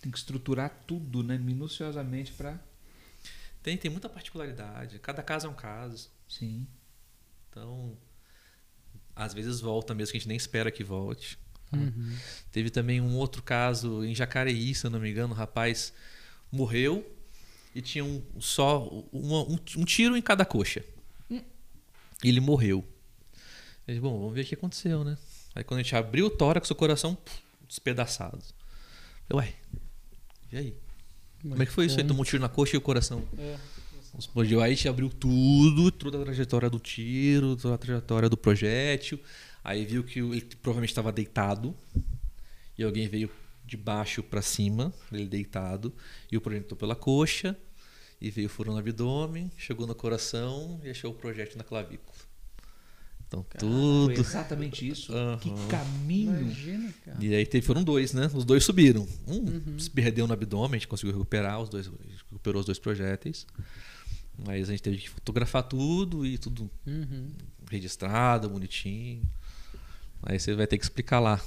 Tem 0.00 0.10
que 0.10 0.18
estruturar 0.18 0.84
tudo, 0.86 1.22
né? 1.22 1.38
Minuciosamente 1.38 2.32
para. 2.32 2.58
Tem, 3.62 3.76
tem 3.76 3.90
muita 3.90 4.08
particularidade. 4.08 4.98
Cada 4.98 5.22
caso 5.22 5.46
é 5.46 5.50
um 5.50 5.54
caso. 5.54 6.10
Sim. 6.28 6.66
Então, 7.50 7.96
às 9.14 9.34
vezes 9.34 9.60
volta 9.60 9.94
mesmo 9.94 10.12
que 10.12 10.16
a 10.16 10.20
gente 10.20 10.28
nem 10.28 10.36
espera 10.36 10.70
que 10.70 10.84
volte. 10.84 11.38
Tá? 11.70 11.76
Uhum. 11.76 12.16
Teve 12.52 12.70
também 12.70 13.00
um 13.00 13.14
outro 13.16 13.42
caso 13.42 14.04
em 14.04 14.14
Jacareí, 14.14 14.74
se 14.74 14.86
eu 14.86 14.90
não 14.90 15.00
me 15.00 15.10
engano, 15.10 15.32
o 15.32 15.36
rapaz 15.36 15.92
morreu 16.50 17.04
e 17.74 17.80
tinha 17.82 18.04
um, 18.04 18.22
só 18.40 18.86
uma- 19.12 19.42
um, 19.42 19.58
um 19.76 19.84
tiro 19.84 20.16
em 20.16 20.22
cada 20.22 20.44
coxa. 20.44 20.82
Ele 22.24 22.40
morreu. 22.40 22.84
Eu 23.86 23.94
disse, 23.94 24.00
bom, 24.00 24.18
vamos 24.18 24.34
ver 24.34 24.42
o 24.42 24.44
que 24.44 24.54
aconteceu, 24.54 25.04
né? 25.04 25.16
Aí 25.54 25.62
quando 25.62 25.80
a 25.80 25.82
gente 25.82 25.94
abriu 25.94 26.26
o 26.26 26.30
tórax, 26.30 26.70
o 26.70 26.74
coração 26.74 27.14
puf, 27.14 27.38
despedaçado. 27.68 28.42
Eu, 29.28 29.36
ué, 29.36 29.54
e 30.52 30.56
aí? 30.56 30.74
Como 31.42 31.62
é 31.62 31.66
que 31.66 31.72
foi 31.72 31.86
isso? 31.86 31.96
Aí 31.98 32.04
tomou 32.04 32.22
um 32.22 32.24
tiro 32.24 32.40
na 32.42 32.48
coxa 32.48 32.74
e 32.74 32.78
o 32.78 32.80
coração 32.80 33.22
É. 33.38 33.56
Aí 34.34 34.60
a 34.62 34.68
gente 34.74 34.88
abriu 34.88 35.08
tudo, 35.08 35.92
toda 35.92 36.20
a 36.20 36.24
trajetória 36.24 36.68
do 36.68 36.80
tiro, 36.80 37.54
toda 37.56 37.74
a 37.74 37.78
trajetória 37.78 38.28
do 38.28 38.36
projétil. 38.36 39.20
Aí 39.64 39.84
viu 39.84 40.02
que 40.04 40.20
ele 40.20 40.40
provavelmente 40.62 40.90
estava 40.90 41.12
deitado 41.12 41.74
e 42.76 42.82
alguém 42.84 43.08
veio 43.08 43.30
de 43.66 43.76
baixo 43.76 44.22
para 44.22 44.40
cima, 44.40 44.92
ele 45.12 45.26
deitado, 45.26 45.92
e 46.32 46.36
o 46.36 46.40
projétil 46.40 46.64
entrou 46.64 46.78
pela 46.78 46.96
coxa 46.96 47.56
e 48.20 48.30
veio 48.30 48.48
furando 48.48 48.76
o 48.76 48.80
abdômen, 48.80 49.50
chegou 49.58 49.86
no 49.86 49.94
coração 49.94 50.80
e 50.82 50.88
achou 50.90 51.10
o 51.12 51.14
projétil 51.14 51.58
na 51.58 51.64
clavícula. 51.64 52.16
Então 53.26 53.44
Foi 53.50 53.58
tudo. 53.60 54.10
exatamente 54.12 54.88
isso. 54.88 55.12
Que 55.42 55.50
Aham. 55.50 55.68
caminho. 55.68 56.40
Imagina, 56.40 56.94
cara. 57.04 57.18
E 57.22 57.34
aí 57.34 57.44
teve, 57.44 57.66
foram 57.66 57.84
dois, 57.84 58.14
né? 58.14 58.30
Os 58.32 58.42
dois 58.46 58.64
subiram. 58.64 59.06
Um 59.26 59.78
se 59.78 59.90
perdeu 59.90 60.26
no 60.26 60.32
abdômen, 60.32 60.76
a 60.76 60.78
gente 60.78 60.88
conseguiu 60.88 61.12
recuperar, 61.12 61.60
os 61.60 61.68
dois, 61.68 61.90
recuperou 62.30 62.60
os 62.60 62.64
dois 62.66 62.78
projéteis. 62.78 63.46
Mas 64.46 64.68
a 64.68 64.72
gente 64.72 64.82
teve 64.82 64.96
que 64.96 65.10
fotografar 65.10 65.62
tudo 65.64 66.24
e 66.24 66.38
tudo 66.38 66.70
Uhum. 66.86 67.28
registrado, 67.70 68.48
bonitinho. 68.48 69.22
Aí 70.22 70.38
você 70.38 70.54
vai 70.54 70.66
ter 70.66 70.78
que 70.78 70.84
explicar 70.84 71.20
lá 71.20 71.40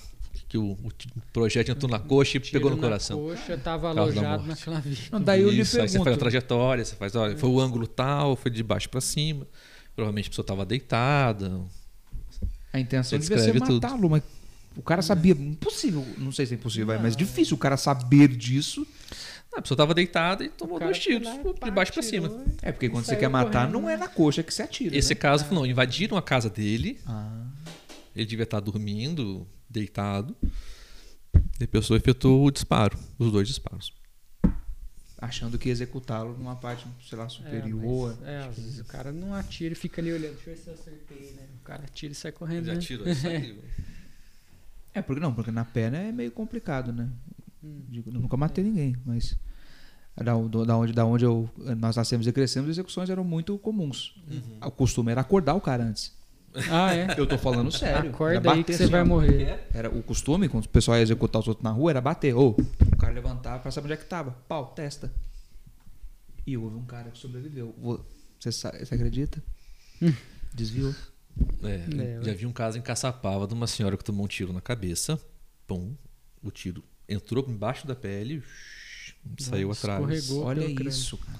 que 0.48 0.58
o, 0.58 0.72
o 0.72 0.92
projétil 1.32 1.74
entrou 1.74 1.90
na 1.90 2.00
coxa 2.00 2.38
e 2.38 2.40
Tiro 2.42 2.54
pegou 2.60 2.72
no 2.72 2.78
na 2.78 2.84
coração. 2.84 3.18
coxa, 3.20 3.58
tava 3.58 3.94
Causa 3.94 4.14
da 4.14 4.20
alojado 4.22 4.48
na 4.48 4.56
clavícula. 4.56 5.08
Não, 5.12 5.22
daí 5.22 5.42
eu 5.42 5.50
lhe 5.50 5.62
Isso, 5.62 5.80
aí 5.80 5.88
você 5.88 5.94
faz 5.98 6.02
a 6.02 6.04
pergunto. 6.04 6.20
trajetória, 6.20 6.84
você 6.86 6.96
faz, 6.96 7.16
olha, 7.16 7.38
foi 7.38 7.50
o 7.50 7.60
ângulo 7.60 7.88
tal, 7.88 8.36
foi 8.36 8.52
de 8.52 8.62
baixo 8.64 8.90
para 8.90 9.00
cima. 9.02 9.48
Provavelmente 9.96 10.28
a 10.28 10.30
pessoa 10.30 10.44
estava 10.44 10.66
deitada. 10.66 11.62
A 12.74 12.80
intenção 12.80 13.20
Você 13.20 13.30
devia 13.30 13.44
ser 13.44 13.60
matá-lo, 13.60 14.10
mas 14.10 14.24
o 14.76 14.82
cara 14.82 15.02
sabia. 15.02 15.34
Impossível, 15.34 16.06
não 16.18 16.32
sei 16.32 16.46
se 16.46 16.54
é 16.54 16.56
impossível, 16.58 16.88
vai, 16.88 16.98
mas 17.02 17.16
difícil 17.16 17.56
o 17.56 17.60
cara 17.60 17.78
saber 17.78 18.30
disso. 18.30 18.86
Ah, 19.54 19.60
A 19.60 19.62
pessoa 19.62 19.76
estava 19.76 19.94
deitada 19.94 20.46
e 20.46 20.50
tomou 20.50 20.80
dois 20.80 20.98
tiros, 20.98 21.28
lá, 21.28 21.38
de 21.66 21.72
baixo 21.72 21.92
para 21.92 22.02
cima. 22.02 22.32
É 22.62 22.72
porque 22.72 22.88
quando 22.88 23.04
você 23.04 23.18
quer 23.18 23.28
matar, 23.30 23.68
correndo, 23.68 23.82
não 23.82 23.90
é 23.90 23.98
na 23.98 24.08
coxa 24.08 24.42
que 24.42 24.54
se 24.54 24.62
atira. 24.62 24.96
Esse 24.96 25.10
né? 25.14 25.16
caso, 25.20 25.46
não, 25.54 25.66
invadiram 25.66 26.16
a 26.16 26.22
casa 26.22 26.50
dele, 26.50 26.98
Ah, 27.06 27.48
ele 28.16 28.26
devia 28.26 28.44
estar 28.44 28.60
dormindo, 28.60 29.48
deitado. 29.70 30.36
E 31.60 31.64
a 31.64 31.68
pessoa 31.68 31.98
efetuou 31.98 32.46
o 32.46 32.52
disparo, 32.52 32.98
os 33.18 33.32
dois 33.32 33.48
disparos. 33.48 33.94
achando 35.18 35.58
que 35.60 35.70
ia 35.70 35.72
executá-lo 35.72 36.36
numa 36.38 36.56
parte, 36.56 36.86
sei 37.08 37.18
lá, 37.18 37.26
É, 37.26 37.30
superior. 37.30 38.18
mas, 38.20 38.28
é, 38.28 38.38
às 38.44 38.56
vezes 38.56 38.80
o 38.80 38.86
cara 38.86 39.12
não 39.12 39.34
atira 39.36 39.74
e 39.74 39.76
fica 39.76 40.02
ali 40.02 40.12
olhando. 40.12 40.34
Deixa 40.34 40.50
eu 40.50 40.56
ver 40.56 40.62
se 40.62 40.68
eu 40.70 40.74
acertei, 40.74 41.34
né? 41.34 41.48
O 41.62 41.64
cara 41.64 41.84
atira 41.84 42.12
e 42.12 42.16
sai 42.16 42.32
correndo. 42.32 42.66
Já 42.66 42.74
né? 42.74 42.80
tirou 42.80 43.08
isso 43.08 43.28
aí. 43.28 43.60
É, 44.94 45.02
porque 45.02 45.22
não, 45.22 45.34
porque 45.34 45.52
na 45.52 45.64
perna 45.64 45.98
é 46.00 46.12
meio 46.12 46.32
complicado, 46.32 46.92
né? 46.92 47.08
Hum. 47.64 47.82
Digo, 47.88 48.10
eu 48.10 48.20
nunca 48.20 48.36
matei 48.36 48.64
ninguém, 48.64 48.96
mas 49.06 49.38
da, 50.18 50.34
da 50.66 50.76
onde, 50.78 50.92
da 50.94 51.06
onde 51.06 51.24
eu, 51.24 51.50
nós 51.78 51.96
nascemos 51.96 52.26
e 52.28 52.32
crescemos, 52.34 52.70
as 52.70 52.76
execuções 52.76 53.10
eram 53.10 53.24
muito 53.24 53.58
comuns. 53.60 54.16
Uhum. 54.30 54.58
O 54.68 54.72
costume 54.72 55.12
era 55.12 55.22
acordar 55.22 55.54
o 55.54 55.62
cara 55.62 55.84
antes. 55.86 56.12
Ah, 56.70 56.94
é? 56.94 57.08
Eu 57.18 57.26
tô 57.28 57.38
falando 57.38 57.72
sério. 57.72 58.10
Acorda 58.10 58.52
aí 58.52 58.64
que 58.64 58.74
você 58.74 58.84
assim, 58.84 58.92
vai 58.92 59.04
morrer. 59.04 59.68
Era 59.74 59.90
o 59.90 60.04
costume, 60.04 60.50
quando 60.50 60.66
o 60.66 60.70
pessoal 60.70 60.98
ia 60.98 61.04
executar 61.04 61.42
os 61.42 61.48
outros 61.48 61.64
na 61.64 61.72
rua, 61.72 61.92
era 61.92 62.02
bater. 62.02 62.36
Ou 62.36 62.56
o 62.92 62.98
cara 62.98 63.14
levantava 63.14 63.60
pra 63.60 63.72
saber 63.72 63.86
onde 63.86 63.94
é 63.94 63.98
que 63.98 64.06
tava. 64.06 64.32
Pau, 64.48 64.68
testa. 64.68 65.12
E 66.46 66.58
houve 66.58 66.76
um 66.76 66.86
cara 66.86 67.10
que 67.12 67.18
sobreviveu. 67.18 67.74
Vo- 67.78 68.04
Você, 68.40 68.52
sa- 68.52 68.72
você 68.78 68.96
acredita? 68.96 69.42
Hum. 70.02 70.14
Desviou. 70.54 70.94
É, 71.64 72.20
É, 72.20 72.24
já 72.24 72.34
vi 72.34 72.46
um 72.46 72.52
caso 72.52 72.78
em 72.78 72.82
Caçapava 72.82 73.48
de 73.48 73.54
uma 73.54 73.68
senhora 73.68 73.96
que 73.96 74.04
tomou 74.04 74.26
um 74.26 74.28
tiro 74.28 74.52
na 74.52 74.60
cabeça. 74.62 75.20
Pum, 75.68 75.96
o 76.44 76.52
tiro 76.52 76.84
entrou 77.08 77.46
embaixo 77.48 77.88
da 77.88 77.96
pele, 77.96 78.44
saiu 79.40 79.70
Nossa, 79.70 79.92
atrás. 79.94 80.14
escorregou. 80.24 80.46
Olha 80.48 80.66
isso, 80.90 81.18
cara. 81.18 81.40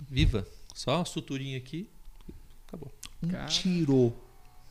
Viva. 0.00 0.46
Só 0.74 0.96
uma 0.98 1.04
suturinha 1.04 1.56
aqui. 1.58 1.88
Acabou. 2.72 2.90
Um 3.22 3.28
Cara. 3.28 3.46
tiro. 3.46 4.12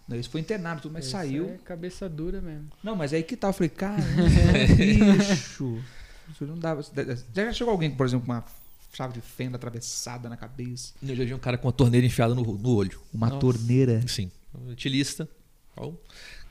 Daí 0.07 0.19
Isso 0.19 0.29
foi 0.29 0.41
internado, 0.41 0.81
tudo, 0.81 0.93
mas 0.93 1.05
Esse 1.05 1.11
saiu. 1.11 1.51
É 1.51 1.57
cabeça 1.63 2.09
dura 2.09 2.41
mesmo. 2.41 2.67
Não, 2.83 2.95
mas 2.95 3.13
aí 3.13 3.21
que 3.23 3.37
tá. 3.37 3.49
Eu 3.49 3.53
falei, 3.53 3.69
cara, 3.69 4.01
bicho. 4.75 5.79
Isso 6.31 6.45
não 6.45 6.57
dava. 6.57 6.83
Já 7.33 7.53
chegou 7.53 7.71
alguém, 7.71 7.91
por 7.91 8.05
exemplo, 8.05 8.25
com 8.25 8.31
uma 8.31 8.43
chave 8.93 9.13
de 9.13 9.21
fenda 9.21 9.55
atravessada 9.55 10.27
na 10.27 10.35
cabeça? 10.35 10.93
Eu 11.01 11.15
já 11.15 11.23
vi 11.23 11.33
um 11.33 11.39
cara 11.39 11.57
com 11.57 11.67
uma 11.67 11.73
torneira 11.73 12.05
enfiada 12.05 12.33
no, 12.33 12.41
no 12.41 12.75
olho. 12.75 12.99
Uma 13.13 13.27
Nossa. 13.27 13.39
torneira. 13.39 14.03
Sim. 14.07 14.31
Um 14.53 14.71
utilista. 14.71 15.29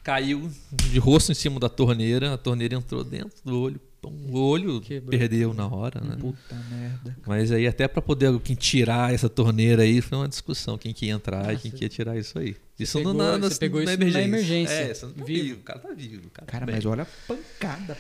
Caiu 0.03 0.51
de 0.73 0.99
rosto 0.99 1.33
em 1.33 1.35
cima 1.35 1.61
da 1.61 1.69
torneira, 1.69 2.33
a 2.33 2.39
torneira 2.39 2.75
entrou 2.75 3.05
dentro 3.05 3.37
do 3.45 3.61
olho. 3.61 3.81
Pum, 4.01 4.31
O 4.31 4.39
olho 4.39 4.81
Quebrou. 4.81 5.11
perdeu 5.11 5.53
na 5.53 5.67
hora, 5.67 6.01
né? 6.01 6.17
Puta 6.19 6.55
merda. 6.71 7.17
Mas 7.27 7.53
aí 7.53 7.67
até 7.67 7.87
para 7.87 8.01
poder 8.01 8.39
quem 8.41 8.57
tirar 8.57 9.13
essa 9.13 9.29
torneira 9.29 9.83
aí 9.83 10.01
foi 10.01 10.17
uma 10.17 10.29
discussão 10.29 10.79
quem 10.79 10.95
que 10.95 11.07
ia 11.07 11.13
entrar 11.13 11.53
e 11.53 11.57
Ah, 11.57 11.59
quem 11.59 11.71
que 11.71 11.85
ia 11.85 11.89
tirar 11.89 12.17
isso 12.17 12.39
aí. 12.39 12.57
Isso 12.79 12.97
pegou- 12.97 13.13
não 13.13 13.39
na, 13.39 13.49
você 13.49 13.59
pegou 13.59 13.83
isso 13.83 13.97
na 13.99 14.23
emergência. 14.23 14.73
É, 14.73 14.95
você 14.95 15.05
não 15.05 15.13
tá 15.13 15.25
Vivo. 15.25 15.43
vivo. 15.45 15.61
O 15.61 15.63
cara 15.65 15.79
tá 15.81 15.93
vivo. 15.93 16.27
O 16.27 16.31
cara, 16.31 16.47
tá 16.47 16.53
Cara, 16.53 16.67
bem. 16.67 16.75
mas 16.77 16.87
olha 16.87 17.03
a 17.03 17.07
pancada. 17.29 17.99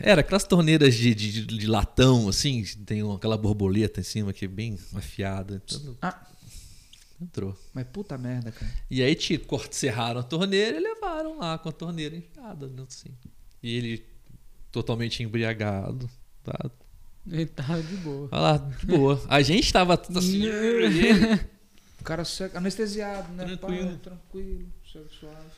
Era 0.00 0.22
aquelas 0.22 0.42
torneiras 0.44 0.94
de, 0.94 1.14
de, 1.14 1.46
de 1.46 1.66
latão, 1.68 2.28
assim, 2.28 2.64
tem 2.84 3.02
aquela 3.14 3.36
borboleta 3.36 4.00
em 4.00 4.02
cima 4.02 4.32
que 4.32 4.44
é 4.46 4.48
bem 4.48 4.76
afiada. 4.94 5.62
Então, 5.64 5.96
Ah. 6.02 6.20
entrou. 7.22 7.56
Mas 7.72 7.86
puta 7.92 8.18
merda, 8.18 8.50
cara. 8.50 8.72
E 8.90 9.02
aí 9.02 9.14
te 9.14 9.38
cort- 9.38 9.72
serraram 9.72 10.20
a 10.20 10.22
torneira 10.24 10.76
e 10.76 10.80
levaram 10.80 11.38
lá 11.38 11.56
com 11.58 11.68
a 11.68 11.72
torneira 11.72 12.16
enfiada 12.16 12.66
dentro 12.66 12.86
assim. 12.88 13.10
E 13.62 13.76
ele 13.76 14.04
totalmente 14.82 15.22
embriagado. 15.22 16.08
Tá? 16.44 16.70
Ele 17.26 17.46
tava 17.46 17.82
de 17.82 17.96
boa. 17.96 18.28
Olha 18.30 18.40
lá, 18.42 18.56
de 18.58 18.86
boa. 18.86 19.20
A 19.28 19.40
gente 19.42 19.72
tava 19.72 19.96
tudo 19.96 20.18
assim. 20.18 20.42
O 22.00 22.04
cara 22.04 22.24
se- 22.24 22.50
anestesiado, 22.54 23.32
né? 23.32 23.44
Tranquilo. 23.56 23.92
Pá, 23.92 23.98
tranquilo, 24.10 24.66
su- 24.84 25.08
suave. 25.18 25.50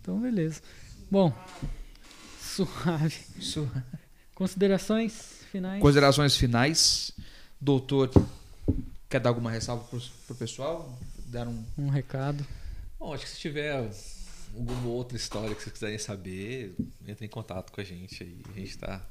Então, 0.00 0.20
beleza. 0.20 0.62
Bom, 1.10 1.32
suave. 2.40 3.16
Su- 3.40 3.68
Considerações 4.34 5.40
finais? 5.50 5.82
Considerações 5.82 6.36
finais. 6.36 7.10
Doutor, 7.60 8.10
quer 9.10 9.20
dar 9.20 9.30
alguma 9.30 9.50
ressalva 9.50 9.84
pro, 9.84 10.00
pro 10.26 10.36
pessoal? 10.36 10.98
Dar 11.26 11.46
um. 11.46 11.62
Um 11.76 11.88
recado. 11.90 12.46
Bom, 12.98 13.12
acho 13.12 13.24
que 13.24 13.30
se 13.30 13.38
tiver 13.40 13.72
alguma 14.54 14.88
outra 14.88 15.16
história 15.16 15.54
que 15.54 15.62
vocês 15.62 15.72
quiserem 15.72 15.98
saber, 15.98 16.74
entre 17.06 17.26
em 17.26 17.28
contato 17.28 17.72
com 17.72 17.80
a 17.80 17.84
gente 17.84 18.22
aí. 18.22 18.36
A 18.48 18.58
gente 18.58 18.70
está 18.70 19.06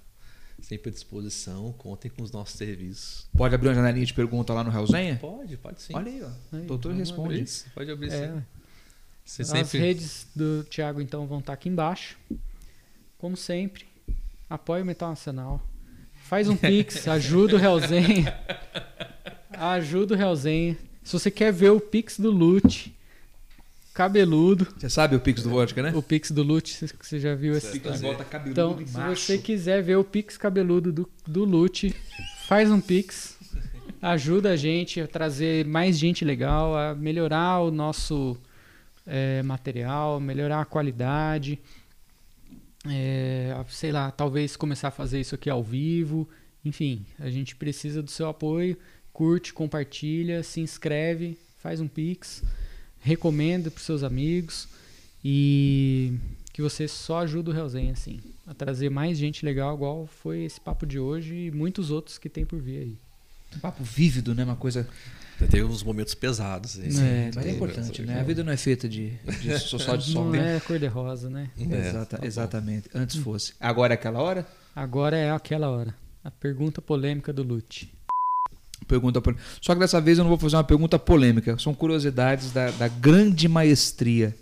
sempre 0.62 0.90
à 0.90 0.94
disposição. 0.94 1.74
Contem 1.74 2.12
com 2.12 2.24
os 2.24 2.32
nossos 2.32 2.58
serviços. 2.58 3.28
Pode 3.36 3.56
abrir 3.56 3.70
uma 3.70 3.76
janelinha 3.76 4.06
de 4.06 4.14
pergunta 4.14 4.54
lá 4.54 4.64
no 4.64 4.70
Realzenha? 4.70 5.18
Pode, 5.18 5.58
pode 5.58 5.82
sim. 5.82 5.94
Olha 5.96 6.12
aí, 6.12 6.22
ó. 6.24 6.58
Aí, 6.58 6.66
Doutor 6.66 6.94
responde. 6.94 7.40
Pode 7.40 7.40
abrir, 7.40 7.74
pode 7.74 7.92
abrir 7.92 8.14
É, 8.14 8.28
sim. 8.34 8.44
Você 9.26 9.42
As 9.44 9.48
sempre... 9.50 9.80
redes 9.80 10.28
do 10.36 10.64
Thiago, 10.64 11.00
então, 11.00 11.28
vão 11.28 11.40
estar 11.40 11.54
aqui 11.54 11.70
embaixo. 11.70 12.18
Como 13.18 13.38
sempre, 13.38 13.86
apoie 14.50 14.82
o 14.82 14.86
Metal 14.86 15.10
Nacional. 15.10 15.62
Faz 16.24 16.50
um 16.50 16.56
pix, 16.56 17.06
ajuda 17.08 17.56
o 17.56 17.60
Realzenha. 17.60 18.36
Ajuda 19.52 20.16
o 20.16 20.18
Realzenha. 20.18 20.78
Se 21.04 21.14
você 21.14 21.30
quer 21.30 21.54
ver 21.54 21.70
o 21.70 21.80
pix 21.80 22.20
do 22.20 22.32
Lute, 22.32 22.96
cabeludo, 24.00 24.66
Você 24.78 24.90
sabe 24.90 25.14
o 25.18 25.20
Pix 25.20 25.44
do 25.44 25.50
Vodka, 25.50 25.82
né? 25.84 25.92
o 25.94 26.02
pix 26.02 26.32
do 26.32 26.42
Lute, 26.42 26.88
você- 27.02 27.20
já 27.20 27.36
viu 27.36 27.54
esse 27.54 27.78
Pix 27.82 28.00
volta 28.00 28.24
cabeludo 28.24 28.52
Então, 28.52 28.88
se 28.88 28.98
macho. 28.98 29.22
você 29.24 29.38
quiser 29.38 29.84
ver 29.84 29.98
o 29.98 30.06
Pix 30.06 30.38
cabeludo 30.38 30.90
do, 30.90 31.10
do 31.28 31.44
Lute, 31.44 31.94
faz 32.48 32.72
um 32.72 32.80
Pix. 32.80 33.38
Ajuda 34.02 34.52
a 34.52 34.56
gente 34.56 35.02
a 35.02 35.08
trazer 35.08 35.66
mais 35.66 36.00
gente 36.00 36.24
legal, 36.24 36.78
a 36.78 36.96
melhorar 36.96 37.60
o 37.60 37.70
nosso 37.72 38.38
é, 39.06 39.44
material, 39.44 40.18
melhorar 40.22 40.62
a 40.62 40.66
qualidade. 40.66 41.60
É, 42.90 43.54
sei 43.68 43.92
lá, 43.92 44.12
talvez 44.12 44.56
começar 44.56 44.88
a 44.88 44.92
fazer 44.92 45.20
isso 45.20 45.36
aqui 45.36 45.50
ao 45.50 45.62
vivo. 45.62 46.26
Enfim, 46.64 47.06
a 47.20 47.30
gente 47.30 47.54
precisa 47.54 48.02
do 48.02 48.10
seu 48.10 48.30
apoio. 48.30 48.78
Curte, 49.12 49.52
compartilha, 49.52 50.42
se 50.42 50.62
inscreve, 50.62 51.38
faz 51.58 51.82
um 51.82 51.88
Pix, 51.90 52.42
recomenda 53.02 53.70
para 53.72 53.82
seus 53.84 54.04
amigos 54.04 54.68
e 55.24 56.14
que 56.54 56.62
você 56.62 56.88
só 56.88 57.20
ajuda 57.20 57.52
o 57.52 57.54
Realzenha, 57.54 57.94
assim, 57.94 58.20
a 58.46 58.54
trazer 58.54 58.90
mais 58.90 59.18
gente 59.18 59.46
legal, 59.46 59.76
igual 59.76 60.08
foi 60.08 60.44
esse 60.44 60.60
papo 60.60 60.86
de 60.86 61.00
hoje 61.00 61.34
e 61.48 61.52
muitos 61.52 61.92
outros 61.92 62.18
que 62.18 62.30
tem 62.30 62.46
por 62.46 62.60
vir 62.60 62.78
aí. 62.80 62.98
Um 63.56 63.60
papo 63.60 63.84
vívido, 63.84 64.36
né? 64.36 64.44
Uma 64.44 64.56
coisa. 64.56 64.88
Teve 65.50 65.64
uns 65.64 65.82
momentos 65.84 66.14
pesados. 66.14 66.78
aí. 66.78 66.88
É, 66.88 67.32
mas 67.34 67.38
é 67.38 67.42
Teve, 67.42 67.56
importante, 67.56 68.02
essa- 68.02 68.12
né? 68.12 68.20
A 68.20 68.24
vida 68.24 68.44
não 68.44 68.52
é 68.52 68.58
feita 68.58 68.88
de, 68.90 69.12
de 69.42 69.58
só, 69.60 69.80
só 69.80 69.96
de 69.96 70.12
sol. 70.12 70.26
Não 70.26 70.32
né? 70.32 70.58
é 70.58 70.60
cor-de-rosa, 70.60 71.30
né? 71.30 71.50
É, 71.58 71.88
Exata- 71.90 72.18
tá 72.18 72.26
exatamente. 72.28 72.90
Antes 72.94 73.16
fosse. 73.16 73.54
Agora 73.60 73.94
é 73.94 73.96
aquela 73.96 74.20
hora? 74.20 74.46
Agora 74.76 75.18
é 75.18 75.32
aquela 75.32 75.70
hora. 75.70 75.96
A 76.24 76.30
pergunta 76.30 76.82
polêmica 76.82 77.32
do 77.32 77.42
Lute. 77.42 77.92
Pergunta 78.90 79.22
polêmica. 79.22 79.46
Só 79.62 79.74
que 79.76 79.80
dessa 79.80 80.02
vez 80.02 80.18
eu 80.18 80.24
não 80.24 80.30
vou 80.30 80.38
fazer 80.40 80.56
uma 80.56 80.64
pergunta 80.64 80.98
polêmica. 80.98 81.58
São 81.60 81.76
curiosidades 81.76 82.52
da, 82.52 82.72
da 82.72 82.88
grande 82.88 83.48
maestria 83.48 84.36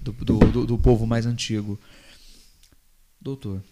do, 0.00 0.10
do, 0.12 0.38
do- 0.38 0.66
do 0.66 0.78
povo 0.78 1.06
mais 1.06 1.26
antigo. 1.26 1.78
Doutor, 3.20 3.62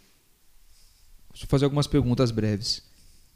deixa 1.33 1.45
eu 1.47 1.49
fazer 1.49 1.65
algumas 1.65 1.87
perguntas 1.87 2.31
breves. 2.31 2.83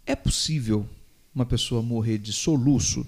É 0.04 0.14
possível 0.14 0.86
uma 1.34 1.46
pessoa 1.46 1.82
morrer 1.82 2.18
de 2.18 2.30
soluço? 2.32 3.06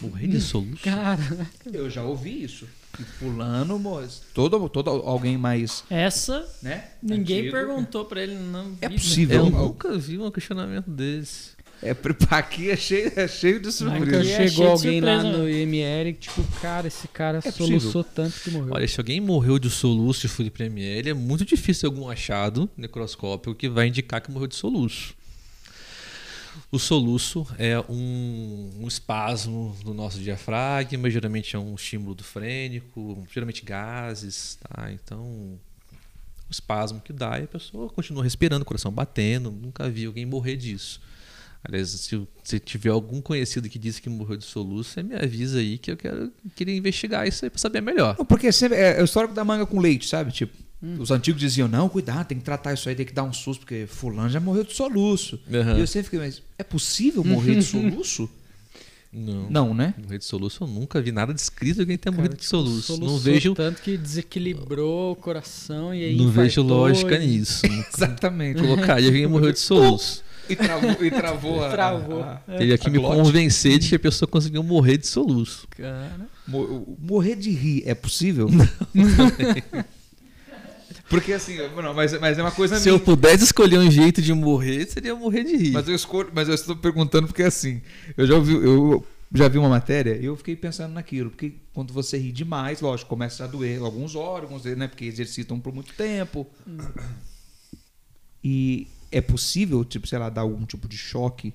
Morrer 0.00 0.28
de 0.28 0.40
soluço. 0.40 0.82
Cara, 0.84 1.48
Eu 1.72 1.90
já 1.90 2.02
ouvi 2.04 2.44
isso. 2.44 2.68
Que 2.92 3.02
fulano 3.04 3.78
morre. 3.78 4.06
Todo, 4.34 4.68
todo 4.68 4.90
alguém 4.90 5.38
mais. 5.38 5.82
Essa, 5.88 6.46
Né? 6.62 6.84
ninguém 7.02 7.40
antigo. 7.40 7.52
perguntou 7.56 8.04
pra 8.04 8.22
ele. 8.22 8.34
Não, 8.34 8.76
É 8.80 8.88
vi, 8.88 8.94
possível. 8.96 9.46
Eu 9.46 9.50
nunca 9.50 9.96
vi 9.98 10.18
um 10.18 10.30
questionamento 10.30 10.90
desse. 10.90 11.52
É, 11.82 11.96
aqui 12.30 12.70
é 12.70 12.76
cheio, 12.76 13.12
é 13.16 13.26
cheio 13.26 13.58
de 13.58 13.72
surpresa. 13.72 14.20
Aqui 14.20 14.30
é 14.32 14.48
chegou 14.48 14.68
alguém 14.70 15.00
lá 15.00 15.20
surpresa, 15.20 15.38
no 15.38 15.50
IML 15.50 16.12
que, 16.12 16.20
tipo, 16.20 16.44
cara, 16.60 16.86
esse 16.86 17.08
cara 17.08 17.40
É 17.44 17.50
soluçou 17.50 18.04
tanto 18.04 18.38
que 18.40 18.50
morreu. 18.50 18.72
Olha, 18.74 18.86
se 18.86 19.00
alguém 19.00 19.20
morreu 19.20 19.58
de 19.58 19.68
soluço 19.68 20.26
e 20.26 20.28
foi 20.28 20.44
de 20.44 20.50
Premier, 20.52 21.08
é 21.08 21.12
muito 21.14 21.44
difícil 21.44 21.88
algum 21.88 22.08
achado 22.08 22.70
necroscópico 22.76 23.54
que 23.54 23.68
vai 23.68 23.88
indicar 23.88 24.20
que 24.20 24.30
morreu 24.30 24.46
de 24.46 24.54
soluço. 24.54 25.14
O 26.70 26.78
soluço 26.78 27.46
é 27.58 27.78
um, 27.88 28.70
um 28.80 28.88
espasmo 28.88 29.76
do 29.84 29.92
nosso 29.92 30.18
diafragma, 30.18 31.10
geralmente 31.10 31.54
é 31.56 31.58
um 31.58 31.74
estímulo 31.74 32.14
do 32.14 32.24
frênico, 32.24 33.24
geralmente 33.32 33.64
gases, 33.64 34.58
tá? 34.62 34.90
Então, 34.92 35.24
o 35.24 36.50
espasmo 36.50 37.00
que 37.00 37.12
dá 37.12 37.38
e 37.38 37.44
a 37.44 37.48
pessoa 37.48 37.88
continua 37.88 38.22
respirando, 38.22 38.64
coração 38.64 38.90
batendo, 38.90 39.50
nunca 39.50 39.88
vi 39.88 40.06
alguém 40.06 40.26
morrer 40.26 40.56
disso. 40.56 41.00
Aliás, 41.64 42.10
se, 42.42 42.58
tiver 42.58 42.90
algum 42.90 43.20
conhecido 43.20 43.68
que 43.68 43.78
disse 43.78 44.02
que 44.02 44.10
morreu 44.10 44.36
de 44.36 44.44
soluço, 44.44 44.90
você 44.90 45.02
me 45.02 45.14
avisa 45.14 45.60
aí 45.60 45.78
que 45.78 45.92
eu 45.92 45.96
quero 45.96 46.32
queria 46.56 46.76
investigar 46.76 47.26
isso 47.26 47.44
aí 47.44 47.50
para 47.50 47.60
saber 47.60 47.80
melhor. 47.80 48.16
Não, 48.18 48.26
porque 48.26 48.50
sempre 48.50 48.76
é, 48.76 48.98
é 48.98 49.02
o 49.02 49.04
histórico 49.04 49.32
da 49.32 49.44
manga 49.44 49.64
com 49.64 49.78
leite, 49.78 50.08
sabe? 50.08 50.32
Tipo, 50.32 50.56
os 50.98 51.10
antigos 51.10 51.40
diziam, 51.40 51.68
não, 51.68 51.88
cuidado, 51.88 52.26
tem 52.26 52.38
que 52.38 52.44
tratar 52.44 52.72
isso 52.74 52.88
aí, 52.88 52.94
tem 52.94 53.06
que 53.06 53.12
dar 53.12 53.22
um 53.22 53.32
susto, 53.32 53.60
porque 53.60 53.86
fulano 53.86 54.28
já 54.28 54.40
morreu 54.40 54.64
de 54.64 54.72
soluço. 54.74 55.38
Aham. 55.52 55.76
E 55.76 55.80
eu 55.80 55.86
sempre 55.86 56.04
fiquei, 56.04 56.18
mas 56.18 56.42
é 56.58 56.64
possível 56.64 57.22
morrer 57.22 57.54
de 57.56 57.62
soluço? 57.64 58.28
Não. 59.14 59.50
não, 59.50 59.74
né? 59.74 59.92
Morrer 60.02 60.16
de 60.18 60.24
soluço, 60.24 60.64
eu 60.64 60.66
nunca 60.68 60.98
vi 61.00 61.12
nada 61.12 61.34
descrito 61.34 61.74
de 61.74 61.80
alguém 61.82 61.98
ter 61.98 62.10
morrido 62.10 62.34
de 62.34 62.40
tipo, 62.40 62.48
soluço. 62.50 62.96
Não 62.98 63.18
vejo, 63.18 63.54
tanto 63.54 63.82
que 63.82 63.98
desequilibrou 63.98 65.12
o 65.12 65.16
coração 65.16 65.94
e 65.94 66.02
aí 66.02 66.16
não 66.16 66.30
vejo 66.30 66.62
lógica 66.62 67.16
e- 67.16 67.26
nisso. 67.26 67.60
Exatamente. 67.94 68.60
Colocaria 68.62 69.08
alguém 69.08 69.26
morreu 69.26 69.52
de 69.52 69.58
soluço. 69.60 70.24
E 70.48 70.56
travou, 70.56 70.90
e 71.04 71.10
travou 71.10 71.62
a... 71.62 71.70
Travou. 71.70 72.22
a- 72.22 72.36
Teria 72.56 72.78
que 72.78 72.88
a 72.88 72.90
me 72.90 72.98
glote. 72.98 73.16
convencer 73.22 73.78
de 73.78 73.90
que 73.90 73.94
a 73.96 73.98
pessoa 73.98 74.26
conseguiu 74.26 74.62
morrer 74.62 74.96
de 74.96 75.06
soluço. 75.06 75.68
Cara, 75.70 76.26
Mo- 76.48 76.96
Morrer 76.98 77.36
de 77.36 77.50
rir 77.50 77.82
é 77.86 77.94
possível? 77.94 78.48
Porque 81.12 81.32
assim, 81.34 81.58
não, 81.58 81.94
mas, 81.94 82.18
mas 82.18 82.38
é 82.38 82.42
uma 82.42 82.50
coisa 82.50 82.78
Se 82.78 82.88
eu 82.88 82.94
minha. 82.94 83.04
pudesse 83.04 83.44
escolher 83.44 83.78
um 83.78 83.90
jeito 83.90 84.22
de 84.22 84.32
morrer, 84.32 84.86
seria 84.86 85.14
morrer 85.14 85.44
de 85.44 85.56
rir. 85.56 85.72
Mas 85.72 85.86
eu 85.86 85.94
escolho, 85.94 86.30
mas 86.34 86.48
eu 86.48 86.54
estou 86.54 86.74
perguntando 86.74 87.26
porque 87.26 87.42
assim, 87.42 87.82
eu 88.16 88.26
já 88.26 88.34
ouvi, 88.34 88.54
eu 88.54 89.06
já 89.34 89.46
vi 89.46 89.58
uma 89.58 89.68
matéria 89.68 90.16
e 90.16 90.24
eu 90.24 90.36
fiquei 90.36 90.56
pensando 90.56 90.92
naquilo, 90.94 91.30
porque 91.30 91.52
quando 91.74 91.92
você 91.92 92.16
ri 92.16 92.32
demais, 92.32 92.80
lógico, 92.80 93.10
começa 93.10 93.44
a 93.44 93.46
doer 93.46 93.80
alguns 93.82 94.14
órgãos, 94.14 94.64
né, 94.64 94.88
porque 94.88 95.04
exercitam 95.04 95.60
por 95.60 95.72
muito 95.74 95.92
tempo. 95.94 96.46
E 98.42 98.88
é 99.10 99.20
possível, 99.20 99.84
tipo, 99.84 100.06
sei 100.06 100.18
lá, 100.18 100.28
dar 100.28 100.40
algum 100.40 100.64
tipo 100.64 100.88
de 100.88 100.96
choque 100.96 101.52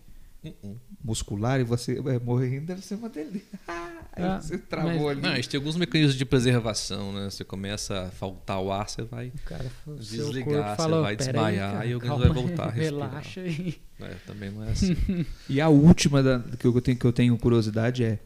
Uh-uh. 0.63 0.77
muscular 1.03 1.59
e 1.59 1.63
você 1.63 1.99
é, 2.05 2.19
morrer 2.19 2.49
rindo 2.49 2.65
deve 2.67 2.81
ser 2.81 2.95
uma 2.95 3.09
delícia. 3.09 3.59
Aí 4.13 4.23
Ah, 4.23 4.39
você 4.41 4.57
travou 4.57 4.91
mas- 4.93 5.11
ali. 5.11 5.21
Não, 5.21 5.29
a 5.29 5.35
gente 5.35 5.49
tem 5.49 5.57
alguns 5.59 5.75
mecanismos 5.75 6.15
de 6.15 6.25
preservação, 6.25 7.13
né? 7.13 7.29
Você 7.29 7.43
começa 7.43 8.07
a 8.07 8.11
faltar 8.11 8.59
o 8.59 8.71
ar, 8.71 8.89
você 8.89 9.03
vai. 9.03 9.31
cara, 9.45 9.71
Desligar, 9.99 10.71
você 10.71 10.75
falou, 10.75 11.03
vai 11.03 11.15
"Pera 11.15 11.31
desmaiar 11.33 11.71
cara, 11.73 11.85
e 11.85 11.93
alguém 11.93 12.09
vai 12.17 12.29
voltar 12.29 12.63
a 12.63 12.71
aí, 12.71 12.79
respirar." 12.79 13.09
Relaxa 13.09 13.41
aí. 13.41 13.75
É, 13.99 14.15
também 14.25 14.49
não 14.51 14.63
é 14.63 14.71
assim. 14.71 14.95
E 15.49 15.61
a 15.61 15.69
última 15.69 16.23
da- 16.23 16.39
que, 16.57 16.65
eu 16.65 16.81
tenho, 16.81 16.97
que 16.97 17.05
eu 17.05 17.13
tenho 17.13 17.37
curiosidade 17.37 18.03
é. 18.03 18.19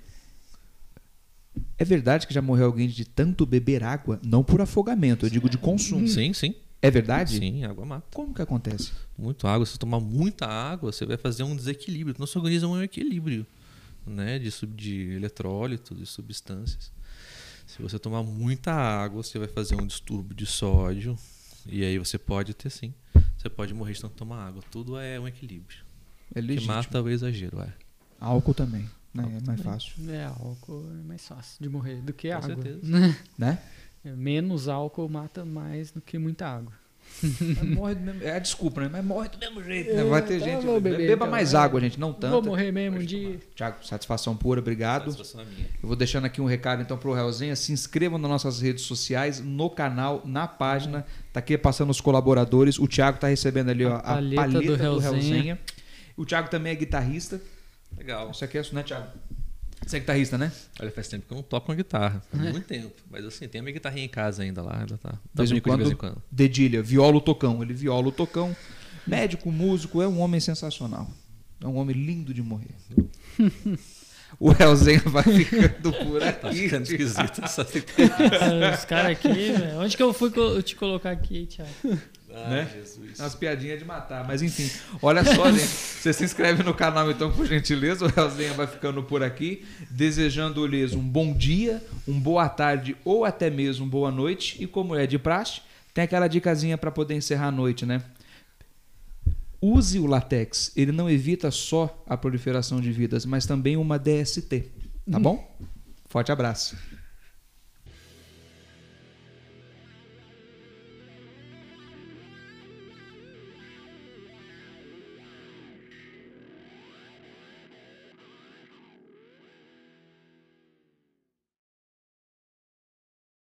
É 1.77 1.83
verdade 1.83 2.25
que 2.27 2.33
já 2.33 2.41
morreu 2.41 2.67
alguém 2.67 2.87
de 2.87 3.03
tanto 3.03 3.45
beber 3.45 3.83
água? 3.83 4.19
Não 4.23 4.43
por 4.43 4.61
afogamento, 4.61 5.25
eu 5.25 5.29
digo 5.29 5.49
de 5.49 5.57
consumo. 5.57 6.07
sim, 6.07 6.31
sim. 6.33 6.55
É 6.81 6.89
verdade? 6.89 7.37
Sim, 7.37 7.63
água 7.63 7.85
mata. 7.85 8.07
Como 8.13 8.33
que 8.33 8.41
acontece? 8.41 8.91
Muito 9.17 9.45
água. 9.47 9.65
Se 9.65 9.73
você 9.73 9.77
tomar 9.77 9.99
muita 9.99 10.47
água, 10.47 10.91
você 10.91 11.05
vai 11.05 11.17
fazer 11.17 11.43
um 11.43 11.55
desequilíbrio. 11.55 12.15
Nosso 12.17 12.39
organismo 12.39 12.75
é 12.75 12.79
um 12.79 12.83
equilíbrio 12.83 13.45
né? 14.05 14.39
de, 14.39 14.49
sub, 14.49 14.73
de 14.75 15.11
eletrólitos, 15.13 15.97
de 15.97 16.05
substâncias. 16.05 16.91
Se 17.67 17.81
você 17.81 17.99
tomar 17.99 18.23
muita 18.23 18.73
água, 18.73 19.21
você 19.23 19.37
vai 19.37 19.47
fazer 19.47 19.75
um 19.75 19.85
distúrbio 19.85 20.35
de 20.35 20.45
sódio. 20.45 21.15
E 21.67 21.83
aí 21.83 21.97
você 21.99 22.17
pode 22.17 22.53
ter 22.53 22.69
sim. 22.71 22.93
Você 23.37 23.49
pode 23.49 23.73
morrer 23.73 23.93
de 23.93 24.01
tanto 24.01 24.15
tomar 24.15 24.47
água. 24.47 24.63
Tudo 24.71 24.97
é 24.97 25.19
um 25.19 25.27
equilíbrio. 25.27 25.79
É 26.33 26.39
O 26.39 26.41
que 26.41 26.47
legítimo. 26.47 26.73
mata 26.73 26.97
é 26.97 27.01
o 27.01 27.09
exagero. 27.09 27.61
É. 27.61 27.73
Álcool 28.19 28.53
também, 28.53 28.89
né? 29.13 29.39
É 29.41 29.47
mais 29.47 29.61
fácil, 29.61 29.93
É, 30.09 30.25
álcool 30.25 30.85
é 30.91 31.03
mais 31.07 31.25
fácil 31.27 31.57
de 31.61 31.69
morrer 31.69 32.01
do 32.01 32.11
que 32.13 32.29
Com 32.29 32.35
água. 32.37 32.47
certeza. 32.55 32.81
né? 33.37 33.61
Menos 34.03 34.67
álcool 34.67 35.07
mata 35.07 35.45
mais 35.45 35.91
do 35.91 36.01
que 36.01 36.17
muita 36.17 36.47
água. 36.47 36.73
Morre 37.75 37.95
do 37.95 38.01
mesmo... 38.01 38.23
É 38.23 38.35
a 38.35 38.39
desculpa, 38.39 38.81
né? 38.81 38.89
Mas 38.91 39.03
morre 39.05 39.29
do 39.29 39.37
mesmo 39.37 39.63
jeito, 39.63 39.93
né? 39.93 40.01
É, 40.01 40.03
Vai 40.03 40.21
ter 40.21 40.39
tá, 40.39 40.45
gente... 40.45 40.65
vou 40.65 40.79
beber, 40.79 40.97
Beba 40.97 41.13
então, 41.13 41.29
mais 41.29 41.53
é. 41.53 41.57
água, 41.57 41.79
gente, 41.81 41.99
não 41.99 42.11
Vou 42.11 42.19
tanto. 42.19 42.47
morrer 42.47 42.71
mesmo 42.71 42.97
um 42.97 43.05
dia. 43.05 43.39
Tiago, 43.53 43.85
satisfação 43.85 44.35
pura, 44.35 44.59
obrigado. 44.59 45.11
Satisfação 45.11 45.41
é 45.41 45.45
minha. 45.45 45.67
Eu 45.81 45.87
vou 45.87 45.95
deixando 45.95 46.25
aqui 46.25 46.41
um 46.41 46.45
recado 46.45 46.81
então 46.81 46.97
pro 46.97 47.13
Realzinha. 47.13 47.55
Se 47.55 47.71
inscrevam 47.71 48.17
nas 48.17 48.29
nossas 48.29 48.61
redes 48.61 48.85
sociais, 48.85 49.39
no 49.39 49.69
canal, 49.69 50.21
na 50.25 50.47
página. 50.47 51.05
Tá 51.33 51.39
aqui 51.39 51.57
passando 51.57 51.89
os 51.89 52.01
colaboradores. 52.01 52.79
O 52.79 52.87
Thiago 52.87 53.19
tá 53.19 53.27
recebendo 53.27 53.69
ali 53.69 53.85
ó, 53.85 53.97
a 53.97 54.01
palheta, 54.01 54.41
palheta 54.41 54.65
do, 54.65 54.77
do 54.77 54.81
Realzinha. 54.81 55.11
Realzinha. 55.11 55.59
O 56.17 56.25
Thiago 56.25 56.49
também 56.49 56.71
é 56.71 56.75
guitarrista. 56.75 57.41
Legal. 57.97 58.31
Isso 58.31 58.43
aqui 58.43 58.57
é 58.57 58.61
isso, 58.61 58.73
né, 58.73 58.83
Thiago? 58.83 59.07
Você 59.85 59.97
é 59.97 59.99
guitarrista, 59.99 60.37
né? 60.37 60.51
Olha, 60.79 60.91
faz 60.91 61.07
tempo 61.07 61.25
que 61.27 61.33
eu 61.33 61.35
não 61.37 61.43
toco 61.43 61.69
uma 61.71 61.75
guitarra. 61.75 62.21
Faz 62.31 62.51
muito 62.51 62.67
tempo. 62.67 62.93
Mas 63.09 63.25
assim, 63.25 63.47
tem 63.47 63.59
a 63.59 63.63
minha 63.63 63.73
guitarrinha 63.73 64.05
em 64.05 64.09
casa 64.09 64.43
ainda 64.43 64.61
lá. 64.61 64.79
Ainda 64.79 64.97
tá. 64.97 65.09
Dá 65.33 65.43
vez 65.43 65.51
em 65.51 65.55
brinco 65.55 65.69
de 65.71 65.75
vez 65.77 65.89
quando- 65.89 65.93
em 65.93 65.95
quando. 66.15 66.23
Dedilha, 66.31 66.81
viola 66.83 67.17
o 67.17 67.21
tocão. 67.21 67.61
Ele 67.63 67.73
viola 67.73 68.07
o 68.07 68.11
tocão. 68.11 68.55
Médico, 69.07 69.51
músico, 69.51 70.01
é 70.01 70.07
um 70.07 70.19
homem 70.19 70.39
sensacional. 70.39 71.09
É 71.59 71.67
um 71.67 71.75
homem 71.77 71.95
lindo 71.95 72.33
de 72.33 72.41
morrer. 72.41 72.69
o 74.39 74.49
Realzinha 74.51 74.99
vai 75.05 75.23
ficando 75.23 75.91
por 75.93 76.19
Tá 76.21 76.49
aqui. 76.49 76.63
ficando 76.63 76.83
esquisito 76.83 77.43
essa 77.43 77.63
Os 78.73 78.85
caras 78.85 79.11
aqui, 79.11 79.27
velho. 79.51 79.79
Onde 79.79 79.97
que 79.97 80.03
eu 80.03 80.13
fui 80.13 80.31
te 80.63 80.75
colocar 80.75 81.11
aqui, 81.11 81.47
Thiago? 81.47 81.71
Né? 82.31 82.67
Umas 83.19 83.35
piadinhas 83.35 83.79
de 83.79 83.85
matar, 83.85 84.25
mas 84.25 84.41
enfim. 84.41 84.69
Olha 85.01 85.23
só, 85.23 85.51
gente. 85.51 85.67
Você 85.67 86.13
se 86.13 86.23
inscreve 86.23 86.63
no 86.63 86.73
canal, 86.73 87.11
então, 87.11 87.31
por 87.31 87.45
gentileza. 87.45 88.05
O 88.05 88.07
Realzinha 88.07 88.53
vai 88.53 88.67
ficando 88.67 89.03
por 89.03 89.21
aqui. 89.21 89.65
Desejando-lhes 89.89 90.93
um 90.93 91.01
bom 91.01 91.33
dia, 91.33 91.83
um 92.07 92.17
boa 92.17 92.47
tarde 92.47 92.95
ou 93.03 93.25
até 93.25 93.49
mesmo 93.49 93.85
boa 93.85 94.09
noite. 94.09 94.63
E 94.63 94.65
como 94.65 94.95
é 94.95 95.05
de 95.05 95.19
praxe, 95.19 95.61
tem 95.93 96.03
aquela 96.03 96.27
dicasinha 96.27 96.77
para 96.77 96.89
poder 96.89 97.15
encerrar 97.15 97.47
a 97.47 97.51
noite, 97.51 97.85
né? 97.85 98.01
Use 99.61 99.99
o 99.99 100.07
látex. 100.07 100.71
Ele 100.75 100.91
não 100.91 101.09
evita 101.09 101.51
só 101.51 102.03
a 102.07 102.17
proliferação 102.17 102.79
de 102.79 102.91
vidas, 102.91 103.25
mas 103.25 103.45
também 103.45 103.75
uma 103.77 103.99
DST. 103.99 104.65
Tá 105.09 105.19
bom? 105.19 105.57
Forte 106.07 106.31
abraço. 106.31 106.77